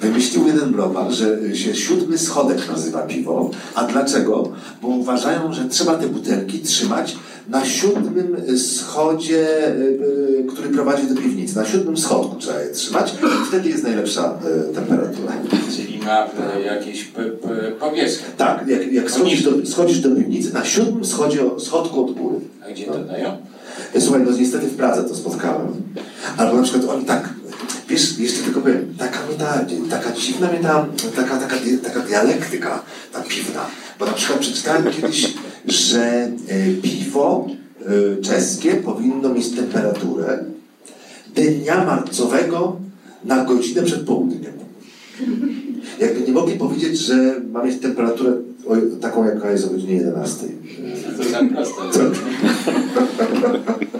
Wymyślił 0.00 0.46
jeden 0.46 0.72
browar, 0.72 1.12
że 1.12 1.56
się 1.56 1.74
siódmy 1.74 2.18
schodek 2.18 2.68
nazywa 2.68 3.02
piwo. 3.02 3.50
A 3.74 3.84
dlaczego? 3.84 4.52
Bo 4.82 4.88
uważają, 4.88 5.52
że 5.52 5.68
trzeba 5.68 5.94
te 5.94 6.08
butelki 6.08 6.58
trzymać 6.58 7.16
na 7.48 7.64
siódmym 7.64 8.58
schodzie, 8.58 9.68
y, 9.68 9.98
y, 10.40 10.46
który 10.52 10.68
prowadzi 10.68 11.08
do 11.08 11.14
piwnicy. 11.14 11.56
Na 11.56 11.64
siódmym 11.64 11.96
schodku 11.96 12.36
trzeba 12.36 12.60
je 12.60 12.70
trzymać. 12.70 13.14
Wtedy 13.48 13.68
jest 13.68 13.82
najlepsza 13.82 14.38
y, 14.70 14.74
temperatura. 14.74 15.32
Czyli 15.76 15.98
ma 15.98 16.26
e, 16.26 16.62
jakieś 16.62 17.04
p, 17.04 17.24
p, 17.24 17.48
powierzchnię. 17.80 18.26
Tak, 18.36 18.68
jak, 18.68 18.92
jak 18.92 19.10
schodzisz, 19.10 19.42
do, 19.42 19.66
schodzisz 19.66 20.00
do 20.00 20.16
piwnicy, 20.16 20.54
na 20.54 20.64
siódmym 20.64 21.04
schodzie, 21.04 21.38
schodku 21.58 22.04
od 22.04 22.12
góry. 22.12 22.36
A 22.66 22.70
gdzie 22.70 22.84
to 22.84 22.98
dają? 22.98 23.36
Słuchaj, 23.98 24.22
no 24.26 24.36
niestety 24.38 24.66
w 24.66 24.76
Pradze 24.76 25.04
to 25.04 25.14
spotkałem. 25.14 25.68
Albo 26.36 26.56
na 26.56 26.62
przykład 26.62 26.84
oni 26.90 27.04
tak, 27.04 27.28
wiesz, 27.88 28.18
jeszcze 28.18 28.42
tylko 28.42 28.60
powiem, 28.60 28.94
taka 28.98 29.18
mi 29.26 29.34
ta, 29.38 29.66
taka 29.90 30.12
dziwna 30.12 30.52
mi 30.52 30.58
ta, 30.58 30.86
taka, 31.16 31.38
taka, 31.38 31.56
taka 31.84 32.00
dialektyka, 32.00 32.82
ta 33.12 33.22
piwna. 33.22 33.66
Bo 33.98 34.06
na 34.06 34.12
przykład 34.12 34.38
przeczytałem 34.38 34.92
kiedyś, 34.92 35.34
że 35.66 36.02
e, 36.02 36.30
piwo 36.82 37.46
e, 37.80 38.22
czeskie 38.22 38.74
powinno 38.74 39.28
mieć 39.28 39.50
temperaturę 39.50 40.44
dnia 41.34 41.84
marcowego 41.84 42.76
na 43.24 43.44
godzinę 43.44 43.82
przed 43.82 44.00
południem. 44.00 44.52
Jakby 46.00 46.20
nie 46.26 46.32
mogli 46.32 46.58
powiedzieć, 46.58 46.98
że 46.98 47.40
ma 47.52 47.62
mieć 47.62 47.80
temperaturę 47.80 48.32
taką, 49.00 49.24
jaka 49.24 49.50
jest 49.50 49.64
o 49.66 49.70
godzinie 49.70 49.94
11. 49.94 50.46
To 51.16 51.24
za 51.24 51.38
proste. 51.38 52.10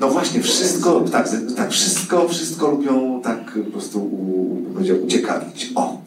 No 0.00 0.08
właśnie, 0.08 0.42
wszystko, 0.42 1.00
tak, 1.00 1.28
tak, 1.56 1.70
wszystko, 1.70 2.28
wszystko 2.28 2.70
lubią 2.70 3.20
tak 3.24 3.58
po 3.64 3.70
prostu 3.70 3.98
u, 3.98 4.56
powiedział, 4.74 4.96
uciekawić. 5.04 5.72
O. 5.74 5.98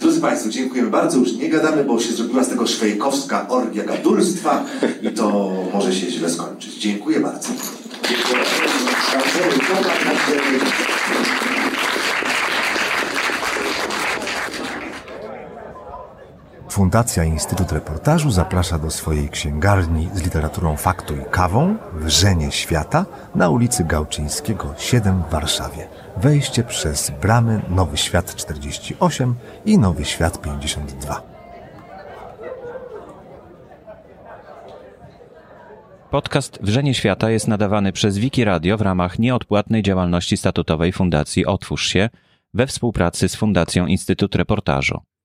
Drodzy 0.00 0.20
Państwo, 0.20 0.50
dziękujemy 0.50 0.90
bardzo. 0.90 1.18
Już 1.18 1.32
nie 1.32 1.48
gadamy, 1.48 1.84
bo 1.84 2.00
się 2.00 2.12
zrobiła 2.12 2.44
z 2.44 2.48
tego 2.48 2.66
szwejkowska 2.66 3.48
orgia 3.48 3.84
gadulstwa 3.84 4.64
i 5.02 5.10
to 5.10 5.52
może 5.72 5.94
się 5.94 6.10
źle 6.10 6.30
skończyć. 6.30 6.74
Dziękuję 6.74 7.20
bardzo. 7.20 7.48
Dziękuję. 8.08 8.44
Fundacja 16.76 17.24
Instytut 17.24 17.72
Reportażu 17.72 18.30
zaprasza 18.30 18.78
do 18.78 18.90
swojej 18.90 19.28
księgarni 19.28 20.08
z 20.14 20.22
literaturą 20.22 20.76
faktu 20.76 21.16
i 21.16 21.24
kawą 21.30 21.76
Wrzenie 21.92 22.52
Świata 22.52 23.06
na 23.34 23.48
ulicy 23.50 23.84
Gałczyńskiego 23.84 24.74
7 24.78 25.22
w 25.22 25.32
Warszawie. 25.32 25.88
Wejście 26.16 26.64
przez 26.64 27.10
bramy 27.10 27.62
Nowy 27.68 27.96
Świat 27.96 28.34
48 28.34 29.34
i 29.64 29.78
Nowy 29.78 30.04
Świat 30.04 30.40
52. 30.42 31.22
Podcast 36.10 36.58
Wrzenie 36.62 36.94
Świata 36.94 37.30
jest 37.30 37.48
nadawany 37.48 37.92
przez 37.92 38.18
Wiki 38.18 38.44
Radio 38.44 38.76
w 38.76 38.80
ramach 38.80 39.18
nieodpłatnej 39.18 39.82
działalności 39.82 40.36
statutowej 40.36 40.92
Fundacji 40.92 41.46
Otwórz 41.46 41.88
się 41.88 42.08
we 42.54 42.66
współpracy 42.66 43.28
z 43.28 43.36
Fundacją 43.36 43.86
Instytut 43.86 44.34
Reportażu. 44.34 45.15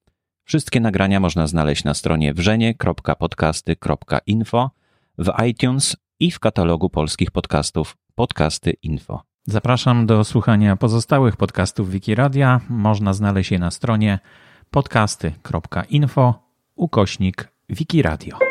Wszystkie 0.43 0.79
nagrania 0.79 1.19
można 1.19 1.47
znaleźć 1.47 1.83
na 1.83 1.93
stronie 1.93 2.33
wrzenie.podcasty.info, 2.33 4.71
w 5.17 5.31
iTunes 5.47 5.97
i 6.19 6.31
w 6.31 6.39
katalogu 6.39 6.89
polskich 6.89 7.31
podcastów 7.31 7.97
Podcasty 8.15 8.73
Info. 8.83 9.21
Zapraszam 9.47 10.05
do 10.05 10.23
słuchania 10.23 10.75
pozostałych 10.75 11.37
podcastów 11.37 11.89
Wikiradia. 11.89 12.61
Można 12.69 13.13
znaleźć 13.13 13.51
je 13.51 13.59
na 13.59 13.71
stronie 13.71 14.19
podcasty.info 14.71 16.33
ukośnik 16.75 17.51
Wikiradio. 17.69 18.50